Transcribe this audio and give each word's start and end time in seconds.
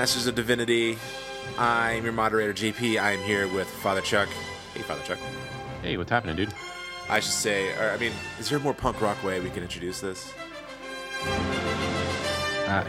Masters 0.00 0.26
of 0.26 0.34
Divinity. 0.34 0.96
I'm 1.58 2.04
your 2.04 2.14
moderator, 2.14 2.54
JP. 2.54 2.98
I 2.98 3.10
am 3.10 3.22
here 3.22 3.46
with 3.48 3.68
Father 3.68 4.00
Chuck. 4.00 4.30
Hey, 4.72 4.80
Father 4.80 5.02
Chuck. 5.04 5.18
Hey, 5.82 5.98
what's 5.98 6.08
happening, 6.08 6.36
dude? 6.36 6.54
I 7.10 7.20
should 7.20 7.34
say, 7.34 7.74
or, 7.74 7.90
I 7.90 7.98
mean, 7.98 8.12
is 8.38 8.48
there 8.48 8.56
a 8.56 8.62
more 8.62 8.72
punk 8.72 9.02
rock 9.02 9.22
way 9.22 9.40
we 9.40 9.50
can 9.50 9.62
introduce 9.62 10.00
this? 10.00 10.32
Uh, 12.66 12.82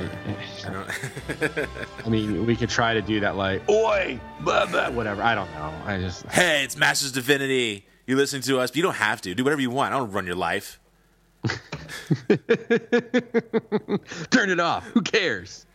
I 2.06 2.08
mean, 2.08 2.46
we 2.46 2.56
could 2.56 2.70
try 2.70 2.94
to 2.94 3.02
do 3.02 3.20
that, 3.20 3.36
like, 3.36 3.70
oi, 3.70 4.18
blah, 4.40 4.68
blah, 4.68 4.90
whatever. 4.92 5.22
I 5.22 5.36
don't 5.36 5.52
know. 5.52 5.74
I 5.86 6.00
just. 6.00 6.26
Hey, 6.28 6.64
it's 6.64 6.78
Masters 6.78 7.10
of 7.10 7.16
Divinity. 7.16 7.86
You're 8.08 8.16
listening 8.16 8.44
to 8.44 8.62
us, 8.62 8.72
but 8.72 8.78
you 8.78 8.84
don't 8.84 8.96
have 8.96 9.20
to. 9.24 9.36
Do 9.36 9.44
whatever 9.44 9.62
you 9.62 9.70
want. 9.70 9.94
I 9.94 9.98
don't 9.98 10.14
run 10.14 10.26
your 10.26 10.36
life. 10.36 10.80
Turn 14.30 14.50
it 14.50 14.62
off. 14.62 14.88
Who 14.92 15.02
cares? 15.02 15.66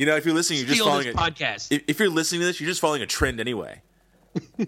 You 0.00 0.06
know, 0.06 0.16
if 0.16 0.24
you're 0.24 0.32
listening, 0.32 0.60
you're 0.60 0.68
just 0.68 0.80
Steal 0.80 0.86
following 0.86 1.08
this 1.08 1.14
a, 1.14 1.18
podcast. 1.18 1.72
If, 1.72 1.82
if 1.86 2.00
you're 2.00 2.08
listening 2.08 2.40
to 2.40 2.46
this, 2.46 2.58
you're 2.58 2.70
just 2.70 2.80
following 2.80 3.02
a 3.02 3.06
trend 3.06 3.38
anyway. 3.38 3.82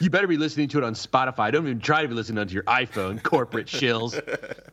You 0.00 0.08
better 0.08 0.28
be 0.28 0.36
listening 0.36 0.68
to 0.68 0.78
it 0.78 0.84
on 0.84 0.94
Spotify. 0.94 1.50
Don't 1.50 1.66
even 1.66 1.80
try 1.80 2.02
to 2.02 2.06
be 2.06 2.14
listening 2.14 2.38
onto 2.38 2.54
your 2.54 2.62
iPhone, 2.62 3.20
corporate 3.20 3.66
shills. 3.66 4.14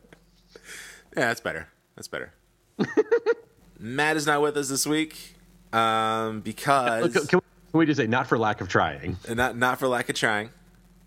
Yeah, 1.16 1.28
that's 1.28 1.40
better. 1.40 1.66
That's 1.96 2.06
better. 2.06 2.32
Matt 3.80 4.16
is 4.16 4.26
not 4.26 4.42
with 4.42 4.56
us 4.58 4.68
this 4.68 4.86
week 4.86 5.34
um, 5.72 6.40
because 6.40 7.14
Look, 7.14 7.28
can, 7.28 7.38
we, 7.38 7.70
can 7.70 7.78
we 7.78 7.86
just 7.86 7.98
say, 7.98 8.06
not 8.06 8.26
for 8.26 8.36
lack 8.38 8.60
of 8.60 8.68
trying? 8.68 9.16
not 9.28 9.56
not 9.56 9.78
for 9.78 9.88
lack 9.88 10.10
of 10.10 10.14
trying. 10.14 10.50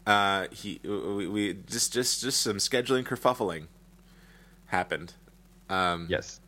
Uh, 0.07 0.47
he 0.51 0.81
we, 0.83 1.27
we 1.27 1.53
just 1.67 1.93
just 1.93 2.21
just 2.21 2.41
some 2.41 2.57
scheduling 2.57 3.03
kerfuffling 3.03 3.67
happened. 4.65 5.13
Um, 5.69 6.07
Yes. 6.09 6.41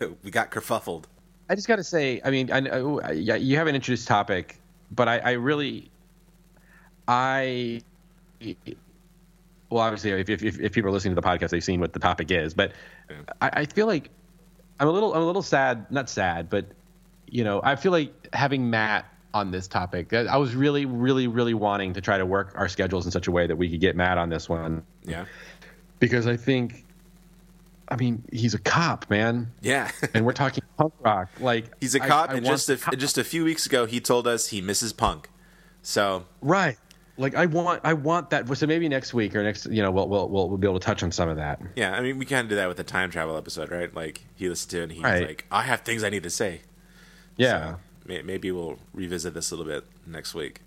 we 0.22 0.30
got 0.30 0.50
kerfuffled. 0.50 1.04
I 1.48 1.54
just 1.54 1.66
got 1.66 1.76
to 1.76 1.84
say, 1.84 2.20
I 2.24 2.30
mean, 2.30 2.52
I, 2.52 2.60
oh, 2.70 3.00
I, 3.00 3.12
yeah, 3.12 3.34
you 3.34 3.56
have 3.56 3.66
an 3.66 3.74
introduced 3.74 4.06
topic, 4.06 4.60
but 4.92 5.08
I, 5.08 5.18
I 5.18 5.30
really, 5.32 5.90
I, 7.08 7.82
well, 9.68 9.82
obviously, 9.82 10.12
if, 10.12 10.28
if, 10.30 10.60
if 10.60 10.72
people 10.72 10.90
are 10.90 10.92
listening 10.92 11.16
to 11.16 11.20
the 11.20 11.26
podcast, 11.26 11.50
they've 11.50 11.64
seen 11.64 11.80
what 11.80 11.92
the 11.92 11.98
topic 11.98 12.30
is, 12.30 12.54
but 12.54 12.72
I, 13.40 13.50
I 13.52 13.64
feel 13.64 13.86
like 13.86 14.10
I'm 14.78 14.86
a 14.86 14.92
little, 14.92 15.12
I'm 15.12 15.22
a 15.22 15.26
little 15.26 15.42
sad, 15.42 15.90
not 15.90 16.08
sad, 16.08 16.48
but 16.48 16.66
you 17.26 17.42
know, 17.42 17.60
I 17.64 17.74
feel 17.76 17.92
like 17.92 18.12
having 18.32 18.70
Matt 18.70 19.06
on 19.34 19.50
this 19.50 19.66
topic, 19.66 20.12
I 20.12 20.36
was 20.36 20.54
really, 20.54 20.86
really, 20.86 21.26
really 21.26 21.54
wanting 21.54 21.92
to 21.94 22.00
try 22.00 22.18
to 22.18 22.26
work 22.26 22.52
our 22.56 22.68
schedules 22.68 23.06
in 23.06 23.12
such 23.12 23.26
a 23.26 23.30
way 23.32 23.46
that 23.46 23.56
we 23.56 23.68
could 23.68 23.80
get 23.80 23.96
Matt 23.96 24.18
on 24.18 24.28
this 24.28 24.48
one. 24.48 24.84
Yeah, 25.04 25.24
because 25.98 26.28
I 26.28 26.36
think, 26.36 26.84
I 27.90 27.96
mean, 27.96 28.22
he's 28.32 28.54
a 28.54 28.58
cop, 28.58 29.10
man, 29.10 29.52
yeah. 29.60 29.90
and 30.14 30.24
we're 30.24 30.32
talking 30.32 30.62
punk 30.78 30.94
rock, 31.00 31.28
like 31.40 31.64
He's 31.80 31.94
a 31.94 32.00
cop, 32.00 32.30
I 32.30 32.34
and 32.34 32.46
just 32.46 32.68
a, 32.70 32.76
cop- 32.76 32.96
just 32.96 33.18
a 33.18 33.24
few 33.24 33.44
weeks 33.44 33.66
ago, 33.66 33.84
he 33.86 34.00
told 34.00 34.26
us 34.26 34.48
he 34.48 34.60
misses 34.60 34.92
punk. 34.92 35.28
So 35.82 36.26
Right. 36.40 36.76
Like 37.18 37.34
I 37.34 37.46
want, 37.46 37.82
I 37.84 37.92
want 37.92 38.30
that. 38.30 38.56
So 38.56 38.66
maybe 38.66 38.88
next 38.88 39.12
week 39.12 39.34
or 39.36 39.42
next, 39.42 39.66
you 39.66 39.82
know, 39.82 39.90
we'll 39.90 40.08
we'll 40.08 40.28
we'll, 40.28 40.48
we'll 40.48 40.56
be 40.58 40.66
able 40.66 40.78
to 40.78 40.86
touch 40.86 41.02
on 41.02 41.12
some 41.12 41.28
of 41.28 41.36
that. 41.36 41.60
yeah, 41.76 41.92
I 41.92 42.00
mean, 42.00 42.16
we 42.18 42.24
kind 42.24 42.44
of 42.44 42.48
do 42.48 42.54
that 42.56 42.66
with 42.68 42.78
the 42.78 42.84
time 42.84 43.10
travel 43.10 43.36
episode, 43.36 43.70
right? 43.70 43.92
Like 43.94 44.22
he 44.36 44.48
listened 44.48 44.70
to 44.70 44.78
it 44.80 44.82
and 44.84 44.92
he's 44.92 45.02
Right. 45.02 45.26
like, 45.26 45.44
"I 45.50 45.62
have 45.64 45.80
things 45.82 46.02
I 46.02 46.08
need 46.08 46.22
to 46.22 46.30
say." 46.30 46.62
Yeah. 47.36 47.72
So 47.72 47.76
may, 48.06 48.22
maybe 48.22 48.50
we'll 48.50 48.78
revisit 48.94 49.34
this 49.34 49.50
a 49.50 49.56
little 49.56 49.70
bit 49.70 49.84
next 50.06 50.34
week. 50.34 50.60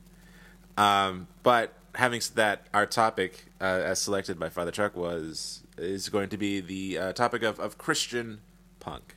Um, 0.77 1.27
but 1.41 1.73
having 1.95 2.21
said 2.21 2.35
that, 2.35 2.67
our 2.71 2.85
topic, 2.85 3.45
uh, 3.59 3.63
as 3.85 3.99
selected 3.99 4.37
by 4.37 4.49
Father 4.49 4.71
Chuck, 4.71 4.95
was 4.95 5.62
is 5.77 6.09
going 6.09 6.29
to 6.29 6.37
be 6.37 6.61
the 6.61 6.97
uh, 6.97 7.13
topic 7.13 7.43
of, 7.43 7.59
of 7.59 7.77
Christian 7.77 8.41
punk. 8.79 9.15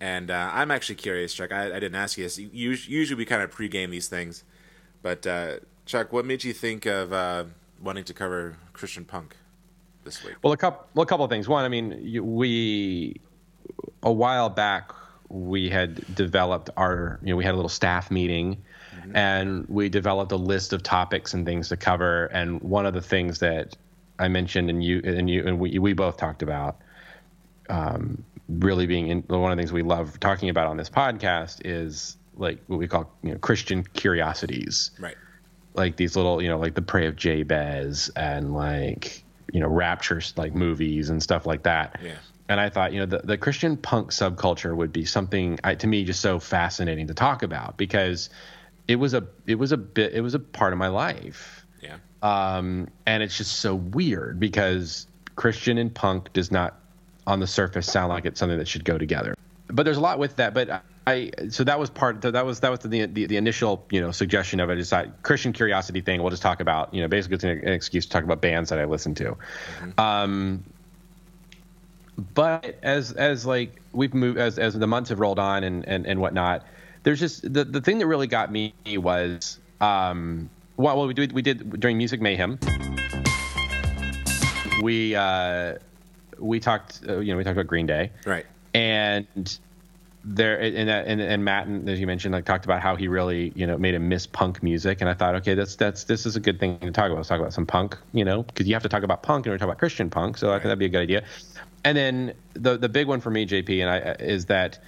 And 0.00 0.30
uh, 0.30 0.50
I'm 0.52 0.70
actually 0.70 0.96
curious, 0.96 1.32
Chuck. 1.32 1.52
I, 1.52 1.66
I 1.66 1.80
didn't 1.80 1.94
ask 1.94 2.18
you 2.18 2.24
this. 2.24 2.38
Us- 2.38 2.88
Usually 2.88 3.16
we 3.16 3.24
kind 3.24 3.42
of 3.42 3.54
pregame 3.54 3.90
these 3.90 4.08
things, 4.08 4.44
but 5.02 5.26
uh, 5.26 5.56
Chuck, 5.86 6.12
what 6.12 6.24
made 6.24 6.44
you 6.44 6.52
think 6.52 6.86
of 6.86 7.12
uh, 7.12 7.44
wanting 7.80 8.04
to 8.04 8.14
cover 8.14 8.56
Christian 8.72 9.04
punk 9.04 9.36
this 10.02 10.22
week? 10.24 10.34
Well, 10.42 10.52
a 10.52 10.56
couple, 10.56 10.86
well, 10.94 11.04
a 11.04 11.06
couple 11.06 11.24
of 11.24 11.30
things. 11.30 11.48
One, 11.48 11.64
I 11.64 11.68
mean, 11.68 12.22
we 12.24 13.20
a 14.02 14.12
while 14.12 14.50
back 14.50 14.92
we 15.28 15.70
had 15.70 16.14
developed 16.14 16.70
our, 16.76 17.18
you 17.22 17.30
know, 17.30 17.36
we 17.36 17.44
had 17.44 17.54
a 17.54 17.56
little 17.56 17.68
staff 17.68 18.10
meeting, 18.10 18.62
and 19.14 19.66
we 19.68 19.88
developed 19.88 20.32
a 20.32 20.36
list 20.36 20.72
of 20.72 20.82
topics 20.82 21.34
and 21.34 21.46
things 21.46 21.68
to 21.68 21.76
cover. 21.76 22.26
And 22.26 22.60
one 22.62 22.86
of 22.86 22.94
the 22.94 23.00
things 23.00 23.38
that 23.40 23.76
I 24.18 24.28
mentioned, 24.28 24.70
and 24.70 24.82
you 24.82 25.00
and 25.04 25.28
you 25.28 25.46
and 25.46 25.58
we 25.58 25.78
we 25.78 25.92
both 25.92 26.16
talked 26.16 26.42
about, 26.42 26.78
um, 27.68 28.24
really 28.48 28.86
being 28.86 29.08
in, 29.08 29.22
one 29.28 29.50
of 29.50 29.56
the 29.56 29.60
things 29.62 29.72
we 29.72 29.82
love 29.82 30.20
talking 30.20 30.48
about 30.48 30.66
on 30.66 30.76
this 30.76 30.90
podcast 30.90 31.62
is 31.64 32.16
like 32.36 32.60
what 32.66 32.78
we 32.78 32.86
call 32.88 33.10
you 33.22 33.32
know 33.32 33.38
Christian 33.38 33.84
curiosities 33.84 34.90
Right. 34.98 35.16
like 35.74 35.96
these 35.96 36.16
little, 36.16 36.42
you 36.42 36.48
know, 36.48 36.58
like 36.58 36.74
the 36.74 36.82
Prayer 36.82 37.08
of 37.08 37.16
Jabez 37.16 38.10
and 38.16 38.54
like, 38.54 39.24
you 39.52 39.60
know, 39.60 39.68
raptures 39.68 40.34
like 40.36 40.54
movies 40.54 41.10
and 41.10 41.22
stuff 41.22 41.46
like 41.46 41.62
that. 41.64 41.98
Yeah. 42.02 42.16
And 42.48 42.60
I 42.60 42.68
thought, 42.68 42.92
you 42.92 43.00
know, 43.00 43.06
the, 43.06 43.18
the 43.24 43.38
Christian 43.38 43.76
punk 43.76 44.10
subculture 44.10 44.76
would 44.76 44.92
be 44.92 45.04
something 45.04 45.58
I, 45.64 45.76
to 45.76 45.86
me 45.86 46.04
just 46.04 46.20
so 46.20 46.38
fascinating 46.38 47.06
to 47.06 47.14
talk 47.14 47.42
about 47.42 47.76
because 47.76 48.30
it 48.86 48.96
was 48.96 49.14
a 49.14 49.26
it 49.46 49.54
was 49.54 49.72
a 49.72 49.78
bit 49.78 50.12
it 50.12 50.20
was 50.20 50.34
a 50.34 50.38
part 50.38 50.72
of 50.72 50.78
my 50.78 50.88
life. 50.88 51.63
Um, 52.24 52.88
and 53.04 53.22
it's 53.22 53.36
just 53.36 53.58
so 53.58 53.74
weird 53.74 54.40
because 54.40 55.06
Christian 55.36 55.76
and 55.76 55.94
punk 55.94 56.32
does 56.32 56.50
not 56.50 56.74
on 57.26 57.38
the 57.38 57.46
surface 57.46 57.86
sound 57.86 58.08
like 58.08 58.24
it's 58.24 58.40
something 58.40 58.56
that 58.56 58.66
should 58.66 58.84
go 58.84 58.96
together. 58.96 59.34
But 59.68 59.84
there's 59.84 59.98
a 59.98 60.00
lot 60.00 60.18
with 60.18 60.36
that. 60.36 60.54
But 60.54 60.82
I 61.06 61.30
so 61.50 61.64
that 61.64 61.78
was 61.78 61.90
part 61.90 62.22
that 62.22 62.46
was 62.46 62.60
that 62.60 62.70
was 62.70 62.80
the 62.80 63.04
the, 63.04 63.26
the 63.26 63.36
initial 63.36 63.84
you 63.90 64.00
know 64.00 64.10
suggestion 64.10 64.58
of 64.58 64.70
it 64.70 64.78
is 64.78 64.88
that 64.88 65.22
Christian 65.22 65.52
curiosity 65.52 66.00
thing. 66.00 66.22
We'll 66.22 66.30
just 66.30 66.42
talk 66.42 66.60
about 66.60 66.94
you 66.94 67.02
know 67.02 67.08
basically 67.08 67.34
it's 67.34 67.44
an, 67.44 67.50
an 67.50 67.72
excuse 67.72 68.06
to 68.06 68.10
talk 68.10 68.24
about 68.24 68.40
bands 68.40 68.70
that 68.70 68.78
I 68.78 68.86
listen 68.86 69.14
to. 69.16 69.36
Um, 69.98 70.64
but 72.16 72.78
as 72.82 73.12
as 73.12 73.44
like 73.44 73.82
we've 73.92 74.14
moved 74.14 74.38
as 74.38 74.58
as 74.58 74.72
the 74.72 74.86
months 74.86 75.10
have 75.10 75.20
rolled 75.20 75.38
on 75.38 75.62
and 75.62 75.86
and, 75.86 76.06
and 76.06 76.20
whatnot, 76.22 76.64
there's 77.02 77.20
just 77.20 77.42
the 77.52 77.64
the 77.64 77.82
thing 77.82 77.98
that 77.98 78.06
really 78.06 78.28
got 78.28 78.50
me 78.50 78.72
was 78.86 79.58
um 79.82 80.48
well, 80.76 80.96
well 80.96 81.06
we 81.06 81.14
did 81.14 81.32
we 81.32 81.42
did 81.42 81.80
during 81.80 81.98
Music 81.98 82.20
Mayhem. 82.20 82.58
We 84.82 85.14
uh 85.14 85.74
we 86.38 86.60
talked 86.60 87.00
uh, 87.08 87.18
you 87.18 87.32
know 87.32 87.38
we 87.38 87.44
talked 87.44 87.56
about 87.56 87.66
Green 87.66 87.86
Day. 87.86 88.10
Right. 88.26 88.46
and 88.74 89.58
there 90.26 90.58
and, 90.58 90.88
and 90.88 91.20
and 91.20 91.44
Matt 91.44 91.66
and 91.66 91.88
as 91.88 92.00
you 92.00 92.06
mentioned 92.06 92.32
like 92.32 92.46
talked 92.46 92.64
about 92.64 92.80
how 92.80 92.96
he 92.96 93.08
really 93.08 93.52
you 93.54 93.66
know 93.66 93.76
made 93.76 93.94
him 93.94 94.08
miss 94.08 94.26
punk 94.26 94.62
music. 94.62 95.00
And 95.00 95.10
I 95.10 95.14
thought 95.14 95.34
okay 95.36 95.54
that's 95.54 95.76
that's 95.76 96.04
this 96.04 96.26
is 96.26 96.34
a 96.34 96.40
good 96.40 96.58
thing 96.58 96.78
to 96.78 96.90
talk 96.90 97.06
about. 97.06 97.16
Let's 97.16 97.28
talk 97.28 97.40
about 97.40 97.52
some 97.52 97.66
punk 97.66 97.96
you 98.12 98.24
know 98.24 98.42
because 98.42 98.66
you 98.66 98.74
have 98.74 98.82
to 98.82 98.88
talk 98.88 99.02
about 99.02 99.22
punk 99.22 99.46
and 99.46 99.52
we 99.52 99.58
talk 99.58 99.66
about 99.66 99.78
Christian 99.78 100.10
punk. 100.10 100.38
So 100.38 100.50
I 100.50 100.54
think 100.54 100.64
that'd 100.64 100.78
be 100.78 100.86
a 100.86 100.88
good 100.88 101.02
idea. 101.02 101.24
And 101.84 101.96
then 101.96 102.34
the 102.54 102.78
the 102.78 102.88
big 102.88 103.06
one 103.06 103.20
for 103.20 103.30
me 103.30 103.46
JP 103.46 103.80
and 103.80 103.90
I 103.90 104.12
is 104.24 104.46
that 104.46 104.78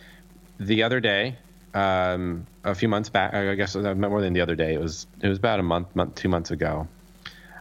the 0.59 0.83
other 0.83 1.01
day 1.01 1.37
um, 1.77 2.47
a 2.65 2.75
few 2.75 2.89
months 2.89 3.09
back 3.11 3.35
I 3.35 3.55
guess 3.55 3.77
uh, 3.77 3.95
more 3.95 4.21
than 4.21 4.33
the 4.33 4.41
other 4.41 4.55
day 4.57 4.75
it 4.75 4.81
was 4.81 5.07
it 5.21 5.29
was 5.29 5.39
about 5.39 5.61
a 5.61 5.63
month 5.63 5.95
month 5.95 6.15
two 6.15 6.29
months 6.29 6.51
ago 6.51 6.89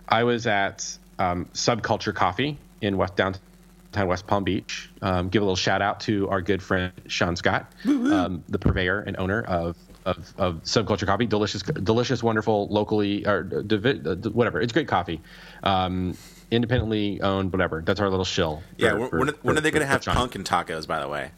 I 0.07 0.23
was 0.23 0.45
at 0.47 0.97
um, 1.17 1.45
Subculture 1.53 2.13
Coffee 2.13 2.57
in 2.81 2.97
West 2.97 3.15
downtown 3.15 4.07
West 4.07 4.27
Palm 4.27 4.43
Beach. 4.43 4.89
Um, 5.01 5.29
give 5.29 5.41
a 5.41 5.45
little 5.45 5.55
shout 5.55 5.81
out 5.81 6.01
to 6.01 6.29
our 6.29 6.41
good 6.41 6.61
friend 6.61 6.91
Sean 7.07 7.35
Scott, 7.35 7.71
um, 7.85 8.43
the 8.47 8.59
purveyor 8.59 8.99
and 8.99 9.17
owner 9.17 9.41
of, 9.41 9.75
of, 10.05 10.33
of 10.37 10.63
Subculture 10.63 11.07
Coffee. 11.07 11.25
Delicious, 11.25 11.63
delicious, 11.63 12.21
wonderful, 12.21 12.67
locally 12.67 13.25
or 13.25 13.41
divi- 13.43 14.01
uh, 14.05 14.15
whatever. 14.29 14.61
It's 14.61 14.73
great 14.73 14.87
coffee. 14.87 15.21
Um, 15.63 16.15
independently 16.51 17.19
owned, 17.21 17.51
whatever. 17.51 17.81
That's 17.81 17.99
our 17.99 18.09
little 18.09 18.25
shill. 18.25 18.61
Yeah. 18.77 18.91
for- 18.91 18.97
when, 18.99 19.09
for- 19.09 19.17
when, 19.17 19.27
when 19.27 19.55
for- 19.55 19.57
are 19.57 19.61
they 19.61 19.71
going 19.71 19.81
to 19.81 19.87
have 19.87 20.03
punk 20.05 20.35
and 20.35 20.45
tacos? 20.45 20.85
By 20.85 20.99
the 20.99 21.07
way. 21.09 21.31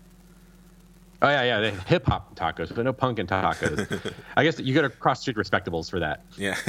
Oh 1.22 1.30
yeah, 1.30 1.44
yeah, 1.44 1.60
the 1.62 1.72
hip 1.72 2.06
hop 2.06 2.36
tacos, 2.36 2.74
but 2.75 2.86
no 2.86 2.94
punk 2.94 3.18
and 3.18 3.28
tacos. 3.28 4.14
I 4.38 4.44
guess 4.44 4.60
you 4.60 4.74
go 4.75 4.84
to 4.84 4.90
cross 4.90 5.22
street 5.22 5.36
respectables 5.38 5.90
for 5.90 6.00
that. 6.00 6.22
Yeah. 6.38 6.56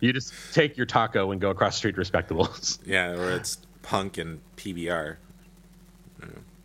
You 0.00 0.12
just 0.12 0.32
take 0.52 0.76
your 0.76 0.86
taco 0.86 1.30
and 1.30 1.40
go 1.40 1.50
across 1.50 1.76
street 1.76 1.94
respectables. 1.94 2.80
yeah. 2.84 3.10
Or 3.10 3.30
it's 3.30 3.58
punk 3.82 4.18
and 4.18 4.40
PBR. 4.56 5.16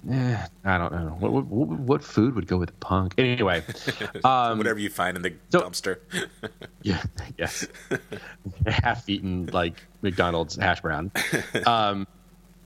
Eh, 0.10 0.38
I 0.64 0.78
don't 0.78 0.92
know. 0.92 1.16
What, 1.20 1.46
what, 1.46 1.68
what 1.80 2.04
food 2.04 2.34
would 2.36 2.48
go 2.48 2.58
with 2.58 2.80
punk? 2.80 3.14
Anyway, 3.18 3.64
um, 4.24 4.58
Whatever 4.58 4.80
you 4.80 4.90
find 4.90 5.18
in 5.18 5.24
the 5.24 5.34
so- 5.50 5.62
dumpster. 5.62 5.98
yeah, 6.82 7.04
yes, 7.38 7.68
half-eaten 8.66 9.48
like 9.54 9.74
McDonald's 10.02 10.56
hash 10.56 10.82
brown. 10.82 11.12
Um, 11.66 12.08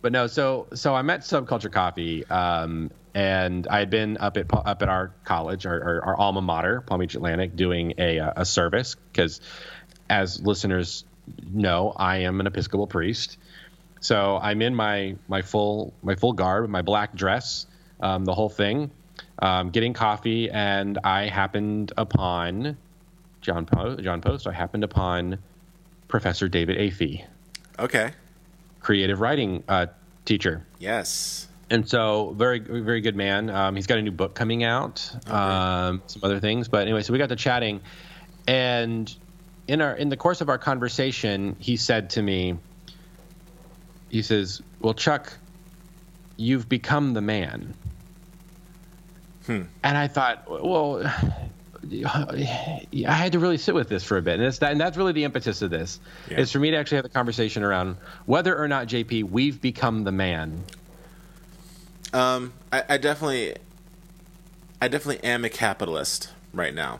but 0.01 0.12
no, 0.12 0.27
so 0.27 0.68
so 0.74 0.94
I'm 0.95 1.09
at 1.09 1.21
Subculture 1.21 1.71
Coffee, 1.71 2.25
um, 2.27 2.92
and 3.13 3.67
I 3.67 3.79
had 3.79 3.89
been 3.89 4.17
up 4.17 4.37
at 4.37 4.45
up 4.53 4.81
at 4.81 4.89
our 4.89 5.11
college, 5.25 5.65
our, 5.65 5.81
our, 5.83 6.05
our 6.05 6.17
alma 6.19 6.41
mater, 6.41 6.81
Palm 6.81 6.99
Beach 6.99 7.15
Atlantic, 7.15 7.55
doing 7.55 7.93
a 7.97 8.19
uh, 8.19 8.33
a 8.37 8.45
service 8.45 8.95
because, 9.11 9.41
as 10.09 10.41
listeners 10.41 11.03
know, 11.51 11.93
I 11.95 12.17
am 12.19 12.39
an 12.39 12.47
Episcopal 12.47 12.87
priest. 12.87 13.37
So 13.99 14.37
I'm 14.41 14.61
in 14.61 14.73
my 14.75 15.15
my 15.27 15.41
full 15.41 15.93
my 16.01 16.15
full 16.15 16.33
garb, 16.33 16.69
my 16.69 16.81
black 16.81 17.13
dress, 17.15 17.67
um, 17.99 18.25
the 18.25 18.33
whole 18.33 18.49
thing, 18.49 18.89
um, 19.39 19.69
getting 19.69 19.93
coffee, 19.93 20.49
and 20.49 20.97
I 21.03 21.27
happened 21.27 21.93
upon 21.97 22.77
John 23.41 23.65
po- 23.65 23.97
John 23.97 24.21
Post. 24.21 24.47
I 24.47 24.53
happened 24.53 24.83
upon 24.83 25.37
Professor 26.07 26.47
David 26.47 26.77
Afey, 26.77 27.25
Okay. 27.79 28.11
creative 28.79 29.19
writing 29.21 29.63
uh, 29.67 29.85
teacher. 30.25 30.65
Yes. 30.79 31.47
And 31.71 31.88
so 31.88 32.35
very 32.38 32.59
very 32.59 33.01
good 33.01 33.15
man 33.15 33.50
um, 33.50 33.75
he's 33.75 33.88
got 33.88 33.97
a 33.97 34.01
new 34.01 34.12
book 34.12 34.35
coming 34.35 34.63
out 34.63 35.09
um, 35.27 36.01
some 36.06 36.21
other 36.23 36.39
things 36.39 36.68
but 36.68 36.81
anyway 36.81 37.01
so 37.01 37.13
we 37.13 37.18
got 37.18 37.29
to 37.29 37.35
chatting 37.35 37.81
and 38.47 39.15
in 39.68 39.81
our 39.81 39.95
in 39.95 40.09
the 40.09 40.18
course 40.18 40.41
of 40.41 40.50
our 40.50 40.57
conversation 40.57 41.56
he 41.59 41.77
said 41.77 42.12
to 42.12 42.21
me 42.21 42.57
he 44.09 44.21
says 44.21 44.62
well 44.81 44.94
chuck 44.94 45.38
you've 46.38 46.69
become 46.69 47.13
the 47.13 47.21
man 47.21 47.73
Hmm. 49.47 49.63
and 49.83 49.97
i 49.97 50.07
thought 50.07 50.45
well 50.47 51.01
I 51.83 52.85
had 52.94 53.31
to 53.31 53.39
really 53.39 53.57
sit 53.57 53.73
with 53.73 53.89
this 53.89 54.03
for 54.03 54.18
a 54.18 54.21
bit, 54.21 54.35
and, 54.35 54.44
it's 54.44 54.59
that, 54.59 54.71
and 54.71 54.79
that's 54.79 54.97
really 54.97 55.13
the 55.13 55.23
impetus 55.23 55.63
of 55.63 55.71
this. 55.71 56.00
Yeah. 56.29 56.41
Is 56.41 56.51
for 56.51 56.59
me 56.59 56.69
to 56.69 56.77
actually 56.77 56.97
have 56.97 57.03
the 57.06 57.09
conversation 57.09 57.63
around 57.63 57.97
whether 58.27 58.56
or 58.56 58.68
not 58.68 58.85
JP 58.85 59.31
we've 59.31 59.59
become 59.59 60.03
the 60.03 60.12
man 60.12 60.63
Um, 62.13 62.53
I, 62.71 62.83
I 62.89 62.97
definitely, 62.97 63.55
I 64.81 64.87
definitely 64.87 65.23
am 65.27 65.45
a 65.45 65.49
capitalist 65.49 66.29
right 66.53 66.73
now. 66.73 66.99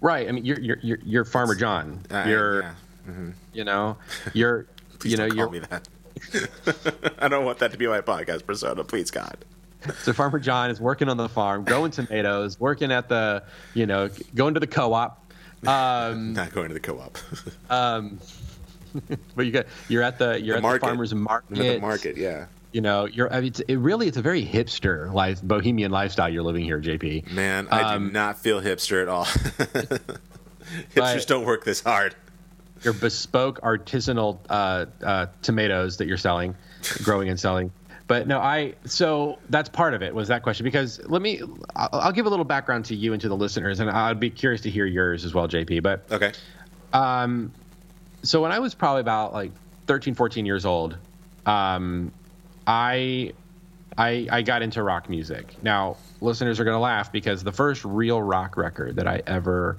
Right. 0.00 0.28
I 0.28 0.32
mean, 0.32 0.44
you're 0.44 0.60
you're 0.60 0.78
you're, 0.82 0.98
you're 1.04 1.24
Farmer 1.24 1.54
John. 1.54 2.00
I- 2.10 2.28
You're 2.28 2.62
yeah. 2.62 2.74
you 3.52 3.64
know 3.64 3.96
you're 4.32 4.66
Please 5.00 5.12
you 5.12 5.16
know 5.18 5.28
don't 5.28 5.36
you're 5.36 5.50
me 5.50 5.58
that. 5.60 5.88
I 7.20 7.28
don't 7.28 7.44
want 7.44 7.58
that 7.58 7.72
to 7.72 7.78
be 7.78 7.86
my 7.86 8.00
podcast 8.00 8.46
persona. 8.46 8.82
Please, 8.84 9.10
God. 9.10 9.36
so 10.02 10.12
Farmer 10.12 10.38
John 10.38 10.70
is 10.70 10.80
working 10.80 11.08
on 11.08 11.16
the 11.16 11.28
farm, 11.28 11.64
growing 11.64 11.90
tomatoes, 11.90 12.58
working 12.60 12.90
at 12.92 13.08
the 13.08 13.42
you 13.74 13.86
know 13.86 14.08
going 14.34 14.54
to 14.54 14.60
the 14.60 14.66
co-op. 14.66 15.24
Um, 15.66 16.32
Not 16.34 16.52
going 16.52 16.68
to 16.68 16.74
the 16.74 16.80
co-op. 16.80 17.18
um, 17.70 18.18
but 19.36 19.46
you 19.46 19.52
got 19.52 19.66
you're 19.88 20.02
at 20.02 20.18
the 20.18 20.40
you're 20.40 20.54
The 20.54 20.58
at 20.58 20.62
market. 20.62 20.80
the 20.80 20.86
farmer's 20.86 21.14
market. 21.14 21.54
the 21.56 21.78
market, 21.80 22.16
yeah. 22.16 22.46
You 22.72 22.80
know, 22.82 23.06
you're. 23.06 23.32
I 23.32 23.36
mean, 23.40 23.46
it's, 23.48 23.60
it 23.60 23.76
really, 23.76 24.08
it's 24.08 24.18
a 24.18 24.22
very 24.22 24.44
hipster 24.44 25.12
life, 25.12 25.40
bohemian 25.42 25.90
lifestyle 25.90 26.28
you're 26.28 26.42
living 26.42 26.64
here, 26.64 26.80
JP. 26.80 27.30
Man, 27.32 27.66
I 27.70 27.94
Um, 27.94 28.08
do 28.08 28.12
not 28.12 28.38
feel 28.38 28.60
hipster 28.60 29.00
at 29.00 29.08
all. 29.08 29.24
Hipsters 30.94 31.26
don't 31.26 31.44
work 31.46 31.64
this 31.64 31.82
hard. 31.82 32.14
your 32.84 32.92
bespoke 32.92 33.60
artisanal 33.62 34.38
uh, 34.50 34.86
uh, 35.02 35.26
tomatoes 35.42 35.96
that 35.96 36.06
you're 36.06 36.16
selling, 36.18 36.54
growing 37.02 37.28
and 37.28 37.40
selling. 37.40 37.72
But 38.06 38.26
no, 38.26 38.38
I 38.38 38.74
so 38.84 39.38
that's 39.50 39.68
part 39.68 39.94
of 39.94 40.02
it 40.02 40.14
was 40.14 40.28
that 40.28 40.42
question 40.42 40.64
because 40.64 41.00
let 41.06 41.20
me 41.20 41.40
I'll, 41.76 41.88
I'll 41.92 42.12
give 42.12 42.26
a 42.26 42.30
little 42.30 42.44
background 42.44 42.86
to 42.86 42.94
you 42.94 43.12
and 43.12 43.20
to 43.22 43.28
the 43.28 43.36
listeners 43.36 43.80
and 43.80 43.90
I'd 43.90 44.20
be 44.20 44.30
curious 44.30 44.62
to 44.62 44.70
hear 44.70 44.86
yours 44.86 45.24
as 45.24 45.34
well, 45.34 45.46
JP. 45.48 45.82
But 45.82 46.04
Okay. 46.10 46.32
um, 46.92 47.52
so 48.22 48.40
when 48.42 48.50
I 48.52 48.58
was 48.60 48.74
probably 48.74 49.00
about 49.02 49.32
like 49.32 49.52
13, 49.86 50.14
14 50.14 50.46
years 50.46 50.64
old, 50.64 50.96
um, 51.46 52.12
I, 52.68 53.32
I, 53.96 54.28
I 54.30 54.42
got 54.42 54.60
into 54.60 54.82
rock 54.82 55.08
music. 55.08 55.56
Now, 55.62 55.96
listeners 56.20 56.60
are 56.60 56.64
going 56.64 56.74
to 56.74 56.80
laugh 56.80 57.10
because 57.10 57.42
the 57.42 57.50
first 57.50 57.82
real 57.84 58.20
rock 58.20 58.58
record 58.58 58.94
that 58.96 59.08
I 59.08 59.22
ever 59.26 59.78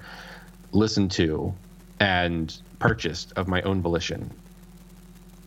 listened 0.72 1.12
to 1.12 1.54
and 2.00 2.54
purchased 2.80 3.32
of 3.36 3.46
my 3.46 3.62
own 3.62 3.80
volition. 3.80 4.28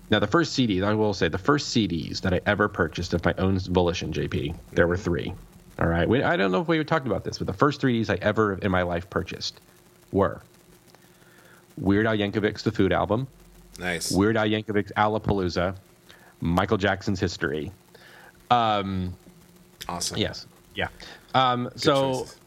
Now, 0.09 0.19
the 0.19 0.27
first 0.27 0.57
CDs, 0.57 0.83
I 0.83 0.93
will 0.93 1.13
say, 1.13 1.27
the 1.27 1.37
first 1.37 1.75
CDs 1.75 2.21
that 2.21 2.33
I 2.33 2.39
ever 2.45 2.69
purchased 2.69 3.13
of 3.13 3.25
my 3.25 3.33
own 3.37 3.59
volition, 3.59 4.13
JP, 4.13 4.55
there 4.71 4.87
were 4.87 4.97
three. 4.97 5.33
All 5.79 5.87
right. 5.87 6.07
We, 6.07 6.23
I 6.23 6.37
don't 6.37 6.51
know 6.51 6.61
if 6.61 6.67
we 6.67 6.81
talked 6.83 7.07
about 7.07 7.25
this, 7.25 7.39
but 7.39 7.47
the 7.47 7.53
first 7.53 7.81
three 7.81 8.01
CDs 8.01 8.09
I 8.09 8.17
ever 8.21 8.53
in 8.55 8.71
my 8.71 8.83
life 8.83 9.09
purchased 9.09 9.59
were 10.13 10.41
Weird 11.77 12.05
Al 12.05 12.15
Yankovic's 12.15 12.63
The 12.63 12.71
Food 12.71 12.93
album, 12.93 13.27
Nice. 13.79 14.11
Weird 14.11 14.37
Al 14.37 14.45
Yankovic's 14.45 14.91
Alapalooza, 14.95 15.75
Michael 16.43 16.77
Jackson's 16.77 17.19
History. 17.19 17.71
Um, 18.51 19.15
awesome. 19.87 20.17
yes, 20.17 20.45
yeah. 20.75 20.89
Um, 21.33 21.65
Good 21.65 21.81
so, 21.81 22.11
choices. 22.11 22.39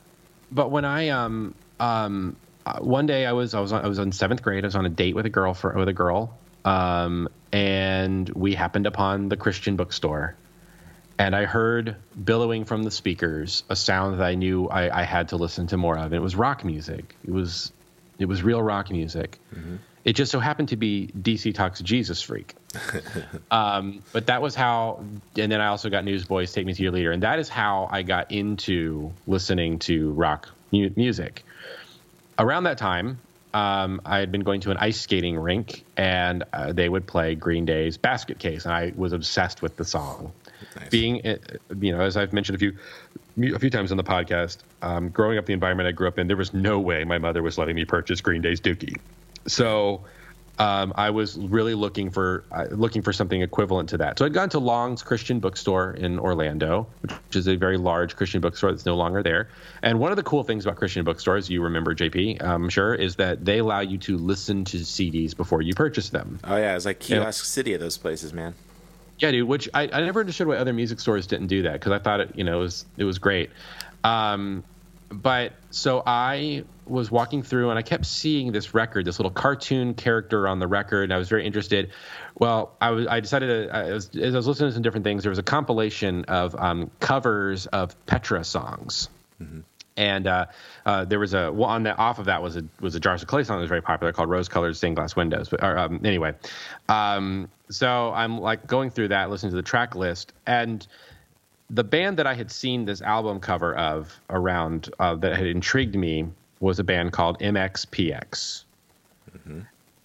but 0.53 0.71
when 0.71 0.85
I 0.85 1.09
um 1.09 1.55
um 1.81 2.37
uh, 2.67 2.79
one 2.81 3.07
day 3.07 3.27
I 3.27 3.33
was 3.33 3.55
I 3.55 3.61
was 3.61 3.73
on, 3.73 3.85
I 3.85 3.89
was 3.89 3.99
in 3.99 4.13
seventh 4.13 4.43
grade. 4.43 4.65
I 4.65 4.67
was 4.67 4.77
on 4.77 4.87
a 4.87 4.91
date 4.91 5.15
with 5.15 5.27
a 5.27 5.31
girl 5.31 5.55
for 5.55 5.73
with 5.73 5.89
a 5.89 5.93
girl, 5.93 6.37
um, 6.65 7.29
and 7.53 8.29
we 8.31 8.55
happened 8.55 8.87
upon 8.87 9.29
the 9.31 9.37
Christian 9.37 9.77
bookstore, 9.77 10.37
and 11.19 11.35
I 11.35 11.47
heard 11.47 11.97
billowing 12.23 12.65
from 12.67 12.83
the 12.83 12.91
speakers 12.91 13.65
a 13.71 13.77
sound 13.77 14.21
that 14.21 14.25
I 14.25 14.35
knew 14.35 14.69
I, 14.69 15.01
I 15.01 15.05
had 15.05 15.29
to 15.31 15.37
listen 15.37 15.67
to 15.69 15.77
more 15.77 15.97
of. 15.97 16.05
And 16.05 16.15
it 16.15 16.23
was 16.23 16.37
rock 16.37 16.65
music. 16.65 17.17
It 17.25 17.31
was 17.31 17.73
it 18.19 18.27
was 18.27 18.43
real 18.43 18.63
rock 18.63 18.91
music. 18.91 19.41
It 20.07 20.15
just 20.15 20.31
so 20.31 20.39
happened 20.39 20.69
to 20.69 20.77
be 20.77 21.11
DC 21.21 21.53
Talks 21.53 21.81
Jesus 21.81 22.23
Freak. 22.23 22.55
um, 23.51 24.05
but 24.13 24.27
that 24.27 24.41
was 24.41 24.55
how, 24.55 25.05
and 25.37 25.51
then 25.51 25.61
I 25.61 25.67
also 25.67 25.91
got 25.91 26.05
Newsboys 26.05 26.53
Take 26.53 26.65
Me 26.65 26.73
to 26.73 26.83
Your 26.83 26.93
Leader, 26.93 27.11
and 27.11 27.25
that 27.25 27.41
is 27.41 27.49
how 27.49 27.89
I 27.91 28.03
got 28.03 28.31
into 28.31 29.13
listening 29.27 29.81
to 29.81 30.13
rock 30.13 30.49
mu- 30.71 30.91
music. 30.95 31.45
Around 32.39 32.65
that 32.65 32.79
time, 32.79 33.19
um, 33.53 34.01
I 34.05 34.21
had 34.21 34.31
been 34.31 34.43
going 34.43 34.61
to 34.61 34.71
an 34.71 34.77
ice 34.77 35.01
skating 35.01 35.37
rink, 35.37 35.85
and 35.97 36.45
uh, 36.53 36.73
they 36.73 36.89
would 36.89 37.09
play 37.09 37.35
Green 37.35 37.65
Day's 37.65 37.97
Basket 37.97 38.39
Case, 38.39 38.65
and 38.65 38.73
I 38.73 38.93
was 38.95 39.13
obsessed 39.13 39.61
with 39.61 39.77
the 39.77 39.85
song. 39.85 40.33
Nice. 40.77 40.89
Being, 40.89 41.27
uh, 41.27 41.39
you 41.81 41.91
know, 41.91 42.03
as 42.03 42.17
I've 42.17 42.33
mentioned 42.33 42.55
a 42.55 42.59
few 42.61 42.77
a 43.55 43.59
few 43.59 43.71
times 43.71 43.91
on 43.91 43.97
the 43.97 44.05
podcast, 44.05 44.59
um, 44.83 45.09
growing 45.09 45.37
up 45.37 45.47
the 45.47 45.53
environment 45.53 45.89
I 45.89 45.93
grew 45.93 46.07
up 46.07 46.17
in, 46.19 46.29
there 46.29 46.37
was 46.37 46.55
no 46.55 46.79
way 46.79 47.03
my 47.03 47.19
mother 47.19 47.43
was 47.43 47.59
letting 47.59 47.75
me 47.75 47.85
purchase 47.85 48.21
Green 48.21 48.41
Day's 48.41 48.61
Dookie. 48.61 48.99
So 49.47 50.05
um, 50.59 50.93
I 50.97 51.11
was 51.11 51.37
really 51.37 51.75
looking 51.75 52.11
for 52.11 52.45
uh, 52.51 52.67
looking 52.71 53.03
for 53.03 53.13
something 53.13 53.43
equivalent 53.43 53.89
to 53.91 53.99
that. 53.99 54.19
So 54.19 54.25
I'd 54.25 54.33
gone 54.33 54.49
to 54.51 54.59
Long's 54.59 55.03
Christian 55.03 55.39
Bookstore 55.39 55.93
in 55.93 56.19
Orlando, 56.19 56.87
which 57.03 57.37
is 57.37 57.47
a 57.47 57.57
very 57.57 57.77
large 57.77 58.17
Christian 58.17 58.41
bookstore 58.41 58.71
that's 58.71 58.87
no 58.87 58.97
longer 58.97 59.23
there. 59.23 59.49
And 59.83 60.01
one 60.01 60.13
of 60.13 60.17
the 60.17 60.23
cool 60.23 60.45
things 60.45 60.65
about 60.65 60.77
Christian 60.77 61.05
bookstores, 61.05 61.51
you 61.51 61.63
remember 61.63 61.95
JP, 61.95 62.43
I'm 62.43 62.69
sure, 62.69 62.95
is 62.95 63.17
that 63.17 63.45
they 63.45 63.59
allow 63.59 63.81
you 63.81 63.99
to 63.99 64.17
listen 64.17 64.65
to 64.67 64.79
CDs 64.79 65.37
before 65.37 65.63
you 65.63 65.75
purchase 65.75 66.09
them. 66.09 66.39
Oh 66.45 66.57
yeah, 66.57 66.75
it's 66.75 66.87
like 66.87 67.01
kiosk 67.01 67.45
city 67.45 67.75
of 67.75 67.81
those 67.81 67.99
places, 67.99 68.33
man. 68.33 68.55
Yeah, 69.19 69.31
dude. 69.31 69.49
Which 69.49 69.69
I, 69.75 69.83
I 69.93 70.01
never 70.01 70.21
understood 70.21 70.47
why 70.47 70.57
other 70.57 70.73
music 70.73 71.01
stores 71.01 71.27
didn't 71.27 71.47
do 71.49 71.63
that 71.63 71.75
because 71.75 71.93
I 71.93 71.99
thought 71.99 72.21
it 72.21 72.33
you 72.35 72.45
know 72.45 72.61
it 72.61 72.63
was 72.63 72.87
it 72.97 73.05
was 73.05 73.19
great. 73.19 73.51
Um, 74.05 74.65
but 75.09 75.53
so 75.71 76.03
I 76.07 76.65
was 76.87 77.11
walking 77.11 77.43
through 77.43 77.71
and 77.71 77.79
I 77.79 77.83
kept 77.83 78.07
seeing 78.07 78.53
this 78.53 78.75
record, 78.75 79.05
this 79.05 79.19
little 79.19 79.31
cartoon 79.31 79.95
character 79.95 80.47
on 80.49 80.59
the 80.59 80.67
record. 80.67 81.05
And 81.05 81.13
I 81.13 81.19
was 81.19 81.29
very 81.29 81.45
interested. 81.47 81.91
Well, 82.39 82.73
I 82.81 82.91
was 82.91 83.07
I 83.07 83.21
decided 83.21 83.69
to, 83.69 83.77
I 83.77 83.93
was, 83.93 84.15
as 84.17 84.35
I 84.35 84.37
was 84.37 84.47
listening 84.47 84.71
to 84.71 84.75
some 84.75 84.83
different 84.83 85.05
things, 85.05 85.23
there 85.23 85.31
was 85.31 85.39
a 85.39 85.45
compilation 85.45 86.25
of 86.27 86.55
um, 86.55 86.91
covers 87.01 87.67
of 87.67 88.07
Petra 88.07 88.45
songs. 88.45 89.09
And 89.97 90.27
uh, 90.27 90.47
uh, 90.85 91.05
there 91.07 91.19
was 91.19 91.33
a 91.33 91.51
well, 91.51 91.71
on 91.71 91.83
the 91.83 91.97
off 91.97 92.19
of 92.19 92.27
that 92.27 92.43
was 92.43 92.57
a 92.57 92.65
was 92.81 92.95
a 92.95 93.01
Jars 93.01 93.23
of 93.23 93.29
Clay 93.29 93.45
song 93.45 93.57
that 93.57 93.63
was 93.63 93.69
very 93.71 93.81
popular 93.81 94.13
called 94.13 94.29
"Rose 94.29 94.49
Colored 94.49 94.77
Stained 94.77 94.97
Glass 94.97 95.17
Windows." 95.17 95.49
But 95.49 95.63
or, 95.63 95.79
um, 95.79 96.01
anyway, 96.05 96.35
um, 96.89 97.49
so 97.71 98.13
I'm 98.13 98.39
like 98.39 98.67
going 98.67 98.91
through 98.91 99.09
that, 99.09 99.31
listening 99.31 99.53
to 99.53 99.57
the 99.57 99.63
track 99.63 99.95
list, 99.95 100.35
and 100.47 100.87
the 101.71 101.85
band 101.85 102.17
that 102.19 102.27
I 102.27 102.35
had 102.35 102.51
seen 102.51 102.85
this 102.85 103.03
album 103.03 103.41
cover 103.41 103.75
of 103.77 104.15
around 104.31 104.91
uh, 105.01 105.15
that 105.17 105.37
had 105.37 105.47
intrigued 105.47 105.97
me 105.97 106.29
was 106.61 106.79
a 106.79 106.85
band 106.85 107.13
called 107.13 107.39
MXPX, 107.41 108.65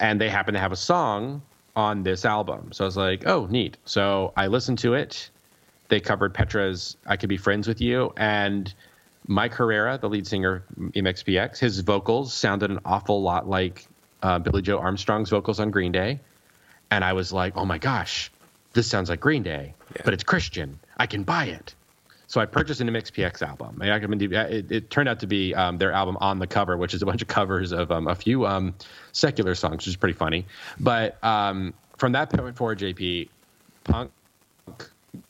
and 0.00 0.20
they 0.20 0.28
happened 0.28 0.56
to 0.56 0.60
have 0.60 0.72
a 0.72 0.76
song 0.76 1.42
on 1.76 2.02
this 2.02 2.24
album. 2.24 2.70
So 2.72 2.84
I 2.84 2.86
was 2.86 2.96
like, 2.96 3.26
"Oh, 3.26 3.46
neat!" 3.46 3.76
So 3.84 4.32
I 4.36 4.46
listened 4.48 4.78
to 4.80 4.94
it. 4.94 5.30
They 5.88 6.00
covered 6.00 6.34
Petra's 6.34 6.96
"I 7.06 7.16
Could 7.16 7.28
Be 7.28 7.36
Friends 7.36 7.68
with 7.68 7.80
You," 7.80 8.12
and 8.16 8.72
Mike 9.28 9.54
Herrera, 9.54 9.98
the 9.98 10.08
lead 10.08 10.26
singer 10.26 10.64
MXPX, 10.78 11.58
his 11.58 11.78
vocals 11.80 12.32
sounded 12.34 12.70
an 12.70 12.80
awful 12.84 13.22
lot 13.22 13.48
like 13.48 13.86
uh, 14.22 14.38
Billie 14.40 14.62
Joe 14.62 14.78
Armstrong's 14.78 15.30
vocals 15.30 15.60
on 15.60 15.70
Green 15.70 15.92
Day. 15.92 16.18
And 16.90 17.04
I 17.04 17.12
was 17.14 17.32
like, 17.32 17.56
oh 17.56 17.64
my 17.64 17.78
gosh, 17.78 18.30
this 18.74 18.86
sounds 18.86 19.08
like 19.08 19.20
Green 19.20 19.42
Day, 19.42 19.74
Yeah. 19.96 20.02
but 20.04 20.12
it's 20.12 20.24
Christian. 20.24 20.78
I 20.96 21.06
can 21.06 21.22
buy 21.22 21.46
it. 21.46 21.74
So 22.26 22.40
I 22.40 22.46
purchased 22.46 22.80
an 22.80 22.88
MXPX 22.88 23.42
album. 23.42 23.78
I 23.82 23.90
recommend 23.90 24.22
you- 24.22 24.30
it, 24.32 24.72
it 24.72 24.90
turned 24.90 25.08
out 25.08 25.20
to 25.20 25.26
be 25.26 25.54
um, 25.54 25.76
their 25.76 25.92
album 25.92 26.16
on 26.20 26.38
the 26.38 26.46
cover, 26.46 26.76
which 26.78 26.94
is 26.94 27.02
a 27.02 27.06
bunch 27.06 27.20
of 27.20 27.28
covers 27.28 27.72
of 27.72 27.90
um, 27.92 28.08
a 28.08 28.14
few 28.14 28.46
um, 28.46 28.74
secular 29.12 29.54
songs, 29.54 29.76
which 29.78 29.86
is 29.88 29.96
pretty 29.96 30.14
funny. 30.14 30.46
But 30.80 31.22
um, 31.22 31.74
from 31.98 32.12
that 32.12 32.30
point 32.30 32.56
forward, 32.56 32.78
JP, 32.78 33.28
punk 33.84 34.10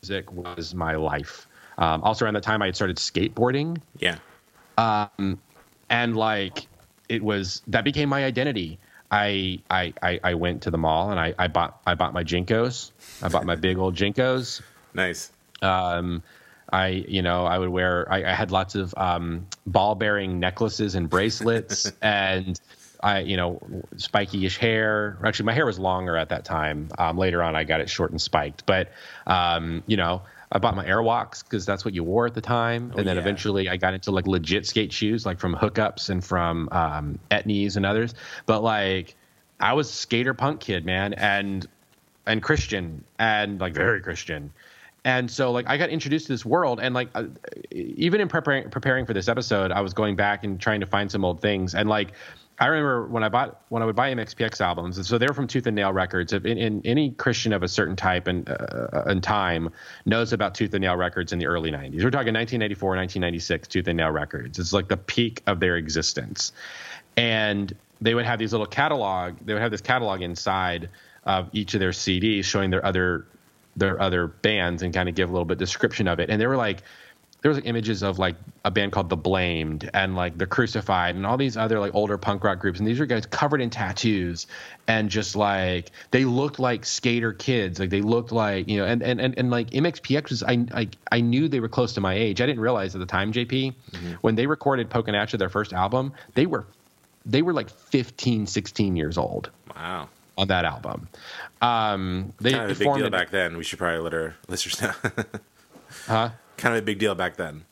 music 0.01 0.31
was 0.33 0.75
my 0.77 0.95
life. 0.95 1.49
Um, 1.79 2.03
also, 2.05 2.25
around 2.25 2.35
the 2.35 2.41
time 2.41 2.63
I 2.63 2.67
had 2.67 2.77
started 2.77 2.99
skateboarding, 2.99 3.81
Yeah. 3.99 4.19
and 4.79 6.17
like 6.17 6.67
it 7.09 7.23
was 7.23 7.63
that 7.67 7.83
became 7.85 8.09
my 8.09 8.25
identity. 8.25 8.79
I 9.11 9.61
I 9.71 9.93
I, 10.03 10.21
I 10.23 10.35
went 10.35 10.63
to 10.63 10.71
the 10.71 10.79
mall 10.79 11.11
and 11.11 11.19
I, 11.19 11.35
I 11.39 11.49
bought 11.49 11.81
I 11.87 11.95
bought 11.95 12.13
my 12.15 12.23
JNCOs. 12.25 12.93
I 13.23 13.29
bought 13.29 13.45
my 13.45 13.57
big 13.57 13.79
old 13.79 13.95
JNCOs. 13.97 14.61
Nice. 14.95 15.33
Um, 15.63 16.23
I, 16.73 16.89
you 16.89 17.23
know, 17.23 17.45
I 17.45 17.59
would 17.59 17.69
wear. 17.69 18.11
I, 18.11 18.25
I 18.25 18.35
had 18.35 18.51
lots 18.51 18.75
of 18.75 18.95
um, 18.97 19.47
ball-bearing 19.67 20.41
necklaces 20.41 20.95
and 20.95 21.09
bracelets, 21.09 21.93
and 22.03 22.59
I, 23.03 23.21
you 23.21 23.37
know, 23.37 23.61
spiky-ish 23.97 24.57
hair. 24.57 25.19
Actually, 25.23 25.47
my 25.47 25.53
hair 25.53 25.67
was 25.67 25.79
longer 25.79 26.17
at 26.17 26.31
that 26.31 26.45
time. 26.45 26.89
Um, 26.99 27.19
later 27.19 27.43
on, 27.43 27.57
I 27.57 27.65
got 27.65 27.81
it 27.81 27.91
short 27.91 28.11
and 28.11 28.21
spiked. 28.21 28.65
But, 28.65 28.93
um, 29.27 29.83
you 29.87 29.99
know, 29.99 30.23
I 30.51 30.59
bought 30.59 30.77
my 30.77 30.85
Airwalks 30.85 31.43
because 31.43 31.67
that's 31.67 31.85
what 31.85 31.95
you 31.95 32.05
wore 32.05 32.27
at 32.27 32.35
the 32.35 32.41
time. 32.41 32.93
Oh, 32.95 32.99
and 32.99 33.07
then 33.07 33.17
yeah. 33.17 33.23
eventually, 33.23 33.69
I 33.69 33.77
got 33.77 33.93
into 33.93 34.11
like 34.11 34.27
legit 34.27 34.67
skate 34.67 34.93
shoes, 34.93 35.27
like 35.27 35.41
from 35.41 35.55
Hookups 35.55 36.11
and 36.11 36.25
from 36.25 36.69
um, 36.73 37.19
Etnies 37.31 37.77
and 37.77 37.85
others. 37.85 38.15
But 38.47 38.63
like, 38.63 39.15
I 39.59 39.75
was 39.75 39.91
skater 39.91 40.35
punk 40.35 40.61
kid, 40.61 40.87
man, 40.87 41.15
and 41.15 41.67
and 42.27 42.43
Christian 42.43 43.05
and 43.19 43.61
like 43.61 43.75
very 43.75 44.01
Christian. 44.01 44.53
And 45.05 45.31
so 45.31 45.51
like 45.51 45.67
I 45.69 45.77
got 45.77 45.91
introduced 45.91 46.27
to 46.27 46.33
this 46.33 46.45
world 46.45 46.79
and 46.81 46.95
like 46.95 47.09
uh, 47.15 47.25
even 47.73 48.21
in 48.21 48.29
preparing 48.29 48.71
preparing 48.71 49.05
for 49.05 49.15
this 49.15 49.29
episode, 49.29 49.73
I 49.73 49.81
was 49.81 49.93
going 49.93 50.17
back 50.17 50.45
and 50.45 50.61
trying 50.61 50.81
to 50.81 50.87
find 50.87 51.11
some 51.11 51.25
old 51.25 51.41
things 51.41 51.75
and 51.75 51.89
like 51.89 52.13
I 52.63 52.67
remember 52.67 53.07
when 53.09 53.25
I 53.25 53.29
bought 53.29 53.61
when 53.71 53.83
I 53.83 53.87
would 53.87 53.97
buy 53.97 54.15
MXPX 54.15 54.61
albums, 54.61 54.97
and 54.97 55.05
so 55.05 55.19
they 55.19 55.27
were 55.27 55.35
from 55.35 55.49
Tooth 55.49 55.67
and 55.67 55.75
Nail 55.75 55.93
Records. 55.93 56.33
If 56.33 56.45
in, 56.45 56.59
in 56.59 56.81
any 56.85 57.11
Christian 57.11 57.53
of 57.53 57.65
a 57.65 57.69
certain 57.69 57.97
type 57.97 58.29
and 58.29 58.49
uh, 58.49 59.03
and 59.07 59.21
time 59.21 59.71
knows 60.05 60.33
about 60.33 60.55
Tooth 60.55 60.73
and 60.73 60.83
Nail 60.83 60.95
Records 60.95 61.33
in 61.33 61.41
the 61.41 61.47
early 61.47 61.73
'90s. 61.73 62.05
We're 62.05 62.11
talking 62.11 62.35
1994, 62.35 62.91
1996. 62.91 63.67
Tooth 63.69 63.89
and 63.89 63.97
Nail 63.97 64.11
Records. 64.11 64.61
It's 64.61 64.73
like 64.73 64.87
the 64.87 64.97
peak 64.97 65.43
of 65.49 65.59
their 65.59 65.77
existence, 65.77 66.53
and 67.17 67.75
they 68.01 68.15
would 68.15 68.27
have 68.27 68.39
these 68.39 68.53
little 68.53 68.67
catalog. 68.67 69.35
They 69.45 69.55
would 69.55 69.63
have 69.63 69.73
this 69.73 69.81
catalog 69.81 70.23
inside 70.23 70.89
of 71.25 71.49
each 71.53 71.75
of 71.75 71.81
their 71.81 71.91
CDs 71.91 72.45
showing 72.45 72.71
their 72.71 72.85
other 72.85 73.27
their 73.77 74.01
other 74.01 74.27
bands 74.27 74.83
and 74.83 74.93
kind 74.93 75.09
of 75.09 75.15
give 75.15 75.29
a 75.29 75.33
little 75.33 75.45
bit 75.45 75.59
description 75.59 76.09
of 76.09 76.21
it. 76.21 76.31
And 76.31 76.41
they 76.41 76.47
were 76.47 76.57
like, 76.57 76.83
there 77.41 77.49
was 77.49 77.59
like 77.59 77.67
images 77.67 78.05
of 78.05 78.21
like 78.21 78.37
a 78.65 78.71
band 78.71 78.93
called 78.93 79.11
The 79.11 79.17
Blamed 79.17 79.91
and 79.93 80.15
like 80.15 80.39
The 80.39 80.47
Crucified 80.47 81.17
and 81.17 81.27
all 81.27 81.37
these 81.37 81.57
other 81.57 81.81
like 81.81 81.93
older 81.93 82.17
punk 82.17 82.45
rock 82.45 82.61
groups. 82.61 82.79
And 82.79 82.87
these 82.87 83.01
were 83.01 83.07
guys 83.07 83.27
covered 83.27 83.61
in 83.61 83.69
tattoos 83.69 84.47
and 84.87 85.11
just 85.11 85.35
like 85.35 85.91
they 86.13 86.25
looked 86.25 86.61
like 86.61 86.85
skater 86.85 87.33
kids. 87.33 87.81
Like 87.81 87.91
they 87.91 88.01
looked 88.01 88.31
like 88.31 88.69
you 88.69 88.79
know, 88.79 88.85
and 88.85 89.03
and 89.03 89.21
and, 89.21 89.37
and 89.37 89.51
like 89.51 89.71
MXPX 89.71 90.31
was 90.31 90.43
I, 90.45 90.65
I 90.73 90.89
I 91.11 91.21
knew 91.21 91.49
they 91.49 91.59
were 91.59 91.69
close 91.69 91.95
to 91.95 92.01
my 92.01 92.15
age. 92.15 92.41
I 92.41 92.47
didn't 92.47 92.61
realize 92.61 92.95
at 92.95 93.01
the 93.01 93.07
time, 93.07 93.33
JP, 93.33 93.75
mm-hmm. 93.91 94.13
when 94.21 94.37
they 94.37 94.47
recorded 94.47 94.89
At 94.95 95.39
their 95.39 95.49
first 95.49 95.73
album, 95.73 96.13
they 96.35 96.47
were 96.47 96.65
they 97.27 97.43
were 97.43 97.53
like 97.53 97.71
15, 97.71 98.47
16 98.47 98.97
years 98.97 99.17
old 99.17 99.51
Wow. 99.75 100.09
On 100.39 100.49
that 100.49 100.65
album. 100.65 101.09
Um, 101.61 102.33
they 102.41 102.53
Kind 102.53 102.71
of 102.71 102.77
a 102.77 102.85
big 102.85 102.95
deal 102.95 103.11
back 103.11 103.31
then. 103.31 103.57
We 103.57 103.65
should 103.65 103.79
probably 103.79 104.01
let 104.01 104.15
our 104.15 104.35
listeners 104.49 104.81
know. 104.83 104.93
Huh? 106.07 106.31
kind 106.57 106.75
of 106.75 106.83
a 106.83 106.85
big 106.87 106.99
deal 106.99 107.15
back 107.15 107.37
then. 107.37 107.65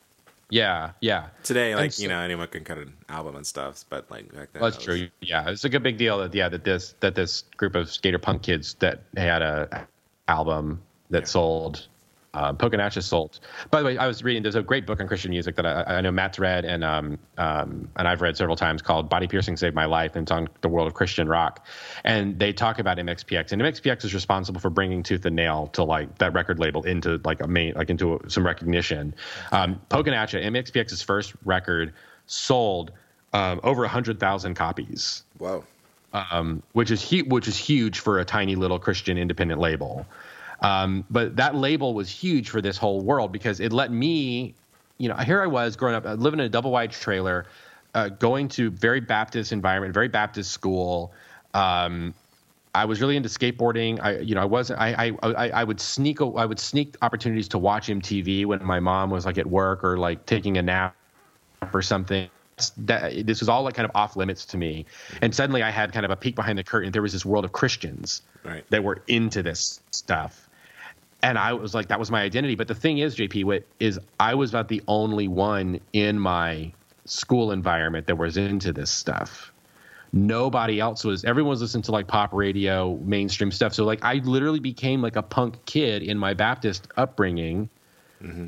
Yeah, 0.49 0.91
yeah. 0.99 1.27
Today, 1.43 1.75
like 1.75 1.93
so- 1.93 2.03
you 2.03 2.09
know, 2.09 2.19
anyone 2.19 2.47
can 2.49 2.63
cut 2.63 2.77
an 2.77 2.93
album 3.09 3.35
and 3.35 3.47
stuff, 3.47 3.83
but 3.89 4.09
like 4.11 4.27
back 4.33 4.51
then, 4.53 4.61
that's 4.61 4.77
that 4.77 4.77
was- 4.77 4.99
true. 4.99 5.07
Yeah, 5.21 5.49
it's 5.49 5.63
like 5.63 5.73
a 5.73 5.79
big 5.79 5.97
deal 5.97 6.19
that 6.19 6.33
yeah 6.35 6.49
that 6.49 6.63
this 6.63 6.93
that 6.99 7.15
this 7.15 7.43
group 7.57 7.73
of 7.75 7.89
skater 7.89 8.19
punk 8.19 8.43
kids 8.43 8.75
that 8.75 9.01
had 9.17 9.41
a 9.41 9.87
album 10.27 10.81
that 11.09 11.21
Yeah. 11.23 11.25
sold. 11.27 11.87
Uh, 12.33 12.53
You 12.61 13.01
sold. 13.01 13.39
By 13.71 13.79
the 13.79 13.85
way, 13.85 13.97
I 13.97 14.07
was 14.07 14.23
reading. 14.23 14.41
There's 14.41 14.55
a 14.55 14.61
great 14.61 14.85
book 14.85 15.01
on 15.01 15.07
Christian 15.07 15.31
music 15.31 15.57
that 15.57 15.65
I, 15.65 15.97
I 15.97 16.01
know 16.01 16.11
Matt's 16.11 16.39
read 16.39 16.63
and 16.63 16.81
um, 16.83 17.19
um, 17.37 17.89
and 17.97 18.07
I've 18.07 18.21
read 18.21 18.37
several 18.37 18.55
times 18.55 18.81
called 18.81 19.09
"Body 19.09 19.27
Piercing 19.27 19.57
Saved 19.57 19.75
My 19.75 19.83
Life" 19.83 20.15
and 20.15 20.23
it's 20.23 20.31
on 20.31 20.47
the 20.61 20.69
world 20.69 20.87
of 20.87 20.93
Christian 20.93 21.27
rock. 21.27 21.65
And 22.05 22.39
they 22.39 22.53
talk 22.53 22.79
about 22.79 22.97
MXPX 22.97 23.51
and 23.51 23.61
MXPX 23.61 24.05
is 24.05 24.13
responsible 24.13 24.61
for 24.61 24.69
bringing 24.69 25.03
Tooth 25.03 25.25
and 25.25 25.35
Nail 25.35 25.67
to 25.73 25.83
like 25.83 26.17
that 26.19 26.33
record 26.33 26.57
label 26.57 26.83
into 26.83 27.19
like 27.25 27.41
a 27.41 27.47
main 27.47 27.73
like 27.73 27.89
into 27.89 28.15
a, 28.15 28.29
some 28.29 28.45
recognition. 28.45 29.13
Um, 29.51 29.81
Poking 29.89 30.13
MXPX's 30.13 31.01
first 31.01 31.33
record 31.43 31.93
sold 32.27 32.91
um, 33.33 33.59
over 33.63 33.85
hundred 33.87 34.21
thousand 34.21 34.53
copies 34.55 35.23
Wow. 35.37 35.63
um, 36.13 36.63
which 36.71 36.91
is 36.91 37.09
hu- 37.09 37.25
which 37.25 37.49
is 37.49 37.57
huge 37.57 37.99
for 37.99 38.19
a 38.19 38.25
tiny 38.25 38.55
little 38.55 38.79
Christian 38.79 39.17
independent 39.17 39.59
label. 39.59 40.05
Um, 40.61 41.05
but 41.09 41.35
that 41.37 41.55
label 41.55 41.93
was 41.93 42.09
huge 42.09 42.49
for 42.49 42.61
this 42.61 42.77
whole 42.77 43.01
world 43.01 43.31
because 43.31 43.59
it 43.59 43.73
let 43.73 43.91
me, 43.91 44.53
you 44.97 45.09
know, 45.09 45.15
here 45.15 45.41
I 45.41 45.47
was 45.47 45.75
growing 45.75 45.95
up, 45.95 46.05
uh, 46.05 46.13
living 46.13 46.39
in 46.39 46.45
a 46.45 46.49
double 46.49 46.71
wide 46.71 46.91
trailer, 46.91 47.45
uh, 47.95 48.09
going 48.09 48.47
to 48.49 48.69
very 48.69 48.99
Baptist 48.99 49.51
environment, 49.51 49.93
very 49.93 50.07
Baptist 50.07 50.51
school. 50.51 51.13
Um, 51.53 52.13
I 52.73 52.85
was 52.85 53.01
really 53.01 53.17
into 53.17 53.27
skateboarding. 53.27 53.99
I, 54.01 54.19
you 54.19 54.35
know, 54.35 54.41
I 54.41 54.45
wasn't. 54.45 54.79
I, 54.79 55.11
I, 55.23 55.27
I, 55.27 55.49
I 55.49 55.63
would 55.63 55.81
sneak. 55.81 56.21
I 56.21 56.45
would 56.45 56.59
sneak 56.59 56.95
opportunities 57.01 57.49
to 57.49 57.57
watch 57.57 57.87
MTV 57.87 58.45
when 58.45 58.63
my 58.63 58.79
mom 58.79 59.09
was 59.09 59.25
like 59.25 59.37
at 59.37 59.47
work 59.47 59.83
or 59.83 59.97
like 59.97 60.25
taking 60.25 60.57
a 60.57 60.61
nap 60.61 60.95
or 61.73 61.81
something. 61.81 62.29
That 62.77 63.25
this 63.25 63.39
was 63.39 63.49
all 63.49 63.63
like 63.63 63.73
kind 63.73 63.89
of 63.89 63.95
off 63.95 64.15
limits 64.15 64.45
to 64.45 64.57
me. 64.57 64.85
And 65.21 65.33
suddenly, 65.35 65.63
I 65.63 65.71
had 65.71 65.91
kind 65.91 66.05
of 66.05 66.11
a 66.11 66.15
peek 66.15 66.35
behind 66.35 66.57
the 66.59 66.63
curtain. 66.63 66.91
There 66.91 67.01
was 67.01 67.11
this 67.11 67.25
world 67.25 67.43
of 67.43 67.51
Christians 67.51 68.21
Right. 68.43 68.63
that 68.69 68.83
were 68.83 69.03
into 69.07 69.43
this 69.43 69.81
stuff, 69.91 70.47
and 71.23 71.37
I 71.37 71.53
was 71.53 71.73
like, 71.73 71.87
that 71.89 71.99
was 71.99 72.09
my 72.09 72.21
identity. 72.21 72.55
But 72.55 72.67
the 72.67 72.75
thing 72.75 72.97
is, 72.97 73.15
JP, 73.15 73.45
what 73.45 73.63
is 73.79 73.99
I 74.19 74.35
was 74.35 74.49
about 74.49 74.67
the 74.67 74.81
only 74.87 75.27
one 75.27 75.79
in 75.93 76.19
my 76.19 76.71
school 77.05 77.51
environment 77.51 78.07
that 78.07 78.17
was 78.17 78.37
into 78.37 78.73
this 78.73 78.89
stuff. 78.89 79.53
Nobody 80.13 80.79
else 80.79 81.03
was. 81.03 81.23
Everyone 81.23 81.51
was 81.51 81.61
listening 81.61 81.83
to 81.83 81.91
like 81.91 82.07
pop 82.07 82.33
radio 82.33 82.97
mainstream 82.97 83.51
stuff. 83.51 83.73
So 83.73 83.85
like 83.85 84.03
i 84.03 84.15
literally 84.15 84.59
became 84.59 85.01
like 85.01 85.15
a 85.15 85.23
punk 85.23 85.63
kid 85.65 86.03
in 86.03 86.17
my 86.17 86.33
baptist 86.33 86.87
upbringing. 86.97 87.69
Mm-hmm. 88.21 88.47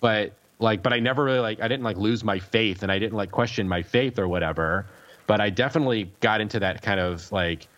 But 0.00 0.32
like 0.58 0.82
but 0.82 0.92
i 0.92 1.00
never 1.00 1.24
really 1.24 1.40
like 1.40 1.60
i 1.60 1.68
didn't 1.68 1.82
like 1.82 1.96
lose 1.96 2.22
my 2.22 2.38
faith 2.38 2.84
and 2.84 2.92
i 2.92 2.98
didn't 2.98 3.16
like 3.16 3.32
question 3.32 3.68
my 3.68 3.82
faith 3.82 4.18
or 4.18 4.26
whatever. 4.26 4.86
But 5.26 5.40
i 5.40 5.50
definitely 5.50 6.10
got 6.20 6.40
into 6.40 6.60
that 6.60 6.82
kind 6.82 7.00
of 7.00 7.30
like 7.30 7.68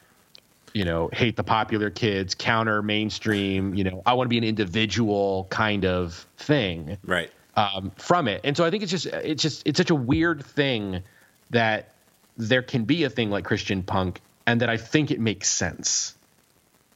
you 0.76 0.84
know 0.84 1.08
hate 1.12 1.36
the 1.36 1.42
popular 1.42 1.88
kids 1.88 2.34
counter 2.34 2.82
mainstream 2.82 3.74
you 3.74 3.82
know 3.82 4.02
i 4.04 4.12
want 4.12 4.26
to 4.26 4.28
be 4.28 4.36
an 4.36 4.44
individual 4.44 5.46
kind 5.48 5.86
of 5.86 6.26
thing 6.36 6.98
Right. 7.04 7.30
um, 7.56 7.90
from 7.96 8.28
it. 8.28 8.42
And 8.44 8.54
so 8.54 8.64
I 8.66 8.70
think 8.70 8.82
it's 8.82 8.92
just 8.92 9.06
it's 9.06 9.42
just 9.42 9.66
it's 9.66 9.78
such 9.78 9.88
a 9.88 9.94
weird 9.94 10.44
thing 10.44 11.02
that 11.50 11.94
there 12.36 12.60
can 12.60 12.84
be 12.84 13.04
a 13.04 13.10
thing 13.10 13.30
like 13.30 13.44
Christian 13.46 13.82
punk, 13.82 14.20
and 14.46 14.60
that 14.60 14.68
I 14.68 14.76
think 14.76 15.10
it 15.10 15.18
makes 15.18 15.48
sense. 15.48 16.14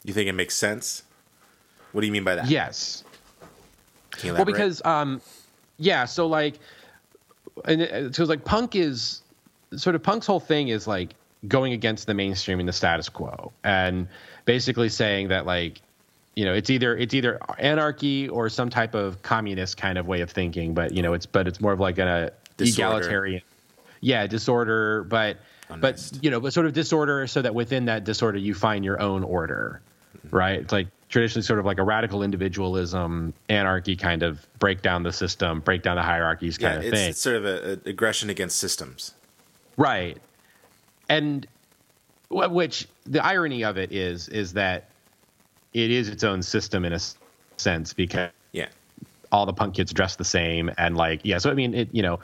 You 0.04 0.12
think 0.12 0.28
it 0.28 0.34
makes 0.34 0.54
sense? 0.54 1.02
What 1.92 2.02
do 2.02 2.06
you 2.06 2.12
mean 2.12 2.24
by 2.24 2.34
that? 2.34 2.50
Yes. 2.50 3.04
Well, 4.22 4.44
because 4.44 4.84
um, 4.84 5.22
yeah. 5.78 6.04
So 6.04 6.26
like, 6.26 6.58
and 7.64 7.80
it, 7.80 8.14
so 8.14 8.24
like 8.24 8.44
punk 8.44 8.76
is 8.76 9.22
sort 9.76 9.96
of 9.96 10.02
punk's 10.02 10.26
whole 10.26 10.40
thing 10.40 10.68
is 10.68 10.86
like 10.86 11.14
going 11.48 11.72
against 11.72 12.06
the 12.06 12.14
mainstream 12.14 12.60
and 12.60 12.68
the 12.68 12.72
status 12.72 13.08
quo, 13.08 13.52
and 13.64 14.08
basically 14.44 14.88
saying 14.88 15.28
that 15.28 15.46
like 15.46 15.80
you 16.34 16.44
know 16.44 16.54
it's 16.54 16.70
either 16.70 16.96
it's 16.96 17.14
either 17.14 17.38
anarchy 17.58 18.28
or 18.28 18.48
some 18.48 18.70
type 18.70 18.94
of 18.94 19.20
communist 19.22 19.76
kind 19.76 19.98
of 19.98 20.06
way 20.06 20.20
of 20.20 20.30
thinking 20.30 20.74
but 20.74 20.92
you 20.92 21.02
know 21.02 21.12
it's 21.12 21.26
but 21.26 21.46
it's 21.46 21.60
more 21.60 21.72
of 21.72 21.80
like 21.80 21.98
a 21.98 22.32
Disorder. 22.56 22.96
egalitarian 22.96 23.42
yeah 24.00 24.26
disorder 24.26 25.04
but 25.04 25.38
Unrest. 25.68 26.14
but 26.14 26.24
you 26.24 26.30
know 26.30 26.40
but 26.40 26.52
sort 26.52 26.66
of 26.66 26.72
disorder 26.72 27.26
so 27.26 27.42
that 27.42 27.54
within 27.54 27.84
that 27.86 28.04
disorder 28.04 28.38
you 28.38 28.54
find 28.54 28.84
your 28.84 29.00
own 29.00 29.24
order 29.24 29.80
mm-hmm. 30.16 30.36
right 30.36 30.60
it's 30.60 30.72
like 30.72 30.86
traditionally 31.08 31.42
sort 31.42 31.58
of 31.58 31.66
like 31.66 31.78
a 31.78 31.82
radical 31.82 32.22
individualism 32.22 33.34
anarchy 33.48 33.96
kind 33.96 34.22
of 34.22 34.46
break 34.58 34.82
down 34.82 35.02
the 35.02 35.12
system 35.12 35.60
break 35.60 35.82
down 35.82 35.96
the 35.96 36.02
hierarchies 36.02 36.58
yeah, 36.60 36.68
kind 36.68 36.78
of 36.78 36.84
it's, 36.84 36.96
thing 36.96 37.10
it's 37.10 37.20
sort 37.20 37.36
of 37.36 37.44
a, 37.44 37.72
a 37.72 37.90
aggression 37.90 38.30
against 38.30 38.56
systems. 38.58 39.14
Right. 39.76 40.18
And 41.10 41.46
which 42.30 42.86
the 43.04 43.22
irony 43.24 43.64
of 43.64 43.76
it 43.76 43.90
is 43.92 44.28
is 44.28 44.52
that 44.54 44.88
it 45.74 45.90
is 45.90 46.08
its 46.08 46.22
own 46.24 46.40
system 46.42 46.84
in 46.84 46.92
a 46.92 47.00
sense 47.56 47.92
because 47.92 48.30
Yeah. 48.52 48.68
all 49.32 49.44
the 49.44 49.52
punk 49.52 49.74
kids 49.74 49.92
dress 49.92 50.14
the 50.16 50.24
same 50.24 50.70
and 50.78 50.96
like 50.96 51.20
yeah 51.24 51.38
so 51.38 51.50
I 51.50 51.54
mean 51.54 51.74
it 51.74 51.88
you 51.92 52.02
know 52.02 52.20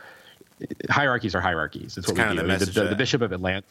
hierarchies 0.88 1.34
are 1.34 1.40
hierarchies 1.40 1.98
it's, 1.98 2.06
what 2.06 2.16
kind 2.16 2.30
we 2.30 2.36
of 2.38 2.42
do 2.44 2.46
the 2.46 2.52
I 2.52 2.54
mean, 2.54 2.58
the, 2.60 2.66
message 2.66 2.74
the, 2.76 2.84
the 2.84 2.94
bishop 2.96 3.20
of 3.22 3.32
Atlanta 3.32 3.66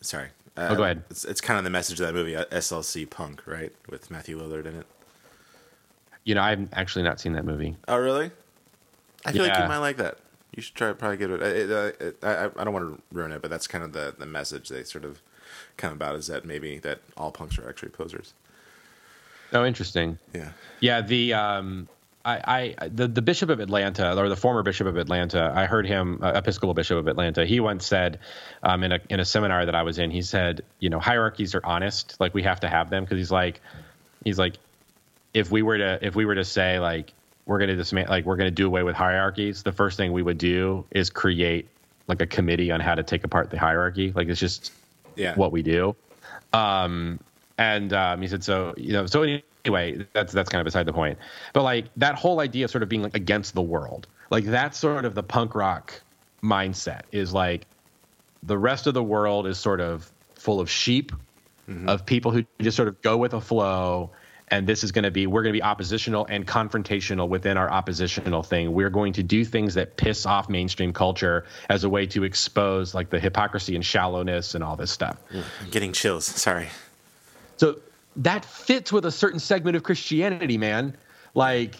Sorry. 0.00 0.28
Uh, 0.56 0.68
Oh, 0.70 0.74
go 0.76 0.84
ahead. 0.84 1.02
It's, 1.10 1.26
it's 1.26 1.42
kind 1.42 1.58
of 1.58 1.64
the 1.64 1.70
message 1.70 2.00
of 2.00 2.06
that 2.06 2.14
movie, 2.14 2.34
uh, 2.34 2.46
SLC 2.46 3.08
Punk, 3.08 3.42
right? 3.46 3.70
With 3.90 4.10
Matthew 4.10 4.40
Lillard 4.40 4.64
in 4.64 4.74
it. 4.76 4.86
you 6.24 6.34
know 6.34 6.40
I've 6.42 6.66
actually 6.72 7.02
not 7.04 7.20
seen 7.20 7.34
that 7.34 7.44
movie 7.44 7.76
Oh, 7.86 7.98
really? 7.98 8.30
I 9.26 9.32
feel 9.32 9.44
like 9.46 9.58
you 9.58 9.68
might 9.68 9.78
like 9.78 9.98
that. 9.98 10.16
You 10.54 10.62
should 10.62 10.74
try 10.74 10.88
to 10.88 10.94
probably 10.94 11.16
get 11.16 11.30
it. 11.30 11.70
uh, 11.70 12.26
I, 12.26 12.44
I 12.46 12.50
I 12.56 12.64
don't 12.64 12.72
want 12.72 12.96
to 12.96 13.02
ruin 13.12 13.32
it, 13.32 13.40
but 13.42 13.50
that's 13.50 13.66
kind 13.66 13.84
of 13.84 13.92
the, 13.92 14.14
the 14.18 14.26
message 14.26 14.68
they 14.68 14.82
sort 14.84 15.04
of 15.04 15.20
come 15.76 15.92
about 15.92 16.16
is 16.16 16.26
that 16.26 16.44
maybe 16.44 16.78
that 16.78 17.00
all 17.16 17.30
punks 17.30 17.58
are 17.58 17.68
actually 17.68 17.90
posers. 17.90 18.34
oh 19.52 19.64
interesting 19.64 20.18
Yeah. 20.32 20.50
Yeah, 20.80 21.00
the 21.00 21.34
um, 21.34 21.88
I, 22.24 22.74
I 22.80 22.88
the 22.88 23.08
the 23.08 23.22
bishop 23.22 23.48
of 23.48 23.60
Atlanta 23.60 24.16
or 24.16 24.28
the 24.28 24.36
former 24.36 24.62
bishop 24.62 24.86
of 24.86 24.96
Atlanta, 24.96 25.52
I 25.54 25.64
heard 25.66 25.86
him, 25.86 26.20
uh, 26.22 26.32
Episcopal 26.34 26.74
bishop 26.74 26.98
of 26.98 27.08
Atlanta. 27.08 27.46
He 27.46 27.60
once 27.60 27.86
said, 27.86 28.18
um, 28.62 28.82
in 28.82 28.92
a 28.92 29.00
in 29.08 29.20
a 29.20 29.24
seminar 29.24 29.64
that 29.64 29.74
I 29.74 29.82
was 29.82 29.98
in, 29.98 30.10
he 30.10 30.22
said, 30.22 30.62
you 30.80 30.90
know, 30.90 30.98
hierarchies 30.98 31.54
are 31.54 31.64
honest, 31.64 32.16
like 32.20 32.34
we 32.34 32.42
have 32.42 32.60
to 32.60 32.68
have 32.68 32.90
them 32.90 33.04
because 33.04 33.18
he's 33.18 33.30
like, 33.30 33.60
he's 34.24 34.38
like, 34.38 34.56
if 35.32 35.50
we 35.50 35.62
were 35.62 35.78
to 35.78 35.98
if 36.02 36.14
we 36.14 36.26
were 36.26 36.34
to 36.34 36.44
say 36.44 36.78
like 36.78 37.12
we're 37.50 37.58
gonna 37.58 37.74
dismantle, 37.74 38.14
like 38.14 38.24
we're 38.26 38.36
gonna 38.36 38.48
do 38.52 38.64
away 38.64 38.84
with 38.84 38.94
hierarchies, 38.94 39.64
the 39.64 39.72
first 39.72 39.96
thing 39.96 40.12
we 40.12 40.22
would 40.22 40.38
do 40.38 40.86
is 40.92 41.10
create 41.10 41.68
like 42.06 42.22
a 42.22 42.26
committee 42.26 42.70
on 42.70 42.78
how 42.78 42.94
to 42.94 43.02
take 43.02 43.24
apart 43.24 43.50
the 43.50 43.58
hierarchy. 43.58 44.12
Like 44.14 44.28
it's 44.28 44.38
just 44.38 44.72
Yeah. 45.16 45.34
what 45.34 45.50
we 45.50 45.60
do. 45.60 45.96
Um, 46.52 47.18
and 47.58 47.92
um, 47.92 48.22
he 48.22 48.28
said, 48.28 48.44
so 48.44 48.72
you 48.76 48.92
know, 48.92 49.06
so 49.06 49.22
anyway, 49.64 50.06
that's 50.12 50.32
that's 50.32 50.48
kind 50.48 50.60
of 50.60 50.64
beside 50.64 50.86
the 50.86 50.92
point. 50.92 51.18
But 51.52 51.64
like 51.64 51.86
that 51.96 52.14
whole 52.14 52.38
idea 52.38 52.66
of 52.66 52.70
sort 52.70 52.84
of 52.84 52.88
being 52.88 53.02
like 53.02 53.16
against 53.16 53.54
the 53.54 53.62
world, 53.62 54.06
like 54.30 54.44
that's 54.44 54.78
sort 54.78 55.04
of 55.04 55.16
the 55.16 55.24
punk 55.24 55.56
rock 55.56 56.00
mindset 56.44 57.02
is 57.10 57.34
like 57.34 57.66
the 58.44 58.56
rest 58.56 58.86
of 58.86 58.94
the 58.94 59.02
world 59.02 59.48
is 59.48 59.58
sort 59.58 59.80
of 59.80 60.08
full 60.36 60.60
of 60.60 60.70
sheep, 60.70 61.10
of 61.88 62.06
people 62.06 62.30
who 62.30 62.44
just 62.60 62.76
sort 62.76 62.88
of 62.88 63.02
go 63.02 63.16
with 63.16 63.34
a 63.34 63.40
flow. 63.40 64.12
And 64.52 64.66
this 64.66 64.82
is 64.82 64.90
going 64.90 65.04
to 65.04 65.10
be, 65.10 65.26
we're 65.28 65.42
going 65.42 65.52
to 65.52 65.56
be 65.56 65.62
oppositional 65.62 66.26
and 66.28 66.46
confrontational 66.46 67.28
within 67.28 67.56
our 67.56 67.70
oppositional 67.70 68.42
thing. 68.42 68.72
We're 68.72 68.90
going 68.90 69.12
to 69.12 69.22
do 69.22 69.44
things 69.44 69.74
that 69.74 69.96
piss 69.96 70.26
off 70.26 70.48
mainstream 70.48 70.92
culture 70.92 71.44
as 71.68 71.84
a 71.84 71.88
way 71.88 72.06
to 72.06 72.24
expose 72.24 72.94
like 72.94 73.10
the 73.10 73.20
hypocrisy 73.20 73.76
and 73.76 73.84
shallowness 73.84 74.56
and 74.56 74.64
all 74.64 74.74
this 74.74 74.90
stuff. 74.90 75.18
I'm 75.32 75.70
getting 75.70 75.92
chills. 75.92 76.24
Sorry. 76.24 76.68
So 77.58 77.78
that 78.16 78.44
fits 78.44 78.92
with 78.92 79.04
a 79.06 79.12
certain 79.12 79.38
segment 79.38 79.76
of 79.76 79.84
Christianity, 79.84 80.58
man. 80.58 80.96
Like, 81.34 81.76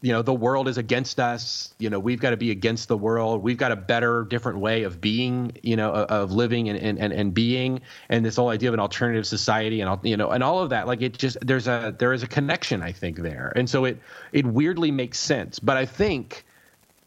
you 0.00 0.12
know, 0.12 0.22
the 0.22 0.34
world 0.34 0.68
is 0.68 0.78
against 0.78 1.18
us. 1.18 1.74
You 1.78 1.90
know, 1.90 1.98
we've 1.98 2.20
got 2.20 2.30
to 2.30 2.36
be 2.36 2.50
against 2.50 2.88
the 2.88 2.96
world. 2.96 3.42
We've 3.42 3.56
got 3.56 3.72
a 3.72 3.76
better, 3.76 4.24
different 4.24 4.58
way 4.58 4.84
of 4.84 5.00
being, 5.00 5.52
you 5.62 5.76
know, 5.76 5.92
of 5.92 6.32
living 6.32 6.68
and, 6.68 6.78
and, 6.78 6.98
and, 6.98 7.12
and 7.12 7.34
being. 7.34 7.80
And 8.08 8.24
this 8.24 8.36
whole 8.36 8.50
idea 8.50 8.68
of 8.68 8.74
an 8.74 8.80
alternative 8.80 9.26
society 9.26 9.80
and, 9.80 9.98
you 10.04 10.16
know, 10.16 10.30
and 10.30 10.42
all 10.44 10.62
of 10.62 10.70
that. 10.70 10.86
Like, 10.86 11.02
it 11.02 11.18
just, 11.18 11.38
there's 11.44 11.66
a, 11.66 11.94
there 11.98 12.12
is 12.12 12.22
a 12.22 12.28
connection, 12.28 12.82
I 12.82 12.92
think, 12.92 13.18
there. 13.18 13.52
And 13.56 13.68
so 13.68 13.84
it, 13.84 13.98
it 14.32 14.46
weirdly 14.46 14.90
makes 14.90 15.18
sense. 15.18 15.58
But 15.58 15.76
I 15.76 15.86
think 15.86 16.44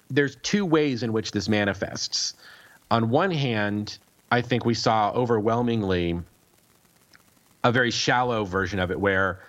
there's 0.10 0.36
two 0.38 0.66
ways 0.66 1.04
in 1.04 1.14
which 1.14 1.32
this 1.32 1.48
manifests. 1.48 2.34
On 2.90 3.10
one 3.10 3.32
hand, 3.32 3.98
I 4.32 4.42
think 4.42 4.66
we 4.66 4.74
saw 4.74 5.12
overwhelmingly 5.12 6.20
a 7.64 7.72
very 7.72 7.92
shallow 7.92 8.44
version 8.44 8.80
of 8.80 8.92
it 8.92 9.00
where 9.00 9.40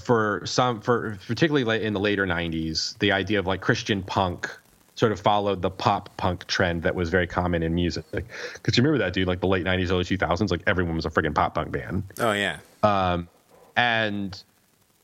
for 0.00 0.42
some 0.44 0.80
for 0.80 1.18
particularly 1.26 1.64
late 1.64 1.82
in 1.82 1.92
the 1.92 2.00
later 2.00 2.26
90s 2.26 2.96
the 2.98 3.12
idea 3.12 3.38
of 3.38 3.46
like 3.46 3.60
christian 3.60 4.02
punk 4.02 4.48
sort 4.94 5.12
of 5.12 5.20
followed 5.20 5.60
the 5.62 5.70
pop 5.70 6.16
punk 6.16 6.46
trend 6.46 6.82
that 6.82 6.94
was 6.94 7.08
very 7.10 7.26
common 7.26 7.62
in 7.62 7.74
music 7.74 8.04
because 8.12 8.76
you 8.76 8.82
remember 8.82 8.98
that 8.98 9.12
dude 9.12 9.26
like 9.28 9.40
the 9.40 9.46
late 9.46 9.64
90s 9.64 9.90
early 9.90 10.04
2000s 10.04 10.50
like 10.50 10.62
everyone 10.66 10.94
was 10.96 11.04
a 11.06 11.10
freaking 11.10 11.34
pop 11.34 11.54
punk 11.54 11.70
band 11.70 12.02
Oh 12.18 12.32
yeah. 12.32 12.58
um, 12.82 13.28
and 13.76 14.42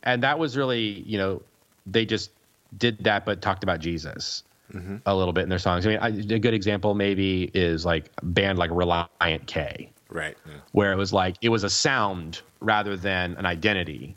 and 0.03 0.23
that 0.23 0.39
was 0.39 0.57
really 0.57 0.81
you 1.07 1.19
know 1.19 1.43
they 1.87 2.05
just 2.07 2.31
did 2.79 3.03
that 3.05 3.25
but 3.25 3.41
talked 3.43 3.63
about 3.63 3.81
jesus 3.81 4.43
a 5.07 5.15
little 5.15 5.33
bit 5.33 5.45
in 5.45 5.49
their 5.49 5.59
songs 5.61 5.87
i 5.87 5.91
mean 5.91 5.99
I, 6.01 6.09
a 6.35 6.39
good 6.41 6.55
example 6.55 6.95
maybe 6.95 7.49
is 7.55 7.85
like 7.85 8.11
a 8.19 8.25
band 8.25 8.59
like 8.59 8.71
Relient 8.71 9.47
K 9.47 9.91
Right. 10.09 10.37
Yeah. 10.47 10.55
where 10.73 10.93
it 10.93 10.97
was 10.97 11.13
like 11.13 11.37
it 11.43 11.49
was 11.51 11.63
a 11.65 11.71
sound 11.71 12.41
rather 12.61 12.97
than 12.97 13.37
an 13.37 13.47
identity. 13.47 14.15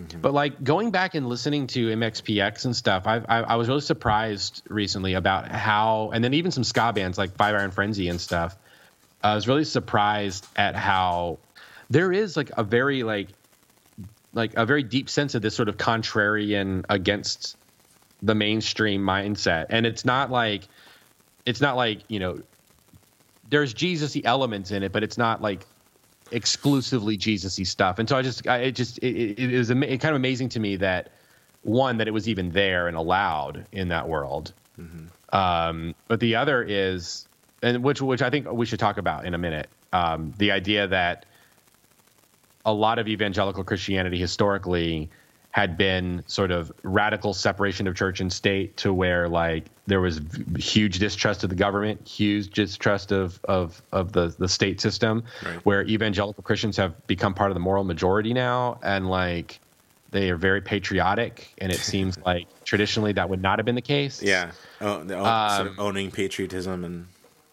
Mm-hmm. 0.00 0.20
But 0.20 0.32
like 0.32 0.62
going 0.62 0.90
back 0.90 1.14
and 1.14 1.28
listening 1.28 1.66
to 1.68 1.88
MXPX 1.88 2.64
and 2.64 2.76
stuff, 2.76 3.06
I've, 3.06 3.26
I, 3.28 3.40
I 3.40 3.54
was 3.56 3.68
really 3.68 3.80
surprised 3.80 4.62
recently 4.68 5.14
about 5.14 5.50
how, 5.50 6.10
and 6.12 6.22
then 6.22 6.34
even 6.34 6.50
some 6.50 6.64
ska 6.64 6.92
bands 6.92 7.18
like 7.18 7.34
Five 7.36 7.54
Iron 7.54 7.70
Frenzy 7.70 8.08
and 8.08 8.20
stuff. 8.20 8.56
I 9.22 9.34
was 9.34 9.48
really 9.48 9.64
surprised 9.64 10.46
at 10.54 10.76
how 10.76 11.38
there 11.90 12.12
is 12.12 12.36
like 12.36 12.50
a 12.56 12.62
very 12.62 13.02
like 13.02 13.28
like 14.34 14.54
a 14.56 14.66
very 14.66 14.82
deep 14.82 15.08
sense 15.08 15.34
of 15.34 15.42
this 15.42 15.56
sort 15.56 15.68
of 15.68 15.76
contrarian 15.76 16.84
against 16.88 17.56
the 18.22 18.34
mainstream 18.34 19.02
mindset, 19.02 19.66
and 19.70 19.86
it's 19.86 20.04
not 20.04 20.30
like 20.30 20.62
it's 21.46 21.60
not 21.60 21.76
like 21.76 22.02
you 22.08 22.20
know 22.20 22.40
there's 23.50 23.72
Jesus-y 23.72 24.22
elements 24.24 24.70
in 24.70 24.82
it, 24.82 24.92
but 24.92 25.02
it's 25.02 25.18
not 25.18 25.42
like 25.42 25.66
exclusively 26.30 27.16
Jesus-y 27.16 27.64
stuff. 27.64 27.98
And 27.98 28.08
so 28.08 28.16
I 28.16 28.22
just, 28.22 28.46
I, 28.46 28.58
it 28.58 28.72
just, 28.72 28.98
it, 28.98 29.16
it, 29.16 29.52
it 29.54 29.58
was 29.58 29.70
it 29.70 29.76
kind 29.76 30.10
of 30.10 30.16
amazing 30.16 30.50
to 30.50 30.60
me 30.60 30.76
that 30.76 31.10
one 31.62 31.98
that 31.98 32.08
it 32.08 32.12
was 32.12 32.28
even 32.28 32.50
there 32.50 32.88
and 32.88 32.96
allowed 32.96 33.66
in 33.72 33.88
that 33.88 34.08
world. 34.08 34.52
Um, 35.32 35.94
but 36.06 36.20
the 36.20 36.36
other 36.36 36.62
is, 36.62 37.26
and 37.62 37.82
which 37.82 38.00
which 38.00 38.22
I 38.22 38.30
think 38.30 38.50
we 38.50 38.64
should 38.64 38.78
talk 38.78 38.98
about 38.98 39.26
in 39.26 39.34
a 39.34 39.38
minute. 39.38 39.68
Um, 39.92 40.32
the 40.38 40.52
idea 40.52 40.86
that 40.86 41.26
a 42.64 42.72
lot 42.72 42.98
of 42.98 43.08
evangelical 43.08 43.64
Christianity 43.64 44.18
historically 44.18 45.10
had 45.58 45.76
been 45.76 46.22
sort 46.28 46.52
of 46.52 46.70
radical 46.84 47.34
separation 47.34 47.88
of 47.88 47.96
church 47.96 48.20
and 48.20 48.32
state 48.32 48.76
to 48.76 48.94
where 48.94 49.28
like 49.28 49.64
there 49.88 50.00
was 50.00 50.20
huge 50.56 51.00
distrust 51.00 51.42
of 51.42 51.50
the 51.50 51.56
government, 51.56 52.06
huge 52.06 52.50
distrust 52.50 53.10
of 53.10 53.40
of 53.48 53.82
of 53.90 54.12
the 54.12 54.32
the 54.38 54.46
state 54.48 54.80
system, 54.80 55.24
Right. 55.44 55.56
where 55.66 55.82
evangelical 55.82 56.44
Christians 56.44 56.76
have 56.76 57.04
become 57.08 57.34
part 57.34 57.50
of 57.50 57.56
the 57.56 57.60
moral 57.60 57.82
majority 57.82 58.32
now, 58.32 58.78
and 58.84 59.10
like 59.10 59.58
they 60.12 60.30
are 60.30 60.36
very 60.36 60.60
patriotic, 60.60 61.52
and 61.58 61.72
it 61.72 61.80
seems 61.80 62.16
like 62.24 62.46
traditionally 62.64 63.12
that 63.14 63.28
would 63.28 63.42
not 63.42 63.58
have 63.58 63.66
been 63.66 63.74
the 63.74 63.82
case. 63.82 64.22
Yeah. 64.22 64.52
Oh, 64.80 65.02
the, 65.02 65.16
own- 65.18 65.50
sort 65.56 65.66
of 65.66 65.78
um, 65.80 65.86
owning 65.86 66.12
patriotism 66.12 66.84
and 66.84 67.08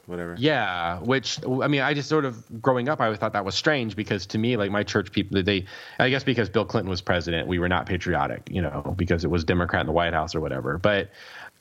whatever. 0.08 0.36
Yeah, 0.38 1.00
which 1.00 1.40
I 1.46 1.68
mean, 1.68 1.82
I 1.82 1.94
just 1.94 2.10
sort 2.10 2.26
of 2.26 2.62
growing 2.62 2.90
up, 2.90 3.02
I 3.02 3.16
thought 3.16 3.34
that 3.34 3.46
was 3.46 3.56
strange 3.56 3.96
because 3.96 4.26
to 4.28 4.38
me, 4.38 4.58
like 4.58 4.72
my 4.72 4.84
church 4.84 5.12
people, 5.12 5.42
they, 5.42 5.66
I 6.00 6.10
guess 6.10 6.24
because 6.24 6.50
Bill 6.50 6.66
Clinton 6.66 6.90
was 6.90 7.02
president, 7.02 7.48
we 7.48 7.60
were 7.60 7.70
not 7.70 7.86
patriotic, 7.86 8.50
you 8.52 8.62
know, 8.62 8.94
because 8.98 9.24
it 9.24 9.30
was 9.30 9.44
Democrat 9.44 9.82
in 9.82 9.88
the 9.88 9.94
White 9.94 10.14
House 10.14 10.36
or 10.36 10.42
whatever. 10.42 10.78
But, 10.78 11.12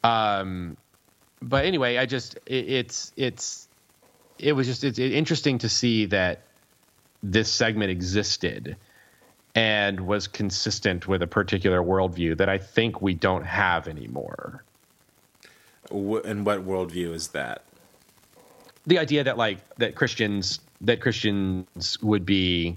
um, 0.02 0.76
but 1.40 1.64
anyway, 1.64 1.96
I 1.98 2.06
just 2.06 2.36
it, 2.46 2.68
it's 2.68 3.12
it's 3.16 3.68
it 4.38 4.52
was 4.52 4.66
just 4.66 4.84
it's 4.84 4.98
interesting 4.98 5.58
to 5.58 5.68
see 5.68 6.06
that 6.06 6.42
this 7.22 7.50
segment 7.50 7.90
existed 7.90 8.76
and 9.54 10.00
was 10.00 10.26
consistent 10.26 11.06
with 11.06 11.22
a 11.22 11.26
particular 11.26 11.80
worldview 11.80 12.36
that 12.38 12.48
I 12.48 12.58
think 12.58 13.00
we 13.00 13.14
don't 13.14 13.44
have 13.44 13.86
anymore. 13.86 14.64
And 15.90 16.44
what 16.44 16.66
worldview 16.66 17.12
is 17.14 17.28
that? 17.28 17.62
The 18.86 18.98
idea 18.98 19.24
that 19.24 19.36
like 19.36 19.58
that 19.76 19.94
Christians 19.94 20.60
that 20.80 21.00
Christians 21.00 22.00
would 22.02 22.26
be 22.26 22.76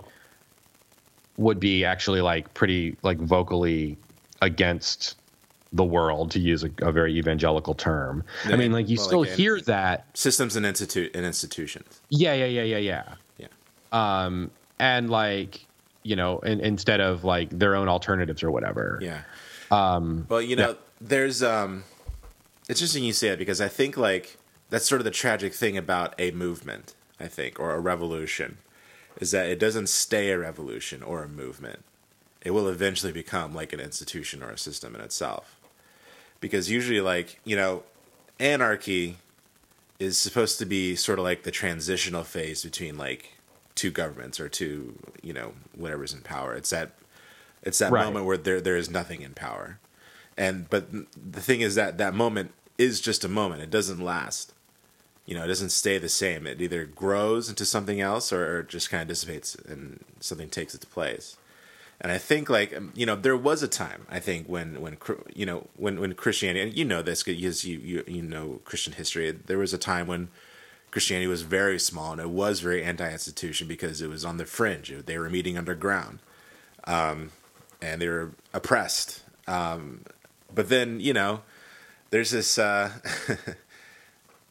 would 1.37 1.59
be 1.59 1.85
actually 1.85 2.21
like 2.21 2.53
pretty 2.53 2.97
like 3.03 3.17
vocally 3.19 3.97
against 4.41 5.17
the 5.73 5.83
world 5.83 6.31
to 6.31 6.39
use 6.39 6.63
a, 6.63 6.71
a 6.79 6.91
very 6.91 7.17
evangelical 7.17 7.73
term. 7.73 8.23
I 8.45 8.55
mean 8.55 8.71
like 8.71 8.87
you 8.87 8.97
well, 8.97 9.07
still 9.07 9.19
like, 9.21 9.29
hear 9.31 9.59
that. 9.61 10.05
Systems 10.17 10.55
and 10.55 10.65
institute 10.65 11.15
and 11.15 11.25
institutions. 11.25 12.01
Yeah, 12.09 12.33
yeah, 12.33 12.45
yeah, 12.45 12.63
yeah, 12.63 12.77
yeah. 12.77 13.13
Yeah. 13.37 13.47
Um 13.91 14.51
and 14.79 15.09
like 15.09 15.67
you 16.07 16.15
know, 16.15 16.39
in, 16.39 16.61
instead 16.61 17.01
of 17.01 17.25
like 17.25 17.49
their 17.49 17.75
own 17.75 17.89
alternatives 17.89 18.41
or 18.41 18.49
whatever. 18.49 18.97
Yeah. 19.01 19.21
Um, 19.69 20.25
well, 20.29 20.41
you 20.41 20.55
know, 20.55 20.77
there's 21.01 21.43
um, 21.43 21.83
it's 22.69 22.79
interesting 22.79 23.03
you 23.03 23.11
say 23.11 23.27
it 23.29 23.39
because 23.39 23.59
I 23.59 23.67
think 23.67 23.97
like 23.97 24.37
that's 24.69 24.87
sort 24.87 25.01
of 25.01 25.05
the 25.05 25.11
tragic 25.11 25.53
thing 25.53 25.77
about 25.77 26.13
a 26.19 26.31
movement. 26.31 26.93
I 27.19 27.27
think 27.27 27.59
or 27.59 27.73
a 27.73 27.79
revolution 27.79 28.57
is 29.19 29.31
that 29.31 29.49
it 29.49 29.59
doesn't 29.59 29.89
stay 29.89 30.29
a 30.29 30.37
revolution 30.37 31.01
or 31.01 31.23
a 31.23 31.27
movement. 31.27 31.83
It 32.41 32.51
will 32.51 32.67
eventually 32.67 33.11
become 33.11 33.55
like 33.55 33.73
an 33.73 33.79
institution 33.79 34.43
or 34.43 34.51
a 34.51 34.57
system 34.57 34.93
in 34.93 35.01
itself. 35.01 35.55
Because 36.39 36.69
usually, 36.69 37.01
like 37.01 37.39
you 37.43 37.55
know, 37.55 37.83
anarchy 38.39 39.17
is 39.99 40.17
supposed 40.17 40.59
to 40.59 40.65
be 40.65 40.95
sort 40.95 41.17
of 41.17 41.25
like 41.25 41.41
the 41.43 41.49
transitional 41.51 42.23
phase 42.23 42.63
between 42.63 42.97
like 42.97 43.33
two 43.73 43.89
governments 43.89 44.39
or 44.39 44.47
two, 44.47 44.99
you 45.23 45.33
know, 45.33 45.53
whatever's 45.75 46.13
in 46.13 46.21
power. 46.21 46.53
It's 46.53 46.69
that 46.69 46.91
it's 47.63 47.79
that 47.79 47.91
Right. 47.91 48.05
moment 48.05 48.25
where 48.25 48.37
there 48.37 48.61
there 48.61 48.77
is 48.77 48.89
nothing 48.91 49.21
in 49.23 49.33
power. 49.33 49.79
And 50.37 50.69
but 50.69 50.91
the 50.91 51.41
thing 51.41 51.61
is 51.61 51.73
that 51.75 51.97
that 51.97 52.13
moment 52.13 52.51
is 52.77 53.01
just 53.01 53.23
a 53.25 53.27
moment. 53.27 53.63
It 53.63 53.71
doesn't 53.71 53.99
last. 53.99 54.53
You 55.27 55.35
know, 55.35 55.43
it 55.43 55.47
doesn't 55.47 55.69
stay 55.69 55.99
the 55.99 56.09
same. 56.09 56.47
It 56.47 56.61
either 56.61 56.85
grows 56.85 57.49
into 57.49 57.65
something 57.65 58.01
else 58.01 58.31
or, 58.33 58.63
just 58.63 58.89
kind 58.89 59.01
of 59.01 59.09
dissipates 59.09 59.55
and 59.55 60.03
something 60.19 60.49
takes 60.49 60.73
its 60.73 60.85
place. 60.85 61.37
And 61.99 62.11
I 62.11 62.17
think 62.17 62.49
like 62.49 62.75
um, 62.75 62.91
you 62.95 63.05
know 63.05 63.15
there 63.15 63.35
was 63.35 63.63
a 63.63 63.67
time 63.67 64.05
I 64.07 64.19
think 64.19 64.47
when 64.47 64.81
when 64.81 64.97
you 65.33 65.45
know 65.45 65.67
when 65.75 65.99
when 65.99 66.13
Christianity 66.13 66.61
and 66.61 66.77
you 66.77 66.85
know 66.85 67.01
this 67.01 67.23
because 67.23 67.65
you, 67.65 67.79
you 67.79 68.03
you 68.07 68.21
know 68.21 68.61
Christian 68.65 68.93
history 68.93 69.31
there 69.31 69.57
was 69.57 69.73
a 69.73 69.79
time 69.79 70.05
when 70.05 70.29
Christianity 70.91 71.27
was 71.27 71.41
very 71.41 71.79
small 71.79 72.11
and 72.11 72.21
it 72.21 72.29
was 72.29 72.59
very 72.59 72.83
anti-institution 72.83 73.67
because 73.67 74.01
it 74.01 74.09
was 74.09 74.23
on 74.23 74.37
the 74.37 74.45
fringe 74.45 74.93
they 75.07 75.17
were 75.17 75.29
meeting 75.29 75.57
underground 75.57 76.19
um, 76.83 77.31
and 77.81 77.99
they 77.99 78.07
were 78.07 78.31
oppressed 78.53 79.23
um, 79.47 80.01
but 80.53 80.69
then 80.69 80.99
you 80.99 81.13
know 81.13 81.41
there's 82.11 82.31
this 82.31 82.59
uh, 82.59 82.91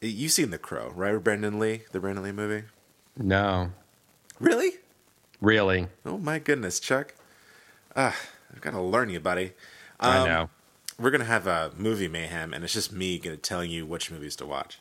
you've 0.00 0.32
seen 0.32 0.50
The 0.50 0.59
Crow 0.59 0.92
right 0.94 1.16
Brandon 1.22 1.59
Lee 1.59 1.82
the 1.92 2.00
Brandon 2.00 2.24
Lee 2.24 2.32
movie 2.32 2.64
No. 3.16 3.70
really 4.40 4.72
Really. 5.40 5.88
oh 6.04 6.18
my 6.18 6.38
goodness 6.38 6.80
Chuck 6.80 7.14
ah 7.94 8.16
I've 8.52 8.61
got 8.61 8.70
to 8.72 8.80
learn 8.80 9.11
you 9.11 9.20
buddy 9.20 9.52
I 9.98 10.18
Um, 10.18 10.28
know. 10.28 10.50
we're 10.98 11.11
gonna 11.11 11.24
have 11.24 11.46
a 11.46 11.72
movie 11.76 12.09
mayhem, 12.09 12.52
and 12.52 12.62
it's 12.64 12.74
just 12.74 12.92
me 12.92 13.18
gonna 13.18 13.37
telling 13.38 13.70
you 13.70 13.87
which 13.87 14.11
movies 14.11 14.37
to 14.37 14.46
watch. 14.46 14.78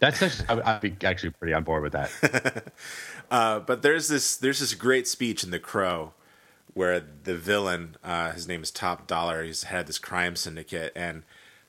That's 0.00 0.20
actually, 0.22 0.48
I'd 0.62 0.80
be 0.80 0.96
actually 1.04 1.30
pretty 1.30 1.52
on 1.54 1.62
board 1.62 1.82
with 1.84 1.92
that. 1.92 2.72
uh, 3.30 3.60
but 3.60 3.82
there's 3.82 4.08
this 4.08 4.36
there's 4.36 4.58
this 4.60 4.74
great 4.74 5.06
speech 5.06 5.44
in 5.44 5.50
The 5.52 5.58
Crow 5.60 6.12
where 6.74 7.00
the 7.24 7.36
villain, 7.36 7.96
uh, 8.02 8.32
his 8.32 8.48
name 8.48 8.62
is 8.62 8.70
Top 8.70 9.06
Dollar, 9.06 9.44
he's 9.44 9.64
had 9.64 9.86
this 9.86 9.98
crime 9.98 10.34
syndicate, 10.36 10.92
and 10.96 11.22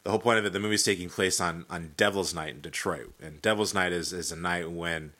the 0.04 0.10
whole 0.10 0.20
point 0.20 0.40
of 0.40 0.46
it, 0.46 0.54
the 0.54 0.60
movie's 0.60 0.84
taking 0.84 1.10
place 1.10 1.40
on 1.40 1.66
on 1.70 1.94
Devil's 1.98 2.34
Night 2.34 2.56
in 2.56 2.62
Detroit, 2.62 3.14
and 3.22 3.42
Devil's 3.42 3.74
Night 3.74 3.92
is 3.92 4.14
is 4.14 4.32
a 4.32 4.36
night 4.36 4.72
when, 4.72 5.14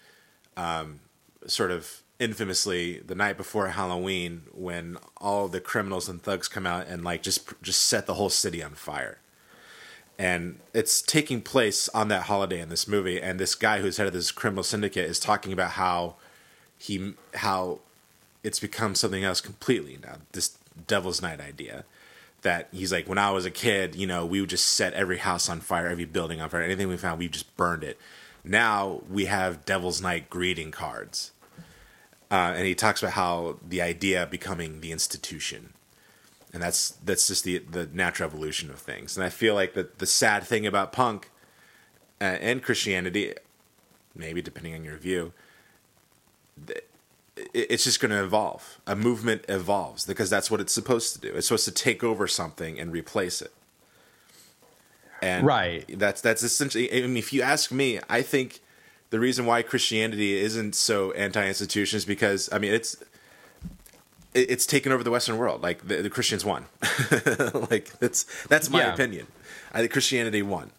um, 0.58 1.02
sort 1.46 1.72
of 1.72 2.02
infamously, 2.20 3.00
the 3.00 3.16
night 3.16 3.38
before 3.38 3.70
Halloween, 3.70 4.44
when 4.54 4.98
all 5.18 5.48
the 5.48 5.60
criminals 5.60 6.08
and 6.08 6.22
thugs 6.22 6.48
come 6.48 6.66
out 6.66 6.88
and 6.88 7.04
like 7.04 7.22
just 7.24 7.50
just 7.62 7.84
set 7.84 8.06
the 8.06 8.16
whole 8.16 8.30
city 8.30 8.64
on 8.64 8.74
fire. 8.74 9.20
And 10.18 10.60
it's 10.74 11.02
taking 11.02 11.42
place 11.42 11.90
on 11.90 12.10
that 12.10 12.24
holiday 12.24 12.60
in 12.60 12.70
this 12.70 12.88
movie 12.88 13.20
and 13.20 13.40
this 13.40 13.56
guy 13.56 13.82
who's 13.82 13.98
head 13.98 14.06
of 14.06 14.14
this 14.14 14.30
criminal 14.30 14.64
syndicate 14.64 15.10
is 15.10 15.20
talking 15.20 15.52
about 15.52 15.72
how 15.72 16.16
he 16.78 17.14
how 17.36 17.80
it's 18.44 18.60
become 18.60 18.94
something 18.94 19.24
else 19.24 19.42
completely 19.42 19.98
now 20.04 20.18
this 20.32 20.58
devil's 20.88 21.22
night 21.22 21.40
idea 21.40 21.86
that 22.42 22.68
he's 22.72 22.92
like 22.92 23.08
when 23.08 23.18
i 23.18 23.32
was 23.32 23.46
a 23.46 23.52
kid 23.52 23.96
you 23.96 24.08
know 24.08 24.26
we 24.26 24.42
would 24.42 24.50
just 24.50 24.66
set 24.66 24.94
every 24.94 25.18
house 25.18 25.50
on 25.50 25.60
fire 25.60 25.88
every 25.88 26.06
building 26.06 26.42
on 26.42 26.50
fire 26.50 26.62
anything 26.62 26.88
we 26.88 26.98
found 26.98 27.20
we 27.20 27.28
just 27.28 27.56
burned 27.58 27.84
it 27.84 28.00
now 28.44 29.02
we 29.10 29.26
have 29.26 29.66
devil's 29.66 30.02
night 30.02 30.30
greeting 30.30 30.72
cards 30.72 31.32
uh, 32.32 32.54
and 32.56 32.66
he 32.66 32.74
talks 32.74 33.04
about 33.04 33.14
how 33.14 33.58
the 33.68 33.82
idea 33.82 34.26
becoming 34.26 34.80
the 34.80 34.92
institution 34.92 35.74
and 36.54 36.62
that's 36.62 36.92
that's 37.06 37.28
just 37.28 37.44
the 37.44 37.60
the 37.60 37.88
natural 37.94 38.28
evolution 38.28 38.70
of 38.70 38.80
things. 38.80 39.16
And 39.16 39.26
I 39.26 39.30
feel 39.30 39.56
like 39.56 39.74
the 39.74 39.90
the 39.98 40.06
sad 40.06 40.44
thing 40.44 40.68
about 40.68 40.92
punk 40.92 41.30
uh, 42.20 42.26
and 42.26 42.62
Christianity, 42.62 43.34
maybe 44.16 44.42
depending 44.42 44.76
on 44.76 44.84
your 44.84 44.98
view, 44.98 45.34
it's 47.36 47.84
just 47.84 48.00
going 48.00 48.12
to 48.12 48.24
evolve. 48.24 48.80
A 48.86 48.96
movement 48.96 49.46
evolves 49.48 50.06
because 50.06 50.30
that's 50.30 50.52
what 50.52 50.60
it's 50.60 50.74
supposed 50.74 51.14
to 51.14 51.22
do. 51.22 51.34
It's 51.36 51.48
supposed 51.48 51.66
to 51.66 51.72
take 51.72 52.04
over 52.04 52.28
something 52.28 52.80
and 52.80 52.92
replace 52.92 53.42
it. 53.42 53.54
And 55.22 55.46
right. 55.46 55.86
That's 55.88 56.22
that's 56.22 56.44
essentially. 56.44 56.92
I 56.92 57.08
mean, 57.08 57.18
if 57.18 57.32
you 57.32 57.42
ask 57.42 57.72
me, 57.72 58.00
I 58.10 58.22
think 58.22 58.60
the 59.12 59.20
reason 59.20 59.46
why 59.46 59.62
Christianity 59.62 60.36
isn't 60.36 60.74
so 60.74 61.12
anti-institution 61.12 61.98
is 61.98 62.06
because 62.06 62.50
I 62.52 62.58
mean 62.58 62.74
it's 62.74 62.96
it's 64.34 64.66
taken 64.66 64.92
over 64.92 65.04
the 65.04 65.12
Western 65.12 65.38
world. 65.38 65.62
Like 65.62 65.88
the, 65.88 65.98
the 66.02 66.10
Christians 66.10 66.44
won. 66.44 66.66
like 67.70 67.98
that's 68.00 68.24
that's 68.48 68.70
my 68.70 68.80
yeah. 68.80 68.94
opinion. 68.94 69.28
I 69.74 69.80
think 69.80 69.92
Christianity 69.92 70.42
won. 70.42 70.72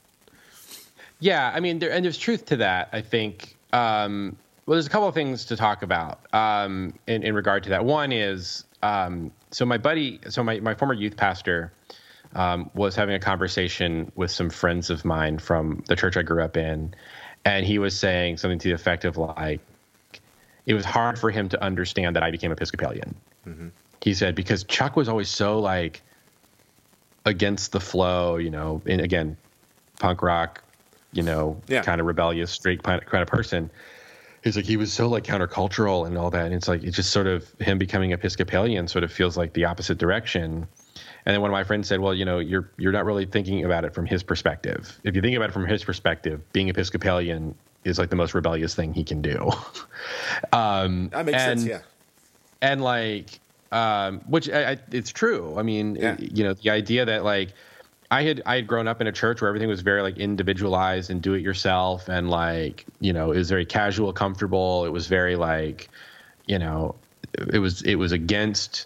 Yeah, 1.21 1.53
I 1.55 1.61
mean, 1.61 1.79
there, 1.79 1.93
and 1.93 2.05
there's 2.05 2.19
truth 2.19 2.47
to 2.47 2.57
that. 2.57 2.89
I 2.93 3.01
think. 3.01 3.57
Um, 3.73 4.37
well, 4.67 4.75
there's 4.77 4.87
a 4.87 4.91
couple 4.91 5.09
of 5.09 5.15
things 5.15 5.47
to 5.47 5.57
talk 5.57 5.83
about 5.83 6.21
um, 6.35 6.95
in 7.07 7.23
in 7.23 7.35
regard 7.35 7.65
to 7.65 7.71
that. 7.71 7.85
One 7.85 8.13
is 8.13 8.65
um, 8.83 9.33
so 9.51 9.65
my 9.65 9.79
buddy, 9.79 10.21
so 10.29 10.43
my 10.43 10.61
my 10.61 10.75
former 10.75 10.95
youth 10.95 11.17
pastor. 11.17 11.73
Um, 12.35 12.71
was 12.73 12.97
having 12.97 13.15
a 13.15 13.19
conversation 13.19 14.11
with 14.17 14.31
some 14.31 14.49
friends 14.49 14.89
of 14.89 15.05
mine 15.05 15.39
from 15.39 15.85
the 15.87 15.95
church 15.95 16.17
I 16.17 16.23
grew 16.23 16.43
up 16.43 16.57
in, 16.57 16.95
and 17.45 17.67
he 17.67 17.79
was 17.79 17.95
saying 17.95 18.39
something 18.39 18.59
to 18.61 18.69
the 18.69 18.75
effect 18.75 19.05
of 19.05 19.19
like, 19.19 19.61
it 20.65 20.73
was 20.73 20.87
hard 20.87 21.19
for 21.19 21.31
him 21.31 21.51
to 21.51 21.63
understand 21.63 22.17
that 22.17 22.23
I 22.23 22.31
became 22.31 22.51
Episcopalian. 22.51 23.15
Mm-hmm. 23.47 23.69
He 24.01 24.15
said 24.15 24.35
because 24.35 24.65
Chuck 24.65 24.97
was 24.97 25.11
always 25.11 25.29
so 25.29 25.59
like 25.59 26.01
against 27.25 27.73
the 27.73 27.81
flow, 27.81 28.37
you 28.37 28.51
know, 28.51 28.81
and 28.87 29.01
again, 29.01 29.37
punk 29.99 30.23
rock, 30.23 30.63
you 31.13 31.23
know, 31.23 31.61
yeah. 31.69 31.83
kind 31.83 32.01
of 32.01 32.07
rebellious, 32.07 32.51
straight 32.51 32.83
kind 32.83 33.03
of 33.13 33.29
person. 33.29 33.71
He's 34.43 34.57
like 34.57 34.65
he 34.65 34.77
was 34.77 34.93
so 34.93 35.09
like 35.09 35.25
countercultural 35.25 36.07
and 36.07 36.19
all 36.19 36.31
that, 36.31 36.47
and 36.47 36.55
it's 36.55 36.69
like 36.69 36.83
it's 36.83 36.97
just 36.97 37.11
sort 37.11 37.27
of 37.27 37.49
him 37.61 37.79
becoming 37.79 38.13
Episcopalian 38.13 38.89
sort 38.89 39.05
of 39.05 39.13
feels 39.13 39.37
like 39.37 39.53
the 39.53 39.65
opposite 39.65 39.99
direction. 39.99 40.67
And 41.25 41.35
then 41.35 41.41
one 41.41 41.51
of 41.51 41.53
my 41.53 41.65
friends 41.65 41.87
said, 41.87 42.01
"Well, 42.01 42.15
you 42.15 42.25
know, 42.25 42.39
you're 42.39 42.71
you're 42.77 42.93
not 42.93 43.05
really 43.05 43.27
thinking 43.27 43.65
about 43.65 43.85
it 43.85 43.95
from 43.95 44.07
his 44.07 44.23
perspective. 44.23 44.99
If 45.05 45.15
you 45.15 45.23
think 45.23 45.37
about 45.37 45.51
it 45.51 45.53
from 45.53 45.67
his 45.67 45.85
perspective, 45.85 46.41
being 46.53 46.69
Episcopalian 46.69 47.55
is 47.85 47.99
like 47.99 48.11
the 48.11 48.17
most 48.17 48.35
rebellious 48.35 48.75
thing 48.75 48.93
he 48.93 49.05
can 49.05 49.23
do." 49.23 49.51
um, 50.53 51.09
that 51.11 51.25
makes 51.25 51.39
and, 51.39 51.61
sense. 51.61 51.71
Yeah 51.71 51.81
and 52.63 52.81
like 52.81 53.41
um, 53.73 54.21
which 54.29 54.49
I, 54.49 54.73
I, 54.73 54.79
it's 54.91 55.11
true. 55.11 55.55
I 55.59 55.63
mean, 55.63 55.97
yeah. 55.97 56.17
you 56.19 56.45
know, 56.45 56.55
the 56.55 56.71
idea 56.71 57.05
that 57.05 57.25
like 57.25 57.53
I 58.13 58.25
had 58.25 58.43
I 58.45 58.57
had 58.57 58.67
grown 58.67 58.89
up 58.89 59.01
in 59.01 59.07
a 59.07 59.13
church 59.13 59.41
where 59.41 59.49
everything 59.49 59.71
was 59.71 59.81
very 59.81 60.03
like 60.03 60.19
individualized 60.19 61.11
and 61.11 61.23
do 61.23 61.33
it 61.33 61.41
yourself, 61.41 62.11
and 62.11 62.29
like 62.29 62.85
you 63.01 63.11
know, 63.11 63.33
it 63.33 63.39
was 63.39 63.49
very 63.49 63.65
casual, 63.65 64.13
comfortable. 64.13 64.85
It 64.85 64.91
was 64.91 65.07
very 65.07 65.35
like, 65.35 65.89
you 66.47 66.59
know, 66.59 66.95
it 67.51 67.59
was 67.59 67.81
it 67.81 67.95
was 67.95 68.13
against 68.13 68.85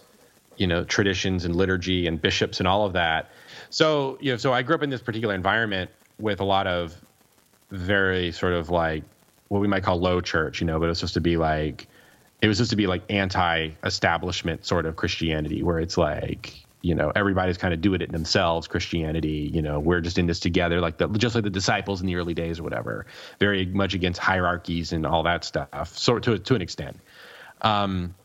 you 0.55 0.65
know 0.65 0.85
traditions 0.85 1.43
and 1.43 1.57
liturgy 1.57 2.07
and 2.07 2.21
bishops 2.21 2.59
and 2.61 2.69
all 2.69 2.85
of 2.85 2.93
that. 2.93 3.29
So 3.69 4.17
you 4.21 4.31
know, 4.31 4.37
so 4.37 4.53
I 4.53 4.61
grew 4.61 4.75
up 4.75 4.81
in 4.81 4.89
this 4.89 5.01
particular 5.01 5.35
environment 5.35 5.91
with 6.19 6.39
a 6.39 6.45
lot 6.45 6.65
of 6.65 6.95
very 7.69 8.31
sort 8.31 8.53
of 8.53 8.69
like 8.69 9.03
what 9.49 9.59
we 9.59 9.67
might 9.67 9.83
call 9.83 9.99
low 9.99 10.21
church, 10.21 10.61
you 10.61 10.67
know, 10.67 10.79
but 10.79 10.85
it 10.85 10.89
was 10.89 10.99
supposed 10.99 11.15
to 11.15 11.21
be 11.21 11.35
like 11.35 11.85
it 12.41 12.47
was 12.47 12.59
supposed 12.59 12.69
to 12.69 12.77
be 12.77 12.87
like 12.87 13.03
anti-establishment 13.09 14.65
sort 14.65 14.85
of 14.85 14.95
Christianity, 14.95 15.63
where 15.63 15.79
it's 15.79 15.97
like 15.97 16.65
you 16.87 16.95
know 16.95 17.11
everybody's 17.13 17.57
kind 17.57 17.73
of 17.73 17.81
doing 17.81 18.01
it 18.01 18.11
themselves. 18.11 18.67
Christianity, 18.67 19.51
you 19.53 19.61
know, 19.61 19.79
we're 19.79 19.99
just 19.99 20.17
in 20.17 20.25
this 20.25 20.39
together, 20.39 20.79
like 20.79 20.97
the 20.97 21.07
just 21.09 21.35
like 21.35 21.43
the 21.43 21.49
disciples 21.49 21.99
in 21.99 22.07
the 22.07 22.15
early 22.15 22.33
days 22.33 22.59
or 22.59 22.63
whatever. 22.63 23.05
Very 23.39 23.65
much 23.65 23.93
against 23.93 24.19
hierarchies 24.19 24.93
and 24.93 25.05
all 25.05 25.23
that 25.23 25.43
stuff, 25.43 25.97
sort 25.97 26.23
to 26.23 26.39
to 26.39 26.55
an 26.55 26.61
extent. 26.61 26.97
Um, 27.61 28.15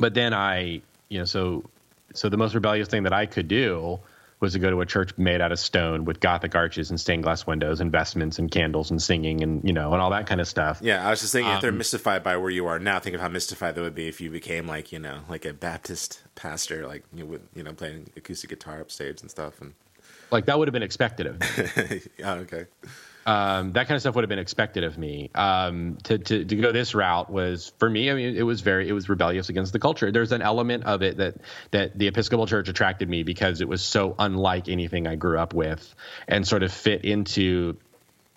but 0.00 0.14
then 0.14 0.34
I, 0.34 0.82
you 1.08 1.20
know, 1.20 1.24
so 1.24 1.70
so 2.12 2.28
the 2.28 2.36
most 2.36 2.54
rebellious 2.54 2.88
thing 2.88 3.04
that 3.04 3.12
I 3.12 3.26
could 3.26 3.46
do 3.46 4.00
was 4.40 4.52
to 4.52 4.58
go 4.58 4.68
to 4.68 4.80
a 4.80 4.86
church 4.86 5.16
made 5.16 5.40
out 5.40 5.50
of 5.52 5.58
stone 5.58 6.04
with 6.04 6.20
gothic 6.20 6.54
arches 6.54 6.90
and 6.90 7.00
stained 7.00 7.22
glass 7.22 7.46
windows 7.46 7.80
and 7.80 7.90
vestments 7.90 8.38
and 8.38 8.50
candles 8.50 8.90
and 8.90 9.00
singing 9.00 9.42
and 9.42 9.64
you 9.64 9.72
know 9.72 9.92
and 9.92 10.02
all 10.02 10.10
that 10.10 10.26
kind 10.26 10.40
of 10.40 10.48
stuff. 10.48 10.80
Yeah, 10.82 11.06
I 11.06 11.10
was 11.10 11.20
just 11.20 11.32
thinking 11.32 11.50
um, 11.50 11.56
if 11.56 11.62
they're 11.62 11.70
um, 11.70 11.78
mystified 11.78 12.24
by 12.24 12.36
where 12.36 12.50
you 12.50 12.66
are 12.66 12.78
now, 12.78 12.98
think 12.98 13.14
of 13.14 13.20
how 13.20 13.28
mystified 13.28 13.76
they 13.76 13.80
would 13.80 13.94
be 13.94 14.08
if 14.08 14.20
you 14.20 14.30
became 14.30 14.66
like 14.66 14.90
you 14.90 14.98
know 14.98 15.20
like 15.28 15.44
a 15.44 15.52
Baptist 15.52 16.22
pastor, 16.36 16.86
like 16.86 17.02
you 17.12 17.26
would 17.26 17.42
you 17.54 17.64
know 17.64 17.72
playing 17.72 18.10
acoustic 18.16 18.50
guitar 18.50 18.80
upstage 18.80 19.20
and 19.20 19.30
stuff 19.30 19.60
and. 19.60 19.74
Like 20.30 20.46
that 20.46 20.58
would 20.58 20.66
have 20.66 20.72
been 20.72 20.82
expected 20.82 21.26
of 21.28 21.40
me. 21.40 22.00
oh, 22.24 22.32
okay. 22.38 22.66
Um, 23.26 23.72
that 23.72 23.88
kind 23.88 23.96
of 23.96 24.00
stuff 24.00 24.14
would 24.14 24.22
have 24.22 24.28
been 24.28 24.38
expected 24.38 24.84
of 24.84 24.96
me. 24.96 25.30
Um, 25.34 25.98
to, 26.04 26.16
to, 26.16 26.44
to 26.44 26.56
go 26.56 26.70
this 26.70 26.94
route 26.94 27.28
was 27.28 27.72
for 27.78 27.90
me. 27.90 28.08
I 28.08 28.14
mean, 28.14 28.36
it 28.36 28.44
was 28.44 28.60
very 28.60 28.88
it 28.88 28.92
was 28.92 29.08
rebellious 29.08 29.48
against 29.48 29.72
the 29.72 29.80
culture. 29.80 30.12
There's 30.12 30.30
an 30.30 30.42
element 30.42 30.84
of 30.84 31.02
it 31.02 31.16
that 31.16 31.34
that 31.72 31.98
the 31.98 32.06
Episcopal 32.06 32.46
Church 32.46 32.68
attracted 32.68 33.08
me 33.08 33.24
because 33.24 33.60
it 33.60 33.68
was 33.68 33.82
so 33.82 34.14
unlike 34.16 34.68
anything 34.68 35.08
I 35.08 35.16
grew 35.16 35.40
up 35.40 35.54
with, 35.54 35.92
and 36.28 36.46
sort 36.46 36.62
of 36.62 36.72
fit 36.72 37.04
into 37.04 37.76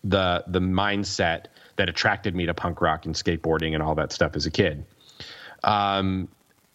the 0.04 0.44
the 0.48 0.60
mindset 0.60 1.46
that 1.76 1.88
attracted 1.88 2.36
me 2.36 2.48
to 2.48 2.56
punk 2.56 2.82
rock 2.82 3.06
and 3.06 3.14
skateboarding 3.14 3.76
and 3.76 3.84
all 3.84 3.96
that 3.96 4.12
stuff 4.12 4.36
as 4.36 4.48
a 4.48 4.52
kid. 4.52 4.86
Um, 5.64 6.30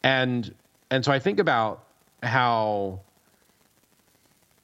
and 0.05 0.55
and 0.91 1.05
so 1.05 1.13
I 1.13 1.19
think 1.19 1.39
about 1.39 1.85
how 2.23 3.01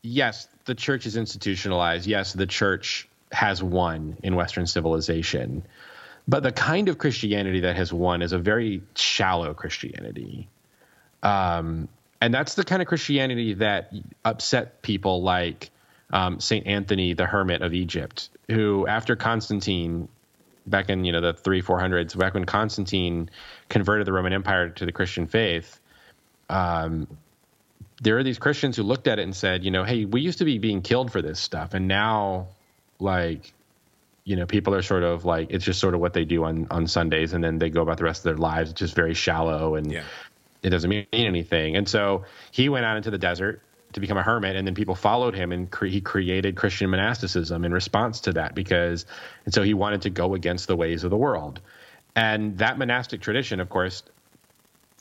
yes, 0.03 0.49
the 0.65 0.75
church 0.75 1.07
is 1.07 1.17
institutionalized. 1.17 2.07
Yes, 2.07 2.33
the 2.33 2.47
church 2.47 3.09
has 3.33 3.63
won 3.63 4.17
in 4.23 4.35
Western 4.35 4.67
civilization. 4.67 5.65
But 6.27 6.43
the 6.43 6.53
kind 6.53 6.89
of 6.89 6.99
Christianity 6.99 7.61
that 7.61 7.77
has 7.77 7.93
won 7.93 8.23
is 8.23 8.33
a 8.33 8.39
very 8.39 8.83
shallow 8.95 9.55
Christianity. 9.55 10.49
Um, 11.23 11.89
and 12.21 12.33
that's 12.33 12.55
the 12.55 12.65
kind 12.65 12.83
of 12.83 12.89
Christianity 12.89 13.55
that 13.55 13.93
upset 14.25 14.83
people 14.83 15.23
like 15.23 15.71
um, 16.13 16.41
Saint 16.41 16.67
Anthony 16.67 17.15
the 17.15 17.27
Hermit 17.27 17.63
of 17.63 17.73
Egypt, 17.73 18.29
who 18.49 18.87
after 18.87 19.17
Constantine, 19.17 20.09
back 20.67 20.91
in 20.91 21.05
you 21.05 21.13
know 21.13 21.21
the 21.21 21.33
three 21.33 21.63
four 21.63 21.81
hundreds, 21.81 22.15
back 22.15 22.35
when 22.35 22.45
Constantine 22.45 23.31
converted 23.69 24.07
the 24.07 24.13
Roman 24.13 24.33
Empire 24.33 24.69
to 24.71 24.87
the 24.87 24.93
Christian 24.93 25.27
faith, 25.27 25.80
um, 26.51 27.07
there 28.03 28.19
are 28.19 28.23
these 28.23 28.39
Christians 28.39 28.77
who 28.77 28.83
looked 28.83 29.07
at 29.07 29.19
it 29.19 29.23
and 29.23 29.37
said, 29.37 29.65
you 29.65 29.71
know, 29.71 29.85
hey, 29.85 30.05
we 30.05 30.21
used 30.21 30.39
to 30.39 30.45
be 30.45 30.59
being 30.59 30.83
killed 30.83 31.13
for 31.13 31.23
this 31.23 31.39
stuff, 31.39 31.75
and 31.75 31.87
now 31.87 32.49
like 32.99 33.53
you 34.25 34.37
know 34.37 34.47
people 34.47 34.75
are 34.75 34.83
sort 34.83 35.03
of 35.03 35.25
like 35.25 35.51
it's 35.51 35.65
just 35.65 35.81
sort 35.81 35.95
of 35.95 36.01
what 36.01 36.13
they 36.13 36.25
do 36.25 36.45
on 36.45 36.67
on 36.71 36.87
Sundays. 36.87 37.33
And 37.33 37.43
then 37.43 37.59
they 37.59 37.71
go 37.71 37.83
about 37.83 37.99
the 37.99 38.05
rest 38.05 38.21
of 38.21 38.25
their 38.25 38.37
lives 38.37 38.71
it's 38.71 38.79
just 38.79 38.95
very 38.95 39.15
shallow 39.15 39.75
and 39.75 39.91
yeah. 39.91 40.05
it 40.63 40.71
doesn't 40.71 40.91
mean 40.91 41.07
anything. 41.13 41.77
And 41.77 41.89
so 41.89 42.25
he 42.51 42.69
went 42.69 42.85
out 42.85 42.97
into 42.97 43.11
the 43.11 43.19
desert 43.19 43.63
to 43.95 44.01
become 44.01 44.17
a 44.17 44.23
hermit. 44.23 44.55
And 44.57 44.67
then 44.67 44.75
people 44.75 44.95
followed 44.95 45.35
him 45.35 45.51
and 45.51 45.69
cre- 45.71 45.87
he 45.87 46.01
created 46.01 46.55
Christian 46.55 46.91
monasticism 46.91 47.65
in 47.65 47.73
response 47.73 48.21
to 48.21 48.35
that 48.35 48.55
because 48.55 49.07
and 49.45 49.55
so 49.55 49.63
he 49.63 49.75
wanted 49.75 50.03
to 50.03 50.11
go 50.11 50.35
against 50.35 50.69
the 50.69 50.77
ways 50.77 51.03
of 51.05 51.11
the 51.11 51.17
world. 51.17 51.61
And 52.15 52.59
that 52.59 52.79
monastic 52.79 53.21
tradition 53.21 53.61
of 53.61 53.69
course 53.69 54.03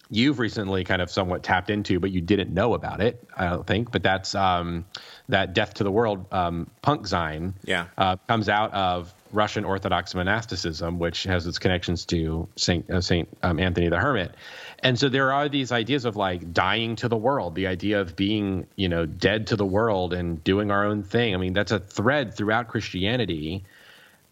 you've 0.09 0.39
recently 0.39 0.83
kind 0.83 1.01
of 1.01 1.11
somewhat 1.11 1.43
tapped 1.43 1.69
into, 1.69 1.99
but 1.99 2.11
you 2.11 2.21
didn't 2.21 2.53
know 2.53 2.73
about 2.73 3.01
it, 3.01 3.23
I 3.37 3.49
don't 3.49 3.65
think. 3.65 3.91
But 3.91 4.03
that's 4.03 4.33
um, 4.33 4.85
that 5.29 5.53
Death 5.53 5.75
to 5.75 5.83
the 5.83 5.91
World 5.91 6.25
um, 6.31 6.69
punk 6.81 7.03
zine. 7.03 7.53
Yeah. 7.63 7.87
Uh, 7.97 8.15
comes 8.27 8.49
out 8.49 8.73
of 8.73 9.13
Russian 9.31 9.65
Orthodox 9.65 10.15
monasticism, 10.15 10.97
which 10.97 11.23
has 11.23 11.45
its 11.45 11.59
connections 11.59 12.05
to 12.05 12.47
Saint 12.55 12.89
uh, 12.89 13.01
Saint 13.01 13.29
um, 13.43 13.59
Anthony 13.59 13.89
the 13.89 13.99
Hermit. 13.99 14.35
And 14.79 14.97
so 14.97 15.09
there 15.09 15.31
are 15.31 15.49
these 15.49 15.71
ideas 15.71 16.05
of 16.05 16.15
like 16.15 16.53
dying 16.53 16.95
to 16.97 17.07
the 17.07 17.17
world, 17.17 17.53
the 17.55 17.67
idea 17.67 18.01
of 18.01 18.15
being, 18.15 18.65
you 18.75 18.89
know, 18.89 19.05
dead 19.05 19.47
to 19.47 19.55
the 19.55 19.65
world 19.65 20.13
and 20.13 20.43
doing 20.43 20.71
our 20.71 20.85
own 20.85 21.03
thing. 21.03 21.35
I 21.35 21.37
mean, 21.37 21.53
that's 21.53 21.71
a 21.71 21.79
thread 21.79 22.33
throughout 22.33 22.69
Christianity 22.69 23.65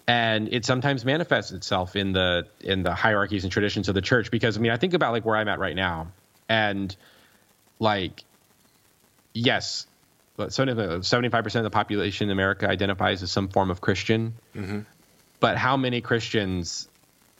and 0.07 0.53
it 0.53 0.63
sometimes 0.65 1.03
manifests 1.03 1.51
itself 1.51 1.95
in 1.95 2.13
the 2.13 2.47
in 2.61 2.81
the 2.83 2.93
hierarchies 2.93 3.43
and 3.43 3.51
traditions 3.51 3.89
of 3.89 3.95
the 3.95 4.01
church. 4.01 4.31
Because 4.31 4.57
i 4.57 4.61
mean 4.61 4.71
i 4.71 4.77
think 4.77 4.93
about 4.93 5.11
like 5.11 5.25
where 5.25 5.35
i'm 5.35 5.47
at 5.47 5.59
right 5.59 5.75
now. 5.75 6.07
And 6.49 6.95
like 7.79 8.23
yes 9.33 9.85
75% 10.37 11.55
of 11.55 11.63
the 11.63 11.69
population 11.69 12.29
in 12.29 12.31
america 12.31 12.67
identifies 12.69 13.21
as 13.23 13.31
some 13.31 13.49
form 13.49 13.69
of 13.69 13.81
christian. 13.81 14.33
Mm-hmm. 14.55 14.79
but 15.39 15.57
how 15.57 15.77
many 15.77 15.99
christians 16.01 16.87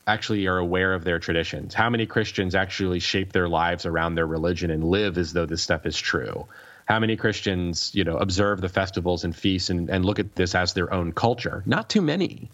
actually 0.06 0.48
are 0.48 0.58
aware 0.58 0.94
of 0.94 1.04
their 1.04 1.20
traditions? 1.20 1.74
How 1.74 1.90
many 1.90 2.06
christians 2.06 2.54
actually 2.54 3.00
shape 3.00 3.32
their 3.32 3.48
lives 3.48 3.86
around 3.86 4.16
their 4.16 4.28
religion 4.28 4.72
and 4.72 4.84
live 4.84 5.18
as 5.18 5.32
though 5.32 5.46
this 5.46 5.62
stuff 5.62 5.86
is 5.86 5.98
true 5.98 6.48
how 6.88 7.00
many 7.00 7.18
Christians, 7.18 7.92
you 7.94 8.06
know, 8.06 8.18
observe 8.18 8.62
the 8.62 8.70
festivals 8.70 9.26
and 9.26 9.36
feasts 9.36 9.70
and, 9.70 9.90
and 9.90 10.06
look 10.06 10.20
at 10.20 10.36
this 10.36 10.56
as 10.56 10.74
their 10.74 10.94
own 10.94 11.12
culture? 11.12 11.62
Not 11.66 11.90
too 11.90 12.02
many. 12.02 12.50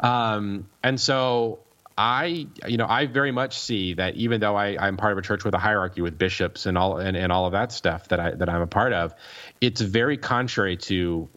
Um, 0.00 0.66
and 0.82 0.98
so 0.98 1.58
I, 1.96 2.46
you 2.66 2.78
know, 2.78 2.86
I 2.88 3.04
very 3.06 3.32
much 3.32 3.58
see 3.58 3.94
that 3.94 4.16
even 4.16 4.40
though 4.40 4.56
I, 4.56 4.78
I'm 4.80 4.96
part 4.96 5.12
of 5.12 5.18
a 5.18 5.22
church 5.22 5.44
with 5.44 5.54
a 5.54 5.58
hierarchy 5.58 6.00
with 6.00 6.16
bishops 6.16 6.64
and 6.64 6.78
all 6.78 6.98
and, 6.98 7.16
and 7.16 7.30
all 7.30 7.44
of 7.46 7.52
that 7.52 7.70
stuff 7.70 8.08
that 8.08 8.18
I 8.18 8.30
that 8.32 8.48
I'm 8.48 8.62
a 8.62 8.66
part 8.66 8.94
of, 8.94 9.14
it's 9.60 9.82
very 9.82 10.16
contrary 10.16 10.78
to 10.78 11.28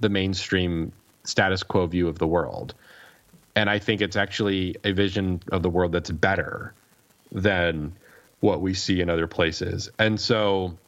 the 0.00 0.08
mainstream 0.08 0.92
status 1.24 1.62
quo 1.62 1.86
view 1.86 2.08
of 2.08 2.18
the 2.18 2.26
world. 2.26 2.74
And 3.54 3.68
I 3.68 3.78
think 3.78 4.00
it's 4.00 4.16
actually 4.16 4.76
a 4.82 4.92
vision 4.92 5.42
of 5.52 5.62
the 5.62 5.68
world 5.68 5.92
that's 5.92 6.10
better 6.10 6.72
than 7.30 7.92
what 8.40 8.62
we 8.62 8.72
see 8.72 9.02
in 9.02 9.10
other 9.10 9.26
places. 9.26 9.90
And 9.98 10.18
so 10.18 10.78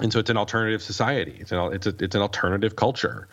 and 0.00 0.12
so 0.12 0.18
it's 0.18 0.30
an 0.30 0.36
alternative 0.36 0.82
society. 0.82 1.36
It's 1.38 1.52
an 1.52 1.72
it's 1.72 1.86
a, 1.86 1.94
it's 1.98 2.14
an 2.14 2.22
alternative 2.22 2.76
culture. 2.76 3.28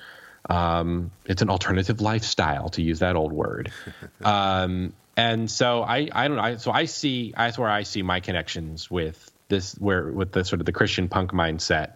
Um, 0.50 1.12
it's 1.26 1.42
an 1.42 1.50
alternative 1.50 2.00
lifestyle, 2.00 2.70
to 2.70 2.82
use 2.82 3.00
that 3.00 3.16
old 3.16 3.34
word. 3.34 3.72
Um, 4.24 4.94
and 5.16 5.50
so 5.50 5.82
I, 5.82 6.10
I 6.12 6.28
don't 6.28 6.38
know. 6.38 6.44
I, 6.44 6.56
so 6.58 6.72
I 6.72 6.86
see 6.86 7.34
that's 7.36 7.58
where 7.58 7.70
I 7.70 7.84
see 7.84 8.04
my 8.04 8.20
connections 8.20 8.90
with 8.90 9.32
this, 9.48 9.74
where 9.76 10.12
with 10.12 10.32
the 10.32 10.46
sort 10.46 10.62
of 10.62 10.66
the 10.66 10.72
Christian 10.72 11.08
punk 11.08 11.32
mindset, 11.32 11.94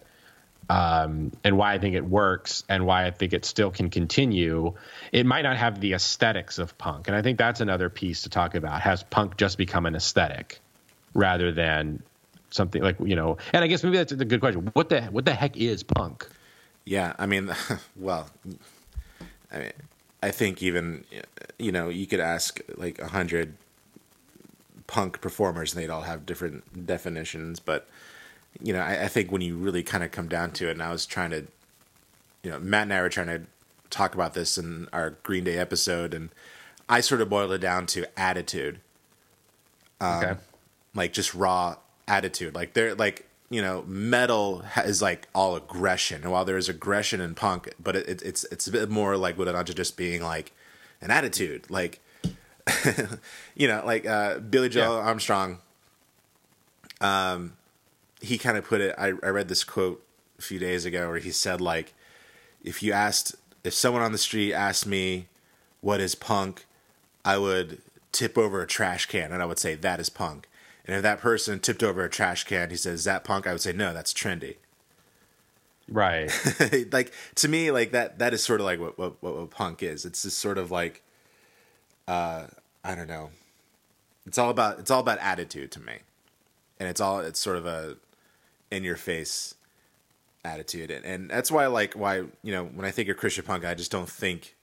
um, 0.70 1.32
and 1.44 1.58
why 1.58 1.74
I 1.74 1.80
think 1.80 1.96
it 1.96 2.06
works, 2.06 2.64
and 2.68 2.86
why 2.86 3.06
I 3.06 3.12
think 3.12 3.34
it 3.34 3.46
still 3.46 3.70
can 3.70 3.92
continue. 3.92 4.74
It 5.12 5.26
might 5.26 5.44
not 5.44 5.58
have 5.58 5.80
the 5.80 5.94
aesthetics 5.94 6.58
of 6.58 6.78
punk, 6.78 7.08
and 7.08 7.16
I 7.16 7.22
think 7.22 7.38
that's 7.38 7.62
another 7.62 7.90
piece 7.90 8.24
to 8.24 8.30
talk 8.30 8.56
about. 8.56 8.82
Has 8.82 9.04
punk 9.04 9.38
just 9.38 9.58
become 9.58 9.86
an 9.86 9.96
aesthetic 9.96 10.60
rather 11.14 11.52
than 11.52 12.02
something 12.52 12.84
like 12.84 12.98
you 13.00 13.16
know? 13.16 13.38
And 13.54 13.64
I 13.64 13.68
guess 13.68 13.84
maybe 13.84 13.98
that's 13.98 14.12
a 14.12 14.18
good 14.18 14.40
question. 14.40 14.70
What 14.74 14.90
the 14.90 15.02
what 15.04 15.26
the 15.26 15.34
heck 15.34 15.58
is 15.58 15.84
punk? 15.84 16.28
Yeah, 16.86 17.14
I 17.18 17.26
mean, 17.26 17.54
well, 17.96 18.30
I 19.52 19.58
mean, 19.58 19.72
I 20.22 20.32
think 20.32 20.62
even 20.62 21.06
you 21.58 21.72
know 21.72 21.90
you 21.90 22.06
could 22.06 22.20
ask 22.20 22.60
like 22.78 23.00
a 23.00 23.08
hundred 23.08 23.56
punk 24.88 25.22
performers 25.22 25.74
and 25.74 25.82
they'd 25.82 25.90
all 25.90 26.02
have 26.02 26.26
different 26.26 26.86
definitions, 26.86 27.60
but 27.60 27.88
you 28.62 28.74
know 28.74 28.82
I, 28.82 29.06
I 29.06 29.08
think 29.08 29.32
when 29.32 29.42
you 29.42 29.56
really 29.56 29.84
kind 29.84 30.04
of 30.04 30.12
come 30.12 30.28
down 30.28 30.52
to 30.52 30.68
it, 30.68 30.72
and 30.72 30.84
I 30.84 30.92
was 30.92 31.06
trying 31.06 31.32
to, 31.32 31.48
you 32.44 32.52
know, 32.52 32.60
Matt 32.60 32.84
and 32.84 32.94
I 32.94 33.02
were 33.02 33.10
trying 33.10 33.28
to 33.28 33.42
talk 33.90 34.14
about 34.16 34.34
this 34.34 34.58
in 34.58 34.88
our 34.94 35.12
Green 35.24 35.44
Day 35.44 35.58
episode, 35.58 36.14
and 36.14 36.30
I 36.90 37.02
sort 37.02 37.22
of 37.22 37.30
boiled 37.30 37.52
it 37.52 37.60
down 37.60 37.86
to 37.88 38.20
attitude. 38.20 38.80
Um, 40.00 40.24
okay. 40.24 40.36
Like 40.94 41.14
just 41.14 41.34
raw 41.34 41.78
attitude. 42.12 42.54
Like 42.54 42.74
they're 42.74 42.96
like 42.96 43.26
you 43.50 43.62
know, 43.62 43.84
metal 43.86 44.64
is 44.86 45.02
like 45.02 45.28
all 45.36 45.58
aggression. 45.58 46.24
And 46.24 46.32
while 46.32 46.46
there 46.46 46.58
is 46.58 46.70
aggression 46.70 47.20
in 47.20 47.36
punk, 47.36 47.74
but 47.82 47.96
it, 47.98 48.08
it, 48.08 48.22
it's 48.22 48.46
it's 48.46 48.68
a 48.68 48.72
bit 48.72 48.90
more 48.90 49.18
like 49.18 49.38
with 49.38 49.50
it 49.50 49.74
just 49.76 49.98
being 49.98 50.22
like 50.22 50.54
an 51.02 51.12
attitude, 51.12 51.70
like 51.70 52.00
you 53.56 53.68
know, 53.68 53.84
like 53.86 54.06
uh, 54.06 54.40
Billie 54.40 54.70
Joe 54.70 54.98
yeah. 54.98 55.06
Armstrong. 55.06 55.60
Um, 57.02 57.54
he 58.22 58.38
kind 58.38 58.58
of 58.58 58.66
put 58.66 58.80
it. 58.80 58.96
I, 58.98 59.08
I 59.08 59.30
read 59.30 59.50
this 59.50 59.64
quote 59.64 60.02
a 60.40 60.42
few 60.42 60.60
days 60.60 60.86
ago 60.86 61.10
where 61.10 61.20
he 61.20 61.32
said 61.32 61.60
like, 61.60 61.94
if 62.64 62.82
you 62.82 62.94
asked, 62.94 63.36
if 63.64 63.74
someone 63.74 64.02
on 64.02 64.12
the 64.12 64.18
street 64.18 64.54
asked 64.54 64.86
me, 64.86 65.28
what 65.82 66.00
is 66.00 66.16
punk, 66.16 66.66
I 67.26 67.38
would 67.38 67.82
tip 68.12 68.38
over 68.38 68.62
a 68.62 68.68
trash 68.68 69.08
can 69.08 69.32
and 69.32 69.42
I 69.42 69.46
would 69.46 69.60
say 69.60 69.76
that 69.76 70.00
is 70.00 70.10
punk. 70.10 70.48
And 70.86 70.96
if 70.96 71.04
that 71.04 71.20
person 71.20 71.60
tipped 71.60 71.84
over 71.84 72.04
a 72.04 72.10
trash 72.10 72.44
can, 72.44 72.70
he 72.70 72.76
says, 72.76 73.00
"Is 73.02 73.06
that 73.06 73.24
punk?" 73.24 73.48
I 73.48 73.52
would 73.52 73.62
say, 73.62 73.74
"No, 73.74 73.94
that's 73.94 74.14
trendy." 74.14 74.58
Right. 75.88 76.32
like 76.92 77.14
to 77.36 77.48
me, 77.48 77.72
like 77.72 77.92
that. 77.92 78.20
That 78.20 78.34
is 78.34 78.44
sort 78.44 78.62
of 78.62 78.66
like 78.66 78.80
what 78.80 78.98
what, 78.98 79.22
what, 79.22 79.36
what 79.36 79.50
punk 79.52 79.84
is. 79.84 80.06
It's 80.06 80.24
just 80.24 80.40
sort 80.40 80.58
of 80.58 80.72
like, 80.72 81.04
uh, 82.08 82.48
I 82.84 82.96
don't 82.96 83.08
know. 83.10 83.30
It's 84.26 84.38
all 84.38 84.50
about 84.50 84.80
it's 84.80 84.90
all 84.90 85.02
about 85.02 85.20
attitude 85.20 85.72
to 85.74 85.80
me, 85.80 86.00
and 86.80 86.88
it's 86.90 87.02
all 87.02 87.20
it's 87.20 87.40
sort 87.40 87.58
of 87.58 87.66
a 87.66 87.98
in 88.72 88.84
your 88.84 88.96
face 88.96 89.56
attitude, 90.44 90.90
and, 90.90 91.06
and 91.06 91.30
that's 91.30 91.52
why 91.52 91.68
like 91.68 91.94
why 91.94 92.18
you 92.44 92.52
know 92.52 92.66
when 92.66 92.86
I 92.86 92.92
think 92.92 93.10
of 93.10 93.18
Christian 93.18 93.44
punk, 93.44 93.66
I 93.66 93.74
just 93.74 93.92
don't 93.92 94.10
think 94.10 94.56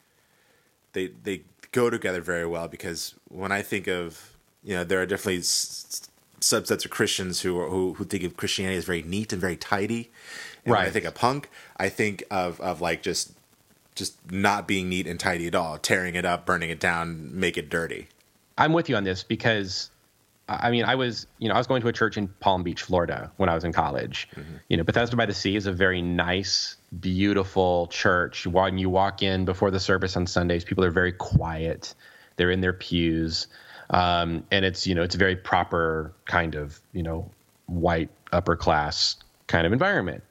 they 0.92 1.08
they 1.22 1.42
go 1.72 1.90
together 1.90 2.20
very 2.20 2.46
well 2.46 2.68
because 2.68 3.14
when 3.28 3.52
I 3.52 3.62
think 3.62 3.86
of 3.86 4.36
you 4.62 4.74
know 4.74 4.84
there 4.84 5.00
are 5.00 5.06
definitely 5.06 5.38
s- 5.38 6.07
subsets 6.40 6.84
of 6.84 6.90
Christians 6.90 7.40
who 7.40 7.58
are, 7.58 7.68
who 7.68 7.94
who 7.94 8.04
think 8.04 8.24
of 8.24 8.36
Christianity 8.36 8.76
as 8.76 8.84
very 8.84 9.02
neat 9.02 9.32
and 9.32 9.40
very 9.40 9.56
tidy. 9.56 10.10
And 10.64 10.72
right. 10.72 10.80
When 10.80 10.88
I 10.88 10.90
think 10.90 11.04
of 11.04 11.14
punk, 11.14 11.50
I 11.76 11.88
think 11.88 12.24
of 12.30 12.60
of 12.60 12.80
like 12.80 13.02
just 13.02 13.32
just 13.94 14.14
not 14.30 14.68
being 14.68 14.88
neat 14.88 15.06
and 15.06 15.18
tidy 15.18 15.46
at 15.46 15.54
all, 15.54 15.76
tearing 15.76 16.14
it 16.14 16.24
up, 16.24 16.46
burning 16.46 16.70
it 16.70 16.78
down, 16.78 17.30
make 17.38 17.58
it 17.58 17.68
dirty. 17.68 18.08
I'm 18.56 18.72
with 18.72 18.88
you 18.88 18.96
on 18.96 19.04
this 19.04 19.24
because 19.24 19.90
I 20.48 20.70
mean, 20.70 20.84
I 20.84 20.94
was, 20.94 21.26
you 21.38 21.48
know, 21.48 21.54
I 21.54 21.58
was 21.58 21.66
going 21.66 21.82
to 21.82 21.88
a 21.88 21.92
church 21.92 22.16
in 22.16 22.28
Palm 22.40 22.62
Beach, 22.62 22.82
Florida 22.82 23.30
when 23.36 23.50
I 23.50 23.54
was 23.54 23.64
in 23.64 23.72
college. 23.72 24.28
Mm-hmm. 24.34 24.54
You 24.68 24.76
know, 24.78 24.84
Bethesda 24.84 25.14
by 25.14 25.26
the 25.26 25.34
Sea 25.34 25.56
is 25.56 25.66
a 25.66 25.72
very 25.72 26.00
nice, 26.00 26.76
beautiful 27.00 27.88
church. 27.88 28.46
When 28.46 28.78
you 28.78 28.88
walk 28.88 29.22
in 29.22 29.44
before 29.44 29.70
the 29.70 29.80
service 29.80 30.16
on 30.16 30.26
Sundays, 30.26 30.64
people 30.64 30.84
are 30.84 30.90
very 30.90 31.12
quiet. 31.12 31.94
They're 32.36 32.50
in 32.50 32.62
their 32.62 32.72
pews 32.72 33.48
um, 33.90 34.44
and 34.50 34.64
it's 34.64 34.86
you 34.86 34.94
know 34.94 35.02
it's 35.02 35.14
a 35.14 35.18
very 35.18 35.36
proper 35.36 36.12
kind 36.26 36.54
of 36.54 36.80
you 36.92 37.02
know 37.02 37.30
white 37.66 38.10
upper 38.32 38.56
class 38.56 39.16
kind 39.46 39.66
of 39.66 39.72
environment, 39.72 40.22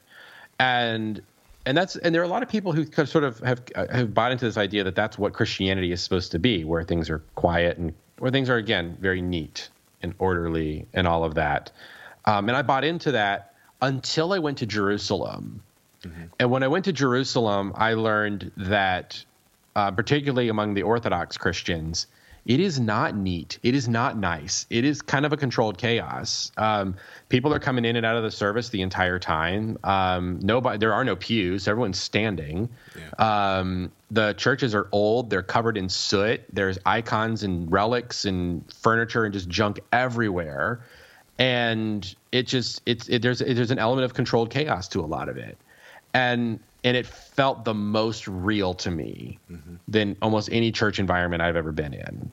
and 0.58 1.22
and 1.66 1.76
that's 1.76 1.96
and 1.96 2.14
there 2.14 2.22
are 2.22 2.24
a 2.24 2.28
lot 2.28 2.42
of 2.42 2.48
people 2.48 2.72
who 2.72 2.86
sort 3.06 3.24
of 3.24 3.38
have 3.40 3.62
have 3.74 4.14
bought 4.14 4.32
into 4.32 4.44
this 4.44 4.56
idea 4.56 4.84
that 4.84 4.94
that's 4.94 5.18
what 5.18 5.32
Christianity 5.32 5.92
is 5.92 6.00
supposed 6.00 6.32
to 6.32 6.38
be, 6.38 6.64
where 6.64 6.84
things 6.84 7.10
are 7.10 7.20
quiet 7.34 7.78
and 7.78 7.92
where 8.18 8.30
things 8.30 8.48
are 8.48 8.56
again 8.56 8.96
very 9.00 9.20
neat 9.20 9.68
and 10.02 10.14
orderly 10.18 10.86
and 10.94 11.06
all 11.06 11.24
of 11.24 11.34
that. 11.34 11.70
Um, 12.24 12.48
and 12.48 12.56
I 12.56 12.62
bought 12.62 12.84
into 12.84 13.12
that 13.12 13.54
until 13.80 14.32
I 14.32 14.38
went 14.38 14.58
to 14.58 14.66
Jerusalem. 14.66 15.62
Mm-hmm. 16.02 16.22
And 16.38 16.50
when 16.50 16.62
I 16.62 16.68
went 16.68 16.84
to 16.84 16.92
Jerusalem, 16.92 17.72
I 17.76 17.94
learned 17.94 18.52
that, 18.56 19.24
uh, 19.74 19.90
particularly 19.90 20.48
among 20.48 20.74
the 20.74 20.82
Orthodox 20.82 21.36
Christians, 21.36 22.06
it 22.48 22.60
is 22.60 22.80
not 22.80 23.14
neat. 23.14 23.58
It 23.62 23.74
is 23.74 23.90
not 23.90 24.16
nice. 24.16 24.64
It 24.70 24.82
is 24.82 25.02
kind 25.02 25.26
of 25.26 25.34
a 25.34 25.36
controlled 25.36 25.76
chaos. 25.76 26.50
Um, 26.56 26.96
people 27.28 27.52
are 27.52 27.58
coming 27.58 27.84
in 27.84 27.94
and 27.94 28.06
out 28.06 28.16
of 28.16 28.22
the 28.22 28.30
service 28.30 28.70
the 28.70 28.80
entire 28.80 29.18
time. 29.18 29.76
Um, 29.84 30.40
nobody, 30.42 30.78
there 30.78 30.94
are 30.94 31.04
no 31.04 31.14
pews. 31.14 31.68
Everyone's 31.68 32.00
standing. 32.00 32.70
Yeah. 32.96 33.58
Um, 33.58 33.92
the 34.10 34.32
churches 34.32 34.74
are 34.74 34.88
old. 34.92 35.28
They're 35.28 35.42
covered 35.42 35.76
in 35.76 35.90
soot. 35.90 36.40
There's 36.50 36.78
icons 36.86 37.42
and 37.42 37.70
relics 37.70 38.24
and 38.24 38.64
furniture 38.72 39.26
and 39.26 39.34
just 39.34 39.50
junk 39.50 39.80
everywhere. 39.92 40.80
And 41.38 42.14
it 42.32 42.46
just 42.46 42.80
it's 42.86 43.10
it, 43.10 43.20
there's 43.20 43.42
it, 43.42 43.54
there's 43.54 43.70
an 43.70 43.78
element 43.78 44.06
of 44.06 44.14
controlled 44.14 44.48
chaos 44.48 44.88
to 44.88 45.00
a 45.00 45.06
lot 45.06 45.28
of 45.28 45.36
it. 45.36 45.58
And 46.14 46.60
and 46.84 46.96
it 46.96 47.06
felt 47.06 47.64
the 47.64 47.74
most 47.74 48.28
real 48.28 48.74
to 48.74 48.90
me 48.90 49.38
mm-hmm. 49.50 49.76
than 49.88 50.16
almost 50.22 50.48
any 50.52 50.72
church 50.72 50.98
environment 50.98 51.42
I've 51.42 51.56
ever 51.56 51.72
been 51.72 51.94
in. 51.94 52.30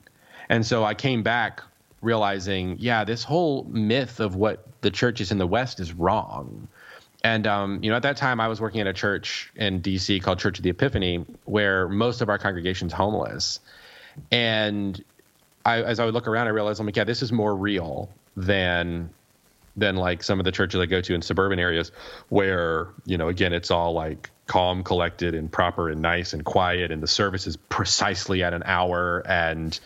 And 0.48 0.64
so 0.64 0.84
I 0.84 0.94
came 0.94 1.22
back 1.22 1.62
realizing, 2.00 2.76
yeah, 2.78 3.04
this 3.04 3.24
whole 3.24 3.64
myth 3.64 4.20
of 4.20 4.36
what 4.36 4.66
the 4.80 4.90
church 4.90 5.20
is 5.20 5.32
in 5.32 5.38
the 5.38 5.46
West 5.46 5.80
is 5.80 5.92
wrong. 5.92 6.68
And 7.24 7.46
um, 7.46 7.82
you 7.82 7.90
know, 7.90 7.96
at 7.96 8.02
that 8.02 8.16
time, 8.16 8.40
I 8.40 8.46
was 8.46 8.60
working 8.60 8.80
at 8.80 8.86
a 8.86 8.92
church 8.92 9.50
in 9.56 9.80
D.C. 9.80 10.20
called 10.20 10.38
Church 10.38 10.58
of 10.58 10.62
the 10.62 10.70
Epiphany, 10.70 11.24
where 11.44 11.88
most 11.88 12.20
of 12.20 12.28
our 12.28 12.38
congregation's 12.38 12.92
homeless. 12.92 13.58
And 14.30 15.02
I, 15.64 15.82
as 15.82 15.98
I 15.98 16.04
would 16.04 16.14
look 16.14 16.28
around, 16.28 16.46
I 16.46 16.50
realized, 16.50 16.78
I'm 16.78 16.86
like, 16.86 16.96
yeah, 16.96 17.04
this 17.04 17.22
is 17.22 17.32
more 17.32 17.54
real 17.54 18.08
than 18.36 19.10
than 19.76 19.96
like 19.96 20.22
some 20.22 20.38
of 20.38 20.44
the 20.44 20.52
churches 20.52 20.80
I 20.80 20.86
go 20.86 21.00
to 21.00 21.14
in 21.14 21.22
suburban 21.22 21.58
areas 21.58 21.92
where, 22.28 22.88
you 23.04 23.18
know, 23.18 23.28
again, 23.28 23.52
it's 23.52 23.70
all 23.70 23.92
like 23.92 24.30
calm, 24.46 24.84
collected, 24.84 25.34
and 25.34 25.50
proper 25.50 25.90
and 25.90 26.00
nice 26.00 26.32
and 26.32 26.44
quiet, 26.44 26.90
and 26.90 27.02
the 27.02 27.08
service 27.08 27.46
is 27.46 27.56
precisely 27.56 28.42
at 28.42 28.54
an 28.54 28.62
hour, 28.64 29.22
and 29.26 29.78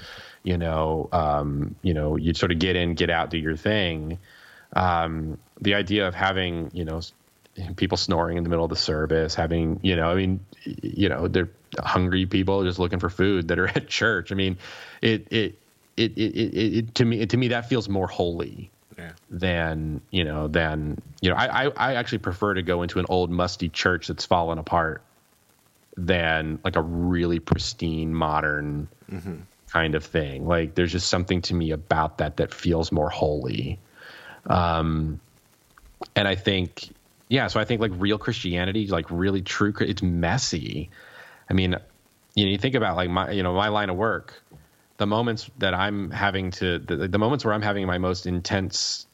you 0.42 0.56
know, 0.56 1.08
um, 1.12 1.74
you 1.82 1.94
know, 1.94 2.16
you 2.16 2.34
sort 2.34 2.52
of 2.52 2.58
get 2.58 2.76
in, 2.76 2.94
get 2.94 3.10
out, 3.10 3.30
do 3.30 3.38
your 3.38 3.56
thing. 3.56 4.18
Um, 4.74 5.38
the 5.60 5.74
idea 5.74 6.08
of 6.08 6.14
having, 6.14 6.70
you 6.72 6.84
know, 6.84 7.00
people 7.76 7.98
snoring 7.98 8.38
in 8.38 8.44
the 8.44 8.50
middle 8.50 8.64
of 8.64 8.70
the 8.70 8.76
service, 8.76 9.34
having, 9.34 9.80
you 9.82 9.96
know, 9.96 10.10
I 10.10 10.14
mean, 10.14 10.40
you 10.64 11.08
know, 11.08 11.28
they're 11.28 11.50
hungry 11.78 12.26
people 12.26 12.64
just 12.64 12.78
looking 12.78 13.00
for 13.00 13.10
food 13.10 13.48
that 13.48 13.58
are 13.58 13.68
at 13.74 13.88
church. 13.88 14.32
I 14.32 14.34
mean, 14.34 14.58
it, 15.02 15.26
it, 15.30 15.58
it, 15.96 16.12
it, 16.16 16.36
it, 16.36 16.74
it 16.76 16.94
to 16.96 17.04
me, 17.04 17.26
to 17.26 17.36
me, 17.36 17.48
that 17.48 17.68
feels 17.68 17.88
more 17.88 18.06
holy. 18.06 18.70
Than 19.30 20.00
you 20.10 20.24
know 20.24 20.48
than 20.48 21.00
you 21.22 21.30
know 21.30 21.36
I, 21.36 21.66
I 21.66 21.72
I 21.76 21.94
actually 21.94 22.18
prefer 22.18 22.54
to 22.54 22.62
go 22.62 22.82
into 22.82 22.98
an 22.98 23.06
old 23.08 23.30
musty 23.30 23.68
church 23.68 24.08
that's 24.08 24.26
fallen 24.26 24.58
apart 24.58 25.02
than 25.96 26.58
like 26.64 26.76
a 26.76 26.82
really 26.82 27.38
pristine 27.38 28.12
modern 28.14 28.88
kind 29.72 29.94
of 29.94 30.04
thing. 30.04 30.46
Like 30.46 30.74
there's 30.74 30.92
just 30.92 31.08
something 31.08 31.42
to 31.42 31.54
me 31.54 31.70
about 31.70 32.18
that 32.18 32.38
that 32.38 32.52
feels 32.52 32.90
more 32.90 33.10
holy. 33.10 33.78
Um 34.46 35.20
and 36.16 36.26
i 36.26 36.34
think 36.34 36.94
yeah 37.28 37.46
so 37.46 37.60
i 37.60 37.64
think 37.64 37.80
like 37.80 37.92
real 37.96 38.18
christianity 38.18 38.86
like 38.86 39.06
really 39.10 39.42
true 39.42 39.72
it's 39.80 40.02
messy. 40.02 40.90
I 41.48 41.52
mean 41.52 41.76
you 42.34 42.44
know 42.44 42.50
you 42.50 42.58
think 42.58 42.74
about 42.74 42.96
like 42.96 43.10
my 43.10 43.30
you 43.30 43.42
know 43.42 43.54
my 43.54 43.68
line 43.68 43.90
of 43.90 43.96
work 43.96 44.42
the 44.98 45.06
moments 45.06 45.50
that 45.58 45.74
i'm 45.74 46.10
having 46.10 46.50
to 46.52 46.78
the, 46.78 47.08
the 47.08 47.18
moments 47.18 47.44
where 47.44 47.54
i'm 47.54 47.62
having 47.62 47.86
my 47.86 47.98
most 47.98 48.26
intense 48.26 49.06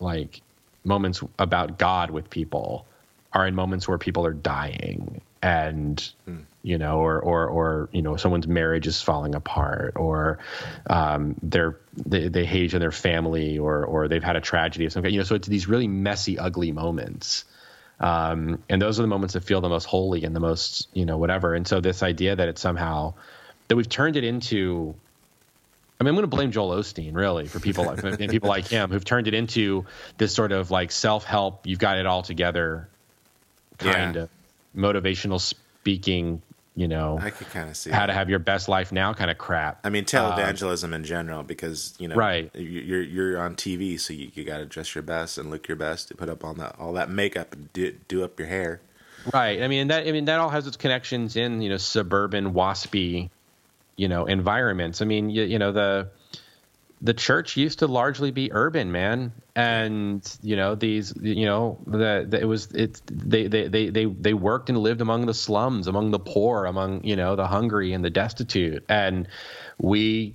like 0.00 0.40
moments 0.84 1.22
about 1.38 1.78
god 1.78 2.10
with 2.10 2.30
people 2.30 2.86
are 3.32 3.46
in 3.46 3.54
moments 3.54 3.86
where 3.86 3.98
people 3.98 4.26
are 4.26 4.32
dying 4.32 5.20
and 5.42 6.12
you 6.62 6.76
know 6.76 6.98
or 6.98 7.18
or 7.18 7.46
or 7.46 7.88
you 7.92 8.02
know 8.02 8.16
someone's 8.16 8.46
marriage 8.46 8.86
is 8.86 9.00
falling 9.00 9.34
apart 9.34 9.94
or 9.96 10.38
um 10.88 11.34
they're 11.42 11.76
they, 11.96 12.28
they 12.28 12.44
hate 12.44 12.74
other 12.74 12.90
family 12.90 13.58
or 13.58 13.84
or 13.84 14.08
they've 14.08 14.22
had 14.22 14.36
a 14.36 14.40
tragedy 14.40 14.84
of 14.84 14.92
some 14.92 15.02
kind 15.02 15.12
you 15.14 15.20
know 15.20 15.24
so 15.24 15.34
it's 15.34 15.48
these 15.48 15.68
really 15.68 15.88
messy 15.88 16.38
ugly 16.38 16.72
moments. 16.72 17.44
Um 17.98 18.62
and 18.68 18.80
those 18.80 18.98
are 18.98 19.02
the 19.02 19.08
moments 19.08 19.34
that 19.34 19.44
feel 19.44 19.60
the 19.60 19.68
most 19.68 19.84
holy 19.84 20.24
and 20.24 20.36
the 20.36 20.40
most 20.40 20.88
you 20.92 21.06
know 21.06 21.16
whatever. 21.16 21.54
And 21.54 21.66
so 21.66 21.80
this 21.80 22.02
idea 22.02 22.36
that 22.36 22.48
it's 22.48 22.60
somehow 22.60 23.14
that 23.68 23.76
we've 23.76 23.88
turned 23.88 24.16
it 24.16 24.24
into 24.24 24.94
I 26.00 26.02
mean, 26.02 26.08
I'm 26.08 26.14
going 26.14 26.22
to 26.22 26.34
blame 26.34 26.50
Joel 26.50 26.70
Osteen 26.76 27.14
really 27.14 27.46
for 27.46 27.60
people 27.60 27.84
like 27.84 28.02
and 28.02 28.30
people 28.30 28.48
like 28.48 28.66
him 28.66 28.90
who've 28.90 29.04
turned 29.04 29.28
it 29.28 29.34
into 29.34 29.84
this 30.16 30.34
sort 30.34 30.50
of 30.50 30.70
like 30.70 30.90
self-help. 30.92 31.66
You've 31.66 31.78
got 31.78 31.98
it 31.98 32.06
all 32.06 32.22
together, 32.22 32.88
kind 33.78 34.14
Yeah. 34.16 34.22
of 34.22 34.28
motivational 34.74 35.38
speaking. 35.40 36.40
You 36.76 36.88
know, 36.88 37.18
I 37.20 37.28
could 37.28 37.50
kind 37.50 37.68
of 37.68 37.76
see 37.76 37.90
how 37.90 38.00
that. 38.00 38.06
to 38.06 38.12
have 38.14 38.30
your 38.30 38.38
best 38.38 38.66
life 38.68 38.92
now 38.92 39.12
kind 39.12 39.30
of 39.30 39.36
crap. 39.36 39.80
I 39.84 39.90
mean, 39.90 40.04
televangelism 40.06 40.84
um, 40.84 40.94
in 40.94 41.04
general, 41.04 41.42
because 41.42 41.94
you 41.98 42.08
know, 42.08 42.14
Right. 42.14 42.50
you- 42.54 42.62
You're 42.62 43.02
you're 43.02 43.38
on 43.38 43.56
TV, 43.56 44.00
so 44.00 44.14
you, 44.14 44.30
you 44.32 44.44
got 44.44 44.58
to 44.58 44.64
dress 44.66 44.94
your 44.94 45.02
best 45.02 45.36
and 45.36 45.50
look 45.50 45.68
your 45.68 45.76
best 45.76 46.08
to 46.08 46.14
put 46.14 46.30
up 46.30 46.44
on 46.44 46.56
that 46.58 46.76
all 46.78 46.94
that 46.94 47.10
makeup 47.10 47.52
and 47.52 47.70
do, 47.74 47.92
do 48.08 48.24
up 48.24 48.38
your 48.38 48.48
hair. 48.48 48.80
Right. 49.34 49.60
I 49.62 49.68
mean 49.68 49.88
that. 49.88 50.06
I 50.06 50.12
mean 50.12 50.24
that 50.26 50.40
all 50.40 50.48
has 50.48 50.66
its 50.66 50.78
connections 50.78 51.36
in 51.36 51.60
you 51.60 51.68
know 51.68 51.76
suburban 51.76 52.54
waspy, 52.54 53.28
you 54.00 54.08
know 54.08 54.24
environments. 54.24 55.02
I 55.02 55.04
mean 55.04 55.28
you, 55.28 55.44
you 55.44 55.58
know 55.58 55.72
the 55.72 56.10
the 57.02 57.14
church 57.14 57.56
used 57.56 57.78
to 57.78 57.86
largely 57.86 58.30
be 58.30 58.52
urban, 58.52 58.92
man, 58.92 59.32
and 59.54 60.20
you 60.42 60.56
know 60.56 60.74
these 60.74 61.14
you 61.20 61.46
know 61.46 61.78
the, 61.86 62.28
it 62.40 62.44
was 62.44 62.72
it's 62.72 63.02
they, 63.06 63.46
they 63.46 63.68
they 63.68 63.90
they 63.90 64.04
they 64.06 64.34
worked 64.34 64.70
and 64.70 64.78
lived 64.78 65.00
among 65.00 65.26
the 65.26 65.34
slums, 65.34 65.86
among 65.86 66.10
the 66.10 66.18
poor, 66.18 66.64
among 66.64 67.04
you 67.04 67.16
know 67.16 67.36
the 67.36 67.46
hungry 67.46 67.92
and 67.92 68.04
the 68.04 68.10
destitute, 68.10 68.84
and 68.88 69.28
we 69.78 70.34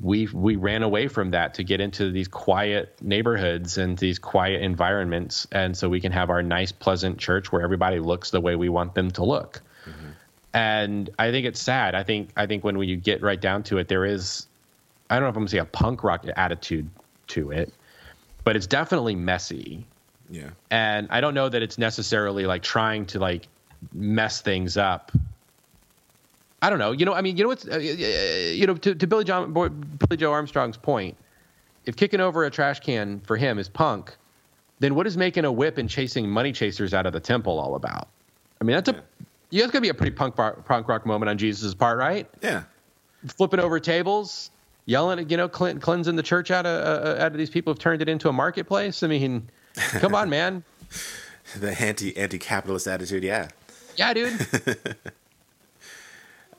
we 0.00 0.26
we 0.32 0.56
ran 0.56 0.82
away 0.82 1.08
from 1.08 1.30
that 1.32 1.54
to 1.54 1.64
get 1.64 1.80
into 1.80 2.10
these 2.10 2.28
quiet 2.28 2.96
neighborhoods 3.02 3.78
and 3.78 3.98
these 3.98 4.18
quiet 4.18 4.62
environments. 4.62 5.46
And 5.50 5.76
so 5.76 5.88
we 5.88 6.00
can 6.00 6.12
have 6.12 6.30
our 6.30 6.42
nice 6.42 6.72
pleasant 6.72 7.18
church 7.18 7.52
where 7.52 7.62
everybody 7.62 8.00
looks 8.00 8.30
the 8.30 8.40
way 8.40 8.54
we 8.54 8.68
want 8.68 8.94
them 8.94 9.10
to 9.12 9.24
look 9.24 9.62
and 10.54 11.10
i 11.18 11.30
think 11.30 11.46
it's 11.46 11.60
sad. 11.60 11.94
I 11.94 12.02
think 12.02 12.30
i 12.36 12.46
think 12.46 12.64
when 12.64 12.78
you 12.78 12.96
get 12.96 13.22
right 13.22 13.40
down 13.40 13.62
to 13.64 13.78
it 13.78 13.88
there 13.88 14.04
is 14.04 14.46
i 15.10 15.14
don't 15.14 15.24
know 15.24 15.28
if 15.28 15.36
i'm 15.36 15.40
going 15.40 15.46
to 15.46 15.52
say 15.52 15.58
a 15.58 15.64
punk 15.64 16.02
rock 16.04 16.24
attitude 16.36 16.88
to 17.28 17.50
it 17.50 17.72
but 18.44 18.56
it's 18.56 18.66
definitely 18.66 19.14
messy. 19.14 19.86
Yeah, 20.30 20.50
and 20.70 21.08
i 21.10 21.20
don't 21.20 21.34
know 21.34 21.48
that 21.48 21.62
it's 21.62 21.78
necessarily 21.78 22.46
like 22.46 22.62
trying 22.62 23.06
to 23.06 23.18
like 23.18 23.48
mess 23.92 24.40
things 24.40 24.76
up. 24.76 25.12
I 26.60 26.70
don't 26.70 26.78
know. 26.78 26.92
You 26.92 27.06
know 27.06 27.14
i 27.14 27.20
mean 27.20 27.36
you 27.36 27.44
know 27.44 27.48
what's 27.48 27.68
uh, 27.68 27.78
you 27.78 28.66
know 28.66 28.74
to, 28.74 28.94
to 28.94 29.06
billy 29.06 29.24
john 29.24 29.52
Billie 29.52 30.16
Joe 30.16 30.32
Armstrong's 30.32 30.76
point 30.76 31.16
if 31.86 31.96
kicking 31.96 32.20
over 32.20 32.44
a 32.44 32.50
trash 32.50 32.80
can 32.80 33.20
for 33.20 33.36
him 33.36 33.58
is 33.58 33.68
punk 33.68 34.16
then 34.80 34.94
what 34.94 35.06
is 35.06 35.16
making 35.16 35.44
a 35.44 35.52
whip 35.52 35.78
and 35.78 35.88
chasing 35.88 36.28
money 36.28 36.52
chasers 36.52 36.94
out 36.94 37.06
of 37.06 37.12
the 37.12 37.20
temple 37.20 37.58
all 37.58 37.74
about? 37.74 38.08
I 38.60 38.64
mean 38.64 38.74
that's 38.74 38.88
a 38.88 39.02
yeah, 39.50 39.62
that's 39.62 39.72
gonna 39.72 39.82
be 39.82 39.88
a 39.88 39.94
pretty 39.94 40.14
punk 40.14 40.36
rock, 40.38 40.64
punk 40.64 40.88
rock 40.88 41.06
moment 41.06 41.28
on 41.30 41.38
jesus' 41.38 41.74
part 41.74 41.98
right 41.98 42.28
yeah, 42.42 42.64
flipping 43.26 43.60
over 43.60 43.80
tables 43.80 44.50
yelling 44.86 45.18
at, 45.18 45.30
you 45.30 45.36
know 45.36 45.48
clean, 45.48 45.78
cleansing 45.80 46.16
the 46.16 46.22
church 46.22 46.50
out 46.50 46.66
of 46.66 47.06
uh, 47.06 47.22
out 47.22 47.32
of 47.32 47.38
these 47.38 47.50
people 47.50 47.72
who've 47.72 47.80
turned 47.80 48.02
it 48.02 48.08
into 48.08 48.28
a 48.28 48.32
marketplace 48.32 49.02
i 49.02 49.06
mean 49.06 49.48
come 50.00 50.14
on 50.14 50.28
man 50.30 50.62
the 51.56 51.80
anti 51.80 52.16
anti 52.16 52.38
capitalist 52.38 52.86
attitude. 52.86 53.22
Yeah, 53.22 53.48
yeah 53.96 54.14
dude 54.14 54.46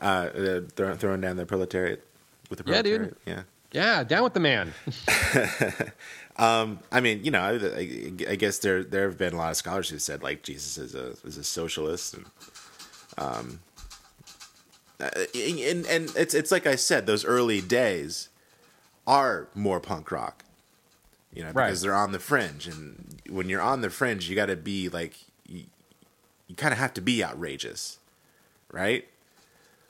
uh, 0.02 0.06
uh, 0.06 0.62
throw, 0.75 0.95
throwing 0.95 1.21
down 1.21 1.38
the 1.38 1.45
proletariat 1.45 2.04
with 2.49 2.60
the 2.60 2.71
Yeah, 2.71 2.82
dude. 2.82 3.15
Yeah. 3.25 3.43
Yeah, 3.71 4.04
down 4.04 4.23
with 4.23 4.34
the 4.34 4.39
man. 4.39 4.73
Um, 6.39 6.80
I 6.89 7.02
mean, 7.02 7.25
you 7.25 7.32
know, 7.32 7.41
I, 7.41 7.52
I, 7.52 8.32
I 8.32 8.36
guess 8.36 8.60
there 8.60 8.82
there 8.82 9.10
have 9.10 9.17
been 9.17 9.34
a 9.34 9.38
lot 9.38 9.52
of 9.52 9.58
scholars 9.58 9.89
who 9.89 9.99
said 9.99 10.23
like 10.23 10.41
Jesus 10.41 10.78
is 10.78 10.95
a 10.95 11.10
is 11.28 11.36
a 11.36 11.43
socialist, 11.43 12.13
and 12.13 12.25
um, 13.19 13.60
uh, 14.99 15.10
and 15.36 15.86
and 15.86 16.12
it's 16.15 16.34
it's 16.34 16.51
like 16.51 16.67
I 16.67 16.75
said, 16.75 17.05
those 17.05 17.25
early 17.25 17.62
days 17.62 18.29
are 19.08 19.47
more 19.55 19.79
punk 19.79 20.12
rock, 20.12 20.43
you 21.34 21.43
know, 21.43 21.49
because 21.49 21.84
Right. 21.84 21.89
they're 21.89 21.95
on 21.95 22.12
the 22.12 22.19
fringe, 22.19 22.67
and 22.67 23.21
when 23.29 23.49
you're 23.49 23.62
on 23.62 23.82
the 23.82 23.89
fringe, 23.91 24.29
you 24.29 24.36
got 24.36 24.47
to 24.47 24.55
be 24.55 24.89
like, 24.89 25.15
you, 25.47 25.65
you 26.47 26.55
kind 26.55 26.73
of 26.73 26.79
have 26.79 26.93
to 26.95 27.01
be 27.01 27.23
outrageous, 27.23 27.99
right? 28.71 29.08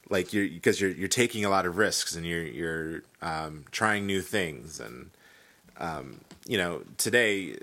Like 0.10 0.34
you're 0.34 0.48
because 0.50 0.82
you're 0.82 0.92
you're 0.92 1.08
taking 1.08 1.46
a 1.46 1.50
lot 1.50 1.66
of 1.66 1.78
risks 1.78 2.16
and 2.16 2.26
you're 2.26 2.44
you're 2.44 3.04
um, 3.22 3.66
trying 3.72 4.06
new 4.06 4.22
things 4.22 4.80
and 4.80 5.12
you 6.48 6.58
know, 6.58 6.82
today, 6.98 7.58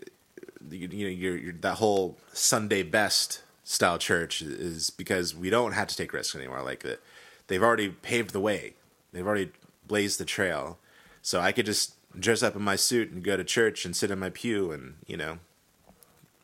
you, 0.71 0.89
you 0.89 1.07
know, 1.07 1.11
you're, 1.13 1.37
you're, 1.37 1.53
that 1.55 1.75
whole 1.77 2.17
Sunday 2.33 2.85
best 2.85 3.43
style 3.67 3.99
church 3.99 4.43
is 4.43 4.91
because 4.91 5.35
we 5.35 5.51
don't 5.51 5.73
have 5.73 5.89
to 5.89 5.97
take 5.97 6.13
risks 6.13 6.37
anymore. 6.37 6.63
Like 6.63 6.85
that, 6.85 7.03
they've 7.49 7.63
already 7.63 7.89
paved 7.89 8.31
the 8.33 8.41
way. 8.41 8.75
They've 9.13 9.27
already 9.27 9.51
blazed 9.87 10.21
the 10.21 10.25
trail. 10.25 10.79
So 11.21 11.41
I 11.41 11.51
could 11.51 11.67
just 11.67 11.95
dress 12.19 12.45
up 12.45 12.55
in 12.55 12.63
my 12.63 12.77
suit 12.77 13.11
and 13.11 13.25
go 13.25 13.37
to 13.37 13.43
church 13.43 13.85
and 13.85 13.95
sit 13.95 14.11
in 14.13 14.21
my 14.21 14.31
pew 14.31 14.71
and 14.71 14.95
you 15.07 15.17
know, 15.17 15.41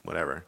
whatever. 0.02 0.44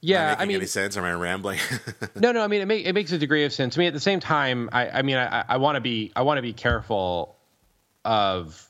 Yeah, 0.00 0.34
I 0.38 0.46
mean, 0.46 0.56
any 0.56 0.66
sense? 0.66 0.96
Am 0.96 1.04
I 1.04 1.12
rambling? 1.12 1.58
no, 2.14 2.32
no. 2.32 2.42
I 2.42 2.46
mean, 2.46 2.62
it, 2.62 2.66
make, 2.66 2.86
it 2.86 2.94
makes 2.94 3.12
a 3.12 3.18
degree 3.18 3.44
of 3.44 3.52
sense 3.52 3.74
to 3.74 3.80
me. 3.80 3.86
At 3.86 3.92
the 3.92 4.00
same 4.00 4.18
time, 4.18 4.70
I, 4.72 4.88
I 4.88 5.02
mean, 5.02 5.18
I, 5.18 5.44
I 5.46 5.58
want 5.58 5.76
to 5.76 5.82
be, 5.82 6.10
I 6.16 6.22
want 6.22 6.38
to 6.38 6.42
be 6.42 6.54
careful 6.54 7.36
of 8.02 8.66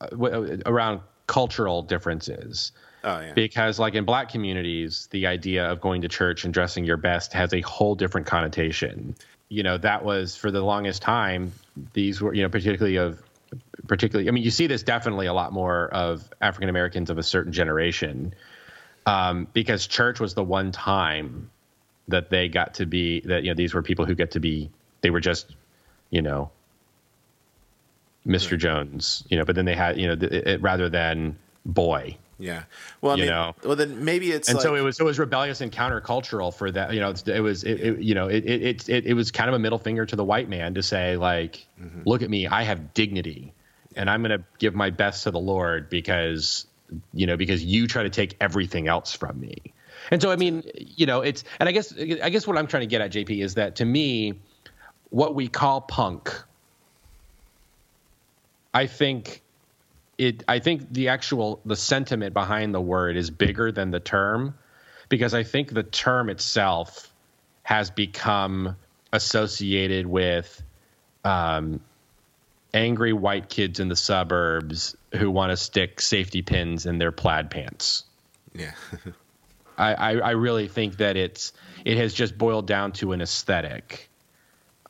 uh, 0.00 0.06
w- 0.06 0.62
around 0.64 1.00
cultural 1.26 1.82
differences. 1.82 2.70
Oh 3.04 3.20
yeah, 3.20 3.32
because 3.34 3.78
like 3.78 3.94
in 3.94 4.04
black 4.04 4.28
communities 4.28 5.08
the 5.10 5.26
idea 5.26 5.70
of 5.70 5.80
going 5.80 6.02
to 6.02 6.08
church 6.08 6.44
and 6.44 6.52
dressing 6.52 6.84
your 6.84 6.96
best 6.96 7.32
has 7.32 7.52
a 7.52 7.60
whole 7.62 7.94
different 7.94 8.26
connotation. 8.26 9.14
You 9.48 9.62
know 9.62 9.78
that 9.78 10.04
was 10.04 10.36
for 10.36 10.50
the 10.50 10.62
longest 10.62 11.02
time 11.02 11.52
these 11.92 12.20
were 12.20 12.34
you 12.34 12.42
know 12.42 12.48
particularly 12.48 12.96
of 12.96 13.22
particularly 13.86 14.28
i 14.28 14.32
mean 14.32 14.42
you 14.42 14.50
see 14.50 14.66
this 14.66 14.82
definitely 14.82 15.26
a 15.26 15.32
lot 15.32 15.52
more 15.52 15.88
of 15.88 16.28
african 16.40 16.68
americans 16.68 17.10
of 17.10 17.18
a 17.18 17.22
certain 17.22 17.52
generation 17.52 18.34
um, 19.04 19.48
because 19.52 19.88
church 19.88 20.20
was 20.20 20.34
the 20.34 20.44
one 20.44 20.70
time 20.70 21.50
that 22.08 22.30
they 22.30 22.48
got 22.48 22.74
to 22.74 22.86
be 22.86 23.20
that 23.20 23.42
you 23.42 23.50
know 23.50 23.54
these 23.54 23.74
were 23.74 23.82
people 23.82 24.04
who 24.04 24.14
get 24.14 24.32
to 24.32 24.40
be 24.40 24.70
they 25.00 25.10
were 25.10 25.20
just 25.20 25.54
you 26.10 26.22
know 26.22 26.50
mr 28.26 28.56
jones 28.56 29.24
you 29.28 29.36
know 29.36 29.44
but 29.44 29.56
then 29.56 29.64
they 29.64 29.74
had 29.74 29.98
you 29.98 30.06
know 30.06 30.16
th- 30.16 30.32
it, 30.32 30.62
rather 30.62 30.88
than 30.88 31.36
boy 31.66 32.16
yeah. 32.42 32.64
Well, 33.00 33.12
I 33.12 33.16
you 33.16 33.22
mean, 33.22 33.30
know. 33.30 33.54
well 33.64 33.76
then 33.76 34.04
maybe 34.04 34.32
it's 34.32 34.48
and 34.48 34.56
like, 34.56 34.62
so 34.62 34.74
it 34.74 34.80
was 34.80 34.98
it 34.98 35.04
was 35.04 35.18
rebellious 35.18 35.60
and 35.60 35.70
countercultural 35.70 36.52
for 36.52 36.70
that 36.70 36.92
you 36.92 37.00
know 37.00 37.10
it's- 37.10 37.26
it 37.28 37.40
was 37.40 37.62
it, 37.64 37.80
it, 37.80 37.98
you 38.00 38.14
know 38.14 38.28
it, 38.28 38.44
it 38.44 38.88
it 38.88 39.06
it 39.06 39.14
was 39.14 39.30
kind 39.30 39.48
of 39.48 39.54
a 39.54 39.58
middle 39.58 39.78
finger 39.78 40.04
to 40.04 40.16
the 40.16 40.24
white 40.24 40.48
man 40.48 40.74
to 40.74 40.82
say 40.82 41.16
like 41.16 41.66
Mm-hmm. 41.80 42.02
look 42.04 42.22
at 42.22 42.30
me 42.30 42.46
i 42.46 42.62
have 42.62 42.94
dignity 42.94 43.52
and 43.96 44.08
I'm 44.08 44.22
going 44.22 44.38
to 44.38 44.44
give 44.58 44.74
my 44.74 44.88
best 44.88 45.24
to 45.24 45.30
the 45.30 45.38
Lord 45.38 45.90
because 45.90 46.66
you 47.12 47.26
know 47.26 47.36
because 47.36 47.62
you 47.62 47.86
try 47.86 48.02
to 48.04 48.08
take 48.10 48.36
everything 48.40 48.88
else 48.88 49.12
from 49.14 49.38
me. 49.38 49.56
And 50.10 50.22
so 50.22 50.30
I 50.30 50.36
mean, 50.36 50.62
you 50.74 51.04
know, 51.04 51.20
it's 51.20 51.44
and 51.60 51.68
I 51.68 51.72
guess 51.72 51.92
I 51.98 52.30
guess 52.30 52.46
what 52.46 52.56
I'm 52.56 52.66
trying 52.66 52.82
to 52.82 52.86
get 52.86 53.02
at 53.02 53.12
JP 53.12 53.42
is 53.44 53.54
that 53.56 53.76
to 53.76 53.84
me 53.84 54.40
what 55.10 55.34
we 55.34 55.46
call 55.48 55.82
punk 55.82 56.32
I 58.72 58.86
think 58.86 59.41
it 60.18 60.44
I 60.48 60.58
think 60.58 60.92
the 60.92 61.08
actual 61.08 61.60
the 61.64 61.76
sentiment 61.76 62.34
behind 62.34 62.74
the 62.74 62.80
word 62.80 63.16
is 63.16 63.30
bigger 63.30 63.72
than 63.72 63.90
the 63.90 64.00
term 64.00 64.54
because 65.08 65.34
I 65.34 65.42
think 65.42 65.72
the 65.72 65.82
term 65.82 66.30
itself 66.30 67.12
has 67.64 67.90
become 67.90 68.76
associated 69.12 70.06
with 70.06 70.62
um, 71.24 71.80
angry 72.74 73.12
white 73.12 73.48
kids 73.48 73.80
in 73.80 73.88
the 73.88 73.96
suburbs 73.96 74.96
who 75.14 75.30
want 75.30 75.50
to 75.50 75.56
stick 75.56 76.00
safety 76.00 76.42
pins 76.42 76.86
in 76.86 76.98
their 76.98 77.12
plaid 77.12 77.50
pants. 77.50 78.04
Yeah. 78.54 78.72
I, 79.78 79.94
I, 79.94 80.10
I, 80.18 80.30
really 80.32 80.68
think 80.68 80.98
that 80.98 81.16
it's 81.16 81.52
it 81.84 81.96
has 81.96 82.12
just 82.12 82.36
boiled 82.36 82.66
down 82.66 82.92
to 82.92 83.12
an 83.12 83.22
aesthetic 83.22 84.08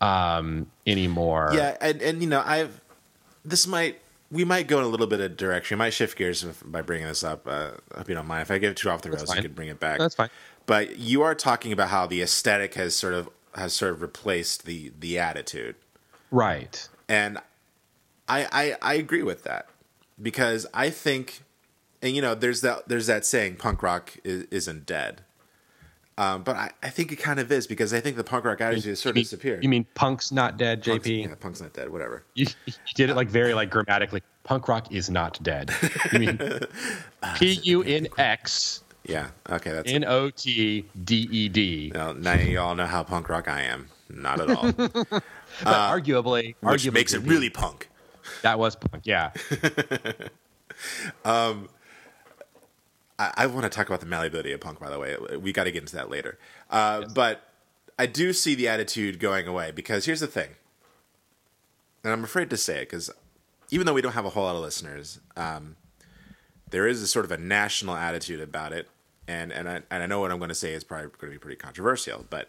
um, 0.00 0.70
anymore. 0.86 1.50
Yeah, 1.54 1.76
and, 1.80 2.02
and 2.02 2.22
you 2.22 2.28
know, 2.28 2.42
I've 2.44 2.80
this 3.44 3.66
might 3.66 4.01
we 4.32 4.46
might 4.46 4.66
go 4.66 4.78
in 4.78 4.84
a 4.84 4.88
little 4.88 5.06
bit 5.06 5.20
of 5.20 5.36
direction. 5.36 5.76
We 5.76 5.80
might 5.80 5.92
shift 5.92 6.16
gears 6.16 6.42
by 6.42 6.80
bringing 6.80 7.06
this 7.06 7.22
up. 7.22 7.46
Uh, 7.46 7.72
I 7.94 7.98
hope 7.98 8.08
you 8.08 8.14
don't 8.14 8.26
mind. 8.26 8.42
If 8.42 8.50
I 8.50 8.58
get 8.58 8.74
too 8.76 8.88
off 8.88 9.02
the 9.02 9.10
rails, 9.10 9.32
you 9.34 9.42
could 9.42 9.54
bring 9.54 9.68
it 9.68 9.78
back. 9.78 9.98
That's 9.98 10.14
fine. 10.14 10.30
But 10.64 10.98
you 10.98 11.22
are 11.22 11.34
talking 11.34 11.70
about 11.70 11.90
how 11.90 12.06
the 12.06 12.22
aesthetic 12.22 12.74
has 12.74 12.96
sort 12.96 13.14
of 13.14 13.28
has 13.54 13.74
sort 13.74 13.92
of 13.92 14.00
replaced 14.00 14.64
the 14.64 14.90
the 14.98 15.18
attitude, 15.18 15.76
right? 16.30 16.88
And 17.08 17.38
I 18.26 18.48
I, 18.50 18.76
I 18.80 18.94
agree 18.94 19.22
with 19.22 19.44
that 19.44 19.68
because 20.20 20.66
I 20.72 20.88
think, 20.88 21.42
and 22.00 22.16
you 22.16 22.22
know, 22.22 22.34
there's 22.34 22.62
that 22.62 22.88
there's 22.88 23.08
that 23.08 23.26
saying, 23.26 23.56
punk 23.56 23.82
rock 23.82 24.16
is, 24.24 24.44
isn't 24.50 24.86
dead. 24.86 25.22
Um, 26.18 26.42
but 26.42 26.56
I, 26.56 26.70
I 26.82 26.90
think 26.90 27.10
it 27.10 27.16
kind 27.16 27.40
of 27.40 27.50
is 27.50 27.66
because 27.66 27.94
I 27.94 28.00
think 28.00 28.16
the 28.16 28.24
punk 28.24 28.44
rock 28.44 28.60
attitude 28.60 28.84
has 28.84 29.00
sort 29.00 29.16
of 29.16 29.22
disappeared. 29.22 29.62
You 29.62 29.68
mean 29.68 29.86
punk's 29.94 30.30
not 30.30 30.58
dead, 30.58 30.82
JP? 30.82 30.92
Punk's, 30.92 31.08
yeah, 31.08 31.34
punk's 31.40 31.60
not 31.60 31.72
dead. 31.72 31.90
Whatever. 31.90 32.24
You, 32.34 32.46
you, 32.66 32.72
did 32.94 33.10
it 33.10 33.16
like 33.16 33.28
very 33.28 33.54
like 33.54 33.70
grammatically. 33.70 34.22
Punk 34.44 34.68
rock 34.68 34.92
is 34.92 35.08
not 35.08 35.42
dead. 35.42 35.70
You 36.12 36.18
mean 36.18 36.38
P 37.36 37.60
U 37.64 37.82
N 37.82 38.08
X? 38.18 38.82
Yeah. 39.04 39.28
Okay. 39.48 39.70
That's 39.70 39.90
N 39.90 40.04
O 40.04 40.30
T 40.30 40.84
D 41.04 41.28
E 41.30 41.48
D. 41.48 41.92
Now, 41.94 42.34
you 42.34 42.60
all 42.60 42.74
know 42.74 42.86
how 42.86 43.02
punk 43.02 43.28
rock 43.28 43.48
I 43.48 43.62
am. 43.62 43.88
Not 44.10 44.40
at 44.40 44.50
all. 44.50 44.72
but 44.72 45.22
uh, 45.64 45.90
arguably, 45.90 46.54
which 46.60 46.82
arguably 46.82 46.92
makes 46.92 47.14
it 47.14 47.20
really 47.20 47.50
punk. 47.50 47.88
That 48.42 48.58
was 48.58 48.76
punk. 48.76 49.04
Yeah. 49.06 49.30
um. 51.24 51.68
I, 53.22 53.44
I 53.44 53.46
want 53.46 53.64
to 53.64 53.68
talk 53.68 53.86
about 53.88 54.00
the 54.00 54.06
malleability 54.06 54.52
of 54.52 54.60
punk. 54.60 54.80
By 54.80 54.90
the 54.90 54.98
way, 54.98 55.16
we 55.40 55.52
got 55.52 55.64
to 55.64 55.70
get 55.70 55.82
into 55.82 55.96
that 55.96 56.10
later. 56.10 56.38
Uh, 56.70 57.00
yes. 57.02 57.12
But 57.12 57.48
I 57.98 58.06
do 58.06 58.32
see 58.32 58.54
the 58.54 58.68
attitude 58.68 59.20
going 59.20 59.46
away 59.46 59.70
because 59.70 60.06
here's 60.06 60.20
the 60.20 60.26
thing, 60.26 60.50
and 62.02 62.12
I'm 62.12 62.24
afraid 62.24 62.50
to 62.50 62.56
say 62.56 62.78
it 62.78 62.90
because 62.90 63.10
even 63.70 63.86
though 63.86 63.94
we 63.94 64.02
don't 64.02 64.12
have 64.12 64.24
a 64.24 64.30
whole 64.30 64.44
lot 64.44 64.56
of 64.56 64.62
listeners, 64.62 65.20
um, 65.36 65.76
there 66.70 66.86
is 66.86 67.02
a 67.02 67.06
sort 67.06 67.24
of 67.24 67.30
a 67.30 67.38
national 67.38 67.94
attitude 67.94 68.40
about 68.40 68.72
it, 68.72 68.88
and 69.28 69.52
and 69.52 69.68
I, 69.68 69.82
and 69.90 70.02
I 70.02 70.06
know 70.06 70.20
what 70.20 70.32
I'm 70.32 70.38
going 70.38 70.48
to 70.48 70.54
say 70.54 70.72
is 70.72 70.82
probably 70.82 71.08
going 71.18 71.32
to 71.32 71.38
be 71.38 71.38
pretty 71.38 71.56
controversial, 71.56 72.26
but 72.28 72.48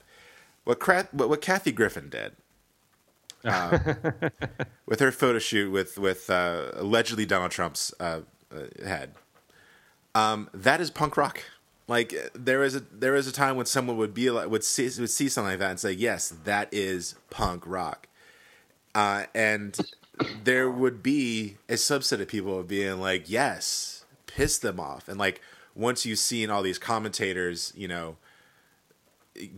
what 0.64 0.82
what, 1.14 1.30
what 1.30 1.42
Kathy 1.42 1.72
Griffin 1.72 2.10
did. 2.10 2.34
Uh, 3.46 3.78
with 4.86 5.02
her 5.02 5.12
photo 5.12 5.38
shoot 5.38 5.70
with 5.70 5.98
with 5.98 6.30
uh, 6.30 6.72
allegedly 6.76 7.26
Donald 7.26 7.52
Trump's 7.52 7.94
uh, 8.00 8.22
uh 8.56 8.86
head, 8.86 9.16
um, 10.16 10.50
that 10.54 10.82
is 10.82 10.90
punk 10.90 11.18
rock. 11.18 11.44
Like 11.88 12.14
there 12.34 12.64
is 12.64 12.76
a 12.76 12.80
there 12.80 13.16
is 13.16 13.28
a 13.28 13.32
time 13.32 13.58
when 13.58 13.66
someone 13.66 13.98
would 13.98 14.14
be 14.14 14.30
like 14.30 14.50
would 14.50 14.64
see 14.64 14.84
would 14.84 15.10
see 15.10 15.28
something 15.28 15.52
like 15.52 15.60
that 15.60 15.72
and 15.72 15.80
say, 15.80 15.92
yes, 15.92 16.34
that 16.46 16.70
is 16.72 17.16
punk 17.30 17.64
rock, 17.66 18.08
uh, 18.96 19.26
and 19.36 19.78
there 20.44 20.70
would 20.70 21.04
be 21.04 21.58
a 21.68 21.74
subset 21.74 22.22
of 22.22 22.28
people 22.30 22.64
being 22.64 23.02
like, 23.02 23.30
yes, 23.30 24.06
piss 24.28 24.58
them 24.58 24.80
off, 24.80 25.10
and 25.10 25.20
like 25.20 25.42
once 25.76 26.06
you've 26.06 26.20
seen 26.20 26.50
all 26.50 26.62
these 26.62 26.80
commentators, 26.80 27.74
you 27.76 27.88
know, 27.88 28.16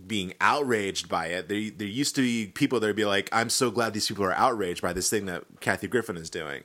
being 0.07 0.33
outraged 0.39 1.09
by 1.09 1.27
it. 1.27 1.49
There, 1.49 1.69
there 1.69 1.87
used 1.87 2.15
to 2.15 2.21
be 2.21 2.47
people 2.47 2.79
that 2.79 2.87
would 2.87 2.95
be 2.95 3.05
like, 3.05 3.29
"I'm 3.31 3.49
so 3.49 3.69
glad 3.71 3.93
these 3.93 4.07
people 4.07 4.23
are 4.25 4.33
outraged 4.33 4.81
by 4.81 4.93
this 4.93 5.09
thing 5.09 5.25
that 5.25 5.43
Kathy 5.59 5.87
Griffin 5.87 6.17
is 6.17 6.29
doing." 6.29 6.63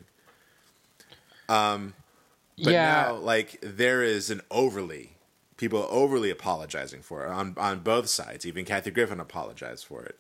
Um, 1.49 1.95
but 2.63 2.73
yeah. 2.73 2.87
now, 2.87 3.15
like, 3.17 3.59
there 3.63 4.03
is 4.03 4.31
an 4.31 4.41
overly 4.51 5.17
people 5.61 5.87
overly 5.91 6.31
apologizing 6.31 7.03
for 7.03 7.27
it 7.27 7.29
on 7.29 7.55
on 7.59 7.81
both 7.81 8.09
sides. 8.09 8.47
Even 8.47 8.65
Kathy 8.65 8.91
Griffin 8.91 9.21
apologized 9.21 9.85
for 9.85 10.03
it. 10.03 10.19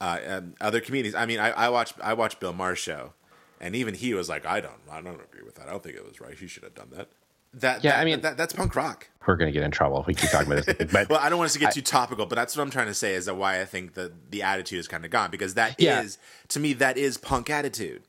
Uh, 0.00 0.18
and 0.24 0.54
other 0.60 0.80
comedians. 0.80 1.14
I 1.14 1.26
mean, 1.26 1.38
I, 1.38 1.50
I 1.50 1.68
watched 1.70 1.94
I 2.02 2.12
watched 2.12 2.40
Bill 2.40 2.52
Maher's 2.52 2.78
show, 2.78 3.14
and 3.60 3.74
even 3.74 3.94
he 3.94 4.14
was 4.14 4.28
like, 4.28 4.46
I 4.46 4.60
don't 4.60 4.80
I 4.90 5.00
don't 5.00 5.20
agree 5.20 5.42
with 5.42 5.56
that. 5.56 5.66
I 5.66 5.70
don't 5.70 5.82
think 5.82 5.96
it 5.96 6.06
was 6.06 6.20
right. 6.20 6.36
He 6.36 6.46
should 6.46 6.62
have 6.62 6.74
done 6.74 6.88
that. 6.92 7.08
That 7.52 7.82
yeah, 7.82 7.92
that, 7.92 8.00
I 8.00 8.04
mean 8.04 8.20
that, 8.20 8.36
that's 8.36 8.52
punk 8.52 8.76
rock. 8.76 9.08
We're 9.26 9.36
gonna 9.36 9.50
get 9.50 9.62
in 9.62 9.70
trouble 9.70 10.00
if 10.00 10.06
we 10.06 10.14
keep 10.14 10.30
talking 10.30 10.52
about 10.52 10.66
this. 10.66 10.76
But 10.92 11.08
well, 11.08 11.18
I 11.20 11.28
don't 11.28 11.38
want 11.38 11.46
us 11.46 11.54
to 11.54 11.58
get 11.58 11.70
I, 11.70 11.72
too 11.72 11.82
topical, 11.82 12.26
but 12.26 12.36
that's 12.36 12.56
what 12.56 12.62
I'm 12.62 12.70
trying 12.70 12.86
to 12.86 12.94
say 12.94 13.14
is 13.14 13.26
that 13.26 13.34
why 13.34 13.60
I 13.60 13.64
think 13.64 13.94
that 13.94 14.30
the 14.30 14.42
attitude 14.42 14.78
is 14.78 14.88
kind 14.88 15.04
of 15.04 15.10
gone 15.10 15.30
because 15.30 15.54
that 15.54 15.80
yeah. 15.80 16.02
is 16.02 16.18
to 16.48 16.60
me 16.60 16.74
that 16.74 16.96
is 16.96 17.16
punk 17.18 17.50
attitude. 17.50 18.02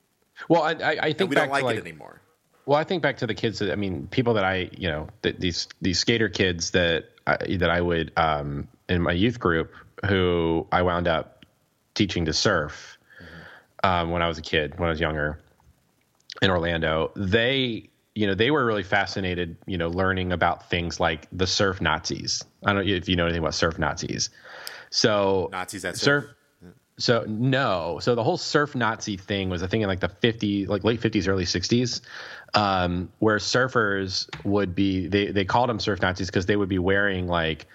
Well, 0.48 0.64
I, 0.64 0.72
I, 0.72 0.90
I 0.92 1.02
think 1.02 1.22
and 1.22 1.30
we 1.30 1.36
don't 1.36 1.50
like, 1.50 1.64
like 1.64 1.78
it 1.78 1.82
anymore. 1.82 2.21
Well, 2.66 2.78
I 2.78 2.84
think 2.84 3.02
back 3.02 3.18
to 3.18 3.28
the 3.28 3.34
kids 3.34 3.60
that 3.60 3.72
I 3.72 3.76
mean, 3.76 4.08
people 4.08 4.34
that 4.36 4.44
I, 4.44 4.70
you 4.78 4.88
know, 4.88 5.08
th- 5.24 5.38
these 5.38 5.68
these 5.82 6.00
skater 6.00 6.30
kids 6.30 6.72
that 6.72 7.10
I, 7.26 7.38
that 7.58 7.70
I 7.70 7.82
would 7.82 8.12
um, 8.18 8.68
in 8.88 9.02
my 9.02 9.12
youth 9.12 9.40
group 9.40 9.74
who 10.06 10.68
I 10.72 10.82
wound 10.82 11.08
up 11.08 11.46
teaching 11.94 12.26
to 12.26 12.34
surf 12.34 12.98
mm-hmm. 13.22 13.90
um, 13.90 14.12
when 14.12 14.22
I 14.22 14.28
was 14.28 14.38
a 14.38 14.42
kid, 14.42 14.80
when 14.80 14.88
I 14.88 14.92
was 14.92 15.00
younger 15.00 15.40
in 16.42 16.50
Orlando. 16.50 17.12
They, 17.16 17.90
you 18.16 18.28
know, 18.28 18.36
they 18.36 18.52
were 18.52 18.66
really 18.66 18.84
fascinated, 18.84 19.58
you 19.66 19.78
know, 19.78 19.90
learning 19.90 20.32
about 20.32 20.70
things 20.70 21.00
like 21.00 21.28
the 21.32 21.48
surf 21.48 21.82
Nazis. 21.82 22.44
I 22.64 22.74
don't 22.74 22.86
know 22.86 22.94
if 22.94 23.10
you 23.10 23.16
know 23.16 23.26
anything 23.26 23.42
about 23.42 23.56
surf 23.56 23.80
Nazis. 23.80 24.30
So 24.90 25.50
Nazis 25.52 25.82
that 25.84 25.98
surf. 25.98 26.26
surf 26.26 26.36
so 27.02 27.26
no, 27.28 28.00
so 28.00 28.16
the 28.16 28.24
whole 28.24 28.38
surf 28.38 28.76
Nazi 28.76 29.18
thing 29.18 29.50
was 29.50 29.62
a 29.62 29.68
thing 29.68 29.82
in 29.82 29.88
like 29.88 30.02
the 30.02 30.10
50, 30.10 30.68
like 30.68 30.84
late 30.84 31.02
50s, 31.02 31.28
early 31.28 31.46
60s, 31.46 32.02
um, 32.54 33.12
where 33.20 33.38
surfers 33.38 34.28
would 34.44 34.76
be 34.76 35.08
they 35.08 35.28
they 35.28 35.46
called 35.46 35.70
them 35.70 35.80
surf 35.80 36.02
Nazis 36.02 36.28
because 36.28 36.46
they 36.46 36.56
would 36.56 36.70
be 36.70 36.80
wearing 36.80 37.28
like 37.28 37.66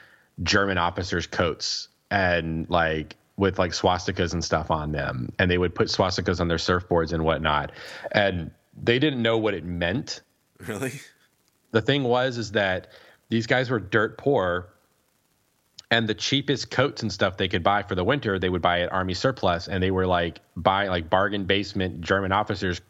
German 0.42 0.78
officers' 0.78 1.26
coats 1.26 1.88
and 2.10 2.68
like 2.68 3.16
with 3.36 3.58
like 3.58 3.72
swastikas 3.72 4.32
and 4.32 4.44
stuff 4.44 4.70
on 4.70 4.92
them, 4.92 5.32
and 5.38 5.50
they 5.50 5.58
would 5.58 5.74
put 5.74 5.88
swastikas 5.88 6.40
on 6.40 6.48
their 6.48 6.58
surfboards 6.58 7.12
and 7.12 7.24
whatnot, 7.24 7.72
and 8.12 8.50
they 8.82 8.98
didn't 8.98 9.22
know 9.22 9.38
what 9.38 9.54
it 9.54 9.64
meant. 9.64 10.22
Really, 10.66 10.92
the 11.70 11.80
thing 11.80 12.04
was 12.04 12.38
is 12.38 12.52
that 12.52 12.88
these 13.28 13.46
guys 13.46 13.70
were 13.70 13.80
dirt 13.80 14.18
poor. 14.18 14.68
And 15.88 16.08
the 16.08 16.14
cheapest 16.14 16.72
coats 16.72 17.02
and 17.02 17.12
stuff 17.12 17.36
they 17.36 17.46
could 17.46 17.62
buy 17.62 17.84
for 17.84 17.94
the 17.94 18.02
winter 18.02 18.40
they 18.40 18.48
would 18.48 18.60
buy 18.60 18.80
at 18.80 18.92
army 18.92 19.14
surplus. 19.14 19.68
And 19.68 19.80
they 19.80 19.92
were 19.92 20.04
like 20.04 20.40
buy 20.56 20.88
like 20.88 21.08
bargain 21.08 21.44
basement 21.44 22.00
german 22.00 22.32
officers 22.32 22.80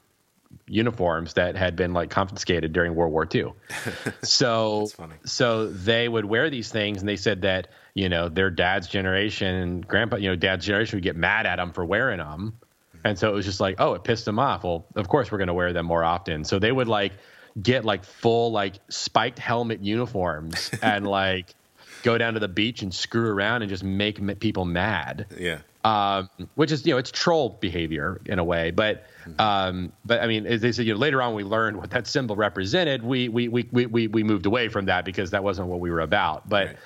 uniforms 0.67 1.35
that 1.35 1.57
had 1.57 1.77
been 1.77 1.93
like 1.93 2.11
confiscated 2.11 2.73
during 2.73 2.95
world 2.95 3.13
war 3.13 3.29
ii 3.35 3.45
so 4.23 4.89
so 5.25 5.69
they 5.69 6.09
would 6.09 6.25
wear 6.25 6.51
these 6.51 6.71
things 6.71 7.01
and 7.01 7.09
they 7.09 7.17
said 7.17 7.43
that 7.43 7.69
you 7.95 8.09
know 8.09 8.29
their 8.29 8.51
dad's 8.51 8.89
generation 8.89 9.81
grandpa 9.81 10.17
you 10.17 10.29
know 10.29 10.37
dad's 10.37 10.65
generation 10.65 10.97
would 10.97 11.05
get 11.05 11.17
mad 11.17 11.47
at 11.47 11.57
them 11.57 11.73
for 11.73 11.85
wearing 11.85 12.19
them 12.19 12.59
and 13.05 13.19
so 13.19 13.29
it 13.29 13.35
was 13.35 13.45
just 13.45 13.61
like 13.61 13.77
oh 13.79 13.95
it 13.95 14.05
pissed 14.05 14.25
them 14.25 14.39
off 14.39 14.65
well 14.65 14.87
of 14.95 15.09
course 15.09 15.31
we're 15.31 15.39
going 15.39 15.49
to 15.49 15.55
wear 15.55 15.73
them 15.73 15.87
more 15.87 16.05
often 16.05 16.45
so 16.45 16.59
they 16.59 16.73
would 16.73 16.89
like 16.89 17.13
get 17.61 17.85
like 17.85 18.05
full 18.05 18.53
like 18.53 18.75
spiked 18.89 19.39
helmet 19.39 19.81
uniforms 19.83 20.71
and 20.83 21.07
like 21.07 21.55
go 22.03 22.19
down 22.19 22.35
to 22.35 22.41
the 22.41 22.49
beach 22.49 22.83
and 22.83 22.95
screw 22.95 23.31
around 23.31 23.63
and 23.63 23.69
just 23.69 23.83
make 23.83 24.39
people 24.41 24.65
mad. 24.65 25.27
Yeah. 25.39 25.59
Um, 25.85 26.29
which 26.55 26.73
is 26.73 26.85
you 26.87 26.93
know 26.93 26.99
it's 26.99 27.11
troll 27.11 27.51
behavior 27.61 28.21
in 28.27 28.39
a 28.39 28.45
way, 28.45 28.71
but 28.71 29.05
mm-hmm. 29.05 29.16
Um, 29.39 29.93
but 30.05 30.21
I 30.23 30.27
mean 30.27 30.47
as 30.47 30.61
they 30.61 30.73
said 30.73 30.87
you 30.87 30.95
know 30.95 30.99
later 30.99 31.23
on 31.23 31.35
we 31.35 31.45
learned 31.45 31.77
what 31.77 31.91
that 31.91 32.07
symbol 32.07 32.37
represented. 32.37 33.03
We 33.03 33.29
we 33.29 33.49
we 33.49 33.65
we 33.87 34.07
we 34.07 34.23
moved 34.23 34.47
away 34.47 34.69
from 34.69 34.87
that 34.87 35.05
because 35.05 35.31
that 35.31 35.43
wasn't 35.43 35.69
what 35.69 35.81
we 35.81 35.91
were 35.91 36.01
about. 36.01 36.49
But 36.49 36.67
right. 36.67 36.77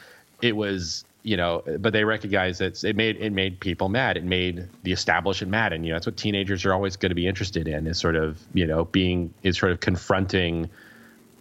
it 0.42 0.56
was 0.56 1.04
you 1.22 1.36
know 1.36 1.62
but 1.78 1.92
they 1.92 2.04
recognized 2.04 2.60
that 2.60 2.82
it 2.82 2.96
made 2.96 3.16
it 3.16 3.32
made 3.32 3.60
people 3.60 3.88
mad. 3.88 4.16
It 4.16 4.24
made 4.24 4.68
the 4.82 4.92
establishment 4.92 5.50
mad, 5.50 5.72
and 5.72 5.84
you 5.84 5.92
know 5.92 5.96
that's 5.96 6.06
what 6.06 6.16
teenagers 6.16 6.64
are 6.64 6.72
always 6.72 6.96
going 6.96 7.10
to 7.10 7.16
be 7.16 7.26
interested 7.26 7.68
in 7.68 7.86
is 7.86 7.98
sort 7.98 8.16
of 8.16 8.40
you 8.54 8.66
know 8.66 8.84
being 8.86 9.32
is 9.42 9.58
sort 9.58 9.72
of 9.72 9.80
confronting 9.80 10.68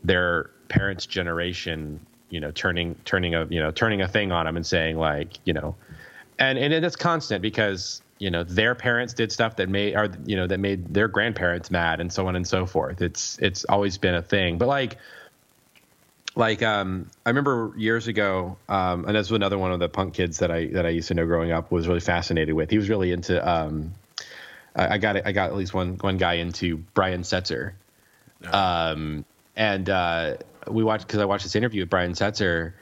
their 0.03 0.49
parents' 0.67 1.05
generation 1.05 1.99
you 2.29 2.39
know 2.39 2.51
turning 2.51 2.95
turning 3.05 3.35
a 3.35 3.45
you 3.45 3.59
know 3.59 3.71
turning 3.71 4.01
a 4.01 4.07
thing 4.07 4.31
on 4.31 4.45
them 4.45 4.55
and 4.55 4.65
saying 4.65 4.97
like 4.97 5.39
you 5.45 5.53
know 5.53 5.75
and 6.37 6.57
and 6.57 6.73
it's 6.73 6.95
constant 6.95 7.41
because 7.41 8.01
you 8.19 8.29
know 8.29 8.43
their 8.43 8.75
parents 8.75 9.13
did 9.13 9.31
stuff 9.31 9.55
that 9.55 9.69
made 9.69 9.95
or 9.95 10.11
you 10.25 10.35
know 10.35 10.45
that 10.45 10.59
made 10.59 10.93
their 10.93 11.07
grandparents 11.07 11.71
mad 11.71 12.01
and 12.01 12.11
so 12.11 12.27
on 12.27 12.35
and 12.35 12.45
so 12.45 12.65
forth. 12.65 13.01
It's 13.01 13.39
it's 13.39 13.63
always 13.65 13.97
been 13.97 14.13
a 14.13 14.21
thing. 14.21 14.57
But 14.57 14.67
like 14.67 14.97
like 16.35 16.61
um 16.61 17.09
i 17.25 17.29
remember 17.29 17.73
years 17.75 18.07
ago 18.07 18.55
um 18.69 19.05
and 19.05 19.15
this 19.15 19.31
was 19.31 19.35
another 19.35 19.57
one 19.57 19.71
of 19.71 19.79
the 19.79 19.89
punk 19.89 20.13
kids 20.13 20.37
that 20.37 20.51
i 20.51 20.67
that 20.67 20.85
i 20.85 20.89
used 20.89 21.07
to 21.07 21.15
know 21.15 21.25
growing 21.25 21.51
up 21.51 21.71
was 21.71 21.87
really 21.87 21.99
fascinated 21.99 22.53
with. 22.53 22.69
He 22.69 22.77
was 22.77 22.87
really 22.87 23.11
into 23.11 23.45
um 23.49 23.93
i, 24.75 24.95
I 24.95 24.97
got 24.99 25.25
i 25.25 25.31
got 25.31 25.49
at 25.49 25.55
least 25.55 25.73
one 25.73 25.97
one 25.97 26.17
guy 26.17 26.33
into 26.33 26.77
brian 26.77 27.21
setzer. 27.21 27.73
Um 28.51 29.25
and 29.55 29.89
uh 29.89 30.37
we 30.67 30.83
watched 30.83 31.07
because 31.07 31.19
i 31.19 31.25
watched 31.25 31.45
this 31.45 31.55
interview 31.55 31.81
with 31.81 31.89
brian 31.89 32.13
setzer 32.13 32.73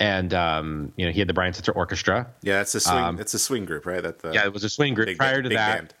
and 0.00 0.32
um, 0.34 0.92
you 0.96 1.06
know 1.06 1.12
he 1.12 1.20
had 1.20 1.28
the 1.28 1.34
Brian 1.34 1.52
Setzer 1.52 1.76
Orchestra. 1.76 2.26
Yeah, 2.42 2.60
it's 2.60 2.74
a 2.74 2.80
swing. 2.80 2.96
Um, 2.96 3.20
it's 3.20 3.34
a 3.34 3.38
swing 3.38 3.66
group, 3.66 3.86
right? 3.86 4.02
That 4.02 4.18
the 4.18 4.32
yeah, 4.32 4.44
it 4.44 4.52
was 4.52 4.64
a 4.64 4.70
swing 4.70 4.94
group. 4.94 5.06
Big, 5.06 5.18
prior 5.18 5.42
to 5.42 5.48
that, 5.50 5.76
band. 5.76 5.94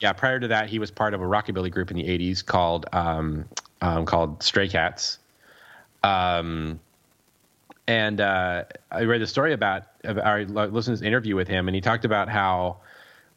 yeah, 0.00 0.12
prior 0.12 0.40
to 0.40 0.48
that, 0.48 0.70
he 0.70 0.78
was 0.78 0.90
part 0.90 1.12
of 1.12 1.20
a 1.20 1.24
rockabilly 1.24 1.70
group 1.70 1.90
in 1.90 1.96
the 1.96 2.04
'80s 2.04 2.46
called 2.46 2.86
um, 2.92 3.44
um, 3.82 4.06
called 4.06 4.42
Stray 4.42 4.68
Cats. 4.68 5.18
Um, 6.04 6.80
and 7.88 8.20
uh, 8.20 8.64
I 8.90 9.02
read 9.02 9.20
the 9.20 9.26
story 9.26 9.52
about, 9.52 9.84
about 10.04 10.24
I 10.24 10.44
listened 10.44 10.96
to 10.96 11.00
this 11.00 11.02
interview 11.02 11.34
with 11.34 11.48
him, 11.48 11.68
and 11.68 11.74
he 11.74 11.80
talked 11.80 12.04
about 12.04 12.28
how 12.28 12.78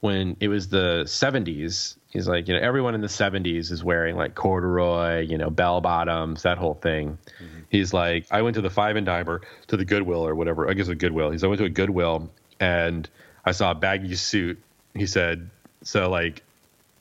when 0.01 0.38
it 0.39 0.49
was 0.49 0.70
the 0.70 1.03
70s, 1.06 1.95
he's 2.16 2.28
like, 2.28 2.47
you 2.47 2.55
know, 2.55 2.61
everyone 2.61 2.95
in 2.95 3.01
the 3.01 3.07
70s 3.07 3.72
is 3.72 3.84
wearing 3.84 4.16
like 4.16 4.34
corduroy, 4.34 5.20
you 5.20 5.38
know, 5.38 5.49
bell 5.49 5.82
bottoms, 5.82 6.43
that 6.43 6.57
whole 6.57 6.74
thing. 6.74 7.18
Mm-hmm 7.39 7.55
he's 7.76 7.93
like, 7.93 8.26
I 8.32 8.41
went 8.41 8.55
to 8.55 8.61
the 8.61 8.70
Five 8.70 8.95
and 8.95 9.05
Dimer 9.05 9.41
to 9.68 9.78
the 9.78 9.86
Goodwill 9.86 10.26
or 10.26 10.36
whatever. 10.36 10.70
I 10.70 10.74
guess 10.74 10.88
a 10.88 10.95
Goodwill. 10.95 11.32
He's 11.32 11.43
I 11.43 11.47
went 11.47 11.59
to 11.59 11.66
a 11.66 11.70
Goodwill 11.70 12.30
and 12.59 13.07
I 13.45 13.51
saw 13.51 13.72
a 13.72 13.76
baggy 13.76 14.16
suit. 14.16 14.59
He 14.93 15.05
said, 15.05 15.49
so 15.84 16.09
like, 16.09 16.41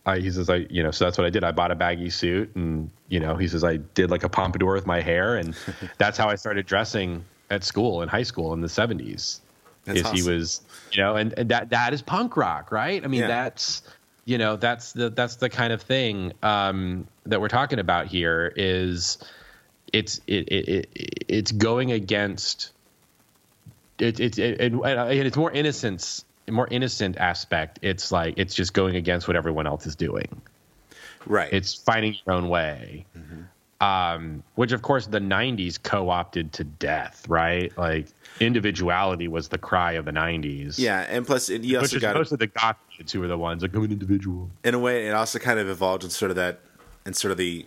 I 0.06 0.18
he 0.18 0.30
says 0.30 0.50
I 0.50 0.66
you 0.68 0.82
know 0.82 0.90
so 0.90 1.06
that's 1.06 1.16
what 1.16 1.26
I 1.26 1.30
did. 1.30 1.44
I 1.44 1.52
bought 1.52 1.70
a 1.70 1.74
baggy 1.74 2.10
suit 2.10 2.54
and 2.56 2.90
you 3.08 3.20
know 3.20 3.36
he 3.36 3.48
says 3.48 3.64
I 3.64 3.78
did 3.78 4.10
like 4.10 4.22
a 4.22 4.28
pompadour 4.28 4.74
with 4.74 4.86
my 4.86 5.00
hair 5.00 5.36
and 5.36 5.56
that's 5.98 6.18
how 6.18 6.28
I 6.28 6.34
started 6.34 6.66
dressing 6.66 7.24
at 7.48 7.64
school 7.64 8.02
in 8.02 8.08
high 8.10 8.22
school 8.22 8.52
in 8.52 8.60
the 8.60 8.68
70s. 8.68 9.40
That's 9.84 10.00
is 10.00 10.04
awesome. 10.04 10.16
he 10.16 10.22
was 10.30 10.60
you 10.92 11.02
know 11.02 11.16
and, 11.16 11.32
and 11.38 11.48
that 11.48 11.70
that 11.70 11.94
is 11.94 12.02
punk 12.02 12.38
rock 12.38 12.72
right 12.72 13.04
i 13.04 13.06
mean 13.06 13.20
yeah. 13.20 13.26
that's 13.26 13.82
you 14.24 14.38
know 14.38 14.56
that's 14.56 14.92
the 14.92 15.10
that's 15.10 15.36
the 15.36 15.48
kind 15.48 15.72
of 15.72 15.82
thing 15.82 16.32
um, 16.42 17.06
that 17.26 17.40
we're 17.40 17.48
talking 17.48 17.78
about 17.78 18.06
here 18.06 18.52
is 18.56 19.18
it's 19.92 20.20
it, 20.26 20.48
it, 20.48 20.68
it 20.68 21.24
it's 21.28 21.52
going 21.52 21.92
against 21.92 22.72
it, 23.98 24.18
it, 24.18 24.38
it, 24.38 24.60
and 24.60 24.82
it's 24.84 25.36
more 25.36 25.52
innocence 25.52 26.24
more 26.52 26.68
innocent 26.70 27.16
aspect. 27.16 27.78
It's 27.82 28.12
like 28.12 28.34
it's 28.36 28.54
just 28.54 28.74
going 28.74 28.96
against 28.96 29.28
what 29.28 29.36
everyone 29.36 29.66
else 29.66 29.86
is 29.86 29.96
doing. 29.96 30.40
Right. 31.26 31.52
It's 31.52 31.74
finding 31.74 32.16
your 32.26 32.34
own 32.34 32.48
way. 32.48 33.06
Mm-hmm. 33.16 33.86
um, 33.86 34.42
which 34.54 34.72
of 34.72 34.82
course 34.82 35.06
the 35.06 35.20
90s 35.20 35.82
co-opted 35.82 36.52
to 36.54 36.64
death 36.64 37.26
right? 37.28 37.76
Like 37.76 38.08
individuality 38.40 39.28
was 39.28 39.48
the 39.48 39.58
cry 39.58 39.92
of 39.92 40.04
the 40.04 40.10
90s 40.10 40.78
yeah 40.78 41.06
and 41.08 41.26
plus 41.26 41.48
you 41.48 41.78
also 41.78 41.98
got 41.98 42.16
most 42.16 42.32
of 42.32 42.38
the 42.38 42.46
goth 42.46 42.76
kids 42.96 43.12
who 43.12 43.20
were 43.20 43.28
the 43.28 43.36
ones 43.36 43.62
like 43.62 43.74
i'm 43.74 43.84
an 43.84 43.92
individual 43.92 44.50
in 44.62 44.74
a 44.74 44.78
way 44.78 45.06
it 45.08 45.10
also 45.12 45.38
kind 45.38 45.58
of 45.58 45.68
evolved 45.68 46.04
in 46.04 46.10
sort 46.10 46.30
of 46.30 46.36
that 46.36 46.60
and 47.04 47.16
sort 47.16 47.32
of 47.32 47.38
the 47.38 47.66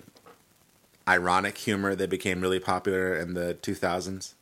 ironic 1.08 1.58
humor 1.58 1.96
that 1.96 2.10
became 2.10 2.42
really 2.42 2.60
popular 2.60 3.16
in 3.16 3.34
the 3.34 3.58
2000s. 3.62 4.34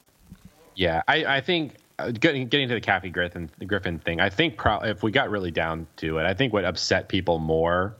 Yeah, 0.76 1.04
I, 1.08 1.26
I 1.26 1.42
think 1.42 1.76
uh, 2.00 2.12
getting 2.12 2.48
getting 2.48 2.68
to 2.68 2.74
the 2.74 2.82
Kathy 2.82 3.10
Griffin 3.10 3.50
the 3.60 3.66
Griffin 3.66 4.00
thing, 4.00 4.20
I 4.20 4.30
think 4.30 4.58
pro- 4.58 4.82
if 4.82 5.04
we 5.04 5.12
got 5.12 5.30
really 5.30 5.52
down 5.52 5.88
to 5.98 6.18
it, 6.18 6.26
I 6.26 6.34
think 6.34 6.52
what 6.52 6.66
upset 6.66 7.08
people 7.08 7.40
more 7.40 7.96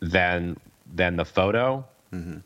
than 0.00 0.58
than 0.92 1.16
the 1.16 1.24
photo 1.24 1.86
mm-hmm. 2.12 2.38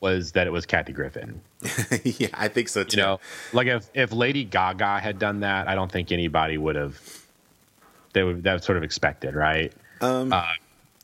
was 0.00 0.32
that 0.32 0.46
it 0.46 0.50
was 0.50 0.66
Kathy 0.66 0.92
Griffin. 0.92 1.40
yeah, 2.04 2.28
I 2.34 2.48
think 2.48 2.68
so 2.68 2.82
too. 2.82 2.96
You 2.96 3.02
know, 3.02 3.20
like 3.52 3.68
if 3.68 3.88
if 3.94 4.12
Lady 4.12 4.44
Gaga 4.44 4.98
had 4.98 5.20
done 5.20 5.40
that, 5.40 5.68
I 5.68 5.76
don't 5.76 5.92
think 5.92 6.10
anybody 6.10 6.58
would 6.58 6.76
have. 6.76 7.23
They 8.14 8.22
would 8.22 8.42
that 8.44 8.64
sort 8.64 8.78
of 8.78 8.84
expected, 8.84 9.34
right? 9.34 9.72
Um, 10.00 10.32
uh, 10.32 10.46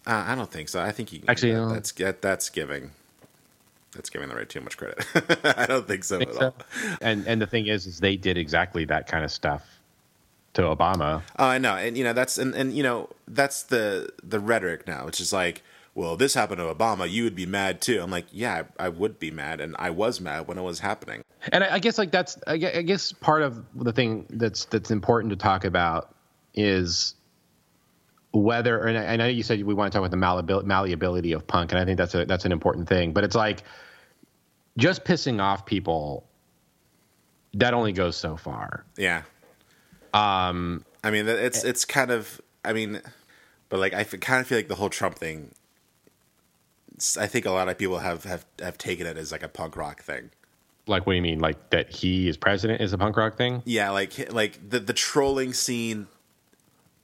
I 0.06 0.34
don't 0.34 0.50
think 0.50 0.68
so. 0.68 0.80
I 0.80 0.92
think 0.92 1.12
you 1.12 1.22
actually 1.28 1.52
that, 1.52 1.92
that's 1.92 2.20
that's 2.20 2.50
giving 2.50 2.90
that's 3.94 4.10
giving 4.10 4.28
the 4.28 4.34
right 4.34 4.48
too 4.48 4.60
much 4.60 4.76
credit. 4.76 5.04
I 5.44 5.66
don't 5.66 5.86
think 5.86 6.04
so 6.04 6.18
think 6.18 6.30
at 6.30 6.36
so. 6.36 6.44
all. 6.46 6.54
And 7.00 7.26
and 7.26 7.40
the 7.40 7.46
thing 7.46 7.66
is, 7.66 7.86
is 7.86 8.00
they 8.00 8.16
did 8.16 8.38
exactly 8.38 8.84
that 8.86 9.06
kind 9.06 9.24
of 9.24 9.30
stuff 9.30 9.80
to 10.54 10.62
Obama. 10.62 11.22
Oh, 11.38 11.46
I 11.46 11.58
know, 11.58 11.76
and 11.76 11.96
you 11.96 12.04
know 12.04 12.12
that's 12.12 12.38
and 12.38 12.54
and 12.54 12.72
you 12.72 12.82
know 12.82 13.10
that's 13.28 13.64
the 13.64 14.10
the 14.22 14.40
rhetoric 14.40 14.86
now, 14.86 15.06
which 15.06 15.20
is 15.20 15.32
like, 15.32 15.62
well, 15.94 16.16
this 16.16 16.34
happened 16.34 16.58
to 16.58 16.72
Obama, 16.72 17.10
you 17.10 17.24
would 17.24 17.36
be 17.36 17.46
mad 17.46 17.80
too. 17.80 18.00
I'm 18.00 18.10
like, 18.10 18.26
yeah, 18.32 18.62
I, 18.78 18.86
I 18.86 18.88
would 18.88 19.18
be 19.18 19.30
mad, 19.30 19.60
and 19.60 19.76
I 19.78 19.90
was 19.90 20.20
mad 20.20 20.48
when 20.48 20.58
it 20.58 20.62
was 20.62 20.80
happening. 20.80 21.22
And 21.52 21.64
I, 21.64 21.74
I 21.74 21.78
guess 21.78 21.98
like 21.98 22.10
that's 22.10 22.38
I 22.46 22.56
guess 22.56 23.12
part 23.12 23.42
of 23.42 23.64
the 23.74 23.92
thing 23.92 24.26
that's 24.30 24.66
that's 24.66 24.90
important 24.90 25.30
to 25.30 25.36
talk 25.36 25.64
about 25.64 26.14
is 26.54 27.14
whether 28.32 28.86
and 28.86 28.96
I 28.96 29.16
know 29.16 29.26
you 29.26 29.42
said 29.42 29.62
we 29.64 29.74
want 29.74 29.92
to 29.92 29.96
talk 29.98 30.06
about 30.06 30.10
the 30.10 30.66
malleability 30.66 31.32
of 31.32 31.46
punk, 31.46 31.72
and 31.72 31.80
I 31.80 31.84
think 31.84 31.98
that's 31.98 32.14
a 32.14 32.24
that's 32.24 32.44
an 32.44 32.52
important 32.52 32.88
thing. 32.88 33.12
But 33.12 33.24
it's 33.24 33.34
like 33.34 33.62
just 34.76 35.04
pissing 35.04 35.40
off 35.40 35.66
people 35.66 36.26
that 37.54 37.74
only 37.74 37.92
goes 37.92 38.16
so 38.16 38.36
far. 38.36 38.84
Yeah. 38.96 39.22
Um. 40.14 40.84
I 41.02 41.10
mean, 41.10 41.28
it's 41.28 41.64
it's 41.64 41.84
kind 41.84 42.10
of. 42.10 42.40
I 42.64 42.72
mean, 42.72 43.00
but 43.68 43.80
like 43.80 43.94
I 43.94 44.04
kind 44.04 44.40
of 44.40 44.46
feel 44.46 44.58
like 44.58 44.68
the 44.68 44.76
whole 44.76 44.90
Trump 44.90 45.16
thing. 45.16 45.52
I 47.18 47.26
think 47.26 47.46
a 47.46 47.50
lot 47.50 47.68
of 47.68 47.78
people 47.78 47.98
have 47.98 48.24
have 48.24 48.44
have 48.60 48.76
taken 48.78 49.06
it 49.06 49.16
as 49.16 49.32
like 49.32 49.42
a 49.42 49.48
punk 49.48 49.76
rock 49.76 50.02
thing. 50.02 50.30
Like, 50.86 51.06
what 51.06 51.12
do 51.12 51.16
you 51.16 51.22
mean? 51.22 51.40
Like 51.40 51.70
that 51.70 51.90
he 51.90 52.28
is 52.28 52.36
president 52.36 52.80
is 52.80 52.92
a 52.92 52.98
punk 52.98 53.16
rock 53.16 53.36
thing? 53.36 53.62
Yeah, 53.64 53.90
like 53.90 54.32
like 54.32 54.68
the 54.68 54.78
the 54.78 54.92
trolling 54.92 55.52
scene 55.52 56.08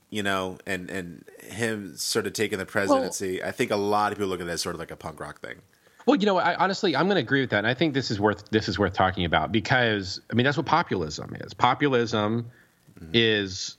you 0.09 0.23
know, 0.23 0.57
and 0.65 0.89
and 0.89 1.25
him 1.41 1.95
sort 1.97 2.27
of 2.27 2.33
taking 2.33 2.57
the 2.57 2.65
presidency. 2.65 3.39
Well, 3.39 3.49
I 3.49 3.51
think 3.51 3.71
a 3.71 3.75
lot 3.75 4.11
of 4.11 4.17
people 4.17 4.29
look 4.29 4.39
at 4.39 4.47
that 4.47 4.53
as 4.53 4.61
sort 4.61 4.75
of 4.75 4.79
like 4.79 4.91
a 4.91 4.95
punk 4.95 5.19
rock 5.19 5.41
thing. 5.41 5.57
Well, 6.05 6.15
you 6.15 6.25
know, 6.25 6.37
I, 6.37 6.55
honestly, 6.55 6.95
I'm 6.95 7.07
going 7.07 7.15
to 7.15 7.21
agree 7.21 7.41
with 7.41 7.49
that, 7.49 7.59
and 7.59 7.67
I 7.67 7.73
think 7.73 7.93
this 7.93 8.11
is 8.11 8.19
worth 8.19 8.49
this 8.49 8.69
is 8.69 8.79
worth 8.79 8.93
talking 8.93 9.25
about 9.25 9.51
because 9.51 10.21
I 10.31 10.35
mean 10.35 10.45
that's 10.45 10.57
what 10.57 10.65
populism 10.65 11.35
is. 11.41 11.53
Populism 11.53 12.49
mm-hmm. 12.97 13.11
is 13.13 13.77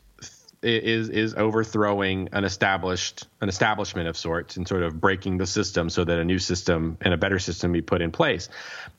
is 0.63 1.09
is 1.09 1.35
overthrowing 1.35 2.29
an 2.33 2.45
established 2.45 3.27
an 3.41 3.49
establishment 3.49 4.09
of 4.09 4.17
sorts 4.17 4.57
and 4.57 4.69
sort 4.69 4.83
of 4.83 5.01
breaking 5.01 5.39
the 5.39 5.47
system 5.47 5.89
so 5.89 6.05
that 6.05 6.19
a 6.19 6.25
new 6.25 6.39
system 6.39 6.99
and 7.01 7.15
a 7.15 7.17
better 7.17 7.39
system 7.39 7.73
be 7.73 7.81
put 7.81 8.03
in 8.03 8.11
place. 8.11 8.51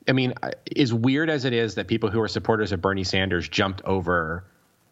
I 0.08 0.14
mean, 0.14 0.34
as 0.76 0.92
weird 0.92 1.30
as 1.30 1.46
it 1.46 1.54
is 1.54 1.76
that 1.76 1.88
people 1.88 2.10
who 2.10 2.22
are 2.22 2.28
supporters 2.28 2.72
of 2.72 2.82
Bernie 2.82 3.04
Sanders 3.04 3.48
jumped 3.48 3.84
over 3.84 4.44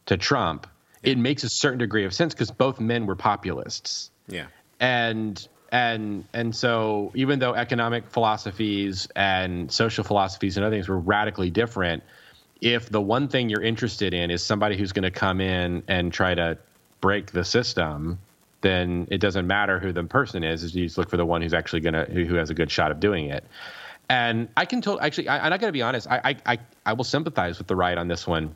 to 0.05 0.17
Trump 0.17 0.67
it 1.03 1.17
makes 1.17 1.43
a 1.43 1.49
certain 1.49 1.79
degree 1.79 2.05
of 2.05 2.13
sense 2.13 2.33
because 2.33 2.51
both 2.51 2.79
men 2.79 3.05
were 3.05 3.15
populists. 3.15 4.11
Yeah. 4.27 4.47
And 4.79 5.47
and 5.71 6.25
and 6.33 6.55
so 6.55 7.11
even 7.15 7.39
though 7.39 7.53
economic 7.53 8.09
philosophies 8.09 9.07
and 9.15 9.71
social 9.71 10.03
philosophies 10.03 10.57
and 10.57 10.65
other 10.65 10.75
things 10.75 10.87
were 10.87 10.99
radically 10.99 11.49
different, 11.49 12.03
if 12.61 12.89
the 12.89 13.01
one 13.01 13.27
thing 13.27 13.49
you're 13.49 13.61
interested 13.61 14.13
in 14.13 14.31
is 14.31 14.43
somebody 14.43 14.77
who's 14.77 14.93
going 14.93 15.03
to 15.03 15.11
come 15.11 15.41
in 15.41 15.83
and 15.87 16.11
try 16.11 16.33
to 16.33 16.57
break 17.01 17.31
the 17.31 17.43
system, 17.43 18.19
then 18.61 19.07
it 19.11 19.19
doesn't 19.19 19.45
matter 19.45 19.79
who 19.79 19.91
the 19.91 20.03
person 20.03 20.43
is. 20.43 20.75
You 20.75 20.85
just 20.85 20.97
look 20.97 21.09
for 21.09 21.17
the 21.17 21.25
one 21.25 21.41
who's 21.41 21.53
actually 21.53 21.81
going 21.81 21.93
to 21.93 22.05
who, 22.05 22.25
who 22.25 22.35
has 22.35 22.49
a 22.49 22.53
good 22.53 22.71
shot 22.71 22.91
of 22.91 22.99
doing 22.99 23.29
it. 23.29 23.43
And 24.09 24.47
I 24.55 24.65
can 24.65 24.81
tell 24.81 24.99
actually, 24.99 25.27
I, 25.27 25.45
am 25.45 25.49
not 25.49 25.59
going 25.59 25.69
to 25.69 25.73
be 25.73 25.81
honest, 25.81 26.07
I, 26.09 26.37
I 26.45 26.59
I 26.85 26.93
will 26.93 27.03
sympathize 27.03 27.57
with 27.57 27.67
the 27.67 27.75
right 27.75 27.97
on 27.97 28.07
this 28.07 28.25
one. 28.25 28.55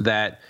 That 0.00 0.40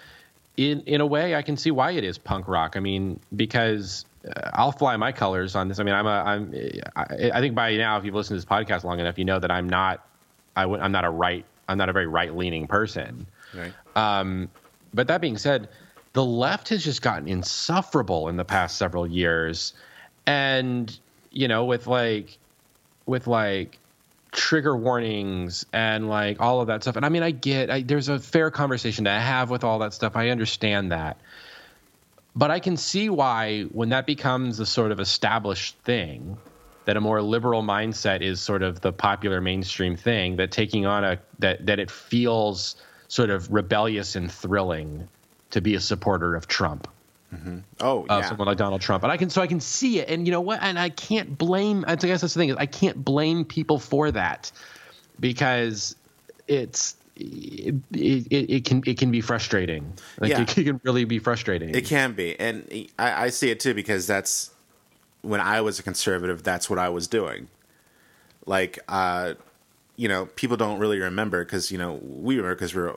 in 0.56 0.80
in 0.82 1.00
a 1.00 1.06
way, 1.06 1.34
I 1.34 1.42
can 1.42 1.56
see 1.56 1.70
why 1.70 1.92
it 1.92 2.04
is 2.04 2.18
punk 2.18 2.48
rock. 2.48 2.76
I 2.76 2.80
mean, 2.80 3.20
because 3.34 4.04
uh, 4.26 4.50
I'll 4.54 4.72
fly 4.72 4.96
my 4.96 5.12
colors 5.12 5.54
on 5.54 5.68
this. 5.68 5.78
I 5.78 5.82
mean, 5.82 5.94
I'm 5.94 6.06
a 6.06 6.10
I'm 6.10 6.54
I, 6.96 7.30
I, 7.34 7.40
think 7.40 7.54
by 7.54 7.76
now, 7.76 7.98
if 7.98 8.04
you've 8.04 8.14
listened 8.14 8.40
to 8.40 8.46
this 8.46 8.50
podcast 8.50 8.84
long 8.84 9.00
enough, 9.00 9.18
you 9.18 9.24
know 9.24 9.38
that 9.38 9.50
I'm 9.50 9.68
not 9.68 10.06
I 10.56 10.62
w- 10.62 10.80
I'm 10.80 10.92
not 10.92 11.04
a 11.04 11.10
right 11.10 11.44
I'm 11.68 11.78
not 11.78 11.88
a 11.88 11.92
very 11.92 12.06
right 12.06 12.34
leaning 12.34 12.66
person. 12.66 13.26
Right. 13.54 13.72
Um, 13.96 14.48
but 14.92 15.08
that 15.08 15.20
being 15.20 15.38
said, 15.38 15.68
the 16.12 16.24
left 16.24 16.68
has 16.68 16.84
just 16.84 17.02
gotten 17.02 17.28
insufferable 17.28 18.28
in 18.28 18.36
the 18.36 18.44
past 18.44 18.76
several 18.76 19.06
years, 19.06 19.74
and 20.26 20.96
you 21.30 21.48
know, 21.48 21.64
with 21.64 21.86
like 21.86 22.38
with 23.06 23.26
like 23.26 23.78
trigger 24.34 24.76
warnings 24.76 25.64
and 25.72 26.08
like 26.08 26.40
all 26.40 26.60
of 26.60 26.66
that 26.66 26.82
stuff. 26.82 26.96
And 26.96 27.06
I 27.06 27.08
mean, 27.08 27.22
I 27.22 27.30
get 27.30 27.70
I, 27.70 27.82
there's 27.82 28.08
a 28.08 28.18
fair 28.18 28.50
conversation 28.50 29.04
to 29.04 29.10
have 29.10 29.48
with 29.48 29.64
all 29.64 29.78
that 29.78 29.94
stuff. 29.94 30.16
I 30.16 30.28
understand 30.28 30.92
that. 30.92 31.18
But 32.36 32.50
I 32.50 32.58
can 32.58 32.76
see 32.76 33.08
why, 33.08 33.62
when 33.62 33.90
that 33.90 34.06
becomes 34.06 34.58
a 34.58 34.66
sort 34.66 34.90
of 34.90 34.98
established 34.98 35.76
thing, 35.84 36.36
that 36.84 36.96
a 36.96 37.00
more 37.00 37.22
liberal 37.22 37.62
mindset 37.62 38.22
is 38.22 38.40
sort 38.40 38.62
of 38.62 38.80
the 38.80 38.92
popular 38.92 39.40
mainstream 39.40 39.96
thing, 39.96 40.36
that 40.36 40.50
taking 40.50 40.84
on 40.84 41.04
a, 41.04 41.20
that, 41.38 41.64
that 41.66 41.78
it 41.78 41.90
feels 41.92 42.74
sort 43.06 43.30
of 43.30 43.52
rebellious 43.52 44.16
and 44.16 44.30
thrilling 44.30 45.08
to 45.50 45.60
be 45.60 45.76
a 45.76 45.80
supporter 45.80 46.34
of 46.34 46.48
Trump. 46.48 46.88
Oh, 47.80 48.06
uh, 48.08 48.22
someone 48.22 48.46
like 48.46 48.58
Donald 48.58 48.80
Trump, 48.80 49.02
and 49.02 49.12
I 49.12 49.16
can 49.16 49.30
so 49.30 49.42
I 49.42 49.46
can 49.46 49.60
see 49.60 50.00
it, 50.00 50.08
and 50.08 50.26
you 50.26 50.32
know 50.32 50.40
what? 50.40 50.62
And 50.62 50.78
I 50.78 50.90
can't 50.90 51.36
blame. 51.36 51.84
I 51.86 51.96
guess 51.96 52.20
that's 52.20 52.34
the 52.34 52.40
thing 52.40 52.48
is 52.50 52.56
I 52.56 52.66
can't 52.66 53.04
blame 53.04 53.44
people 53.44 53.78
for 53.78 54.10
that 54.10 54.50
because 55.20 55.96
it's 56.48 56.96
it, 57.16 57.74
it, 57.92 58.50
it 58.50 58.64
can 58.64 58.82
it 58.86 58.98
can 58.98 59.10
be 59.10 59.20
frustrating. 59.20 59.92
Like 60.18 60.30
Yeah. 60.30 60.42
it, 60.42 60.48
can 60.48 60.80
really 60.84 61.04
be 61.04 61.18
frustrating. 61.18 61.74
It 61.74 61.86
can 61.86 62.12
be, 62.12 62.38
and 62.38 62.66
I, 62.98 63.24
I 63.24 63.28
see 63.30 63.50
it 63.50 63.60
too 63.60 63.74
because 63.74 64.06
that's 64.06 64.50
when 65.22 65.40
I 65.40 65.60
was 65.60 65.78
a 65.78 65.82
conservative. 65.82 66.42
That's 66.42 66.68
what 66.68 66.78
I 66.78 66.88
was 66.88 67.06
doing. 67.08 67.48
Like, 68.46 68.78
uh, 68.88 69.34
you 69.96 70.08
know, 70.08 70.26
people 70.26 70.56
don't 70.56 70.78
really 70.78 70.98
remember 70.98 71.44
because 71.44 71.70
you 71.70 71.78
know 71.78 72.00
we 72.02 72.36
remember 72.36 72.56
because 72.56 72.74
we're 72.74 72.96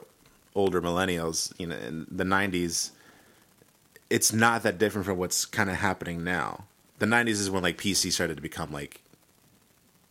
older 0.54 0.82
millennials. 0.82 1.52
You 1.58 1.68
know, 1.68 1.76
in 1.76 2.06
the 2.10 2.24
'90s, 2.24 2.90
it's 4.10 4.32
not 4.32 4.62
that 4.62 4.78
different 4.78 5.06
from 5.06 5.18
what's 5.18 5.44
kind 5.44 5.70
of 5.70 5.76
happening 5.76 6.24
now. 6.24 6.64
The 6.98 7.06
'90s 7.06 7.28
is 7.28 7.50
when 7.50 7.62
like 7.62 7.78
PC 7.78 8.12
started 8.12 8.36
to 8.36 8.42
become 8.42 8.72
like 8.72 9.00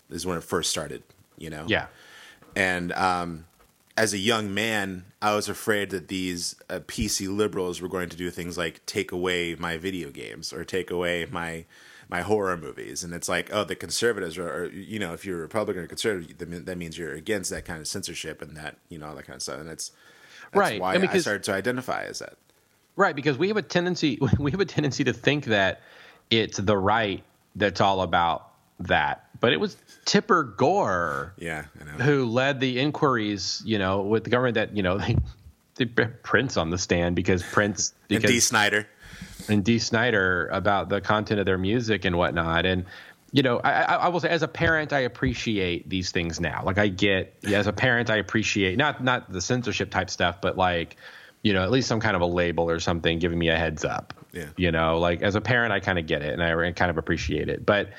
is 0.10 0.26
when 0.26 0.38
it 0.38 0.44
first 0.44 0.70
started. 0.70 1.04
You 1.38 1.50
know, 1.50 1.66
yeah, 1.68 1.88
and 2.56 2.92
um, 2.94 3.46
as 3.96 4.14
a 4.14 4.18
young 4.18 4.54
man, 4.54 5.06
I 5.22 5.36
was 5.36 5.50
afraid 5.50 5.90
that 5.90 6.08
these 6.08 6.56
uh, 6.70 6.80
PC 6.80 7.36
liberals 7.36 7.82
were 7.82 7.88
going 7.88 8.10
to 8.10 8.18
do 8.18 8.30
things 8.30 8.58
like 8.58 8.86
take 8.86 9.12
away 9.12 9.56
my 9.56 9.78
video 9.78 10.10
games 10.10 10.54
or 10.54 10.64
take 10.64 10.90
away 10.90 11.28
my 11.30 11.66
my 12.10 12.22
horror 12.22 12.56
movies. 12.56 13.04
And 13.04 13.14
it's 13.14 13.28
like, 13.28 13.50
oh, 13.52 13.64
the 13.64 13.76
conservatives 13.76 14.38
are, 14.38 14.50
are 14.50 14.66
you 14.68 15.00
know, 15.00 15.14
if 15.14 15.26
you're 15.26 15.40
a 15.40 15.42
Republican 15.42 15.84
or 15.84 15.88
conservative, 15.88 16.66
that 16.66 16.78
means 16.78 16.98
you're 16.98 17.14
against 17.14 17.50
that 17.50 17.66
kind 17.66 17.80
of 17.80 17.88
censorship 17.88 18.42
and 18.42 18.56
that 18.56 18.78
you 18.90 18.98
know 18.98 19.08
all 19.08 19.16
that 19.16 19.26
kind 19.26 19.36
of 19.36 19.42
stuff. 19.42 19.60
And 19.60 19.70
it's 19.70 19.92
that's 20.52 20.56
Right, 20.56 20.80
why 20.80 20.96
and 20.96 21.08
I 21.08 21.18
started 21.18 21.44
to 21.44 21.54
identify 21.54 22.04
as 22.04 22.20
that. 22.20 22.38
Right. 22.98 23.16
Because 23.16 23.38
we 23.38 23.48
have 23.48 23.56
a 23.58 23.62
tendency 23.62 24.20
we 24.40 24.52
have 24.52 24.60
a 24.60 24.66
tendency 24.66 25.06
to 25.06 25.14
think 25.14 25.46
that 25.46 25.82
it's 26.30 26.58
the 26.58 26.78
right 26.78 27.24
that's 27.56 27.80
all 27.80 28.02
about 28.02 28.52
that, 28.80 29.30
but 29.40 29.54
it 29.54 29.60
was 29.60 29.78
Tipper 30.06 30.44
Gore 30.44 31.34
Yeah, 31.38 31.66
I 31.80 31.84
know. 31.86 32.04
who 32.04 32.26
led 32.26 32.60
the 32.60 32.80
inquiries, 32.80 33.64
you 33.66 33.80
know, 33.80 34.02
with 34.02 34.24
the 34.26 34.30
government 34.30 34.56
that, 34.56 34.76
you 34.76 34.84
know, 34.84 34.98
they, 35.00 35.18
they 35.76 35.86
put 35.86 36.22
Prince 36.24 36.58
on 36.58 36.70
the 36.70 36.78
stand 36.78 37.16
because 37.16 37.42
Prince 37.44 37.94
And 38.10 38.22
because 38.22 38.32
Dee 38.32 38.40
Snider. 38.40 38.88
and 39.48 39.64
Dee 39.64 39.80
Snider 39.80 40.48
about 40.52 40.90
the 40.90 41.02
content 41.02 41.40
of 41.40 41.46
their 41.46 41.58
music 41.58 42.06
and 42.06 42.18
whatnot. 42.18 42.66
And 42.66 42.86
you 43.32 43.44
know, 43.44 43.60
I, 43.60 43.72
I, 43.72 43.94
I 43.96 44.08
will 44.08 44.20
say, 44.22 44.30
as 44.30 44.42
a 44.42 44.48
parent, 44.48 44.94
I 44.94 45.00
appreciate 45.00 45.90
these 45.90 46.12
things 46.12 46.40
now. 46.40 46.64
Like, 46.64 46.78
I 46.78 46.88
get 46.88 47.36
yeah, 47.42 47.60
as 47.60 47.68
a 47.68 47.74
parent, 47.74 48.10
I 48.10 48.18
appreciate 48.18 48.78
not 48.78 49.04
not 49.04 49.32
the 49.32 49.42
censorship 49.42 49.92
type 49.92 50.10
stuff, 50.10 50.40
but 50.42 50.58
like, 50.58 50.96
you 51.48 51.54
know, 51.54 51.64
at 51.64 51.72
least 51.72 51.88
some 51.88 52.02
kind 52.02 52.14
of 52.14 52.22
a 52.22 52.26
label 52.26 52.70
or 52.70 52.78
something 52.78 53.20
giving 53.20 53.40
me 53.40 53.48
a 53.48 53.56
heads 53.56 53.86
up. 53.86 54.14
Yeah. 54.34 54.48
You 54.58 54.70
know, 54.70 55.00
like 55.00 55.22
as 55.22 55.36
a 55.36 55.40
parent, 55.40 55.72
I 55.72 55.80
kind 55.80 55.98
of 55.98 56.06
get 56.06 56.22
it 56.22 56.34
and 56.38 56.44
I 56.44 56.72
kind 56.74 56.92
of 56.92 56.98
appreciate 56.98 57.48
it. 57.48 57.66
But, 57.66 57.92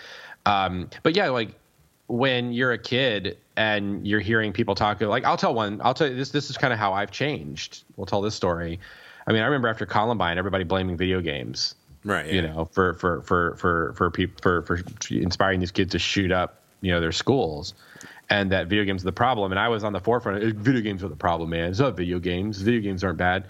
um, 0.44 0.90
but 1.02 1.16
yeah, 1.16 1.30
like 1.30 1.54
when 2.08 2.52
you're 2.52 2.72
a 2.72 2.78
kid 2.78 3.38
and 3.56 4.06
you're 4.06 4.20
hearing 4.20 4.52
people 4.52 4.74
talk 4.74 5.00
like 5.00 5.24
I'll 5.24 5.38
tell 5.38 5.54
one 5.54 5.80
I'll 5.82 5.94
tell 5.94 6.08
you 6.08 6.14
this 6.14 6.30
this 6.30 6.50
is 6.50 6.58
kind 6.58 6.74
of 6.74 6.78
how 6.78 6.92
I've 6.92 7.10
changed. 7.10 7.84
We'll 7.96 8.04
tell 8.06 8.20
this 8.20 8.34
story. 8.34 8.80
I 9.26 9.32
mean, 9.32 9.40
I 9.40 9.46
remember 9.46 9.68
after 9.68 9.86
Columbine, 9.86 10.36
everybody 10.36 10.64
blaming 10.64 10.98
video 10.98 11.22
games, 11.22 11.74
Right. 12.04 12.30
you 12.30 12.42
know, 12.42 12.66
for 12.66 12.92
for 12.94 13.22
for 13.22 13.56
for 13.56 13.94
for 13.94 14.10
people 14.10 14.38
for 14.42 14.60
for 14.62 14.80
inspiring 15.10 15.60
these 15.60 15.72
kids 15.72 15.92
to 15.92 15.98
shoot 15.98 16.32
up, 16.32 16.60
you 16.82 16.92
know, 16.92 17.00
their 17.00 17.12
schools, 17.12 17.72
and 18.30 18.52
that 18.52 18.66
video 18.68 18.84
games 18.84 19.02
are 19.02 19.06
the 19.06 19.12
problem. 19.12 19.52
And 19.52 19.58
I 19.58 19.68
was 19.68 19.84
on 19.84 19.92
the 19.92 20.00
forefront. 20.00 20.42
of, 20.42 20.52
Video 20.56 20.80
games 20.82 21.02
are 21.02 21.08
the 21.08 21.16
problem, 21.16 21.50
man. 21.50 21.70
It's 21.70 21.78
not 21.80 21.96
video 21.96 22.18
games. 22.18 22.60
Video 22.60 22.80
games 22.80 23.02
aren't 23.04 23.18
bad. 23.18 23.46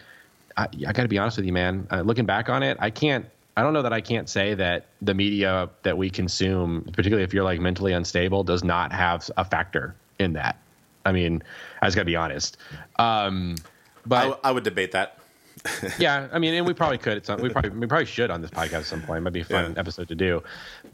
I, 0.57 0.64
I 0.87 0.93
got 0.93 1.03
to 1.03 1.09
be 1.09 1.18
honest 1.18 1.37
with 1.37 1.47
you, 1.47 1.53
man. 1.53 1.87
Uh, 1.91 2.01
looking 2.03 2.26
back 2.26 2.49
on 2.49 2.62
it, 2.62 2.76
I 2.81 2.91
can't. 2.91 3.26
I 3.57 3.62
don't 3.62 3.72
know 3.72 3.83
that 3.83 3.93
I 3.93 4.01
can't 4.01 4.29
say 4.29 4.55
that 4.55 4.87
the 5.03 5.14
media 5.14 5.68
that 5.83 5.99
we 5.99 6.11
consume, 6.11 6.83
particularly 6.93 7.24
if 7.24 7.35
you're 7.35 7.43
like 7.45 7.59
mentally 7.61 7.93
unstable, 7.93 8.45
does 8.45 8.62
not 8.62 8.93
have 8.93 9.29
a 9.37 9.45
factor 9.45 9.97
in 10.20 10.35
that. 10.35 10.61
I 11.05 11.11
mean, 11.12 11.43
I 11.83 11.87
just 11.87 11.97
got 11.97 12.03
to 12.03 12.07
be 12.07 12.14
honest. 12.16 12.57
Um, 13.01 13.57
I, 13.59 13.62
but 14.07 14.20
w- 14.20 14.41
I 14.45 14.53
would 14.53 14.62
debate 14.64 14.93
that. 14.93 15.18
yeah, 15.99 16.29
I 16.33 16.39
mean, 16.39 16.55
and 16.55 16.66
we 16.66 16.72
probably 16.72 16.99
could. 16.99 17.16
At 17.16 17.26
some, 17.26 17.41
we 17.41 17.49
probably 17.49 17.70
we 17.70 17.87
probably 17.89 18.07
should 18.07 18.31
on 18.31 18.43
this 18.43 18.51
podcast 18.53 18.74
at 18.74 18.85
some 18.87 19.03
point. 19.03 19.18
It 19.18 19.20
might 19.22 19.33
be 19.33 19.41
a 19.41 19.45
fun 19.45 19.72
Yeah. 19.72 19.81
episode 19.81 20.07
to 20.09 20.14
do. 20.14 20.43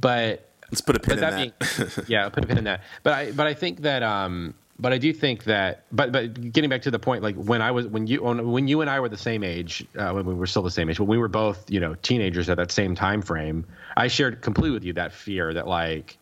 But 0.01 0.49
Let's 0.71 0.81
put 0.81 0.97
a 0.97 1.01
pin 1.01 1.15
in 1.15 1.21
that 1.21 1.31
that. 1.31 1.97
being, 1.97 2.07
yeah, 2.09 2.29
put 2.29 2.45
a 2.45 2.47
pin 2.47 2.59
in 2.59 2.65
that. 2.65 2.83
But 3.03 3.13
I 3.13 3.33
but 3.33 3.47
I 3.47 3.55
think 3.55 3.83
that 3.83 4.03
um 4.03 4.55
but 4.79 4.93
I 4.93 4.99
do 4.99 5.13
think 5.13 5.45
that 5.45 5.85
but 5.93 6.13
but 6.13 6.53
getting 6.53 6.71
back 6.71 6.83
to 6.83 6.91
the 6.91 6.99
point 6.99 7.23
like 7.23 7.37
when 7.37 7.63
I 7.63 7.71
was 7.71 7.87
when 7.87 8.07
you 8.07 8.23
when, 8.23 8.51
when 8.51 8.69
you 8.69 8.81
and 8.81 8.91
I 8.91 9.01
were 9.01 9.09
the 9.09 9.17
same 9.17 9.45
age 9.45 9.87
uh, 9.97 10.13
when 10.13 10.27
we 10.27 10.35
were 10.35 10.47
still 10.47 10.63
the 10.63 10.71
same 10.71 10.91
age 10.91 10.99
when 10.99 11.09
we 11.09 11.19
were 11.19 11.29
both 11.29 11.71
you 11.71 11.81
know 11.81 11.95
teenagers 11.95 12.49
at 12.49 12.57
that 12.57 12.73
same 12.73 12.95
time 12.95 13.23
frame 13.23 13.67
I 13.97 14.09
shared 14.09 14.43
completely 14.43 14.75
with 14.75 14.85
you 14.85 14.95
that 14.95 15.13
fear 15.13 15.55
that 15.55 15.69
like 15.69 16.19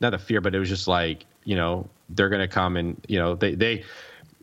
not 0.00 0.14
a 0.14 0.18
fear 0.18 0.40
but 0.40 0.54
it 0.54 0.58
was 0.58 0.68
just 0.68 0.88
like 0.88 1.24
you 1.44 1.56
know 1.56 1.88
they're 2.10 2.28
gonna 2.28 2.48
come 2.48 2.76
and 2.76 3.04
you 3.08 3.18
know 3.18 3.36
they 3.36 3.54
they 3.54 3.84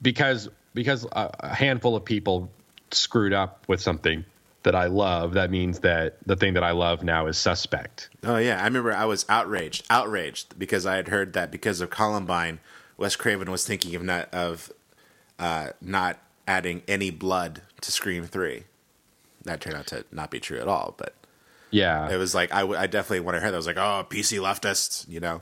because 0.01 0.49
because 0.73 1.05
a 1.11 1.53
handful 1.53 1.95
of 1.95 2.05
people 2.05 2.49
screwed 2.91 3.33
up 3.33 3.65
with 3.67 3.81
something 3.81 4.23
that 4.65 4.75
I 4.75 4.85
love 4.87 5.33
that 5.33 5.49
means 5.49 5.79
that 5.79 6.17
the 6.25 6.35
thing 6.35 6.53
that 6.55 6.63
I 6.63 6.71
love 6.71 7.03
now 7.03 7.27
is 7.27 7.37
suspect 7.37 8.09
Oh 8.23 8.37
yeah, 8.37 8.61
I 8.61 8.65
remember 8.65 8.93
I 8.93 9.05
was 9.05 9.25
outraged, 9.29 9.85
outraged 9.89 10.59
because 10.59 10.85
I 10.85 10.97
had 10.97 11.07
heard 11.07 11.33
that 11.33 11.49
because 11.51 11.79
of 11.81 11.89
Columbine, 11.89 12.59
Wes 12.97 13.15
Craven 13.15 13.49
was 13.49 13.65
thinking 13.65 13.95
of 13.95 14.03
not 14.03 14.33
of 14.33 14.71
uh, 15.39 15.69
not 15.81 16.19
adding 16.47 16.81
any 16.87 17.09
blood 17.09 17.61
to 17.81 17.91
Scream 17.91 18.25
Three. 18.25 18.63
That 19.43 19.61
turned 19.61 19.75
out 19.75 19.87
to 19.87 20.05
not 20.11 20.31
be 20.31 20.39
true 20.39 20.59
at 20.59 20.67
all, 20.67 20.95
but 20.97 21.13
yeah 21.71 22.09
it 22.09 22.17
was 22.17 22.33
like 22.33 22.53
I, 22.53 22.61
w- 22.61 22.79
I 22.79 22.87
definitely 22.87 23.19
when 23.21 23.35
I 23.35 23.39
heard 23.39 23.49
that 23.49 23.55
I 23.55 23.57
was 23.57 23.67
like, 23.67 23.77
oh, 23.77 24.05
PC 24.09 24.39
leftists, 24.39 25.07
you 25.09 25.19
know. 25.19 25.41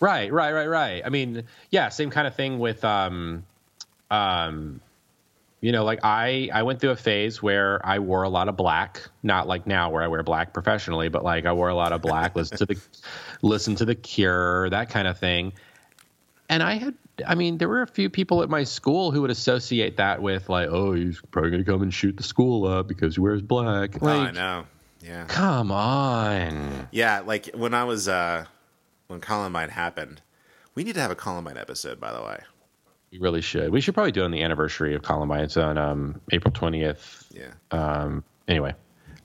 Right, 0.00 0.30
right, 0.32 0.52
right, 0.52 0.68
right. 0.68 1.02
I 1.04 1.08
mean, 1.08 1.44
yeah, 1.70 1.88
same 1.88 2.10
kind 2.10 2.26
of 2.26 2.34
thing 2.34 2.58
with 2.58 2.84
um 2.84 3.44
um 4.10 4.80
you 5.66 5.72
know, 5.72 5.82
like 5.82 5.98
I 6.04 6.48
I 6.54 6.62
went 6.62 6.80
through 6.80 6.90
a 6.90 6.96
phase 6.96 7.42
where 7.42 7.84
I 7.84 7.98
wore 7.98 8.22
a 8.22 8.28
lot 8.28 8.48
of 8.48 8.56
black, 8.56 9.02
not 9.24 9.48
like 9.48 9.66
now 9.66 9.90
where 9.90 10.04
I 10.04 10.06
wear 10.06 10.22
black 10.22 10.52
professionally, 10.52 11.08
but 11.08 11.24
like 11.24 11.44
I 11.44 11.54
wore 11.54 11.70
a 11.70 11.74
lot 11.74 11.92
of 11.92 12.00
black, 12.02 12.36
listen 12.36 12.58
to 12.58 12.66
the 12.66 12.80
listen 13.42 13.74
to 13.74 13.84
the 13.84 13.96
Cure, 13.96 14.70
that 14.70 14.90
kind 14.90 15.08
of 15.08 15.18
thing. 15.18 15.54
And 16.48 16.62
I 16.62 16.74
had 16.74 16.94
I 17.26 17.34
mean, 17.34 17.58
there 17.58 17.68
were 17.68 17.82
a 17.82 17.86
few 17.88 18.08
people 18.10 18.44
at 18.44 18.48
my 18.48 18.62
school 18.62 19.10
who 19.10 19.22
would 19.22 19.32
associate 19.32 19.96
that 19.96 20.22
with 20.22 20.48
like, 20.48 20.68
oh, 20.70 20.92
he's 20.92 21.20
probably 21.32 21.50
going 21.50 21.64
to 21.64 21.68
come 21.68 21.82
and 21.82 21.92
shoot 21.92 22.16
the 22.16 22.22
school 22.22 22.64
up 22.64 22.86
because 22.86 23.16
he 23.16 23.20
wears 23.20 23.42
black. 23.42 24.00
oh, 24.00 24.06
I 24.06 24.30
know. 24.30 24.66
Yeah. 25.02 25.24
come 25.24 25.72
on. 25.72 26.86
Yeah, 26.92 27.24
like 27.26 27.50
when 27.54 27.74
I 27.74 27.82
was 27.82 28.06
uh 28.06 28.44
when 29.08 29.20
Columbine 29.20 29.70
happened. 29.70 30.22
We 30.76 30.84
need 30.84 30.94
to 30.94 31.00
have 31.00 31.10
a 31.10 31.16
Columbine 31.16 31.56
episode, 31.56 31.98
by 31.98 32.12
the 32.12 32.22
way. 32.22 32.38
We 33.12 33.18
really 33.18 33.40
should. 33.40 33.70
We 33.70 33.80
should 33.80 33.94
probably 33.94 34.12
do 34.12 34.22
it 34.22 34.24
on 34.24 34.30
the 34.30 34.42
anniversary 34.42 34.94
of 34.94 35.02
Columbine. 35.02 35.44
It's 35.44 35.56
on 35.56 35.78
um, 35.78 36.20
April 36.32 36.52
twentieth. 36.52 37.24
Yeah. 37.32 37.52
Um, 37.70 38.24
anyway, 38.48 38.74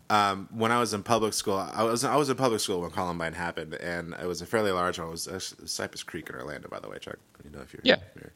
um, 0.09 0.47
when 0.51 0.71
I 0.71 0.79
was 0.79 0.93
in 0.93 1.03
public 1.03 1.33
school, 1.33 1.55
I 1.57 1.83
was 1.83 2.03
I 2.03 2.15
was 2.15 2.29
in 2.29 2.37
public 2.37 2.59
school 2.61 2.81
when 2.81 2.91
Columbine 2.91 3.33
happened, 3.33 3.73
and 3.75 4.13
it 4.21 4.27
was 4.27 4.41
a 4.41 4.45
fairly 4.45 4.71
large 4.71 4.99
one. 4.99 5.07
It 5.07 5.11
was 5.11 5.27
actually 5.27 5.67
Cypress 5.67 6.03
Creek 6.03 6.29
in 6.29 6.35
Orlando, 6.35 6.69
by 6.69 6.79
the 6.79 6.89
way, 6.89 6.99
Chuck. 6.99 7.17
You 7.43 7.49
know 7.49 7.61
if 7.61 7.73
you're 7.73 7.81
Yeah. 7.83 7.95
familiar. 8.13 8.33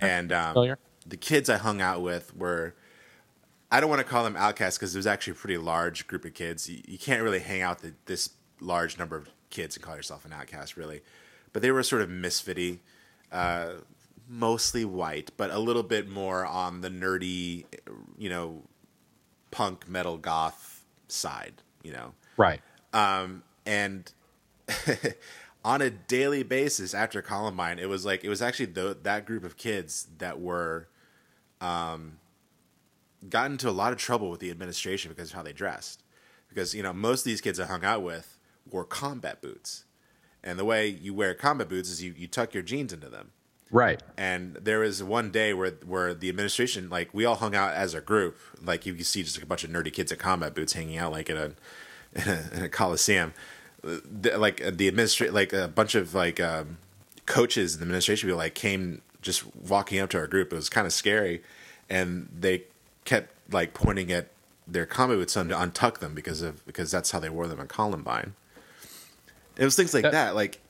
And 0.00 0.32
um, 0.32 0.76
the 1.06 1.16
kids 1.16 1.50
I 1.50 1.56
hung 1.56 1.80
out 1.80 2.00
with 2.00 2.34
were, 2.36 2.74
I 3.72 3.80
don't 3.80 3.90
want 3.90 4.00
to 4.00 4.06
call 4.06 4.22
them 4.24 4.36
outcasts 4.36 4.78
because 4.78 4.94
it 4.94 4.98
was 4.98 5.06
actually 5.06 5.32
a 5.32 5.36
pretty 5.36 5.58
large 5.58 6.06
group 6.06 6.24
of 6.24 6.32
kids. 6.32 6.70
You, 6.70 6.80
you 6.86 6.96
can't 6.96 7.22
really 7.22 7.40
hang 7.40 7.60
out 7.62 7.82
with 7.82 7.94
this 8.06 8.30
large 8.60 8.98
number 8.98 9.16
of 9.16 9.28
kids 9.50 9.76
and 9.76 9.84
call 9.84 9.96
yourself 9.96 10.24
an 10.24 10.32
outcast, 10.32 10.76
really. 10.76 11.00
But 11.52 11.62
they 11.62 11.72
were 11.72 11.82
sort 11.82 12.02
of 12.02 12.08
misfitty, 12.08 12.78
uh, 13.32 13.72
mostly 14.30 14.84
white, 14.84 15.32
but 15.36 15.50
a 15.50 15.58
little 15.58 15.82
bit 15.82 16.08
more 16.08 16.46
on 16.46 16.80
the 16.80 16.88
nerdy, 16.88 17.64
you 18.16 18.30
know, 18.30 18.62
punk 19.50 19.88
metal 19.88 20.16
goth 20.16 20.84
side, 21.08 21.62
you 21.82 21.92
know. 21.92 22.12
right. 22.36 22.60
Um, 22.92 23.42
and 23.66 24.10
on 25.64 25.82
a 25.82 25.90
daily 25.90 26.44
basis 26.44 26.94
after 26.94 27.20
Columbine, 27.20 27.78
it 27.78 27.88
was 27.88 28.06
like 28.06 28.24
it 28.24 28.28
was 28.28 28.40
actually 28.40 28.66
the, 28.66 28.96
that 29.02 29.26
group 29.26 29.44
of 29.44 29.56
kids 29.56 30.06
that 30.18 30.40
were 30.40 30.88
um, 31.60 32.18
got 33.28 33.50
into 33.50 33.68
a 33.68 33.72
lot 33.72 33.92
of 33.92 33.98
trouble 33.98 34.30
with 34.30 34.40
the 34.40 34.50
administration 34.50 35.10
because 35.10 35.30
of 35.30 35.34
how 35.34 35.42
they 35.42 35.52
dressed. 35.52 36.04
Because 36.48 36.74
you 36.74 36.82
know 36.82 36.92
most 36.92 37.20
of 37.20 37.24
these 37.24 37.40
kids 37.40 37.60
I 37.60 37.66
hung 37.66 37.84
out 37.84 38.02
with 38.02 38.38
wore 38.68 38.84
combat 38.84 39.42
boots, 39.42 39.84
and 40.42 40.58
the 40.58 40.64
way 40.64 40.86
you 40.86 41.14
wear 41.14 41.34
combat 41.34 41.68
boots 41.68 41.90
is 41.90 42.02
you, 42.02 42.14
you 42.16 42.26
tuck 42.26 42.54
your 42.54 42.62
jeans 42.62 42.92
into 42.92 43.08
them. 43.08 43.32
Right. 43.70 44.02
And 44.16 44.54
there 44.54 44.80
was 44.80 45.02
one 45.02 45.30
day 45.30 45.54
where 45.54 45.70
where 45.86 46.12
the 46.12 46.28
administration, 46.28 46.90
like 46.90 47.10
we 47.12 47.24
all 47.24 47.36
hung 47.36 47.54
out 47.54 47.74
as 47.74 47.94
a 47.94 48.00
group, 48.00 48.38
like 48.62 48.84
you 48.84 48.94
can 48.94 49.04
see 49.04 49.22
just 49.22 49.36
like 49.36 49.44
a 49.44 49.46
bunch 49.46 49.64
of 49.64 49.70
nerdy 49.70 49.92
kids 49.92 50.10
in 50.10 50.18
combat 50.18 50.54
boots 50.54 50.72
hanging 50.72 50.98
out 50.98 51.12
like 51.12 51.30
in 51.30 51.36
a 51.36 51.44
in 52.14 52.28
a, 52.28 52.50
in 52.52 52.62
a 52.64 52.68
coliseum. 52.68 53.32
The, 53.82 54.36
like 54.36 54.64
uh, 54.64 54.72
the 54.74 54.88
administration, 54.88 55.32
like 55.32 55.52
a 55.52 55.68
bunch 55.68 55.94
of 55.94 56.14
like 56.14 56.40
um, 56.40 56.78
coaches 57.26 57.74
and 57.74 57.80
the 57.80 57.84
administration 57.84 58.28
people 58.28 58.38
like 58.38 58.54
came 58.54 59.02
just 59.22 59.44
walking 59.56 60.00
up 60.00 60.10
to 60.10 60.18
our 60.18 60.26
group. 60.26 60.52
It 60.52 60.56
was 60.56 60.68
kind 60.68 60.86
of 60.86 60.92
scary, 60.92 61.42
and 61.88 62.28
they 62.36 62.64
kept 63.04 63.32
like 63.52 63.72
pointing 63.72 64.12
at 64.12 64.28
their 64.66 64.86
combat 64.86 65.18
boots 65.18 65.36
on 65.36 65.48
to 65.48 65.54
untuck 65.54 65.98
them 65.98 66.14
because 66.14 66.42
of 66.42 66.64
because 66.66 66.90
that's 66.90 67.12
how 67.12 67.20
they 67.20 67.30
wore 67.30 67.46
them 67.46 67.60
at 67.60 67.68
Columbine. 67.68 68.34
It 69.56 69.64
was 69.64 69.76
things 69.76 69.94
like 69.94 70.02
that, 70.02 70.12
that 70.12 70.34
like 70.34 70.60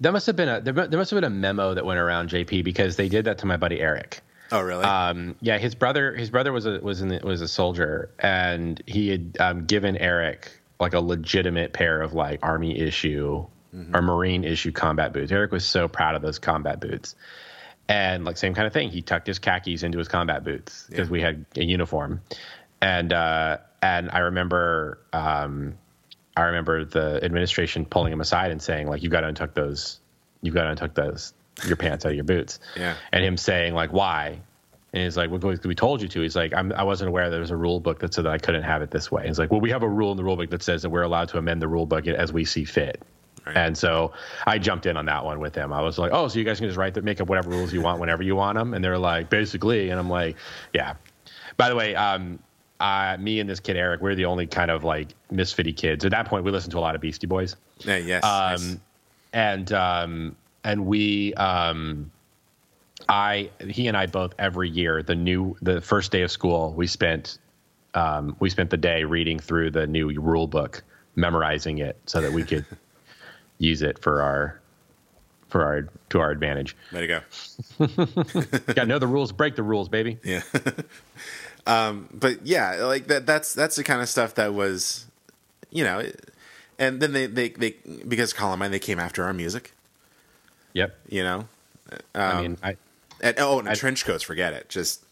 that 0.00 0.12
must 0.12 0.26
have 0.26 0.36
been 0.36 0.48
a 0.48 0.60
there, 0.60 0.72
there 0.72 0.98
must 0.98 1.10
have 1.10 1.16
been 1.16 1.24
a 1.24 1.30
memo 1.30 1.74
that 1.74 1.84
went 1.84 1.98
around 1.98 2.30
JP 2.30 2.64
because 2.64 2.96
they 2.96 3.08
did 3.08 3.24
that 3.24 3.38
to 3.38 3.46
my 3.46 3.56
buddy 3.56 3.80
Eric. 3.80 4.20
Oh, 4.52 4.60
really? 4.60 4.84
Um, 4.84 5.34
yeah, 5.40 5.58
his 5.58 5.74
brother 5.74 6.14
his 6.14 6.30
brother 6.30 6.52
was 6.52 6.66
a 6.66 6.78
was 6.80 7.00
in 7.00 7.08
the, 7.08 7.20
was 7.22 7.40
a 7.40 7.48
soldier, 7.48 8.10
and 8.18 8.80
he 8.86 9.08
had 9.08 9.36
um, 9.40 9.64
given 9.66 9.96
Eric 9.96 10.50
like 10.78 10.94
a 10.94 11.00
legitimate 11.00 11.72
pair 11.72 12.02
of 12.02 12.12
like 12.12 12.40
army 12.42 12.78
issue 12.78 13.46
mm-hmm. 13.74 13.96
or 13.96 14.02
marine 14.02 14.44
issue 14.44 14.72
combat 14.72 15.12
boots. 15.12 15.32
Eric 15.32 15.50
was 15.50 15.64
so 15.64 15.88
proud 15.88 16.14
of 16.14 16.22
those 16.22 16.38
combat 16.38 16.80
boots, 16.80 17.16
and 17.88 18.24
like 18.24 18.36
same 18.36 18.54
kind 18.54 18.66
of 18.66 18.72
thing. 18.72 18.90
He 18.90 19.02
tucked 19.02 19.26
his 19.26 19.38
khakis 19.38 19.82
into 19.82 19.98
his 19.98 20.08
combat 20.08 20.44
boots 20.44 20.86
because 20.88 21.08
yeah. 21.08 21.12
we 21.12 21.20
had 21.20 21.44
a 21.56 21.64
uniform, 21.64 22.20
and 22.80 23.12
uh, 23.12 23.58
and 23.82 24.10
I 24.10 24.18
remember 24.18 25.00
um, 25.12 25.76
I 26.36 26.42
remember 26.42 26.84
the 26.84 27.22
administration 27.24 27.84
pulling 27.84 28.12
him 28.12 28.20
aside 28.20 28.50
and 28.50 28.60
saying 28.60 28.88
like, 28.88 29.02
"You've 29.02 29.12
got 29.12 29.22
to 29.22 29.32
untuck 29.32 29.54
those. 29.54 30.00
You've 30.42 30.54
got 30.54 30.64
to 30.64 30.74
untuck 30.74 30.94
those 30.94 31.32
your 31.66 31.76
pants 31.76 32.04
out 32.04 32.10
of 32.10 32.14
your 32.14 32.24
boots." 32.24 32.60
Yeah. 32.76 32.94
And 33.12 33.24
him 33.24 33.36
saying 33.36 33.74
like, 33.74 33.92
"Why?" 33.92 34.40
And 34.96 35.04
he's 35.04 35.16
like, 35.16 35.30
well, 35.30 35.54
we 35.64 35.74
told 35.74 36.00
you 36.00 36.08
to. 36.08 36.20
He's 36.22 36.34
like, 36.36 36.54
I'm, 36.54 36.72
I 36.72 36.82
wasn't 36.82 37.08
aware 37.08 37.28
there 37.28 37.40
was 37.40 37.50
a 37.50 37.56
rule 37.56 37.80
book 37.80 37.98
that 37.98 38.14
said 38.14 38.24
that 38.24 38.32
I 38.32 38.38
couldn't 38.38 38.62
have 38.62 38.80
it 38.80 38.90
this 38.90 39.12
way. 39.12 39.26
He's 39.26 39.38
like, 39.38 39.50
well, 39.50 39.60
we 39.60 39.68
have 39.70 39.82
a 39.82 39.88
rule 39.88 40.10
in 40.10 40.16
the 40.16 40.24
rule 40.24 40.36
book 40.36 40.48
that 40.48 40.62
says 40.62 40.80
that 40.82 40.88
we're 40.90 41.02
allowed 41.02 41.28
to 41.30 41.38
amend 41.38 41.60
the 41.60 41.68
rule 41.68 41.84
book 41.84 42.06
as 42.06 42.32
we 42.32 42.46
see 42.46 42.64
fit. 42.64 43.02
Right. 43.44 43.56
And 43.56 43.76
so 43.76 44.12
I 44.46 44.58
jumped 44.58 44.86
in 44.86 44.96
on 44.96 45.04
that 45.04 45.22
one 45.22 45.38
with 45.38 45.54
him. 45.54 45.70
I 45.70 45.82
was 45.82 45.98
like, 45.98 46.12
oh, 46.14 46.28
so 46.28 46.38
you 46.38 46.46
guys 46.46 46.58
can 46.58 46.66
just 46.66 46.78
write 46.78 46.94
that, 46.94 47.04
make 47.04 47.20
up 47.20 47.28
whatever 47.28 47.50
rules 47.50 47.74
you 47.74 47.82
want 47.82 48.00
whenever 48.00 48.22
you 48.22 48.36
want 48.36 48.56
them. 48.56 48.72
And 48.72 48.82
they're 48.82 48.96
like, 48.96 49.28
basically. 49.28 49.90
And 49.90 50.00
I'm 50.00 50.08
like, 50.08 50.36
yeah. 50.72 50.94
By 51.58 51.68
the 51.68 51.76
way, 51.76 51.94
um, 51.94 52.38
uh, 52.80 53.16
me 53.18 53.40
and 53.40 53.48
this 53.48 53.60
kid 53.60 53.76
Eric, 53.76 54.00
we're 54.00 54.14
the 54.14 54.24
only 54.24 54.46
kind 54.46 54.70
of 54.70 54.84
like 54.84 55.14
misfitty 55.32 55.76
kids. 55.76 56.04
At 56.04 56.10
that 56.10 56.26
point, 56.26 56.44
we 56.44 56.50
listened 56.50 56.72
to 56.72 56.78
a 56.78 56.80
lot 56.80 56.94
of 56.94 57.00
Beastie 57.00 57.26
Boys. 57.26 57.56
Yeah, 57.84 57.96
yes. 57.96 58.24
Um, 58.24 58.80
And 59.32 59.72
um, 59.72 60.36
and 60.64 60.86
we, 60.86 61.34
um, 61.34 62.10
I, 63.08 63.50
he 63.68 63.86
and 63.86 63.96
I 63.96 64.06
both 64.06 64.34
every 64.38 64.68
year 64.68 65.02
the 65.02 65.14
new 65.14 65.56
the 65.62 65.80
first 65.80 66.10
day 66.12 66.22
of 66.22 66.30
school 66.30 66.72
we 66.72 66.86
spent 66.86 67.38
um, 67.94 68.36
we 68.40 68.50
spent 68.50 68.70
the 68.70 68.76
day 68.76 69.04
reading 69.04 69.38
through 69.38 69.70
the 69.70 69.86
new 69.86 70.08
rule 70.20 70.46
book, 70.46 70.82
memorizing 71.16 71.78
it 71.78 71.98
so 72.06 72.20
that 72.20 72.32
we 72.32 72.44
could 72.44 72.64
use 73.58 73.82
it 73.82 73.98
for 73.98 74.22
our 74.22 74.60
for 75.48 75.64
our 75.64 75.88
to 76.10 76.20
our 76.20 76.30
advantage. 76.30 76.76
There 76.92 77.02
you 77.02 77.08
go. 77.08 77.86
Got 78.74 78.74
to 78.74 78.86
know 78.86 78.98
the 78.98 79.06
rules, 79.06 79.32
break 79.32 79.56
the 79.56 79.62
rules, 79.62 79.88
baby. 79.88 80.18
Yeah. 80.24 80.42
Um, 81.66 82.08
but 82.12 82.46
yeah, 82.46 82.84
like 82.84 83.08
that. 83.08 83.26
That's 83.26 83.54
that's 83.54 83.76
the 83.76 83.84
kind 83.84 84.00
of 84.00 84.08
stuff 84.08 84.34
that 84.36 84.54
was, 84.54 85.06
you 85.70 85.84
know, 85.84 86.10
and 86.78 87.00
then 87.00 87.12
they 87.12 87.26
they, 87.26 87.48
they 87.50 87.76
because 88.06 88.32
Columbine 88.32 88.70
they 88.70 88.78
came 88.78 88.98
after 89.00 89.24
our 89.24 89.32
music. 89.32 89.72
Yep. 90.74 90.96
You 91.08 91.22
know, 91.22 91.48
um, 91.90 91.98
I 92.14 92.42
mean, 92.42 92.58
I 92.62 92.76
and, 93.20 93.36
oh, 93.38 93.58
and 93.58 93.68
I, 93.68 93.74
trench 93.74 94.04
coats, 94.04 94.22
forget 94.22 94.52
it. 94.52 94.68
Just 94.68 95.04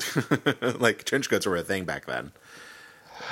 like 0.80 1.04
trench 1.04 1.28
coats 1.28 1.46
were 1.46 1.56
a 1.56 1.62
thing 1.62 1.84
back 1.84 2.06
then. 2.06 2.32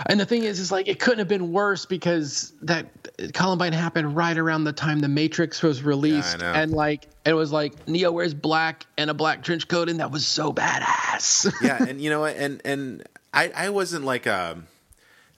And 0.07 0.19
the 0.19 0.27
thing 0.27 0.45
is, 0.45 0.59
is 0.59 0.73
like 0.73 0.89
it 0.89 1.01
couldn't 1.01 1.19
have 1.19 1.29
been 1.29 1.53
worse 1.53 1.87
because 1.87 2.53
that 2.63 2.87
Columbine 3.33 3.73
happened 3.73 4.17
right 4.17 4.37
around 4.37 4.65
the 4.65 4.73
time 4.73 5.01
The 5.01 5.09
Matrix 5.09 5.63
was 5.63 5.83
released, 5.83 6.41
yeah, 6.41 6.61
and 6.61 6.73
like 6.73 7.09
it 7.25 7.33
was 7.33 7.53
like 7.53 7.89
Neo 7.89 8.13
wears 8.13 8.35
black 8.35 8.87
and 8.97 9.11
a 9.11 9.15
black 9.15 9.43
trench 9.43 9.69
coat, 9.69 9.89
and 9.89 10.01
that 10.01 10.11
was 10.11 10.27
so 10.27 10.53
badass. 10.53 11.53
yeah, 11.63 11.83
and 11.83 12.01
you 12.01 12.11
know 12.11 12.21
what? 12.21 12.37
And 12.37 12.61
and 12.65 13.09
I 13.33 13.51
I 13.55 13.71
wasn't 13.71 14.05
like 14.05 14.27
um 14.27 14.67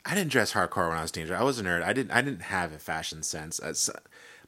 I 0.05 0.15
didn't 0.15 0.31
dress 0.31 0.53
hardcore 0.53 0.89
when 0.89 0.99
I 0.99 1.03
was 1.03 1.11
a 1.11 1.15
teenager. 1.15 1.37
I 1.37 1.43
was 1.43 1.59
a 1.59 1.63
nerd. 1.63 1.83
I 1.83 1.93
didn't 1.93 2.13
I 2.13 2.23
didn't 2.23 2.43
have 2.43 2.73
a 2.73 2.79
fashion 2.79 3.23
sense. 3.23 3.59
As, 3.59 3.91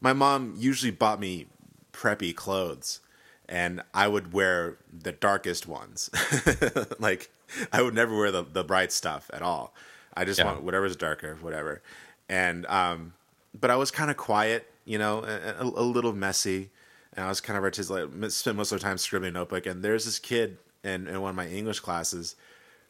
my 0.01 0.13
mom 0.13 0.55
usually 0.57 0.91
bought 0.91 1.21
me 1.21 1.47
preppy 1.93 2.35
clothes 2.35 3.01
and 3.49 3.83
I 3.93 4.09
would 4.09 4.33
wear 4.33 4.79
the 4.93 5.13
darkest 5.13 5.67
ones. 5.67 6.11
like 6.99 7.31
I 7.73 7.83
would 7.83 7.95
never 7.95 8.17
wear 8.17 8.31
the, 8.31 8.43
the 8.43 8.65
bright 8.65 8.93
stuff 8.93 9.31
at 9.33 9.43
all. 9.43 9.75
I 10.15 10.25
just 10.25 10.39
yeah. 10.39 10.47
want 10.47 10.63
whatever's 10.63 10.97
darker, 10.97 11.39
whatever. 11.41 11.83
And 12.29 12.67
um, 12.67 13.15
but 13.59 13.71
I 13.71 13.77
was 13.77 13.91
kind 13.91 14.11
of 14.11 14.17
quiet, 14.17 14.71
you 14.85 14.99
know, 14.99 15.25
a, 15.25 15.63
a, 15.63 15.65
a, 15.65 15.85
little 15.85 16.13
messy, 16.13 16.71
and 17.15 17.25
I 17.25 17.29
was 17.29 17.41
kind 17.41 17.57
of 17.57 17.65
artistic. 17.65 18.11
Like, 18.13 18.31
spent 18.31 18.57
most 18.57 18.73
of 18.73 18.81
the 18.81 18.85
time 18.85 18.99
scribbling 18.99 19.31
a 19.31 19.33
notebook. 19.33 19.67
And 19.67 19.83
there's 19.83 20.05
this 20.05 20.19
kid 20.19 20.59
in, 20.85 21.07
in 21.07 21.21
one 21.21 21.31
of 21.31 21.37
my 21.37 21.49
English 21.49 21.81
classes 21.81 22.37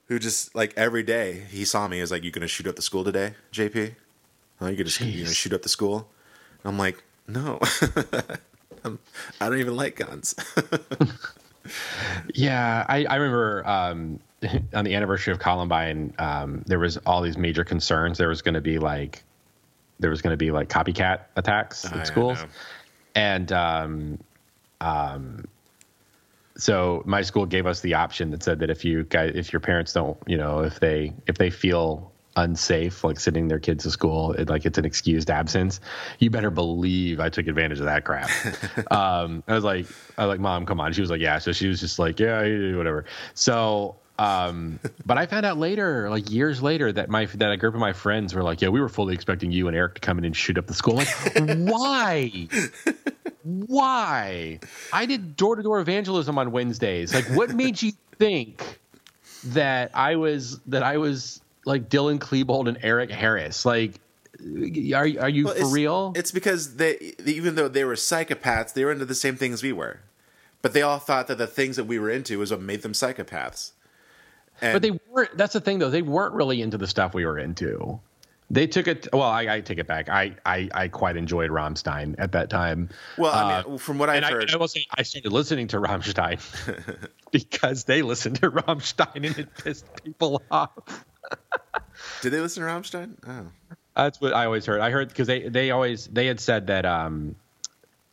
who 0.09 0.19
just 0.19 0.55
like 0.55 0.75
every 0.77 1.03
day 1.03 1.45
he 1.51 1.65
saw 1.65 1.89
me. 1.89 1.97
He 1.97 2.01
was 2.01 2.11
like, 2.11 2.25
"You 2.25 2.31
gonna 2.31 2.49
shoot 2.49 2.67
up 2.67 2.77
the 2.77 2.83
school 2.83 3.05
today, 3.05 3.35
JP? 3.53 3.95
Oh, 4.61 4.69
you 4.69 4.77
gonna 4.77 5.11
you 5.11 5.25
gonna 5.25 5.35
shoot 5.35 5.53
up 5.53 5.63
the 5.63 5.69
school?" 5.69 6.09
And 6.63 6.73
I'm 6.73 6.79
like, 6.79 7.03
"No, 7.27 7.59
I 8.85 9.49
don't 9.49 9.59
even 9.59 9.77
like 9.77 9.97
guns." 9.97 10.35
yeah, 12.35 12.85
I, 12.89 13.05
I 13.05 13.17
remember 13.17 13.67
um, 13.67 14.21
on 14.75 14.85
the 14.85 14.95
anniversary 14.95 15.33
of 15.33 15.39
Columbine, 15.39 16.15
um, 16.19 16.63
there 16.67 16.79
was 16.79 16.97
all 16.99 17.23
these 17.23 17.37
major 17.37 17.65
concerns. 17.65 18.19
There 18.19 18.29
was 18.29 18.43
going 18.43 18.55
to 18.55 18.61
be 18.61 18.79
like, 18.79 19.23
there 20.01 20.11
was 20.11 20.23
going 20.23 20.33
to 20.33 20.37
be 20.37 20.51
like 20.51 20.69
copycat 20.69 21.21
attacks 21.37 21.85
at 21.85 22.07
schools, 22.07 22.45
and 23.15 23.53
um, 23.53 24.19
um, 24.81 25.45
so 26.57 27.03
my 27.07 27.23
school 27.23 27.47
gave 27.47 27.67
us 27.67 27.81
the 27.81 27.95
option 27.95 28.31
that 28.31 28.43
said 28.43 28.59
that 28.61 28.71
if 28.71 28.85
you 28.85 29.05
guys, 29.05 29.33
if 29.35 29.53
your 29.53 29.61
parents 29.61 29.93
don't, 29.93 30.19
you 30.27 30.37
know, 30.37 30.61
if 30.61 30.81
they 30.81 31.13
if 31.27 31.39
they 31.39 31.51
feel 31.51 32.11
unsafe, 32.37 33.05
like 33.05 33.21
sending 33.21 33.49
their 33.49 33.59
kids 33.59 33.85
to 33.85 33.91
school, 33.91 34.33
it, 34.33 34.49
like 34.49 34.65
it's 34.65 34.79
an 34.79 34.85
excused 34.85 35.31
absence. 35.31 35.81
You 36.19 36.31
better 36.31 36.51
believe 36.51 37.21
I 37.21 37.29
took 37.29 37.47
advantage 37.47 37.79
of 37.79 37.87
that 37.87 38.05
crap. 38.05 38.31
um, 38.91 39.43
I 39.47 39.55
was 39.55 39.65
like, 39.65 39.87
I 40.19 40.27
was 40.27 40.33
like, 40.33 40.41
mom, 40.41 40.67
come 40.67 40.81
on. 40.81 40.93
She 40.93 41.01
was 41.01 41.11
like, 41.11 41.21
yeah. 41.21 41.39
So 41.39 41.53
she 41.53 41.69
was 41.69 41.81
just 41.81 41.99
like, 41.99 42.19
yeah, 42.19 42.43
whatever. 42.77 43.05
So 43.35 43.97
um, 44.23 44.79
but 45.05 45.19
I 45.19 45.27
found 45.27 45.45
out 45.45 45.59
later, 45.59 46.09
like 46.09 46.31
years 46.31 46.63
later, 46.63 46.93
that 46.93 47.09
my 47.09 47.27
that 47.27 47.51
a 47.51 47.57
group 47.57 47.75
of 47.75 47.81
my 47.81 47.93
friends 47.93 48.35
were 48.35 48.43
like, 48.45 48.63
"Yeah, 48.63 48.69
we 48.69 48.81
were 48.81 48.89
fully 48.89 49.15
expecting 49.15 49.51
you 49.51 49.67
and 49.67 49.77
Eric 49.77 49.95
to 49.95 50.01
come 50.01 50.19
in 50.19 50.25
and 50.25 50.37
shoot 50.37 50.59
up 50.59 50.69
the 50.69 50.75
school." 50.75 50.95
Like, 50.95 51.09
why? 51.59 52.49
why? 53.43 54.61
I 54.93 55.07
did 55.07 55.37
door 55.37 55.57
to 55.57 55.63
door 55.63 55.81
evangelism 55.81 56.39
on 56.39 56.53
Wednesdays. 56.53 57.13
Like, 57.13 57.25
what 57.31 57.53
made 57.55 57.83
you 57.83 57.93
think 58.19 58.79
that 59.47 59.91
I 59.93 60.15
was 60.15 60.61
that 60.67 60.85
I 60.85 60.99
was 60.99 61.41
like 61.65 61.89
Dylan 61.89 62.21
Klebold 62.21 62.69
and 62.69 62.79
Eric 62.81 63.11
Harris? 63.11 63.65
Like, 63.65 63.95
are 64.95 65.09
are 65.21 65.29
you 65.29 65.47
well, 65.47 65.55
for 65.55 65.63
it's, 65.63 65.73
real? 65.73 66.13
It's 66.15 66.31
because 66.31 66.77
they, 66.77 67.15
even 67.27 67.57
though 67.57 67.67
they 67.67 67.85
were 67.85 67.97
psychopaths, 67.97 68.73
they 68.73 68.85
were 68.85 68.93
into 68.93 69.05
the 69.05 69.17
same 69.17 69.35
things 69.35 69.65
we 69.65 69.73
were, 69.73 69.99
but 70.61 70.75
they 70.75 70.83
all 70.83 71.01
thought 71.01 71.27
that 71.27 71.39
the 71.39 71.49
things 71.49 71.75
that 71.75 71.85
we 71.85 71.99
were 71.99 72.11
into 72.11 72.39
was 72.39 72.53
what 72.53 72.61
made 72.61 72.83
them 72.83 72.93
psychopaths. 72.93 73.73
And 74.63 74.73
but 74.75 74.83
they 74.83 74.99
weren't. 75.11 75.37
That's 75.37 75.53
the 75.53 75.61
thing, 75.61 75.79
though. 75.79 75.91
They 75.91 76.03
weren't 76.03 76.35
really 76.35 76.63
into 76.63 76.79
the 76.79 76.87
stuff 76.87 77.15
we 77.15 77.27
were 77.27 77.39
into. 77.39 78.01
They 78.51 78.67
took 78.67 78.87
it. 78.87 79.09
Well, 79.13 79.23
I, 79.23 79.55
I 79.55 79.61
take 79.63 79.79
it 79.79 79.87
back. 79.87 80.11
I, 80.11 80.37
I, 80.45 80.69
I 80.75 80.89
quite 80.89 81.17
enjoyed 81.17 81.51
Rammstein 81.51 82.15
at 82.19 82.33
that 82.33 82.51
time. 82.51 82.91
Well, 83.17 83.33
I 83.33 83.63
mean, 83.63 83.75
uh, 83.75 83.79
from 83.79 83.99
what 83.99 84.11
I've 84.11 84.23
heard, 84.25 84.51
I, 84.51 84.55
I 84.55 84.57
will 84.59 84.69
say 84.69 84.85
I 84.95 85.03
started 85.03 85.33
listening 85.33 85.69
to 85.69 85.81
Rammstein 85.81 86.39
because 87.31 87.85
they 87.85 88.03
listened 88.03 88.37
to 88.37 88.51
Rammstein 88.51 89.27
and 89.27 89.39
it 89.39 89.49
pissed 89.57 89.87
people 90.05 90.43
off. 90.51 91.07
Did 92.21 92.31
they 92.31 92.41
listen 92.41 92.63
to 92.63 92.69
Rammstein? 92.69 93.15
Oh, 93.27 93.47
that's 93.97 94.21
what 94.21 94.35
I 94.35 94.45
always 94.45 94.67
heard. 94.67 94.81
I 94.81 94.91
heard 94.91 95.09
because 95.09 95.27
they 95.27 95.49
they 95.49 95.71
always 95.71 96.07
they 96.07 96.27
had 96.27 96.39
said 96.39 96.67
that 96.67 96.85
um, 96.85 97.37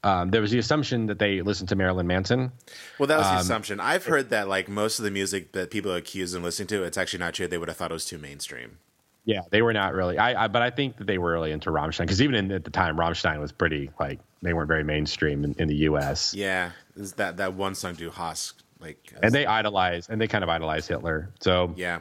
um, 0.03 0.31
there 0.31 0.41
was 0.41 0.51
the 0.51 0.59
assumption 0.59 1.07
that 1.07 1.19
they 1.19 1.41
listened 1.41 1.69
to 1.69 1.75
Marilyn 1.75 2.07
Manson. 2.07 2.51
Well, 2.97 3.07
that 3.07 3.17
was 3.17 3.27
the 3.27 3.33
um, 3.33 3.39
assumption. 3.39 3.79
I've 3.79 4.05
heard 4.05 4.29
that 4.29 4.47
like 4.47 4.69
most 4.69 4.99
of 4.99 5.05
the 5.05 5.11
music 5.11 5.51
that 5.51 5.71
people 5.71 5.93
accuse 5.93 6.31
them 6.31 6.43
listening 6.43 6.67
to, 6.67 6.83
it's 6.83 6.97
actually 6.97 7.19
not 7.19 7.33
true. 7.33 7.47
They 7.47 7.57
would 7.57 7.67
have 7.67 7.77
thought 7.77 7.91
it 7.91 7.95
was 7.95 8.05
too 8.05 8.17
mainstream. 8.17 8.77
Yeah, 9.25 9.41
they 9.51 9.61
were 9.61 9.73
not 9.73 9.93
really. 9.93 10.17
I, 10.17 10.45
I 10.45 10.47
but 10.47 10.61
I 10.61 10.69
think 10.69 10.97
that 10.97 11.07
they 11.07 11.17
were 11.17 11.33
really 11.33 11.51
into 11.51 11.69
Rammstein 11.69 11.99
because 11.99 12.21
even 12.21 12.35
in, 12.35 12.51
at 12.51 12.63
the 12.63 12.71
time, 12.71 12.97
Rammstein 12.97 13.39
was 13.39 13.51
pretty 13.51 13.91
like 13.99 14.19
they 14.41 14.53
weren't 14.53 14.69
very 14.69 14.83
mainstream 14.83 15.43
in, 15.43 15.53
in 15.59 15.67
the 15.67 15.75
U.S. 15.75 16.33
Yeah, 16.33 16.71
is 16.95 17.13
that 17.13 17.37
that 17.37 17.53
one 17.53 17.75
song 17.75 17.95
"Du 17.95 18.09
hast" 18.09 18.63
like, 18.79 19.13
and 19.21 19.33
they 19.33 19.45
idolize 19.45 20.07
and 20.09 20.19
they 20.19 20.27
kind 20.27 20.43
of 20.43 20.49
idolize 20.49 20.87
Hitler. 20.87 21.31
So 21.41 21.73
yeah, 21.75 21.99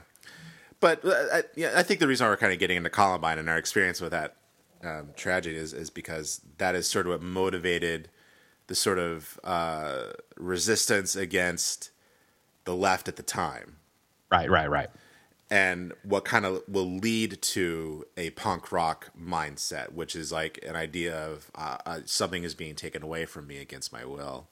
but 0.81 1.05
uh, 1.05 1.11
I, 1.33 1.43
yeah, 1.57 1.73
I 1.75 1.83
think 1.83 2.01
the 2.01 2.07
reason 2.07 2.27
we're 2.27 2.37
kind 2.37 2.53
of 2.53 2.59
getting 2.59 2.77
into 2.77 2.91
Columbine 2.91 3.39
and 3.39 3.51
our 3.51 3.59
experience 3.59 4.01
with 4.01 4.13
that 4.13 4.37
um, 4.85 5.09
tragedy 5.17 5.57
is 5.57 5.73
is 5.73 5.91
because 5.91 6.41
that 6.59 6.75
is 6.75 6.89
sort 6.89 7.07
of 7.07 7.13
what 7.13 7.23
motivated 7.23 8.11
the 8.69 8.75
sort 8.75 8.99
of 8.99 9.41
uh, 9.45 10.13
resistance 10.37 11.17
against 11.17 11.91
the 12.65 12.75
left 12.75 13.09
at 13.09 13.17
the 13.17 13.23
time. 13.23 13.77
Right, 14.31 14.51
right, 14.51 14.71
right. 14.71 14.91
And 15.51 15.95
what 16.03 16.25
kind 16.27 16.45
of 16.45 16.63
will 16.69 16.91
lead 16.99 17.41
to 17.43 18.05
a 18.19 18.31
punk 18.31 18.71
rock 18.71 19.11
mindset, 19.19 19.93
which 19.93 20.15
is 20.15 20.31
like 20.31 20.59
an 20.67 20.77
idea 20.77 21.17
of 21.17 21.51
uh, 21.55 21.79
uh, 21.87 22.01
something 22.05 22.45
is 22.45 22.55
being 22.55 22.75
taken 22.75 23.03
away 23.03 23.25
from 23.27 23.47
me 23.47 23.59
against 23.59 23.93
my 23.93 24.05
will. 24.05 24.49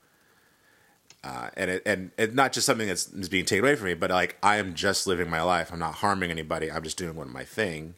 uh, 1.25 1.51
and 1.57 1.71
it 1.71 1.83
and 1.87 2.11
it's 2.17 2.35
not 2.35 2.53
just 2.53 2.67
something 2.67 2.87
that's 2.87 3.09
is 3.09 3.29
being 3.29 3.45
taken 3.45 3.65
away 3.65 3.75
from 3.77 3.87
me, 3.87 3.95
but 3.95 4.11
like 4.11 4.37
I 4.43 4.57
am 4.57 4.75
just 4.75 5.07
living 5.07 5.29
my 5.29 5.43
life. 5.43 5.73
I'm 5.73 5.79
not 5.79 5.97
harming 5.97 6.31
anybody. 6.31 6.71
I'm 6.71 6.83
just 6.83 6.97
doing 6.97 7.17
one 7.17 7.31
my 7.33 7.45
thing. 7.45 7.95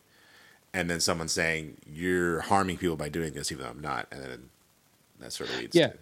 And 0.74 0.88
then 0.90 1.00
someone 1.00 1.28
saying 1.28 1.76
you're 1.86 2.40
harming 2.40 2.76
people 2.76 2.96
by 2.96 3.08
doing 3.08 3.32
this, 3.32 3.50
even 3.50 3.64
though 3.64 3.70
I'm 3.70 3.80
not, 3.80 4.06
and 4.12 4.22
then 4.22 4.48
that 5.20 5.32
sort 5.32 5.50
of 5.50 5.58
leads. 5.58 5.74
Yeah. 5.74 5.88
To, 5.88 5.94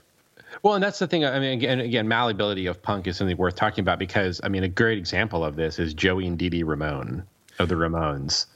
Well, 0.62 0.74
and 0.74 0.82
that's 0.82 0.98
the 0.98 1.06
thing. 1.06 1.24
I 1.24 1.38
mean, 1.38 1.52
again, 1.52 1.80
again, 1.80 2.08
malleability 2.08 2.66
of 2.66 2.82
punk 2.82 3.06
is 3.06 3.16
something 3.16 3.36
worth 3.36 3.54
talking 3.54 3.82
about 3.82 3.98
because 3.98 4.40
I 4.42 4.48
mean, 4.48 4.64
a 4.64 4.68
great 4.68 4.98
example 4.98 5.44
of 5.44 5.56
this 5.56 5.78
is 5.78 5.94
Joey 5.94 6.26
and 6.26 6.36
Dee 6.38 6.50
Dee 6.50 6.62
Ramone 6.64 7.24
of 7.58 7.68
the 7.68 7.74
Ramones 7.76 8.46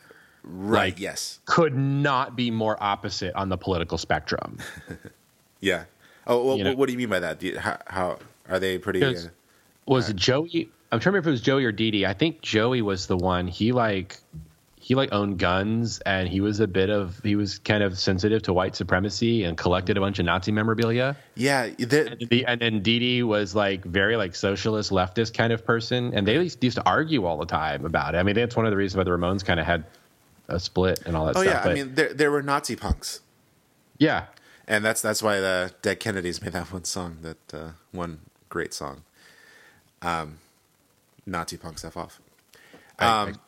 right. 0.43 0.93
Like- 0.95 1.01
yes. 1.01 1.39
could 1.47 1.77
not 1.77 2.35
be 2.37 2.51
more 2.51 2.77
opposite 2.83 3.35
on 3.35 3.49
the 3.49 3.57
political 3.57 3.99
spectrum. 3.99 4.59
Yeah. 5.61 5.85
Oh, 6.27 6.43
well, 6.45 6.57
You 6.57 6.65
know- 6.65 6.75
what 6.75 6.87
do 6.87 6.93
you 6.93 6.99
mean 6.99 7.11
by 7.11 7.21
that? 7.21 7.43
You, 7.43 7.59
how, 7.59 7.79
how 7.87 8.19
are 8.49 8.59
they 8.59 8.79
pretty? 8.79 9.05
Uh, 9.05 9.15
Was 9.87 10.09
it 10.09 10.17
Joey? 10.17 10.71
I'm 10.91 10.99
trying 10.99 11.01
to 11.01 11.09
remember 11.11 11.19
if 11.19 11.27
it 11.27 11.31
was 11.33 11.41
Joey 11.43 11.65
or 11.67 11.73
Dee 11.73 11.91
Dee. 11.91 12.07
I 12.07 12.15
think 12.15 12.41
Joey 12.41 12.81
was 12.83 13.07
the 13.07 13.17
one. 13.19 13.47
He 13.47 13.73
like 13.73 14.17
he 14.83 14.95
like 14.95 15.13
owned 15.13 15.39
guns 15.39 16.01
and 16.07 16.27
he 16.27 16.41
was 16.41 16.59
a 16.59 16.67
bit 16.67 16.89
of 16.89 17.21
he 17.23 17.37
was 17.37 17.59
kind 17.59 17.83
of 17.83 17.99
sensitive 17.99 18.43
to 18.45 18.53
white 18.55 18.75
supremacy 18.75 19.45
and 19.45 19.57
collected 19.59 19.97
a 19.99 20.01
bunch 20.01 20.19
of 20.19 20.25
Nazi 20.25 20.53
memorabilia. 20.53 21.17
yeah. 21.37 21.67
The, 21.79 22.17
The, 22.31 22.47
and 22.47 22.61
then 22.61 22.81
Dee 22.83 22.99
Dee 22.99 23.23
was 23.23 23.55
like 23.55 23.85
very 23.85 24.17
like 24.17 24.35
socialist 24.35 24.91
leftist 24.91 25.35
kind 25.35 25.53
of 25.53 25.65
person, 25.67 26.13
and 26.15 26.27
they 26.27 26.35
used 26.43 26.61
to 26.77 26.83
argue 26.87 27.27
all 27.27 27.37
the 27.37 27.45
time 27.47 27.85
about 27.85 28.15
it. 28.15 28.19
I 28.19 28.23
mean, 28.23 28.35
that's 28.35 28.57
one 28.57 28.65
of 28.65 28.71
the 28.71 28.77
reasons 28.79 28.97
why 28.97 29.05
the 29.05 29.11
Ramones 29.11 29.45
kind 29.45 29.61
of 29.61 29.67
had 29.67 29.85
a 30.49 30.59
split 30.59 31.03
and 31.07 31.15
all 31.15 31.27
that 31.27 31.35
stuff. 31.37 31.47
oh 31.47 31.51
stuff. 31.51 31.55
yeah. 31.59 31.63
but 31.63 31.71
I 31.71 31.75
mean, 31.75 31.95
there 31.95 32.15
there 32.15 32.31
were 32.31 32.43
Nazi 32.43 32.75
punks, 32.75 33.21
yeah, 33.99 34.27
and 34.67 34.83
that's 34.85 35.03
that's 35.03 35.23
why 35.23 35.41
the 35.41 35.73
Dead 35.83 36.01
Kennedys 36.01 36.41
made 36.43 36.53
that 36.55 36.73
one 36.73 36.85
song, 36.85 37.19
that 37.21 37.55
uh, 37.55 37.69
one 37.93 38.21
great 38.49 38.73
song. 38.73 39.03
Um, 40.03 40.39
Nazi 41.27 41.59
punks 41.59 41.85
F 41.85 41.97
off. 41.99 42.19
I- 42.99 43.05
I- 43.07 43.23
Um, 43.25 43.41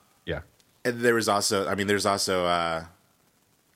And 0.84 1.00
there 1.00 1.14
was 1.14 1.28
also, 1.28 1.68
I 1.68 1.74
mean, 1.74 1.86
there's 1.86 2.06
also, 2.06 2.46
uh, 2.46 2.84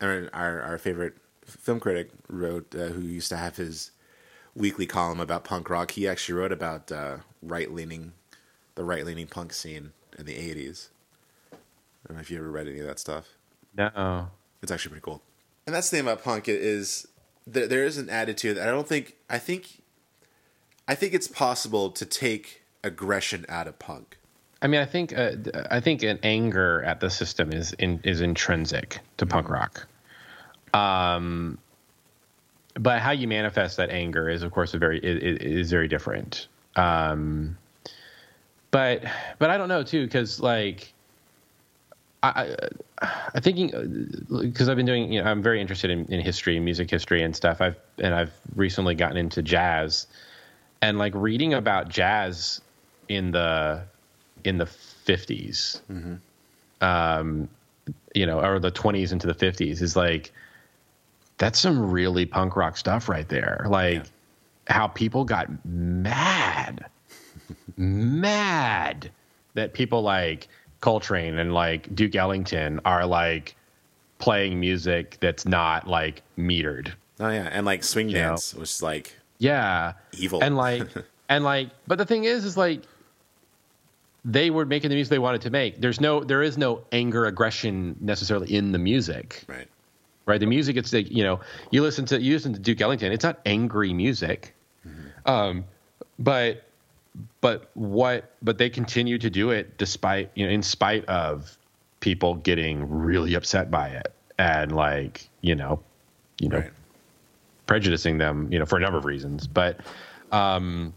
I 0.01 0.07
mean, 0.07 0.31
our 0.33 0.61
our 0.61 0.79
favorite 0.79 1.15
film 1.45 1.81
critic 1.81 2.11
wrote, 2.29 2.75
uh, 2.75 2.87
who 2.87 3.03
used 3.03 3.29
to 3.29 3.37
have 3.37 3.57
his 3.57 3.93
weekly 4.55 4.87
column 4.87 5.21
about 5.21 5.45
punk 5.45 5.71
rock. 5.71 5.93
He 5.93 6.09
actually 6.09 6.39
wrote 6.39 6.53
about 6.53 6.91
uh, 6.91 7.19
right 7.43 7.73
leaning, 7.73 8.13
the 8.75 8.85
right 8.85 9.05
leaning 9.05 9.27
punk 9.27 9.53
scene 9.53 9.93
in 10.19 10.27
the 10.27 10.35
'80s. 10.35 10.89
I 11.53 12.09
don't 12.09 12.17
know 12.17 12.21
if 12.21 12.31
you 12.31 12.39
ever 12.39 12.51
read 12.51 12.69
any 12.69 12.81
of 12.81 12.87
that 12.87 12.99
stuff. 12.99 13.37
no, 13.77 13.91
It's 14.63 14.73
actually 14.73 14.91
pretty 14.91 15.05
cool. 15.05 15.23
And 15.67 15.75
that's 15.75 15.91
the 15.91 15.97
thing 15.97 16.07
about 16.07 16.23
punk 16.23 16.49
is 16.49 17.09
there, 17.47 17.67
there 17.67 17.85
is 17.85 17.99
an 17.99 18.09
attitude. 18.09 18.57
That 18.57 18.69
I 18.69 18.71
don't 18.71 18.89
think. 18.89 19.17
I 19.31 19.39
think. 19.39 19.83
I 20.89 20.95
think 20.95 21.15
it's 21.15 21.27
possible 21.29 21.91
to 21.91 22.07
take 22.07 22.63
aggression 22.85 23.45
out 23.49 23.67
of 23.67 23.79
punk. 23.79 24.19
I 24.63 24.69
mean, 24.69 24.81
I 24.81 24.87
think 24.87 25.17
uh, 25.17 25.33
I 25.71 25.81
think 25.81 26.03
an 26.03 26.19
anger 26.23 26.83
at 26.83 27.01
the 27.01 27.11
system 27.11 27.53
is 27.53 27.73
in, 27.75 28.01
is 28.05 28.21
intrinsic 28.21 29.01
to 29.19 29.27
punk 29.27 29.49
rock. 29.49 29.87
Um, 30.73 31.59
but 32.75 33.01
how 33.01 33.11
you 33.11 33.29
manifest 33.29 33.77
that 33.77 33.91
anger 33.91 34.29
is, 34.29 34.43
of 34.43 34.53
course, 34.53 34.75
a 34.75 34.79
very 34.79 34.99
is, 34.99 35.39
is 35.39 35.71
very 35.71 35.89
different. 35.89 36.49
Um, 36.75 37.57
but 38.71 39.05
but 39.39 39.51
I 39.51 39.59
don't 39.59 39.69
know 39.69 39.83
too 39.83 40.05
because 40.05 40.41
like 40.41 40.93
I, 42.23 42.57
I 43.35 43.41
thinking 43.41 44.11
because 44.29 44.69
I've 44.69 44.77
been 44.77 44.87
doing 44.87 45.13
you 45.13 45.23
know 45.23 45.31
I'm 45.31 45.43
very 45.43 45.61
interested 45.61 45.91
in, 45.91 46.07
in 46.07 46.21
history 46.21 46.57
and 46.57 46.65
music 46.65 46.91
history 46.91 47.23
and 47.23 47.37
stuff. 47.37 47.61
I've 47.61 47.77
and 47.99 48.15
I've 48.15 48.33
recently 48.55 48.95
gotten 48.95 49.17
into 49.17 49.43
jazz 49.43 50.07
and 50.83 50.99
like 50.99 51.15
reading 51.15 51.55
about 51.55 51.89
jazz 51.89 52.61
in 53.09 53.31
the 53.31 53.83
in 54.47 54.59
the 54.59 54.65
50s 54.65 55.81
um 56.81 57.49
you 58.15 58.27
know 58.27 58.41
or 58.41 58.59
the 58.59 58.73
20s 58.73 59.13
into 59.13 59.27
the 59.27 59.35
50s 59.35 59.81
is 59.83 59.97
like 59.97 60.33
that's 61.39 61.59
some 61.59 61.91
really 61.91 62.25
punk 62.27 62.57
rock 62.57 62.77
stuff 62.77 63.09
right 63.09 63.29
there. 63.29 63.67
Like 63.69 64.05
how 64.69 64.89
people 64.89 65.25
got 65.25 65.49
mad 65.65 66.87
mad 67.77 69.11
that 69.55 69.75
people 69.75 70.03
like 70.03 70.49
Coltrane 70.81 71.39
and 71.39 71.55
like 71.55 71.95
Duke 71.95 72.15
Ellington 72.15 72.81
are 72.85 73.07
like 73.07 73.55
playing 74.19 74.59
music 74.59 75.19
that's 75.21 75.47
not 75.47 75.87
like 75.87 76.23
metered. 76.39 76.93
Oh 77.21 77.29
yeah, 77.29 77.49
and 77.51 77.67
like 77.67 77.85
swing 77.85 78.09
You 78.09 78.17
know. 78.17 78.29
dance 78.31 78.55
was 78.55 78.83
like 78.83 79.15
yeah. 79.39 79.93
evil. 80.19 80.43
and 80.43 80.57
like 80.57 80.89
and 81.29 81.45
like 81.45 81.71
but 81.87 81.99
the 81.99 82.07
thing 82.07 82.25
is 82.25 82.45
is 82.45 82.57
like 82.57 82.83
they 84.27 84.51
were 84.51 84.67
making 84.67 84.91
the 84.91 84.97
music 84.97 85.11
they 85.11 85.19
wanted 85.21 85.41
to 85.41 85.51
make 85.51 85.81
there's 85.81 86.01
no 86.01 86.23
there 86.23 86.43
is 86.43 86.59
no 86.59 86.83
anger 86.91 87.27
aggression 87.27 87.97
necessarily 88.01 88.53
in 88.53 88.73
the 88.73 88.79
music 88.79 89.45
right. 89.47 89.69
right 90.27 90.41
the 90.41 90.47
music 90.47 90.77
it's 90.77 90.93
like 90.93 91.09
you 91.11 91.23
know 91.23 91.39
you 91.71 91.81
listen 91.81 92.05
to 92.05 92.21
you 92.21 92.35
listen 92.35 92.53
to 92.53 92.59
duke 92.59 92.81
ellington 92.81 93.13
it's 93.13 93.25
not 93.25 93.39
angry 93.47 93.95
music 93.95 94.53
um 95.27 95.65
but 96.19 96.65
but 97.41 97.71
what 97.75 98.35
but 98.43 98.59
they 98.59 98.69
continue 98.69 99.17
to 99.17 99.31
do 99.31 99.51
it 99.51 99.79
despite 99.79 100.31
you 100.35 100.45
know 100.45 100.53
in 100.53 100.63
spite 100.63 101.05
of 101.07 101.57
people 102.01 102.35
getting 102.35 102.89
really 102.89 103.35
upset 103.35 103.71
by 103.71 103.89
it 103.89 104.13
and 104.39 104.73
like 104.73 105.29
you 105.41 105.55
know 105.55 105.81
you 106.41 106.49
know 106.49 106.59
Right. 106.59 106.71
prejudicing 107.67 108.19
them, 108.19 108.49
you 108.53 108.59
know, 108.59 108.67
for 108.67 108.77
a 108.77 108.81
number 108.81 108.97
of 108.99 109.05
reasons. 109.05 109.47
But, 109.49 109.81
um, 110.31 110.95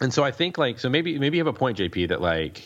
and 0.00 0.12
so 0.12 0.24
I 0.24 0.30
think 0.30 0.58
like, 0.58 0.78
so 0.78 0.88
maybe, 0.88 1.18
maybe 1.18 1.36
you 1.36 1.44
have 1.44 1.54
a 1.54 1.58
point, 1.58 1.78
JP, 1.78 2.08
that 2.08 2.20
like, 2.20 2.62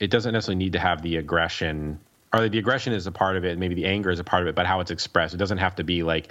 it 0.00 0.10
doesn't 0.10 0.32
necessarily 0.32 0.58
need 0.58 0.72
to 0.72 0.78
have 0.78 1.02
the 1.02 1.16
aggression 1.16 2.00
or 2.32 2.48
the 2.48 2.58
aggression 2.58 2.92
is 2.92 3.06
a 3.06 3.12
part 3.12 3.36
of 3.36 3.44
it. 3.44 3.58
Maybe 3.58 3.74
the 3.74 3.84
anger 3.84 4.10
is 4.10 4.18
a 4.18 4.24
part 4.24 4.42
of 4.42 4.48
it, 4.48 4.54
but 4.54 4.66
how 4.66 4.80
it's 4.80 4.90
expressed, 4.90 5.34
it 5.34 5.38
doesn't 5.38 5.58
have 5.58 5.76
to 5.76 5.84
be 5.84 6.02
like 6.02 6.28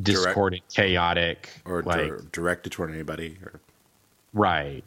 discordant, 0.00 0.62
chaotic, 0.72 1.50
Or 1.64 1.82
like, 1.82 2.08
dir- 2.08 2.24
directed 2.32 2.72
toward 2.72 2.90
anybody. 2.90 3.36
Or, 3.44 3.60
right, 4.32 4.82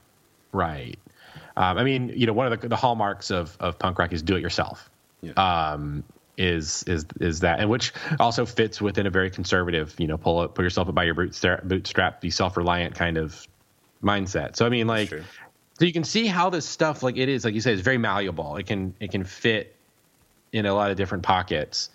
right. 0.51 0.97
Um, 1.55 1.77
I 1.77 1.83
mean, 1.83 2.11
you 2.15 2.25
know, 2.25 2.33
one 2.33 2.51
of 2.51 2.59
the, 2.59 2.69
the 2.69 2.75
hallmarks 2.75 3.29
of, 3.29 3.55
of 3.59 3.77
punk 3.77 3.99
rock 3.99 4.13
is 4.13 4.21
do 4.21 4.35
it 4.35 4.41
yourself. 4.41 4.89
Yeah. 5.21 5.33
Um, 5.33 6.03
is 6.37 6.83
is 6.83 7.05
is 7.19 7.41
that 7.41 7.59
and 7.59 7.69
which 7.69 7.91
also 8.19 8.45
fits 8.45 8.81
within 8.81 9.05
a 9.05 9.09
very 9.09 9.29
conservative 9.29 9.93
you 9.99 10.07
know 10.07 10.17
pull 10.17 10.39
up, 10.39 10.55
put 10.55 10.63
yourself 10.63 10.87
up 10.87 10.95
by 10.95 11.03
your 11.03 11.13
bootstrap 11.13 11.61
bootstrap 11.65 12.21
be 12.21 12.31
self-reliant 12.31 12.95
kind 12.95 13.17
of 13.17 13.45
mindset. 14.03 14.55
So 14.55 14.65
i 14.65 14.69
mean 14.69 14.87
like 14.87 15.09
so 15.09 15.85
you 15.85 15.93
can 15.93 16.03
see 16.03 16.27
how 16.27 16.49
this 16.49 16.65
stuff 16.65 17.03
like 17.03 17.17
it 17.17 17.29
is 17.29 17.45
like 17.45 17.53
you 17.53 17.61
said 17.61 17.73
it's 17.73 17.81
very 17.81 17.97
malleable. 17.97 18.57
It 18.57 18.65
can 18.67 18.93
it 18.99 19.11
can 19.11 19.23
fit 19.23 19.75
in 20.51 20.65
a 20.65 20.73
lot 20.73 20.91
of 20.91 20.97
different 20.97 21.23
pockets. 21.23 21.89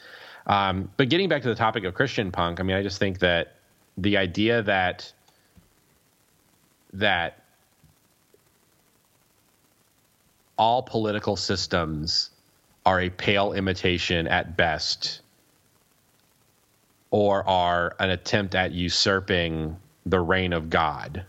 Um, 0.46 0.90
but 0.96 1.08
getting 1.08 1.28
back 1.28 1.42
to 1.42 1.48
the 1.48 1.56
topic 1.56 1.82
of 1.82 1.94
christian 1.94 2.30
punk 2.30 2.60
i 2.60 2.62
mean 2.62 2.76
i 2.76 2.82
just 2.82 3.00
think 3.00 3.18
that 3.18 3.56
the 3.98 4.16
idea 4.16 4.62
that 4.62 5.12
that 6.92 7.42
all 10.58 10.82
political 10.82 11.36
systems 11.36 12.30
are 12.84 13.00
a 13.00 13.10
pale 13.10 13.52
imitation 13.52 14.26
at 14.28 14.56
best 14.56 15.20
or 17.10 17.46
are 17.48 17.94
an 17.98 18.10
attempt 18.10 18.54
at 18.54 18.72
usurping 18.72 19.76
the 20.06 20.20
reign 20.20 20.52
of 20.52 20.70
God 20.70 21.24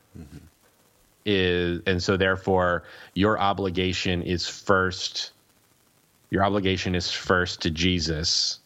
is 1.28 1.82
and 1.86 2.02
so 2.02 2.18
therefore 2.18 2.84
your 3.14 3.38
obligation 3.38 4.24
is 4.24 4.48
first 4.48 5.32
your 6.30 6.44
obligation 6.44 6.96
is 6.96 7.12
first 7.12 7.62
to 7.62 7.70
Jesus 7.70 8.60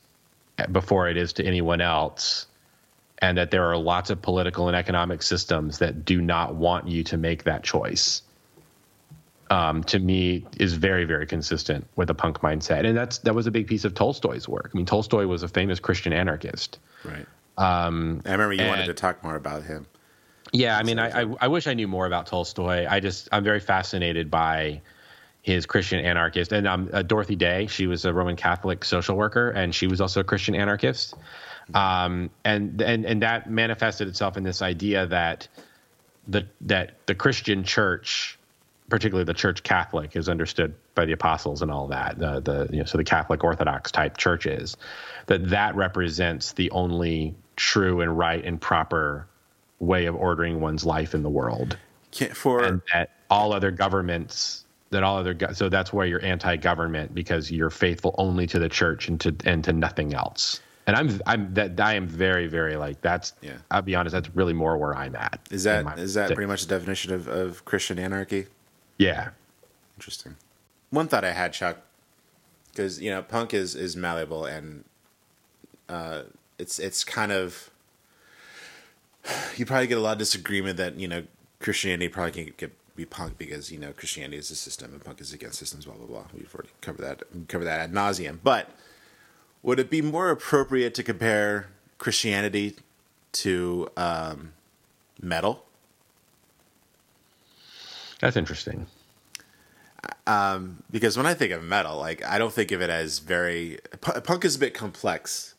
before 0.71 1.09
it 1.09 1.17
is 1.17 1.33
to 1.33 1.43
anyone 1.43 1.81
else 1.81 2.45
and 3.17 3.37
that 3.37 3.51
there 3.51 3.65
are 3.65 3.77
lots 3.77 4.09
of 4.09 4.21
political 4.21 4.67
and 4.67 4.77
economic 4.77 5.23
systems 5.23 5.79
that 5.79 6.05
do 6.05 6.21
not 6.21 6.55
want 6.55 6.87
you 6.87 7.03
to 7.03 7.17
make 7.17 7.43
that 7.43 7.63
choice 7.63 8.21
um, 9.49 9.83
to 9.85 9.97
me 9.99 10.45
is 10.59 10.73
very 10.73 11.03
very 11.03 11.25
consistent 11.25 11.87
with 11.95 12.11
a 12.11 12.13
punk 12.13 12.39
mindset 12.41 12.85
and 12.85 12.95
that's 12.95 13.17
that 13.19 13.33
was 13.33 13.47
a 13.47 13.51
big 13.51 13.65
piece 13.65 13.85
of 13.85 13.95
tolstoy's 13.95 14.47
work 14.47 14.69
i 14.71 14.77
mean 14.77 14.85
tolstoy 14.85 15.25
was 15.25 15.41
a 15.41 15.47
famous 15.47 15.79
christian 15.79 16.13
anarchist 16.13 16.77
right. 17.03 17.25
um, 17.57 18.21
I 18.25 18.31
remember 18.33 18.53
you 18.53 18.67
wanted 18.67 18.85
to 18.85 18.93
talk 18.93 19.23
more 19.23 19.35
about 19.35 19.63
him. 19.63 19.87
Yeah 20.51 20.77
i 20.77 20.83
mean 20.83 20.99
I, 20.99 21.21
I 21.21 21.35
i 21.41 21.47
wish 21.47 21.67
i 21.67 21.73
knew 21.73 21.87
more 21.87 22.05
about 22.05 22.27
tolstoy. 22.27 22.85
I 22.89 22.99
just 22.99 23.29
i'm 23.31 23.43
very 23.43 23.59
fascinated 23.59 24.29
by 24.29 24.81
his 25.41 25.65
christian 25.65 26.03
anarchist. 26.03 26.51
And 26.51 26.67
um, 26.67 26.89
uh, 26.93 27.01
dorothy 27.01 27.35
day 27.35 27.67
she 27.67 27.87
was 27.87 28.05
a 28.05 28.13
roman 28.13 28.35
catholic 28.35 28.85
social 28.85 29.15
worker 29.17 29.49
and 29.49 29.73
she 29.73 29.87
was 29.87 30.01
also 30.01 30.19
a 30.19 30.23
christian 30.23 30.55
anarchist. 30.55 31.15
Um, 31.73 32.29
and 32.43 32.81
and 32.81 33.05
and 33.05 33.21
that 33.21 33.49
manifested 33.49 34.07
itself 34.07 34.35
in 34.37 34.43
this 34.43 34.61
idea 34.61 35.07
that 35.07 35.47
the 36.27 36.45
that 36.61 36.97
the 37.05 37.15
christian 37.15 37.63
church 37.63 38.37
particularly 38.89 39.23
the 39.23 39.33
church 39.33 39.63
catholic 39.63 40.15
is 40.15 40.27
understood 40.27 40.75
by 40.95 41.05
the 41.05 41.13
apostles 41.13 41.61
and 41.61 41.71
all 41.71 41.87
that 41.87 42.19
the 42.19 42.41
the 42.41 42.67
you 42.71 42.79
know 42.79 42.85
so 42.85 42.97
the 42.97 43.03
catholic 43.03 43.43
orthodox 43.43 43.91
type 43.91 44.17
churches 44.17 44.75
that 45.27 45.49
that 45.49 45.75
represents 45.75 46.51
the 46.53 46.69
only 46.71 47.33
true 47.55 48.01
and 48.01 48.17
right 48.17 48.43
and 48.43 48.59
proper 48.59 49.27
way 49.81 50.05
of 50.05 50.15
ordering 50.15 50.61
one's 50.61 50.85
life 50.85 51.13
in 51.13 51.23
the 51.23 51.29
world 51.29 51.77
Can't, 52.11 52.35
for 52.37 52.63
and 52.63 52.81
that 52.93 53.09
all 53.29 53.51
other 53.51 53.71
governments 53.71 54.65
that 54.91 55.03
all 55.03 55.17
other 55.17 55.35
so 55.53 55.67
that's 55.69 55.91
why 55.91 56.05
you're 56.05 56.23
anti-government 56.23 57.13
because 57.15 57.51
you're 57.51 57.69
faithful 57.69 58.13
only 58.17 58.45
to 58.47 58.59
the 58.59 58.69
church 58.69 59.07
and 59.09 59.19
to 59.19 59.35
and 59.45 59.63
to 59.63 59.73
nothing 59.73 60.13
else. 60.13 60.61
And 60.87 60.95
I'm 60.95 61.21
I'm 61.25 61.53
that 61.55 61.79
I 61.79 61.95
am 61.95 62.07
very 62.07 62.47
very 62.47 62.75
like 62.75 63.01
that's 63.01 63.33
Yeah. 63.41 63.57
I'll 63.71 63.81
be 63.81 63.95
honest 63.95 64.13
that's 64.13 64.29
really 64.35 64.53
more 64.53 64.77
where 64.77 64.95
I'm 64.95 65.15
at. 65.15 65.39
is 65.49 65.63
that 65.63 65.83
my- 65.83 65.95
is 65.95 66.13
that 66.13 66.31
pretty 66.31 66.47
much 66.47 66.65
the 66.67 66.75
definition 66.77 67.13
of, 67.13 67.27
of 67.27 67.65
Christian 67.65 67.97
anarchy? 67.97 68.47
yeah 68.97 69.29
Interesting. 69.97 70.35
One 70.91 71.07
thought 71.07 71.23
I 71.23 71.31
had, 71.31 71.53
Chuck, 71.53 71.77
because 72.71 73.01
you 73.01 73.09
know, 73.09 73.23
punk 73.23 73.53
is 73.53 73.75
is 73.75 73.95
malleable 73.95 74.45
and 74.45 74.83
uh, 75.89 76.23
it's 76.59 76.77
it's 76.79 77.03
kind 77.03 77.31
of 77.31 77.70
you 79.55 79.65
probably 79.65 79.87
get 79.87 79.97
a 79.97 80.01
lot 80.01 80.13
of 80.13 80.17
disagreement 80.19 80.77
that 80.77 80.99
you 80.99 81.07
know 81.07 81.23
Christianity 81.59 82.07
probably 82.09 82.31
can't 82.31 82.57
get 82.57 82.71
be 82.95 83.05
punk 83.05 83.37
because 83.37 83.71
you 83.71 83.79
know 83.79 83.93
Christianity 83.93 84.37
is 84.37 84.51
a 84.51 84.55
system 84.55 84.93
and 84.93 85.03
punk 85.03 85.21
is 85.21 85.33
against 85.33 85.59
systems. 85.59 85.85
Blah 85.85 85.95
blah 85.95 86.07
blah. 86.07 86.23
We've 86.33 86.53
already 86.53 86.69
covered 86.81 87.03
that 87.03 87.47
covered 87.47 87.65
that 87.65 87.79
ad 87.79 87.93
nauseum. 87.93 88.39
But 88.43 88.69
would 89.63 89.79
it 89.79 89.89
be 89.89 90.01
more 90.01 90.29
appropriate 90.29 90.93
to 90.95 91.03
compare 91.03 91.67
Christianity 91.97 92.75
to 93.33 93.89
um, 93.95 94.53
metal? 95.21 95.65
that's 98.19 98.37
interesting. 98.37 98.85
because 100.91 101.17
when 101.17 101.25
I 101.25 101.33
think 101.33 101.51
of 101.51 101.63
metal, 101.63 101.97
like 101.97 102.23
I 102.23 102.37
don't 102.37 102.53
think 102.53 102.71
of 102.71 102.81
it 102.81 102.89
as 102.89 103.19
very 103.19 103.79
punk 104.01 104.45
is 104.45 104.55
a 104.55 104.59
bit 104.59 104.73
complex, 104.73 105.50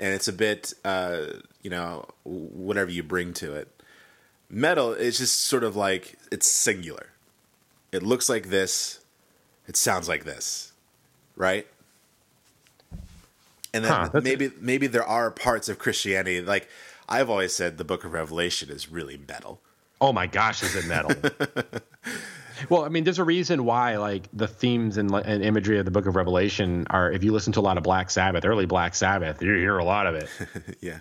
and 0.00 0.14
it's 0.14 0.26
a 0.26 0.32
bit 0.32 0.72
uh, 0.84 1.26
you 1.62 1.70
know 1.70 2.06
whatever 2.24 2.90
you 2.90 3.04
bring 3.04 3.32
to 3.34 3.54
it. 3.54 3.68
Metal 4.48 4.92
is 4.92 5.18
just 5.18 5.42
sort 5.42 5.62
of 5.62 5.76
like 5.76 6.16
it's 6.32 6.50
singular. 6.50 7.10
It 7.92 8.02
looks 8.02 8.28
like 8.28 8.48
this, 8.48 9.00
it 9.68 9.76
sounds 9.76 10.08
like 10.08 10.24
this, 10.24 10.72
right? 11.36 11.66
And 13.72 13.84
then 13.84 13.92
Huh, 13.92 14.20
maybe 14.22 14.50
maybe 14.60 14.88
there 14.88 15.04
are 15.04 15.30
parts 15.30 15.68
of 15.68 15.78
Christianity 15.78 16.40
like 16.40 16.68
I've 17.08 17.30
always 17.30 17.52
said 17.52 17.78
the 17.78 17.84
Book 17.84 18.04
of 18.04 18.12
Revelation 18.12 18.70
is 18.70 18.90
really 18.90 19.20
metal. 19.28 19.60
Oh 20.00 20.12
my 20.12 20.26
gosh, 20.26 20.62
is 20.62 20.74
it 20.74 20.86
metal? 20.86 21.12
well, 22.68 22.84
I 22.84 22.88
mean, 22.88 23.04
there's 23.04 23.18
a 23.18 23.24
reason 23.24 23.64
why, 23.64 23.96
like, 23.96 24.28
the 24.32 24.46
themes 24.48 24.96
and, 24.96 25.10
and 25.14 25.42
imagery 25.42 25.78
of 25.78 25.84
the 25.84 25.90
Book 25.90 26.06
of 26.06 26.16
Revelation 26.16 26.86
are. 26.90 27.10
If 27.10 27.24
you 27.24 27.32
listen 27.32 27.52
to 27.54 27.60
a 27.60 27.62
lot 27.62 27.76
of 27.78 27.82
Black 27.82 28.10
Sabbath, 28.10 28.44
early 28.44 28.66
Black 28.66 28.94
Sabbath, 28.94 29.42
you 29.42 29.54
hear 29.54 29.78
a 29.78 29.84
lot 29.84 30.06
of 30.06 30.14
it. 30.16 30.28
yeah, 30.80 31.00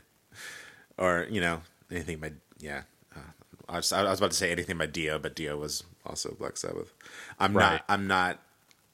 or 0.97 1.27
you 1.29 1.41
know 1.41 1.61
anything 1.91 2.19
by 2.19 2.31
yeah. 2.59 2.83
Uh, 3.15 3.19
I, 3.67 3.75
was, 3.77 3.91
I 3.91 4.03
was 4.03 4.19
about 4.19 4.31
to 4.31 4.37
say 4.37 4.51
anything 4.51 4.77
by 4.77 4.85
Dio, 4.85 5.19
but 5.19 5.35
Dio 5.35 5.57
was 5.57 5.83
also 6.05 6.35
Black 6.39 6.57
Sabbath. 6.57 6.93
I'm 7.39 7.55
Right. 7.55 7.73
not. 7.73 7.85
I'm 7.89 8.07
not 8.07 8.39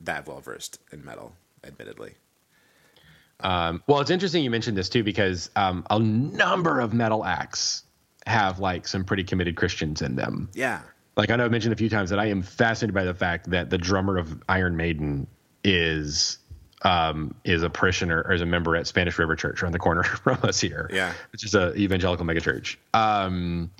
that 0.01 0.27
well 0.27 0.39
versed 0.41 0.79
in 0.91 1.03
metal, 1.05 1.33
admittedly. 1.63 2.13
Um, 3.41 3.83
well, 3.87 3.99
it's 3.99 4.11
interesting 4.11 4.43
you 4.43 4.49
mentioned 4.49 4.77
this 4.77 4.87
too 4.89 5.03
because 5.03 5.49
um, 5.55 5.85
a 5.89 5.99
number 5.99 6.79
of 6.79 6.93
metal 6.93 7.25
acts 7.25 7.83
have 8.25 8.59
like 8.59 8.87
some 8.87 9.03
pretty 9.03 9.23
committed 9.23 9.55
Christians 9.55 10.01
in 10.01 10.15
them. 10.15 10.49
Yeah, 10.53 10.81
Like 11.17 11.29
I 11.29 11.35
know 11.35 11.45
I've 11.45 11.51
mentioned 11.51 11.73
a 11.73 11.77
few 11.77 11.89
times 11.89 12.09
that 12.09 12.19
I 12.19 12.27
am 12.27 12.41
fascinated 12.41 12.93
by 12.93 13.05
the 13.05 13.13
fact 13.13 13.49
that 13.51 13.69
the 13.69 13.77
drummer 13.77 14.17
of 14.17 14.41
Iron 14.49 14.75
Maiden 14.75 15.27
is 15.63 16.37
um, 16.81 17.33
is 17.43 17.63
a 17.63 17.69
parishioner 17.69 18.21
or 18.25 18.33
is 18.33 18.41
a 18.41 18.45
member 18.45 18.75
at 18.75 18.85
Spanish 18.85 19.17
River 19.17 19.35
Church 19.35 19.63
around 19.63 19.71
the 19.71 19.79
corner 19.79 20.03
from 20.23 20.37
us 20.43 20.59
here. 20.59 20.89
Yeah. 20.93 21.13
which 21.31 21.43
is 21.43 21.55
a 21.55 21.73
evangelical 21.75 22.25
megachurch. 22.25 22.75
Um, 22.93 23.71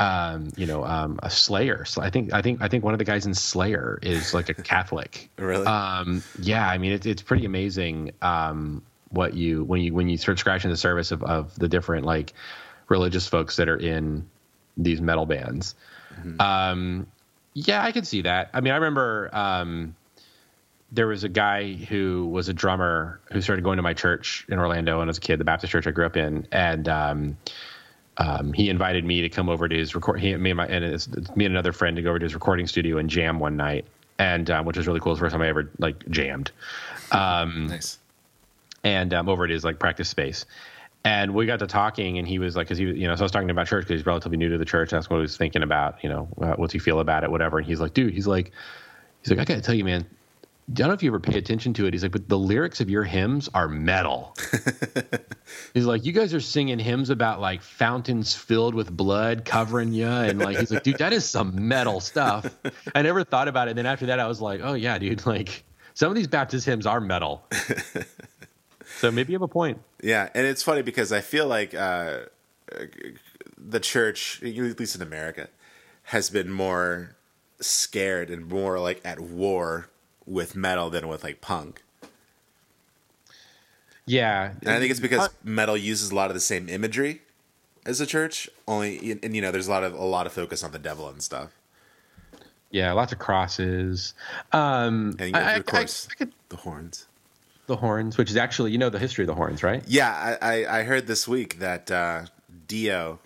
um, 0.00 0.48
you 0.56 0.66
know, 0.66 0.84
um, 0.84 1.20
a 1.22 1.30
Slayer. 1.30 1.84
So 1.84 2.00
I 2.00 2.10
think 2.10 2.32
I 2.32 2.40
think 2.40 2.62
I 2.62 2.68
think 2.68 2.82
one 2.84 2.94
of 2.94 2.98
the 2.98 3.04
guys 3.04 3.26
in 3.26 3.34
Slayer 3.34 3.98
is 4.02 4.32
like 4.34 4.48
a 4.48 4.54
Catholic. 4.54 5.30
Really? 5.38 5.66
Um, 5.66 6.22
yeah, 6.40 6.66
I 6.66 6.78
mean 6.78 6.92
it's 6.92 7.06
it's 7.06 7.22
pretty 7.22 7.44
amazing 7.44 8.12
um, 8.22 8.82
what 9.10 9.34
you 9.34 9.62
when 9.64 9.80
you 9.82 9.92
when 9.94 10.08
you 10.08 10.16
start 10.16 10.38
scratching 10.38 10.70
the 10.70 10.76
surface 10.76 11.12
of, 11.12 11.22
of 11.22 11.54
the 11.58 11.68
different 11.68 12.06
like 12.06 12.32
religious 12.88 13.26
folks 13.26 13.56
that 13.56 13.68
are 13.68 13.76
in 13.76 14.28
these 14.76 15.00
metal 15.00 15.26
bands. 15.26 15.74
Um, 16.40 17.06
yeah, 17.54 17.82
I 17.82 17.92
could 17.92 18.06
see 18.06 18.22
that. 18.22 18.50
I 18.52 18.60
mean, 18.60 18.72
I 18.72 18.76
remember 18.76 19.28
um, 19.32 19.94
there 20.92 21.06
was 21.06 21.24
a 21.24 21.28
guy 21.28 21.72
who 21.74 22.26
was 22.26 22.48
a 22.48 22.54
drummer 22.54 23.20
who 23.32 23.40
started 23.40 23.62
going 23.62 23.76
to 23.76 23.82
my 23.82 23.94
church 23.94 24.46
in 24.48 24.58
Orlando 24.58 24.98
when 24.98 25.08
I 25.08 25.10
was 25.10 25.18
a 25.18 25.20
kid, 25.20 25.38
the 25.38 25.44
Baptist 25.44 25.70
church 25.72 25.86
I 25.86 25.90
grew 25.90 26.06
up 26.06 26.16
in, 26.16 26.46
and 26.52 26.88
um, 26.88 27.36
um, 28.16 28.52
he 28.52 28.68
invited 28.68 29.04
me 29.04 29.20
to 29.22 29.28
come 29.28 29.48
over 29.48 29.68
to 29.68 29.76
his 29.76 29.94
record. 29.94 30.20
He, 30.20 30.34
me 30.36 30.50
and 30.50 30.56
my 30.56 30.66
and 30.66 30.84
his, 30.84 31.08
me 31.36 31.44
and 31.44 31.54
another 31.54 31.72
friend 31.72 31.96
to 31.96 32.02
go 32.02 32.10
over 32.10 32.18
to 32.18 32.24
his 32.24 32.34
recording 32.34 32.66
studio 32.66 32.98
and 32.98 33.08
jam 33.08 33.38
one 33.38 33.56
night, 33.56 33.84
and 34.18 34.50
um, 34.50 34.64
which 34.64 34.76
was 34.76 34.86
really 34.86 35.00
cool. 35.00 35.12
It's 35.12 35.20
the 35.20 35.24
first 35.24 35.32
time 35.32 35.42
I 35.42 35.48
ever 35.48 35.70
like 35.78 36.08
jammed 36.08 36.50
nice. 37.68 37.98
and 38.84 39.14
um, 39.14 39.28
over 39.28 39.44
at 39.44 39.50
his 39.50 39.64
like 39.64 39.78
practice 39.78 40.08
space. 40.08 40.44
And 41.04 41.32
we 41.34 41.46
got 41.46 41.60
to 41.60 41.66
talking, 41.66 42.18
and 42.18 42.28
he 42.28 42.38
was 42.38 42.56
like, 42.56 42.66
because 42.66 42.76
he, 42.78 42.84
was- 42.86 42.96
you 42.98 43.08
know, 43.08 43.14
so 43.16 43.20
I 43.20 43.24
was 43.24 43.32
talking 43.32 43.48
about 43.50 43.66
church 43.66 43.84
because 43.84 44.00
he's 44.00 44.06
relatively 44.06 44.36
new 44.36 44.50
to 44.50 44.58
the 44.58 44.66
church. 44.66 44.90
That's 44.90 45.08
what 45.08 45.16
he 45.16 45.22
was 45.22 45.36
thinking 45.36 45.62
about, 45.62 46.02
you 46.04 46.10
know, 46.10 46.28
uh, 46.42 46.52
what's 46.56 46.72
he 46.74 46.78
feel 46.78 47.00
about 47.00 47.24
it, 47.24 47.30
whatever. 47.30 47.58
And 47.58 47.66
he's 47.66 47.80
like, 47.80 47.94
dude, 47.94 48.12
he's 48.12 48.26
like, 48.26 48.52
he's 49.22 49.30
like, 49.30 49.38
I 49.40 49.44
got 49.44 49.54
to 49.54 49.60
tell 49.62 49.74
you, 49.74 49.84
man, 49.84 50.04
I 50.68 50.72
don't 50.74 50.88
know 50.88 50.94
if 50.94 51.02
you 51.02 51.10
ever 51.10 51.18
pay 51.18 51.38
attention 51.38 51.72
to 51.74 51.86
it. 51.86 51.94
He's 51.94 52.02
like, 52.02 52.12
but 52.12 52.28
the 52.28 52.38
lyrics 52.38 52.80
of 52.82 52.90
your 52.90 53.02
hymns 53.02 53.48
are 53.54 53.66
metal. 53.66 54.36
he's 55.74 55.86
like, 55.86 56.04
you 56.04 56.12
guys 56.12 56.32
are 56.34 56.40
singing 56.40 56.78
hymns 56.78 57.08
about 57.10 57.40
like 57.40 57.62
fountains 57.62 58.34
filled 58.36 58.74
with 58.74 58.94
blood 58.94 59.44
covering 59.46 59.92
you, 59.92 60.06
and 60.06 60.38
like, 60.38 60.58
he's 60.58 60.70
like, 60.70 60.82
dude, 60.82 60.98
that 60.98 61.12
is 61.14 61.28
some 61.28 61.66
metal 61.66 61.98
stuff. 62.00 62.46
I 62.94 63.02
never 63.02 63.24
thought 63.24 63.48
about 63.48 63.68
it. 63.68 63.70
And 63.72 63.78
then 63.78 63.86
after 63.86 64.06
that, 64.06 64.20
I 64.20 64.26
was 64.28 64.40
like, 64.40 64.60
oh 64.62 64.74
yeah, 64.74 64.98
dude, 64.98 65.24
like 65.26 65.64
some 65.94 66.10
of 66.10 66.14
these 66.14 66.28
Baptist 66.28 66.66
hymns 66.66 66.86
are 66.86 67.00
metal. 67.00 67.42
so 69.00 69.10
maybe 69.10 69.32
you 69.32 69.36
have 69.38 69.42
a 69.42 69.48
point. 69.48 69.80
Yeah, 70.02 70.28
and 70.34 70.46
it's 70.46 70.62
funny 70.62 70.82
because 70.82 71.12
I 71.12 71.20
feel 71.20 71.46
like 71.46 71.74
uh, 71.74 72.20
the 73.56 73.80
church, 73.80 74.42
at 74.42 74.54
least 74.78 74.94
in 74.96 75.02
America, 75.02 75.48
has 76.04 76.30
been 76.30 76.50
more 76.50 77.16
scared 77.60 78.30
and 78.30 78.46
more 78.48 78.78
like 78.78 79.00
at 79.04 79.20
war 79.20 79.88
with 80.26 80.54
metal 80.56 80.90
than 80.90 81.08
with 81.08 81.24
like 81.24 81.40
punk. 81.40 81.82
Yeah, 84.06 84.54
And 84.62 84.70
I 84.70 84.78
think 84.78 84.90
it's 84.90 84.98
because 85.00 85.28
metal 85.44 85.76
uses 85.76 86.10
a 86.10 86.14
lot 86.14 86.30
of 86.30 86.34
the 86.34 86.40
same 86.40 86.68
imagery 86.68 87.22
as 87.86 87.98
the 88.00 88.06
church. 88.06 88.48
Only, 88.66 89.12
and 89.22 89.34
you 89.36 89.40
know, 89.42 89.52
there's 89.52 89.68
a 89.68 89.70
lot 89.70 89.84
of 89.84 89.94
a 89.94 90.04
lot 90.04 90.26
of 90.26 90.32
focus 90.32 90.64
on 90.64 90.72
the 90.72 90.78
devil 90.80 91.08
and 91.08 91.22
stuff. 91.22 91.50
yeah, 92.70 92.92
lots 92.92 93.12
of 93.12 93.18
crosses. 93.18 94.14
Um, 94.52 95.16
And 95.18 95.28
you 95.28 95.32
know, 95.32 95.38
I- 95.38 95.52
of 95.52 95.60
I- 95.68 95.70
course, 95.70 96.08
I 96.10 96.14
could- 96.14 96.32
the 96.48 96.56
horns. 96.56 97.06
The 97.70 97.76
horns, 97.76 98.18
which 98.18 98.30
is 98.30 98.36
actually 98.36 98.72
you 98.72 98.78
know 98.78 98.90
the 98.90 98.98
history 98.98 99.22
of 99.22 99.28
the 99.28 99.34
horns, 99.36 99.62
right? 99.62 99.84
Yeah, 99.86 100.10
I, 100.42 100.64
I, 100.64 100.78
I 100.80 100.82
heard 100.82 101.06
this 101.06 101.28
week 101.28 101.60
that 101.60 101.88
uh, 101.88 102.24
Dio, 102.66 103.20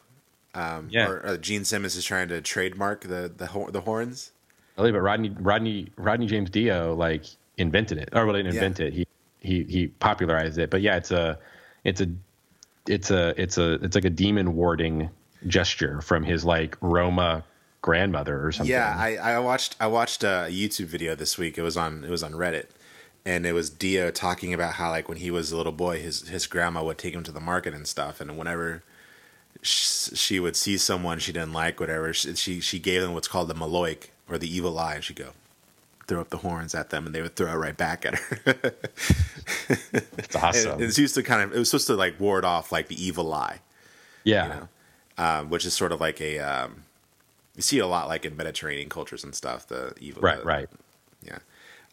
um, 0.55 0.89
Yeah. 0.91 1.09
or 1.09 1.27
uh, 1.27 1.37
Gene 1.39 1.65
Simmons 1.65 1.97
is 1.97 2.05
trying 2.05 2.29
to 2.29 2.43
trademark 2.43 3.01
the 3.01 3.33
the, 3.35 3.49
the 3.73 3.81
horns. 3.81 4.33
Really, 4.77 4.93
but 4.93 5.01
Ronnie 5.01 5.35
Ronnie 5.41 5.89
Ronnie 5.97 6.27
James 6.27 6.51
Dio 6.51 6.95
like 6.95 7.25
invented 7.57 7.97
it, 7.97 8.11
or 8.13 8.27
well, 8.27 8.35
didn't 8.37 8.53
invent 8.55 8.79
Yeah. 8.81 8.87
it. 8.89 8.93
He 8.93 9.07
he 9.41 9.65
he 9.65 9.87
popularized 9.87 10.59
it. 10.59 10.69
But 10.69 10.83
yeah, 10.83 10.97
it's 10.97 11.11
a 11.11 11.39
it's 11.85 12.03
a 12.03 12.09
it's 12.87 13.11
a 13.11 13.33
it's 13.41 13.57
a 13.57 13.73
it's 13.83 13.95
like 13.95 14.05
a 14.05 14.11
demon 14.11 14.55
warding 14.55 15.09
gesture 15.47 16.03
from 16.03 16.23
his 16.23 16.45
like 16.45 16.77
Roma 16.83 17.45
grandmother 17.81 18.47
or 18.47 18.53
something. 18.53 18.71
Yeah, 18.71 18.95
I, 18.97 19.17
I 19.17 19.39
watched 19.39 19.77
I 19.81 19.87
watched 19.87 20.23
a 20.23 20.49
YouTube 20.51 20.87
video 20.87 21.15
this 21.15 21.39
week. 21.39 21.57
It 21.57 21.63
was 21.63 21.79
on 21.79 22.05
it 22.05 22.11
was 22.11 22.23
on 22.23 22.33
Reddit, 22.33 22.67
and 23.25 23.47
it 23.47 23.53
was 23.53 23.71
Dio 23.71 24.11
talking 24.11 24.53
about 24.53 24.75
how 24.75 24.91
like 24.91 25.09
when 25.09 25.19
he 25.19 25.31
was 25.31 25.51
a 25.53 25.57
little 25.57 25.73
boy, 25.73 26.01
his 26.01 26.29
his 26.29 26.47
grandma 26.47 26.83
would 26.85 26.99
take 26.99 27.15
him 27.15 27.23
to 27.25 27.33
the 27.33 27.41
market 27.41 27.75
and 27.75 27.87
stuff, 27.87 28.21
and 28.21 28.37
whenever 28.39 28.83
sh- 29.63 30.11
she 30.15 30.39
would 30.41 30.57
see 30.57 30.77
someone 30.77 31.19
she 31.19 31.33
didn't 31.33 31.53
like, 31.53 31.81
whatever, 31.81 32.13
she 32.13 32.61
she, 32.61 32.79
gave 32.79 33.01
them 33.03 33.15
what's 33.15 33.29
called 33.29 33.49
the 33.49 33.55
maloik 33.55 34.09
or 34.29 34.39
the 34.39 34.55
evil 34.55 34.79
eye. 34.79 34.97
and 34.97 35.05
She'd 35.05 35.17
go 35.17 35.31
throw 36.07 36.21
up 36.21 36.29
the 36.29 36.39
horns 36.39 36.75
at 36.75 36.91
them, 36.91 37.07
and 37.07 37.15
they 37.15 37.23
would 37.23 37.35
throw 37.35 37.51
it 37.51 37.57
right 37.57 37.77
back 37.77 38.05
at 38.05 38.15
her. 38.19 38.75
it's 39.69 40.37
awesome. 40.37 40.73
And 40.73 40.83
it's 40.83 40.99
used 40.99 41.15
to 41.15 41.23
kind 41.23 41.43
of 41.43 41.55
it 41.55 41.59
was 41.59 41.71
supposed 41.71 41.87
to 41.89 41.95
like 41.95 42.19
ward 42.21 42.45
off 42.45 42.73
like 42.73 42.89
the 42.89 43.03
evil 43.03 43.33
eye. 43.33 43.61
yeah, 44.25 44.45
you 44.45 44.49
know, 44.51 44.69
um, 45.17 45.51
which 45.51 45.65
is 45.65 45.73
sort 45.75 45.93
of 45.93 46.01
like 46.01 46.21
a 46.21 46.39
um, 46.41 46.83
you 47.57 47.63
see 47.63 47.79
it 47.79 47.83
a 47.83 47.87
lot 47.87 48.09
like 48.09 48.25
in 48.25 48.37
Mediterranean 48.37 48.89
cultures 48.89 49.25
and 49.25 49.35
stuff. 49.35 49.67
The 49.67 49.95
evil, 50.01 50.23
right, 50.23 50.39
the- 50.41 50.45
right. 50.45 50.69
yeah. 51.27 51.39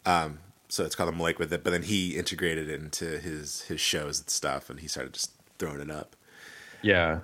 Um, 0.06 0.40
so 0.72 0.86
it's 0.86 0.96
called 0.96 1.10
a 1.10 1.12
Malik 1.12 1.38
with 1.38 1.52
it, 1.52 1.66
but 1.66 1.72
then 1.72 1.84
he 1.84 2.16
integrated 2.18 2.70
it 2.70 2.80
into 2.80 3.20
his 3.20 3.64
his 3.64 3.82
shows 3.82 4.22
and 4.22 4.30
stuff, 4.30 4.70
and 4.70 4.80
he 4.80 4.88
started 4.88 5.14
just 5.14 5.32
throwing 5.60 5.82
it 5.82 5.92
up. 5.92 6.16
Yeah, 6.82 7.20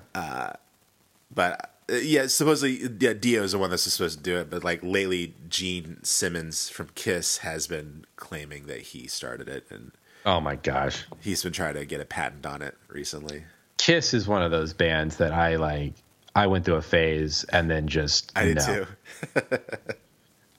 But 1.33 1.71
uh, 1.89 1.95
yeah, 1.95 2.27
supposedly 2.27 2.89
yeah, 2.99 3.13
Dio 3.13 3.43
is 3.43 3.53
the 3.53 3.57
one 3.57 3.69
that's 3.69 3.83
supposed 3.83 4.17
to 4.17 4.23
do 4.23 4.37
it, 4.37 4.49
but 4.49 4.65
like 4.65 4.81
lately, 4.83 5.33
Gene 5.47 6.03
Simmons 6.03 6.69
from 6.69 6.89
Kiss 6.93 7.37
has 7.37 7.67
been 7.67 8.05
claiming 8.17 8.67
that 8.67 8.81
he 8.81 9.07
started 9.07 9.47
it, 9.47 9.65
and 9.69 9.93
oh 10.25 10.41
my 10.41 10.57
gosh. 10.57 11.05
he's 11.21 11.41
been 11.41 11.53
trying 11.53 11.75
to 11.75 11.85
get 11.85 12.01
a 12.01 12.05
patent 12.05 12.45
on 12.45 12.61
it 12.61 12.75
recently. 12.89 13.43
Kiss 13.77 14.13
is 14.13 14.27
one 14.27 14.43
of 14.43 14.51
those 14.51 14.73
bands 14.73 15.17
that 15.17 15.31
I 15.31 15.55
like. 15.55 15.93
I 16.35 16.47
went 16.47 16.65
through 16.65 16.75
a 16.75 16.81
phase 16.81 17.45
and 17.45 17.69
then 17.69 17.87
just 17.87 18.31
I 18.35 18.45
did 18.45 18.57
no. 18.57 18.65
too. 18.65 18.87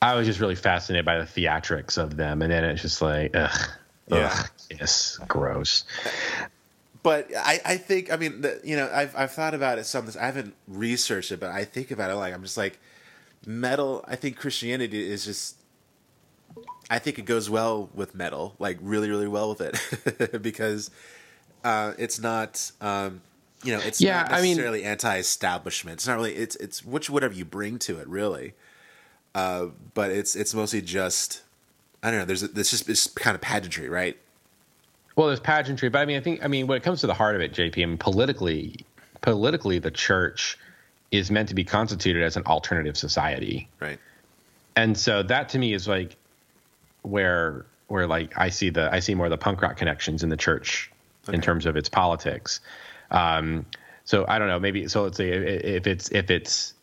I 0.01 0.14
was 0.14 0.26
just 0.26 0.38
really 0.40 0.55
fascinated 0.55 1.05
by 1.05 1.18
the 1.18 1.24
theatrics 1.24 1.99
of 1.99 2.16
them, 2.16 2.42
and 2.42 2.53
then 2.53 2.64
it's 2.64 2.82
just 2.82 3.03
like, 3.03 3.34
ugh, 3.34 3.51
Yeah. 4.09 4.30
ugh, 4.32 4.49
yes, 4.70 5.18
gross. 5.26 5.84
But 7.03 7.28
I, 7.36 7.61
I 7.64 7.76
think 7.76 8.12
I 8.12 8.16
mean 8.16 8.40
the, 8.42 8.61
you 8.64 8.76
know 8.76 8.90
I've 8.92 9.14
I've 9.16 9.30
thought 9.32 9.55
about 9.55 9.78
it 9.78 9.84
some. 9.84 10.09
I 10.20 10.26
haven't 10.26 10.55
researched 10.66 11.32
it, 11.32 11.40
but 11.40 11.51
I 11.51 11.64
think 11.64 11.90
about 11.90 12.11
it 12.11 12.14
like 12.14 12.34
I'm 12.34 12.42
just 12.42 12.57
like 12.57 12.78
metal. 13.46 14.05
I 14.07 14.16
think 14.16 14.36
Christianity 14.36 15.09
is 15.11 15.24
just. 15.24 15.57
I 16.90 16.99
think 16.99 17.18
it 17.18 17.26
goes 17.26 17.51
well 17.51 17.90
with 17.94 18.14
metal, 18.14 18.55
like 18.59 18.78
really, 18.80 19.11
really 19.11 19.28
well 19.28 19.51
with 19.51 19.61
it, 19.61 20.42
because 20.42 20.90
uh, 21.62 21.92
it's 21.99 22.18
not, 22.18 22.72
um, 22.80 23.20
you 23.62 23.72
know, 23.76 23.80
it's 23.84 24.01
Yeah, 24.01 24.22
not 24.22 24.32
I 24.32 24.40
mean- 24.40 24.53
necessarily 24.57 24.84
anti-establishment. 24.84 25.96
It's 25.99 26.07
not 26.07 26.16
really. 26.16 26.34
It's 26.34 26.57
it's 26.57 26.84
which 26.84 27.11
whatever 27.11 27.34
you 27.34 27.44
bring 27.44 27.78
to 27.80 27.99
it, 27.99 28.09
really. 28.09 28.55
Uh, 29.39 29.66
but 29.95 30.11
it's 30.11 30.34
it's 30.34 30.53
mostly 30.55 30.82
just, 30.82 31.43
I 32.03 32.11
don't 32.11 32.18
know. 32.20 32.24
There's 32.24 32.43
it's 32.43 32.70
just 32.70 32.89
it's 32.89 33.07
kind 33.07 33.34
of 33.36 33.41
pageantry, 33.41 33.89
right? 33.89 34.16
Well, 35.14 35.28
there's 35.28 35.41
pageantry, 35.41 35.89
but 35.91 36.01
I 36.01 36.05
mean, 36.07 36.16
I 36.16 36.20
think, 36.20 36.45
I 36.45 36.49
mean, 36.49 36.66
when 36.66 36.76
it 36.76 36.82
comes 36.82 37.01
to 37.01 37.07
the 37.07 37.14
heart 37.14 37.34
of 37.36 37.41
it, 37.41 37.53
JP, 37.53 37.82
I 37.82 37.86
mean, 37.86 37.99
politically, 37.99 38.84
politically, 39.20 39.78
the 39.78 39.91
church 39.91 40.59
is 41.11 41.30
meant 41.30 41.49
to 41.51 41.55
be 41.55 41.64
constituted 41.64 42.22
as 42.22 42.36
an 42.36 42.45
alternative 42.47 42.97
society, 42.97 43.68
Right. 43.80 43.99
and 44.76 44.97
so 44.99 45.22
that 45.22 45.49
to 45.51 45.59
me 45.59 45.72
is 45.72 45.86
like 45.89 46.16
where 47.03 47.64
where 47.89 48.07
like 48.07 48.36
I 48.36 48.49
see 48.51 48.70
the 48.70 48.93
I 48.93 49.01
see 49.01 49.14
more 49.14 49.26
of 49.26 49.30
the 49.30 49.39
punk 49.39 49.62
rock 49.62 49.76
connections 49.76 50.22
in 50.22 50.28
the 50.28 50.36
church 50.36 50.91
in 51.32 51.41
terms 51.41 51.64
of 51.66 51.76
its 51.76 51.89
politics. 51.89 52.61
Um, 53.11 53.66
so 54.05 54.24
I 54.28 54.39
don't 54.39 54.49
know, 54.49 54.59
maybe 54.61 54.89
so. 54.89 55.05
Let's 55.05 55.16
say 55.16 55.28
if 55.30 55.86
it's 55.86 56.11
if 56.11 56.30
it's 56.30 56.74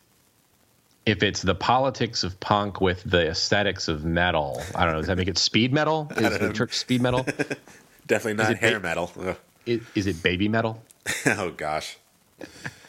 if 1.06 1.22
it's 1.22 1.40
the 1.42 1.54
politics 1.54 2.24
of 2.24 2.38
punk 2.40 2.80
with 2.80 3.02
the 3.04 3.28
aesthetics 3.28 3.86
of 3.86 4.04
metal, 4.04 4.60
I 4.74 4.84
don't 4.84 4.94
know. 4.94 4.98
Does 4.98 5.06
that 5.06 5.16
make 5.16 5.28
it 5.28 5.38
speed 5.38 5.72
metal? 5.72 6.10
Is 6.16 6.34
it 6.34 6.40
the 6.40 6.52
church 6.52 6.76
speed 6.76 7.00
metal? 7.00 7.24
Definitely 8.06 8.34
not 8.34 8.56
hair 8.56 8.80
ba- 8.80 8.88
metal. 8.88 9.36
Is, 9.64 9.80
is 9.96 10.06
it 10.06 10.22
baby 10.22 10.48
metal? 10.48 10.80
oh 11.26 11.50
gosh. 11.50 11.96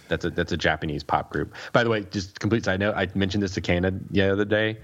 That's 0.10 0.26
a 0.26 0.30
that's 0.30 0.52
a 0.52 0.58
Japanese 0.58 1.04
pop 1.04 1.32
group. 1.32 1.54
By 1.74 1.84
the 1.84 1.90
way, 1.90 2.04
just 2.04 2.40
complete 2.40 2.66
side 2.66 2.80
note, 2.80 2.96
I 2.96 3.08
mentioned 3.16 3.42
this 3.42 3.54
to 3.56 3.62
Kana 3.62 3.92
the 4.12 4.32
other 4.32 4.46
day, 4.46 4.78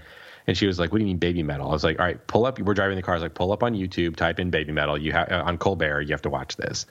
and 0.46 0.56
she 0.56 0.66
was 0.66 0.78
like, 0.78 0.90
"What 0.90 0.98
do 0.98 1.04
you 1.04 1.14
mean 1.14 1.20
Babymetal?" 1.20 1.68
I 1.68 1.72
was 1.72 1.84
like, 1.84 2.00
"All 2.00 2.04
right, 2.04 2.26
pull 2.26 2.46
up. 2.46 2.58
We're 2.58 2.74
driving 2.74 2.96
the 2.96 3.02
car. 3.02 3.14
I 3.14 3.16
was 3.18 3.22
like, 3.22 3.34
pull 3.34 3.52
up 3.52 3.62
on 3.62 3.74
YouTube, 3.74 4.16
type 4.16 4.40
in 4.40 4.50
Babymetal. 4.50 5.00
You 5.00 5.12
have 5.12 5.30
uh, 5.30 5.42
on 5.46 5.56
Colbert. 5.56 6.02
You 6.02 6.10
have 6.10 6.22
to 6.22 6.30
watch 6.30 6.56
this." 6.56 6.86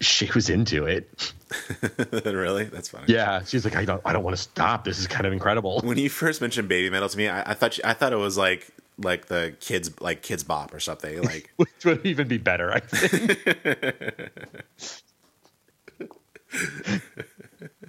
She 0.00 0.30
was 0.34 0.50
into 0.50 0.84
it. 0.84 1.32
really? 2.24 2.64
That's 2.64 2.88
funny. 2.88 3.04
Yeah, 3.08 3.42
she's 3.44 3.64
like, 3.64 3.76
"I 3.76 3.84
don't 3.84 4.02
I 4.04 4.12
don't 4.12 4.22
want 4.24 4.36
to 4.36 4.42
stop. 4.42 4.84
This 4.84 4.98
is 4.98 5.06
kind 5.06 5.26
of 5.26 5.32
incredible." 5.32 5.80
When 5.82 5.96
you 5.96 6.10
first 6.10 6.40
mentioned 6.40 6.68
Babymetal 6.68 7.10
to 7.10 7.16
me, 7.16 7.28
I, 7.28 7.52
I 7.52 7.54
thought 7.54 7.78
you, 7.78 7.84
I 7.86 7.94
thought 7.94 8.12
it 8.12 8.16
was 8.16 8.36
like 8.36 8.68
like 8.98 9.26
the 9.26 9.54
kids 9.60 10.00
like 10.00 10.22
Kidz 10.22 10.46
Bop 10.46 10.74
or 10.74 10.80
something. 10.80 11.22
Like 11.22 11.50
Which 11.56 11.84
would 11.84 12.04
even 12.04 12.28
be 12.28 12.38
better, 12.38 12.72
I 12.72 12.80
think. 12.80 13.38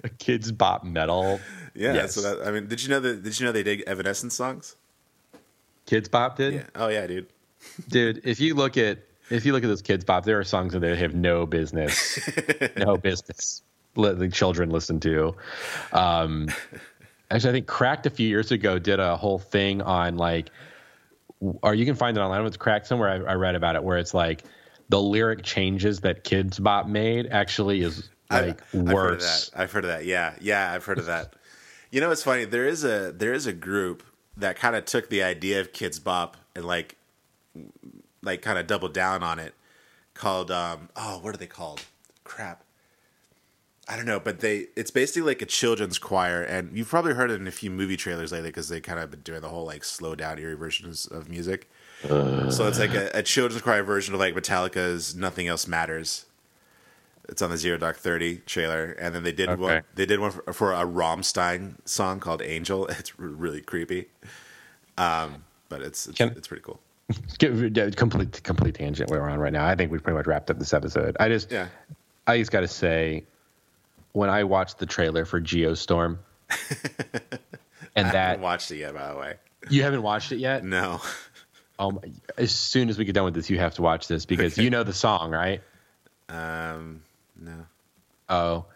A 0.04 0.08
Kidz 0.08 0.56
Bop 0.56 0.84
metal. 0.84 1.40
yeah. 1.74 1.94
Yes. 1.94 2.14
So 2.14 2.22
that 2.22 2.46
I 2.46 2.50
mean, 2.50 2.68
did 2.68 2.82
you 2.82 2.88
know 2.88 3.00
that? 3.00 3.22
Did 3.22 3.38
you 3.38 3.46
know 3.46 3.52
they 3.52 3.62
did 3.62 3.82
Evanescence 3.82 4.34
songs? 4.34 4.76
Kidz 5.86 6.10
Bop 6.10 6.36
did. 6.36 6.54
Yeah. 6.54 6.62
Oh 6.74 6.88
yeah, 6.88 7.06
dude. 7.06 7.26
dude 7.88 8.20
if 8.24 8.40
you 8.40 8.54
look 8.54 8.76
at 8.76 8.98
if 9.30 9.44
you 9.44 9.52
look 9.52 9.64
at 9.64 9.68
those 9.68 9.82
Kidz 9.82 10.04
Bop, 10.04 10.24
there 10.24 10.38
are 10.38 10.44
songs 10.44 10.72
that 10.72 10.80
they 10.80 10.96
have 10.96 11.14
no 11.14 11.46
business 11.46 12.18
no 12.76 12.96
business 12.96 13.62
letting 13.96 14.30
children 14.30 14.70
listen 14.70 15.00
to 15.00 15.34
um 15.92 16.48
actually 17.30 17.50
i 17.50 17.52
think 17.52 17.66
cracked 17.66 18.06
a 18.06 18.10
few 18.10 18.28
years 18.28 18.52
ago 18.52 18.78
did 18.78 19.00
a 19.00 19.16
whole 19.16 19.38
thing 19.38 19.82
on 19.82 20.16
like 20.16 20.50
or 21.62 21.74
you 21.74 21.84
can 21.84 21.96
find 21.96 22.16
it 22.16 22.20
online 22.20 22.44
it's 22.46 22.56
cracked 22.56 22.86
somewhere 22.86 23.08
I, 23.08 23.32
I 23.32 23.34
read 23.34 23.54
about 23.56 23.74
it 23.74 23.82
where 23.82 23.98
it's 23.98 24.14
like 24.14 24.44
the 24.88 25.00
lyric 25.00 25.42
changes 25.42 26.00
that 26.00 26.24
Kidz 26.24 26.62
Bop 26.62 26.86
made 26.86 27.26
actually 27.26 27.82
is 27.82 28.08
like 28.30 28.40
I've, 28.40 28.48
I've 28.48 28.72
heard 28.72 28.88
of 28.88 28.92
worse 28.94 29.50
that. 29.50 29.60
I've 29.60 29.72
heard 29.72 29.84
of 29.84 29.90
that. 29.90 30.04
Yeah, 30.04 30.34
yeah, 30.40 30.72
I've 30.72 30.84
heard 30.84 30.98
of 30.98 31.06
that. 31.06 31.34
You 31.90 32.02
know, 32.02 32.10
it's 32.10 32.22
funny. 32.22 32.44
There 32.44 32.66
is 32.66 32.84
a 32.84 33.14
there 33.16 33.32
is 33.32 33.46
a 33.46 33.52
group 33.54 34.02
that 34.36 34.56
kind 34.56 34.76
of 34.76 34.84
took 34.84 35.08
the 35.08 35.22
idea 35.22 35.58
of 35.58 35.72
Kidz 35.72 36.04
Bop 36.04 36.36
and 36.54 36.66
like 36.66 36.98
like 38.22 38.42
kind 38.42 38.58
of 38.58 38.66
doubled 38.66 38.94
down 38.94 39.22
on 39.22 39.38
it. 39.38 39.54
Called 40.14 40.50
um 40.50 40.88
oh 40.96 41.18
what 41.20 41.34
are 41.34 41.38
they 41.38 41.46
called? 41.46 41.82
Crap. 42.24 42.64
I 43.90 43.96
don't 43.96 44.04
know, 44.04 44.20
but 44.20 44.40
they 44.40 44.66
it's 44.76 44.90
basically 44.90 45.22
like 45.22 45.40
a 45.40 45.46
children's 45.46 45.98
choir, 45.98 46.42
and 46.42 46.76
you've 46.76 46.88
probably 46.88 47.14
heard 47.14 47.30
it 47.30 47.40
in 47.40 47.46
a 47.46 47.50
few 47.52 47.70
movie 47.70 47.96
trailers 47.96 48.32
lately 48.32 48.50
because 48.50 48.68
they 48.68 48.80
kind 48.80 48.98
of 48.98 49.10
been 49.10 49.20
doing 49.20 49.40
the 49.40 49.48
whole 49.48 49.64
like 49.64 49.82
slow 49.82 50.14
down 50.14 50.38
eerie 50.38 50.54
versions 50.56 51.06
of 51.06 51.28
music. 51.30 51.70
so 52.02 52.68
it's 52.68 52.78
like 52.78 52.94
a, 52.94 53.10
a 53.14 53.22
children's 53.22 53.62
choir 53.62 53.82
version 53.82 54.12
of 54.12 54.20
like 54.20 54.34
Metallica's 54.34 55.14
"Nothing 55.16 55.48
Else 55.48 55.66
Matters." 55.66 56.26
It's 57.30 57.40
on 57.42 57.50
the 57.50 57.56
Zero 57.56 57.78
Dark 57.78 57.96
Thirty 57.96 58.38
trailer, 58.38 58.92
and 58.92 59.14
then 59.14 59.22
they 59.22 59.32
did 59.32 59.48
Okay. 59.48 59.60
one. 59.60 59.82
They 59.94 60.04
did 60.06 60.20
one 60.20 60.32
for, 60.32 60.52
for 60.52 60.72
a 60.72 60.84
Rammstein 60.84 61.76
song 61.86 62.20
called 62.20 62.42
"Angel." 62.42 62.86
It's 62.90 63.18
really 63.18 63.62
creepy, 63.62 64.08
um, 64.98 65.44
but 65.70 65.80
it's 65.82 66.06
it's, 66.06 66.18
Can- 66.18 66.34
it's 66.36 66.48
pretty 66.48 66.62
cool. 66.62 66.80
Complete 67.38 68.42
complete 68.42 68.74
tangent 68.74 69.08
we're 69.10 69.20
on 69.20 69.38
right 69.38 69.52
now 69.52 69.66
i 69.66 69.74
think 69.74 69.90
we've 69.90 70.02
pretty 70.02 70.16
much 70.16 70.26
wrapped 70.26 70.50
up 70.50 70.58
this 70.58 70.74
episode 70.74 71.16
i 71.18 71.28
just 71.28 71.50
Yeah, 71.50 71.68
I 72.26 72.36
just 72.38 72.50
got 72.50 72.60
to 72.60 72.68
say, 72.68 73.24
when 74.12 74.28
I 74.28 74.44
watched 74.44 74.78
the 74.78 74.84
trailer 74.84 75.24
for 75.24 75.40
Geostorm, 75.40 76.18
and 77.96 78.06
I 78.08 78.10
that 78.10 78.14
haven't 78.14 78.42
watched 78.42 78.70
it 78.70 78.76
yet, 78.76 78.92
by 78.92 79.10
the 79.12 79.18
way. 79.18 79.34
you 79.70 79.82
haven't 79.82 80.02
watched 80.02 80.32
it 80.32 80.38
yet, 80.38 80.62
No, 80.64 81.00
um, 81.78 82.00
as 82.36 82.52
soon 82.52 82.90
as 82.90 82.98
we 82.98 83.06
get 83.06 83.14
done 83.14 83.24
with 83.24 83.32
this, 83.34 83.48
you 83.48 83.58
have 83.58 83.74
to 83.76 83.82
watch 83.82 84.08
this 84.08 84.26
because 84.26 84.58
you 84.58 84.68
know 84.68 84.82
the 84.82 84.92
song, 84.92 85.30
right? 85.30 85.62
um, 86.28 87.00
no. 87.40 87.64
Oh, 88.28 88.66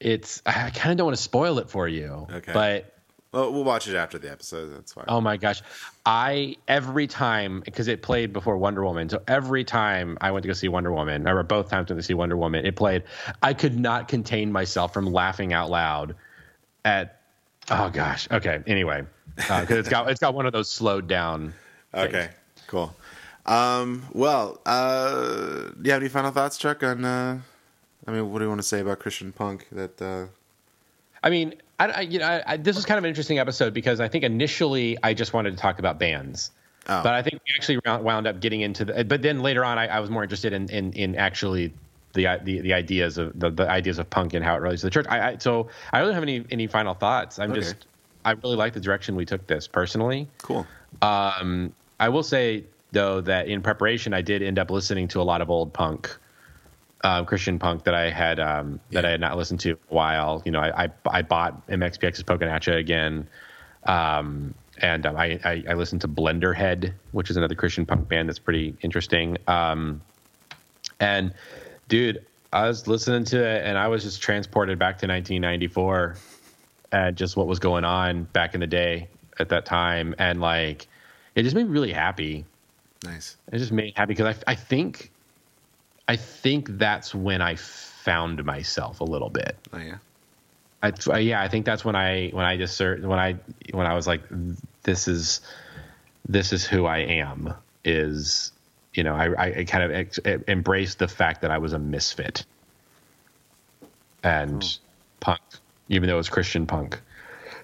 it's 0.00 0.40
I 0.46 0.70
kind 0.70 0.92
of 0.92 0.96
don't 0.96 1.04
want 1.08 1.16
to 1.18 1.22
spoil 1.22 1.58
it 1.58 1.68
for 1.68 1.86
you, 1.86 2.26
Okay. 2.32 2.52
but 2.54 2.95
Well, 3.36 3.52
we'll 3.52 3.64
watch 3.64 3.86
it 3.86 3.94
after 3.94 4.18
the 4.18 4.30
episode. 4.32 4.68
That's 4.74 4.94
fine. 4.94 5.04
oh 5.08 5.20
my 5.20 5.36
gosh, 5.36 5.60
I 6.06 6.56
every 6.68 7.06
time 7.06 7.60
because 7.66 7.86
it 7.86 8.00
played 8.00 8.32
before 8.32 8.56
Wonder 8.56 8.82
Woman, 8.82 9.10
so 9.10 9.22
every 9.28 9.62
time 9.62 10.16
I 10.22 10.30
went 10.30 10.44
to 10.44 10.46
go 10.46 10.54
see 10.54 10.68
Wonder 10.68 10.90
Woman, 10.90 11.28
or 11.28 11.42
both 11.42 11.68
times 11.68 11.90
I 11.90 11.92
went 11.92 12.02
to 12.02 12.06
see 12.06 12.14
Wonder 12.14 12.38
Woman, 12.38 12.64
it 12.64 12.76
played. 12.76 13.02
I 13.42 13.52
could 13.52 13.78
not 13.78 14.08
contain 14.08 14.50
myself 14.50 14.94
from 14.94 15.12
laughing 15.12 15.52
out 15.52 15.68
loud 15.68 16.14
at. 16.82 17.20
Oh 17.68 17.90
gosh. 17.90 18.26
Okay. 18.30 18.62
Anyway, 18.66 19.04
because 19.36 19.70
it's 19.70 19.90
got 19.90 20.08
it's 20.08 20.20
got 20.20 20.32
one 20.32 20.46
of 20.46 20.54
those 20.54 20.70
slowed 20.70 21.06
down. 21.06 21.52
things. 21.92 22.06
Okay, 22.06 22.30
cool. 22.68 22.96
Um, 23.44 24.06
well, 24.14 24.62
uh, 24.64 25.72
do 25.72 25.82
you 25.84 25.92
have 25.92 26.00
any 26.00 26.08
final 26.08 26.30
thoughts, 26.30 26.56
Chuck? 26.56 26.82
On, 26.82 27.04
uh, 27.04 27.38
I 28.06 28.10
mean, 28.10 28.32
what 28.32 28.38
do 28.38 28.46
you 28.46 28.48
want 28.48 28.62
to 28.62 28.66
say 28.66 28.80
about 28.80 28.98
Christian 28.98 29.32
punk? 29.32 29.68
That 29.72 30.00
uh, 30.00 30.26
I 31.26 31.30
mean, 31.30 31.54
I, 31.80 31.86
I 31.86 32.00
you 32.02 32.20
know, 32.20 32.26
I, 32.26 32.42
I, 32.46 32.56
this 32.56 32.76
was 32.76 32.84
kind 32.84 32.98
of 32.98 33.04
an 33.04 33.08
interesting 33.08 33.40
episode 33.40 33.74
because 33.74 33.98
I 33.98 34.06
think 34.06 34.22
initially 34.22 34.96
I 35.02 35.12
just 35.12 35.32
wanted 35.32 35.50
to 35.50 35.56
talk 35.56 35.80
about 35.80 35.98
bands. 35.98 36.52
Oh. 36.88 37.02
But 37.02 37.14
I 37.14 37.22
think 37.22 37.40
we 37.44 37.52
actually 37.56 37.80
wound 37.84 38.04
wound 38.04 38.26
up 38.28 38.38
getting 38.38 38.60
into 38.60 38.84
the. 38.84 39.04
But 39.04 39.22
then 39.22 39.40
later 39.40 39.64
on, 39.64 39.76
I, 39.76 39.88
I 39.88 39.98
was 39.98 40.08
more 40.08 40.22
interested 40.22 40.52
in 40.52 40.70
in, 40.70 40.92
in 40.92 41.16
actually 41.16 41.74
the, 42.12 42.38
the 42.44 42.60
the 42.60 42.72
ideas 42.72 43.18
of 43.18 43.38
the, 43.38 43.50
the 43.50 43.68
ideas 43.68 43.98
of 43.98 44.08
punk 44.08 44.34
and 44.34 44.44
how 44.44 44.54
it 44.54 44.60
relates 44.62 44.82
to 44.82 44.86
the 44.86 44.92
church. 44.92 45.06
I, 45.08 45.32
I 45.32 45.36
so 45.38 45.68
I 45.92 46.00
don't 46.00 46.14
have 46.14 46.22
any 46.22 46.44
any 46.50 46.68
final 46.68 46.94
thoughts. 46.94 47.40
I'm 47.40 47.50
Okay. 47.50 47.60
just 47.60 47.86
I 48.24 48.32
really 48.32 48.56
like 48.56 48.72
the 48.72 48.80
direction 48.80 49.16
we 49.16 49.26
took 49.26 49.48
this 49.48 49.66
personally. 49.66 50.28
cool. 50.38 50.64
Um, 51.02 51.72
I 51.98 52.08
will 52.08 52.22
say 52.22 52.64
though 52.92 53.20
that 53.22 53.48
in 53.48 53.62
preparation, 53.62 54.14
I 54.14 54.22
did 54.22 54.42
end 54.42 54.60
up 54.60 54.70
listening 54.70 55.08
to 55.08 55.20
a 55.20 55.24
lot 55.24 55.40
of 55.40 55.50
old 55.50 55.72
punk, 55.72 56.16
uh, 57.02 57.24
Christian 57.24 57.58
punk 57.58 57.84
that 57.84 57.94
I 57.94 58.10
had 58.10 58.40
um, 58.40 58.80
that 58.90 59.04
Yeah. 59.04 59.08
I 59.08 59.10
had 59.12 59.20
not 59.20 59.36
listened 59.36 59.60
to 59.60 59.70
in 59.70 59.78
a 59.90 59.94
while. 59.94 60.42
You 60.44 60.52
know, 60.52 60.60
I 60.60 60.84
I, 60.84 60.88
I 61.06 61.22
bought 61.22 61.66
MXPX's 61.68 62.24
at 62.28 62.68
again, 62.78 63.28
um, 63.84 64.54
and 64.78 65.06
um, 65.06 65.16
I, 65.16 65.38
I 65.44 65.64
I 65.70 65.74
listened 65.74 66.00
to 66.02 66.08
Blenderhead, 66.08 66.92
which 67.12 67.30
is 67.30 67.36
another 67.36 67.54
Christian 67.54 67.86
punk 67.86 68.08
band 68.08 68.28
that's 68.28 68.38
pretty 68.38 68.74
interesting. 68.82 69.36
Um, 69.46 70.00
and 71.00 71.32
dude, 71.88 72.24
I 72.52 72.66
was 72.68 72.86
listening 72.86 73.24
to 73.26 73.44
it, 73.44 73.64
and 73.64 73.76
I 73.78 73.88
was 73.88 74.02
just 74.02 74.22
transported 74.22 74.78
back 74.78 74.98
to 74.98 75.06
1994 75.06 76.16
and 76.92 77.16
just 77.16 77.36
what 77.36 77.46
was 77.46 77.58
going 77.58 77.84
on 77.84 78.24
back 78.24 78.54
in 78.54 78.60
the 78.60 78.66
day 78.66 79.08
at 79.38 79.48
that 79.50 79.66
time, 79.66 80.14
and 80.18 80.40
like 80.40 80.86
it 81.34 81.42
just 81.42 81.54
made 81.54 81.64
me 81.64 81.70
really 81.70 81.92
happy. 81.92 82.44
Nice. 83.04 83.36
It 83.52 83.58
just 83.58 83.72
made 83.72 83.84
me 83.84 83.92
happy 83.94 84.14
because 84.14 84.34
I 84.46 84.52
I 84.52 84.54
think 84.54 85.10
I 86.08 86.16
think 86.16 86.78
that's 86.78 87.14
when 87.14 87.42
I 87.42 87.56
found 87.56 88.44
myself 88.44 89.00
a 89.00 89.04
little 89.04 89.30
bit. 89.30 89.56
Oh 89.72 89.78
yeah. 89.78 89.98
I, 90.82 90.88
I- 90.88 91.12
uh, 91.12 91.18
yeah, 91.18 91.40
I 91.42 91.48
think 91.48 91.66
that's 91.66 91.84
when 91.84 91.96
I 91.96 92.28
when 92.30 92.44
I 92.44 92.56
just 92.56 92.78
when 92.80 93.12
I 93.12 93.36
when 93.72 93.86
I 93.86 93.94
was 93.94 94.06
like, 94.06 94.22
this 94.82 95.08
is 95.08 95.40
this 96.28 96.52
is 96.52 96.64
who 96.64 96.86
I 96.86 96.98
am. 96.98 97.54
Is 97.84 98.52
you 98.94 99.04
know 99.04 99.14
I 99.14 99.60
I, 99.60 99.64
kind 99.64 99.84
of 99.84 99.90
ex- 99.92 100.18
embraced 100.48 100.98
the 100.98 101.08
fact 101.08 101.42
that 101.42 101.50
I 101.50 101.58
was 101.58 101.72
a 101.72 101.78
misfit, 101.78 102.44
and 104.22 104.62
oh. 104.62 104.68
punk 105.20 105.40
even 105.88 106.08
though 106.08 106.14
it 106.14 106.18
was 106.18 106.28
Christian 106.28 106.66
punk, 106.66 107.00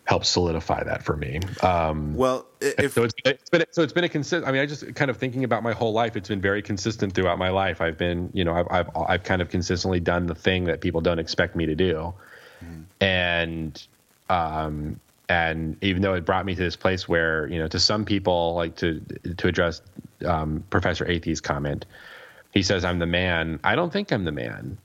helped 0.04 0.26
solidify 0.26 0.82
that 0.84 1.04
for 1.04 1.16
me. 1.16 1.40
Um, 1.62 2.14
well, 2.14 2.46
if 2.60 2.92
so 2.92 3.04
it's, 3.04 3.14
it's 3.24 3.50
been 3.50 3.64
so 3.70 3.82
it's 3.82 3.92
been 3.92 4.04
a 4.04 4.08
consistent. 4.08 4.46
I 4.48 4.52
mean, 4.52 4.60
I 4.60 4.66
just 4.66 4.94
kind 4.94 5.10
of 5.10 5.16
thinking 5.16 5.44
about 5.44 5.62
my 5.62 5.72
whole 5.72 5.92
life. 5.92 6.16
It's 6.16 6.28
been 6.28 6.40
very 6.40 6.62
consistent 6.62 7.14
throughout 7.14 7.38
my 7.38 7.50
life. 7.50 7.80
I've 7.80 7.98
been, 7.98 8.30
you 8.32 8.44
know, 8.44 8.54
I've 8.54 8.66
I've, 8.70 8.96
I've 8.96 9.22
kind 9.24 9.40
of 9.40 9.48
consistently 9.48 10.00
done 10.00 10.26
the 10.26 10.34
thing 10.34 10.64
that 10.64 10.80
people 10.80 11.00
don't 11.00 11.18
expect 11.18 11.54
me 11.54 11.66
to 11.66 11.74
do, 11.74 12.14
mm-hmm. 12.62 12.82
and 13.00 13.86
um, 14.28 15.00
and 15.28 15.76
even 15.82 16.02
though 16.02 16.14
it 16.14 16.24
brought 16.24 16.44
me 16.44 16.54
to 16.54 16.60
this 16.60 16.76
place 16.76 17.08
where 17.08 17.46
you 17.46 17.58
know 17.58 17.68
to 17.68 17.78
some 17.78 18.04
people 18.04 18.54
like 18.54 18.76
to 18.76 19.00
to 19.36 19.48
address 19.48 19.80
um, 20.26 20.64
professor 20.70 21.06
athey's 21.08 21.40
comment 21.40 21.86
he 22.52 22.62
says 22.62 22.84
i'm 22.84 22.98
the 22.98 23.06
man 23.06 23.58
i 23.64 23.74
don't 23.74 23.92
think 23.92 24.12
i'm 24.12 24.24
the 24.24 24.32
man 24.32 24.76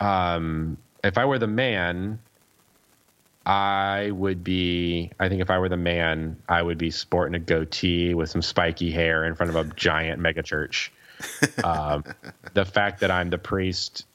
um, 0.00 0.76
if 1.04 1.18
i 1.18 1.24
were 1.24 1.38
the 1.38 1.46
man 1.46 2.18
i 3.46 4.10
would 4.10 4.44
be 4.44 5.10
i 5.18 5.28
think 5.28 5.40
if 5.40 5.50
i 5.50 5.58
were 5.58 5.68
the 5.68 5.76
man 5.76 6.36
i 6.48 6.62
would 6.62 6.78
be 6.78 6.90
sporting 6.90 7.34
a 7.34 7.38
goatee 7.38 8.14
with 8.14 8.30
some 8.30 8.42
spiky 8.42 8.90
hair 8.90 9.24
in 9.24 9.34
front 9.34 9.50
of 9.50 9.56
a 9.56 9.74
giant 9.74 10.20
megachurch 10.22 10.90
um, 11.64 12.04
the 12.54 12.64
fact 12.64 13.00
that 13.00 13.10
i'm 13.10 13.30
the 13.30 13.38
priest 13.38 14.06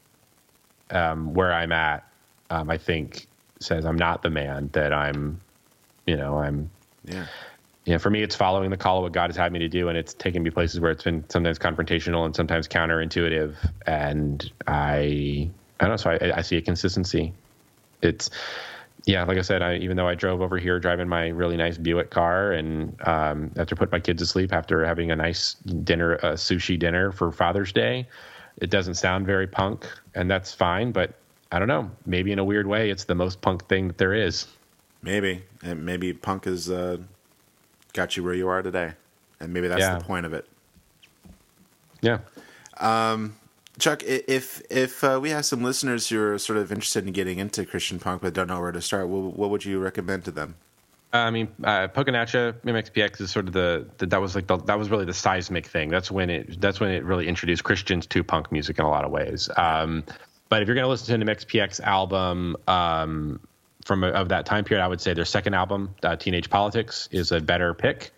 um, 0.92 1.34
where 1.34 1.54
i'm 1.54 1.72
at 1.72 2.08
um, 2.50 2.70
i 2.70 2.78
think 2.78 3.28
says 3.60 3.86
I'm 3.86 3.98
not 3.98 4.22
the 4.22 4.30
man 4.30 4.70
that 4.74 4.94
I'm, 4.94 5.42
you 6.06 6.18
know, 6.18 6.38
I'm. 6.38 6.70
Yeah. 7.06 7.26
Yeah, 7.86 8.00
for 8.00 8.10
me, 8.10 8.22
it's 8.22 8.36
following 8.36 8.70
the 8.70 8.76
call 8.76 8.98
of 8.98 9.04
what 9.04 9.14
God 9.14 9.30
has 9.30 9.38
had 9.38 9.54
me 9.54 9.60
to 9.60 9.70
do, 9.70 9.88
and 9.88 9.98
it's 9.98 10.14
taking 10.14 10.44
me 10.44 10.50
places 10.50 10.82
where 10.82 10.92
it's 10.92 11.04
been 11.04 11.24
sometimes 11.30 11.58
confrontational 11.58 12.26
and 12.26 12.36
sometimes 12.36 12.68
counterintuitive. 12.68 13.56
And 13.86 14.52
I, 14.68 15.50
I 15.80 15.86
don't 15.86 15.92
know, 15.92 15.96
so 15.96 16.10
I, 16.10 16.40
I 16.40 16.42
see 16.42 16.58
a 16.58 16.62
consistency. 16.62 17.32
It's, 18.02 18.30
yeah, 19.08 19.24
like 19.24 19.38
I 19.38 19.42
said, 19.42 19.62
I, 19.62 19.78
even 19.78 19.96
though 19.96 20.10
I 20.10 20.16
drove 20.16 20.42
over 20.42 20.58
here 20.58 20.82
driving 20.82 21.08
my 21.08 21.30
really 21.30 21.56
nice 21.56 21.78
Buick 21.78 22.10
car, 22.10 22.52
and 22.52 22.94
um, 23.08 23.52
after 23.56 23.74
put 23.74 23.90
my 23.90 24.02
kids 24.02 24.22
to 24.22 24.26
sleep 24.26 24.52
after 24.52 24.86
having 24.86 25.12
a 25.12 25.16
nice 25.16 25.54
dinner, 25.86 26.16
a 26.16 26.34
sushi 26.34 26.78
dinner 26.78 27.14
for 27.14 27.32
Father's 27.32 27.72
Day, 27.72 28.06
it 28.58 28.70
doesn't 28.70 28.96
sound 28.96 29.26
very 29.26 29.48
punk, 29.48 29.88
and 30.14 30.30
that's 30.30 30.54
fine. 30.54 30.92
But 30.92 31.14
I 31.54 31.58
don't 31.58 31.70
know. 31.70 31.90
Maybe 32.06 32.34
in 32.34 32.40
a 32.40 32.44
weird 32.44 32.68
way, 32.68 32.90
it's 32.90 33.06
the 33.06 33.16
most 33.16 33.40
punk 33.40 33.66
thing 33.70 33.88
that 33.88 33.98
there 33.98 34.14
is. 34.14 34.46
Maybe, 35.02 35.42
and 35.64 35.86
maybe 35.86 36.12
punk 36.12 36.44
has 36.44 36.70
uh, 36.70 36.98
got 37.94 38.18
you 38.18 38.26
where 38.26 38.34
you 38.34 38.50
are 38.50 38.62
today, 38.62 38.92
and 39.40 39.54
maybe 39.54 39.70
that's 39.70 39.80
yeah. 39.80 39.98
the 39.98 40.04
point 40.04 40.26
of 40.26 40.34
it. 40.34 40.46
Yeah. 42.02 42.20
Um, 42.76 43.38
Chuck, 43.80 44.04
if 44.04 44.62
if 44.70 45.04
uh, 45.04 45.20
we 45.22 45.30
have 45.30 45.46
some 45.46 45.64
listeners 45.64 46.10
who 46.10 46.22
are 46.22 46.38
sort 46.40 46.58
of 46.58 46.72
interested 46.72 47.06
in 47.06 47.14
getting 47.14 47.38
into 47.40 47.66
Christian 47.66 48.00
punk 48.00 48.24
but 48.24 48.34
don't 48.34 48.48
know 48.48 48.60
where 48.60 48.72
to 48.72 48.82
start, 48.82 49.08
what, 49.08 49.38
what 49.38 49.50
would 49.50 49.66
you 49.66 49.80
recommend 49.80 50.26
to 50.26 50.32
them? 50.32 50.56
I 51.14 51.30
mean, 51.32 51.48
uh, 51.64 51.88
Poke 51.88 52.08
MXPX 52.08 53.22
is 53.22 53.32
sort 53.32 53.48
of 53.48 53.54
the, 53.54 53.88
the, 53.98 54.06
that 54.08 54.20
was 54.20 54.36
like 54.36 54.48
the, 54.48 54.58
that 54.58 54.78
was 54.78 54.90
really 54.90 55.06
the 55.06 55.14
seismic 55.14 55.66
thing. 55.66 55.90
That's 55.90 56.12
when 56.12 56.30
it 56.30 56.60
that's 56.60 56.80
when 56.80 56.92
it 56.92 57.04
really 57.04 57.28
introduced 57.28 57.64
Christians 57.64 58.06
to 58.08 58.24
punk 58.24 58.52
music 58.52 58.80
in 58.80 58.86
a 58.86 58.90
lot 58.90 59.06
of 59.06 59.12
ways. 59.12 59.50
Um, 59.58 60.04
but 60.50 60.62
if 60.62 60.68
you're 60.68 60.76
going 60.76 60.86
to 60.86 60.90
listen 60.90 61.20
to 61.20 61.26
an 61.26 61.36
MXPX 61.36 61.82
album 61.82 62.58
um, 62.68 63.40
from 63.86 64.04
of 64.04 64.30
that 64.30 64.46
time 64.46 64.64
period, 64.64 64.84
I 64.84 64.88
would 64.88 65.02
say 65.02 65.14
their 65.14 65.26
second 65.26 65.54
album, 65.54 65.94
uh, 66.04 66.16
Teenage 66.16 66.50
Politics, 66.50 67.08
is 67.12 67.32
a 67.32 67.40
better 67.40 67.74
pick. 67.74 68.12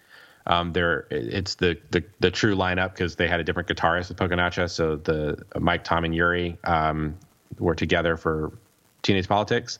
Um, 0.49 0.73
there, 0.73 1.05
it's 1.11 1.55
the, 1.55 1.77
the 1.91 2.03
the 2.19 2.31
true 2.31 2.55
lineup 2.55 2.93
because 2.93 3.15
they 3.15 3.27
had 3.27 3.39
a 3.39 3.43
different 3.43 3.69
guitarist 3.69 4.09
with 4.09 4.17
Atcha. 4.17 4.67
So 4.69 4.95
the 4.95 5.45
Mike, 5.59 5.83
Tom, 5.83 6.03
and 6.03 6.13
Yuri 6.13 6.57
um, 6.63 7.15
were 7.59 7.75
together 7.75 8.17
for 8.17 8.51
Teenage 9.03 9.27
Politics, 9.27 9.77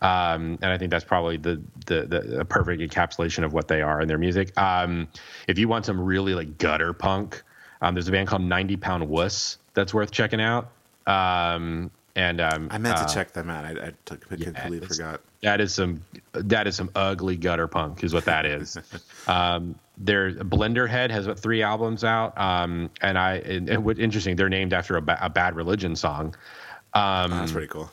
um, 0.00 0.58
and 0.60 0.66
I 0.66 0.78
think 0.78 0.90
that's 0.90 1.04
probably 1.04 1.38
the, 1.38 1.60
the, 1.86 2.02
the 2.02 2.44
perfect 2.44 2.82
encapsulation 2.82 3.44
of 3.44 3.52
what 3.52 3.68
they 3.68 3.82
are 3.82 4.00
in 4.00 4.08
their 4.08 4.18
music. 4.18 4.56
Um, 4.58 5.08
if 5.48 5.58
you 5.58 5.68
want 5.68 5.86
some 5.86 6.00
really 6.00 6.34
like 6.34 6.58
gutter 6.58 6.92
punk, 6.92 7.42
um, 7.80 7.94
there's 7.94 8.08
a 8.08 8.12
band 8.12 8.28
called 8.28 8.42
90 8.42 8.76
Pound 8.76 9.08
Wuss 9.08 9.58
that's 9.74 9.94
worth 9.94 10.10
checking 10.10 10.40
out. 10.40 10.70
Um, 11.06 11.90
and 12.14 12.40
um, 12.40 12.68
I 12.70 12.78
meant 12.78 12.96
to 12.96 13.04
uh, 13.04 13.08
check 13.08 13.32
them 13.32 13.50
out. 13.50 13.64
I, 13.64 13.70
I 13.70 13.92
t- 14.04 14.16
completely 14.16 14.78
yeah, 14.80 14.86
forgot. 14.86 15.20
That 15.42 15.60
is 15.60 15.74
some 15.74 16.02
that 16.32 16.66
is 16.66 16.74
some 16.74 16.90
ugly 16.94 17.36
gutter 17.36 17.68
punk, 17.68 18.02
is 18.02 18.14
what 18.14 18.24
that 18.24 18.46
is. 18.46 18.78
um, 19.28 19.74
their 19.98 20.32
Blenderhead 20.32 21.10
has 21.10 21.26
what, 21.26 21.38
three 21.38 21.62
albums 21.62 22.04
out, 22.04 22.36
um, 22.38 22.90
and 23.00 23.18
I 23.18 23.36
and, 23.36 23.68
and 23.68 23.84
what 23.84 23.98
interesting, 23.98 24.36
they're 24.36 24.48
named 24.48 24.72
after 24.72 24.96
a, 24.96 25.02
ba- 25.02 25.18
a 25.20 25.30
Bad 25.30 25.56
Religion 25.56 25.96
song. 25.96 26.34
Um, 26.94 27.32
oh, 27.32 27.36
that's 27.36 27.52
pretty 27.52 27.68
cool. 27.68 27.90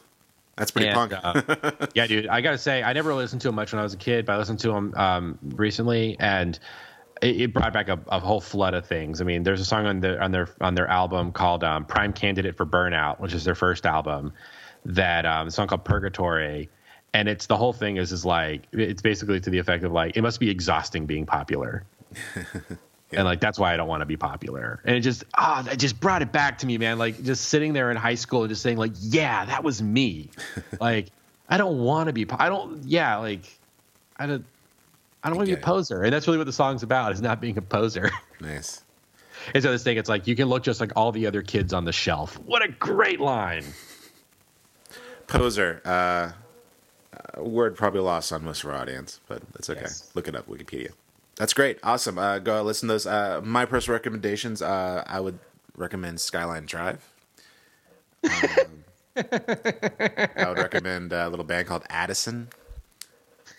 That's 0.55 0.71
pretty 0.71 0.89
and, 0.89 0.95
punk. 0.95 1.13
uh, 1.13 1.71
yeah, 1.95 2.05
dude. 2.07 2.27
I 2.27 2.41
gotta 2.41 2.57
say, 2.57 2.83
I 2.83 2.93
never 2.93 3.13
listened 3.13 3.41
to 3.41 3.47
them 3.47 3.55
much 3.55 3.73
when 3.73 3.79
I 3.79 3.83
was 3.83 3.93
a 3.93 3.97
kid, 3.97 4.25
but 4.25 4.33
I 4.33 4.37
listened 4.37 4.59
to 4.59 4.67
them 4.69 4.93
um, 4.95 5.39
recently, 5.55 6.15
and 6.19 6.59
it, 7.21 7.41
it 7.41 7.53
brought 7.53 7.73
back 7.73 7.89
a, 7.89 7.99
a, 8.07 8.19
whole 8.19 8.41
flood 8.41 8.73
of 8.73 8.85
things. 8.85 9.19
I 9.19 9.23
mean, 9.23 9.43
there's 9.43 9.61
a 9.61 9.65
song 9.65 9.85
on 9.87 9.99
their 9.99 10.21
on 10.21 10.31
their 10.31 10.49
on 10.61 10.75
their 10.75 10.87
album 10.87 11.31
called 11.31 11.63
um, 11.63 11.85
"Prime 11.85 12.13
Candidate 12.13 12.55
for 12.55 12.65
Burnout," 12.65 13.19
which 13.19 13.33
is 13.33 13.43
their 13.43 13.55
first 13.55 13.85
album. 13.85 14.33
That 14.85 15.25
um, 15.25 15.49
song 15.49 15.67
called 15.67 15.85
"Purgatory," 15.85 16.69
and 17.13 17.27
it's 17.27 17.47
the 17.47 17.57
whole 17.57 17.73
thing 17.73 17.97
is 17.97 18.11
is 18.11 18.25
like 18.25 18.67
it's 18.73 19.01
basically 19.01 19.39
to 19.39 19.49
the 19.49 19.57
effect 19.57 19.83
of 19.83 19.91
like 19.91 20.17
it 20.17 20.21
must 20.21 20.39
be 20.39 20.49
exhausting 20.49 21.05
being 21.05 21.25
popular. 21.25 21.83
Yeah. 22.35 22.43
and 23.11 23.25
like 23.25 23.39
that's 23.39 23.59
why 23.59 23.73
I 23.73 23.77
don't 23.77 23.87
want 23.87 24.01
to 24.01 24.05
be 24.05 24.17
popular. 24.17 24.81
And 24.85 24.95
it 24.95 25.01
just 25.01 25.23
ah, 25.35 25.59
oh, 25.59 25.63
that 25.63 25.77
just 25.77 25.99
brought 25.99 26.21
it 26.21 26.31
back 26.31 26.59
to 26.59 26.65
me, 26.65 26.77
man. 26.77 26.97
Like 26.97 27.23
just 27.23 27.45
sitting 27.45 27.73
there 27.73 27.91
in 27.91 27.97
high 27.97 28.15
school 28.15 28.41
and 28.41 28.49
just 28.49 28.61
saying 28.61 28.77
like, 28.77 28.91
yeah, 28.99 29.45
that 29.45 29.63
was 29.63 29.81
me. 29.81 30.29
like 30.79 31.07
I 31.49 31.57
don't 31.57 31.79
want 31.79 32.07
to 32.07 32.13
be. 32.13 32.25
I 32.31 32.49
don't. 32.49 32.83
Yeah, 32.83 33.17
like 33.17 33.41
I 34.17 34.25
don't. 34.25 34.45
I 35.23 35.29
don't 35.29 35.37
want 35.37 35.49
to 35.49 35.55
be 35.55 35.61
a 35.61 35.63
poser, 35.63 36.03
and 36.03 36.11
that's 36.11 36.27
really 36.27 36.37
what 36.37 36.47
the 36.47 36.53
song's 36.53 36.83
about: 36.83 37.13
is 37.13 37.21
not 37.21 37.39
being 37.39 37.57
a 37.57 37.61
poser. 37.61 38.11
Nice. 38.41 38.83
And 39.53 39.63
so 39.63 39.71
this 39.71 39.83
thing, 39.83 39.95
it's 39.95 40.09
like 40.09 40.27
you 40.27 40.35
can 40.35 40.49
look 40.49 40.63
just 40.63 40.81
like 40.81 40.91
all 40.97 41.13
the 41.13 41.27
other 41.27 41.41
kids 41.41 41.71
on 41.71 41.85
the 41.85 41.93
shelf. 41.93 42.37
What 42.39 42.61
a 42.61 42.67
great 42.67 43.21
line! 43.21 43.63
Poser. 45.27 45.81
Uh, 45.85 46.31
uh, 47.15 47.41
word 47.41 47.77
probably 47.77 48.01
lost 48.01 48.33
on 48.33 48.43
most 48.43 48.65
of 48.65 48.69
our 48.69 48.75
audience, 48.75 49.21
but 49.29 49.41
that's 49.53 49.69
okay. 49.69 49.81
Yes. 49.81 50.11
Look 50.13 50.27
it 50.27 50.35
up, 50.35 50.47
Wikipedia. 50.49 50.91
That's 51.37 51.53
great. 51.53 51.79
Awesome. 51.83 52.17
Uh, 52.17 52.39
go 52.39 52.61
listen 52.61 52.87
to 52.87 52.93
those. 52.93 53.07
Uh, 53.07 53.41
my 53.43 53.65
personal 53.65 53.95
recommendations. 53.95 54.61
Uh, 54.61 55.03
I 55.07 55.19
would 55.19 55.39
recommend 55.75 56.21
Skyline 56.21 56.65
Drive. 56.65 57.07
Um, 58.23 58.83
I 59.15 60.45
would 60.47 60.57
recommend 60.57 61.11
a 61.11 61.29
little 61.29 61.45
band 61.45 61.67
called 61.67 61.83
Addison. 61.89 62.49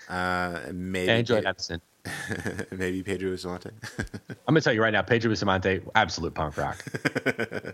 Uh, 0.09 0.61
maybe 0.73 1.11
I 1.13 1.23
Epson. 1.23 1.81
maybe 2.71 3.03
Pedro 3.03 3.31
Bustamante. 3.31 3.71
I'm 4.29 4.37
gonna 4.47 4.61
tell 4.61 4.73
you 4.73 4.83
right 4.83 4.93
now, 4.93 5.03
Pedro 5.03 5.31
Bustamante, 5.31 5.81
absolute 5.95 6.35
punk 6.35 6.57
rock. 6.57 6.85
Pedro 6.93 7.73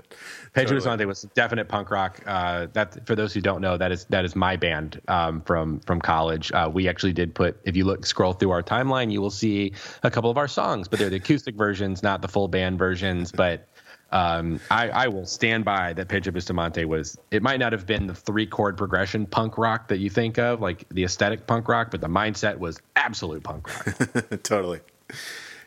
totally. 0.54 0.76
Bustamante 0.76 1.04
was 1.04 1.22
definite 1.34 1.68
punk 1.68 1.90
rock. 1.90 2.20
Uh, 2.26 2.66
that 2.72 3.06
for 3.06 3.14
those 3.14 3.34
who 3.34 3.40
don't 3.40 3.60
know, 3.60 3.76
that 3.76 3.90
is 3.90 4.04
that 4.06 4.24
is 4.24 4.36
my 4.36 4.56
band 4.56 5.00
um, 5.08 5.40
from 5.42 5.80
from 5.80 6.00
college. 6.00 6.52
Uh, 6.52 6.70
we 6.72 6.88
actually 6.88 7.12
did 7.12 7.34
put. 7.34 7.58
If 7.64 7.76
you 7.76 7.84
look 7.84 8.06
scroll 8.06 8.32
through 8.32 8.50
our 8.50 8.62
timeline, 8.62 9.10
you 9.10 9.20
will 9.20 9.30
see 9.30 9.72
a 10.02 10.10
couple 10.10 10.30
of 10.30 10.38
our 10.38 10.48
songs, 10.48 10.86
but 10.86 10.98
they're 10.98 11.10
the 11.10 11.16
acoustic 11.16 11.56
versions, 11.56 12.02
not 12.02 12.22
the 12.22 12.28
full 12.28 12.48
band 12.48 12.78
versions. 12.78 13.32
But 13.32 13.66
um, 14.12 14.60
I, 14.70 14.88
I, 14.88 15.08
will 15.08 15.26
stand 15.26 15.64
by 15.64 15.92
that 15.92 16.08
Pedro 16.08 16.32
Bustamante 16.32 16.84
was. 16.84 17.16
It 17.30 17.42
might 17.42 17.60
not 17.60 17.72
have 17.72 17.86
been 17.86 18.08
the 18.08 18.14
three 18.14 18.46
chord 18.46 18.76
progression 18.76 19.24
punk 19.24 19.56
rock 19.56 19.88
that 19.88 19.98
you 19.98 20.10
think 20.10 20.38
of, 20.38 20.60
like 20.60 20.88
the 20.88 21.04
aesthetic 21.04 21.46
punk 21.46 21.68
rock, 21.68 21.92
but 21.92 22.00
the 22.00 22.08
mindset 22.08 22.58
was 22.58 22.80
absolute 22.96 23.44
punk 23.44 23.68
rock. 23.68 24.42
totally. 24.42 24.80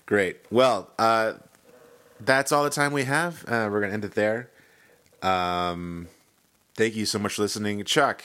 Great. 0.05 0.37
Well, 0.51 0.89
uh, 0.99 1.33
that's 2.19 2.51
all 2.51 2.65
the 2.65 2.69
time 2.69 2.91
we 2.91 3.05
have. 3.05 3.45
Uh, 3.47 3.69
we're 3.71 3.79
gonna 3.79 3.93
end 3.93 4.03
it 4.03 4.15
there. 4.15 4.49
Um, 5.21 6.09
thank 6.75 6.95
you 6.95 7.05
so 7.05 7.19
much 7.19 7.35
for 7.35 7.43
listening, 7.43 7.83
Chuck. 7.85 8.23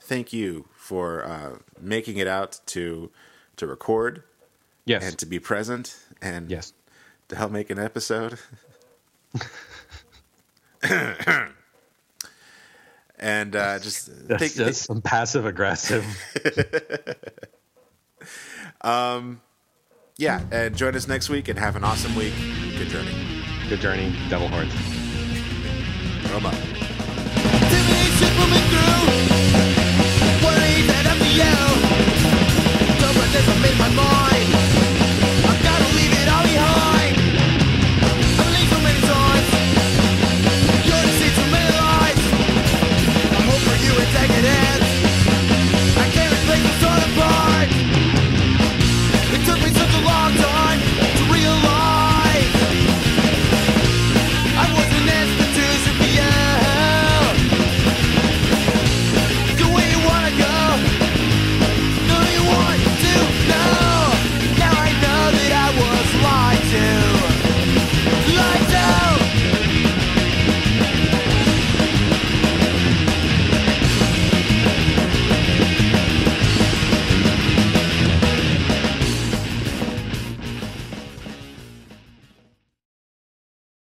Thank 0.00 0.32
you 0.32 0.66
for 0.74 1.22
uh, 1.24 1.58
making 1.78 2.16
it 2.16 2.26
out 2.26 2.60
to 2.66 3.10
to 3.56 3.66
record. 3.66 4.22
Yes. 4.86 5.06
And 5.06 5.18
to 5.18 5.26
be 5.26 5.38
present 5.38 5.98
and 6.22 6.50
yes. 6.50 6.72
to 7.28 7.36
help 7.36 7.52
make 7.52 7.68
an 7.68 7.78
episode. 7.78 8.38
and 13.18 13.56
uh, 13.56 13.78
just 13.78 14.28
that's 14.28 14.42
take, 14.42 14.54
just 14.54 14.84
some 14.84 15.02
passive 15.02 15.44
aggressive. 15.46 16.04
um, 18.80 19.40
yeah, 20.16 20.42
and 20.50 20.76
join 20.76 20.96
us 20.96 21.06
next 21.08 21.28
week 21.28 21.48
and 21.48 21.58
have 21.58 21.76
an 21.76 21.84
awesome 21.84 22.14
week. 22.14 22.32
Good 22.76 22.88
journey. 22.88 23.14
Good 23.68 23.80
journey, 23.80 24.16
Devil 24.28 24.48
Horns. 24.48 24.72
Roma. 26.30 26.52
Don't 33.88 34.57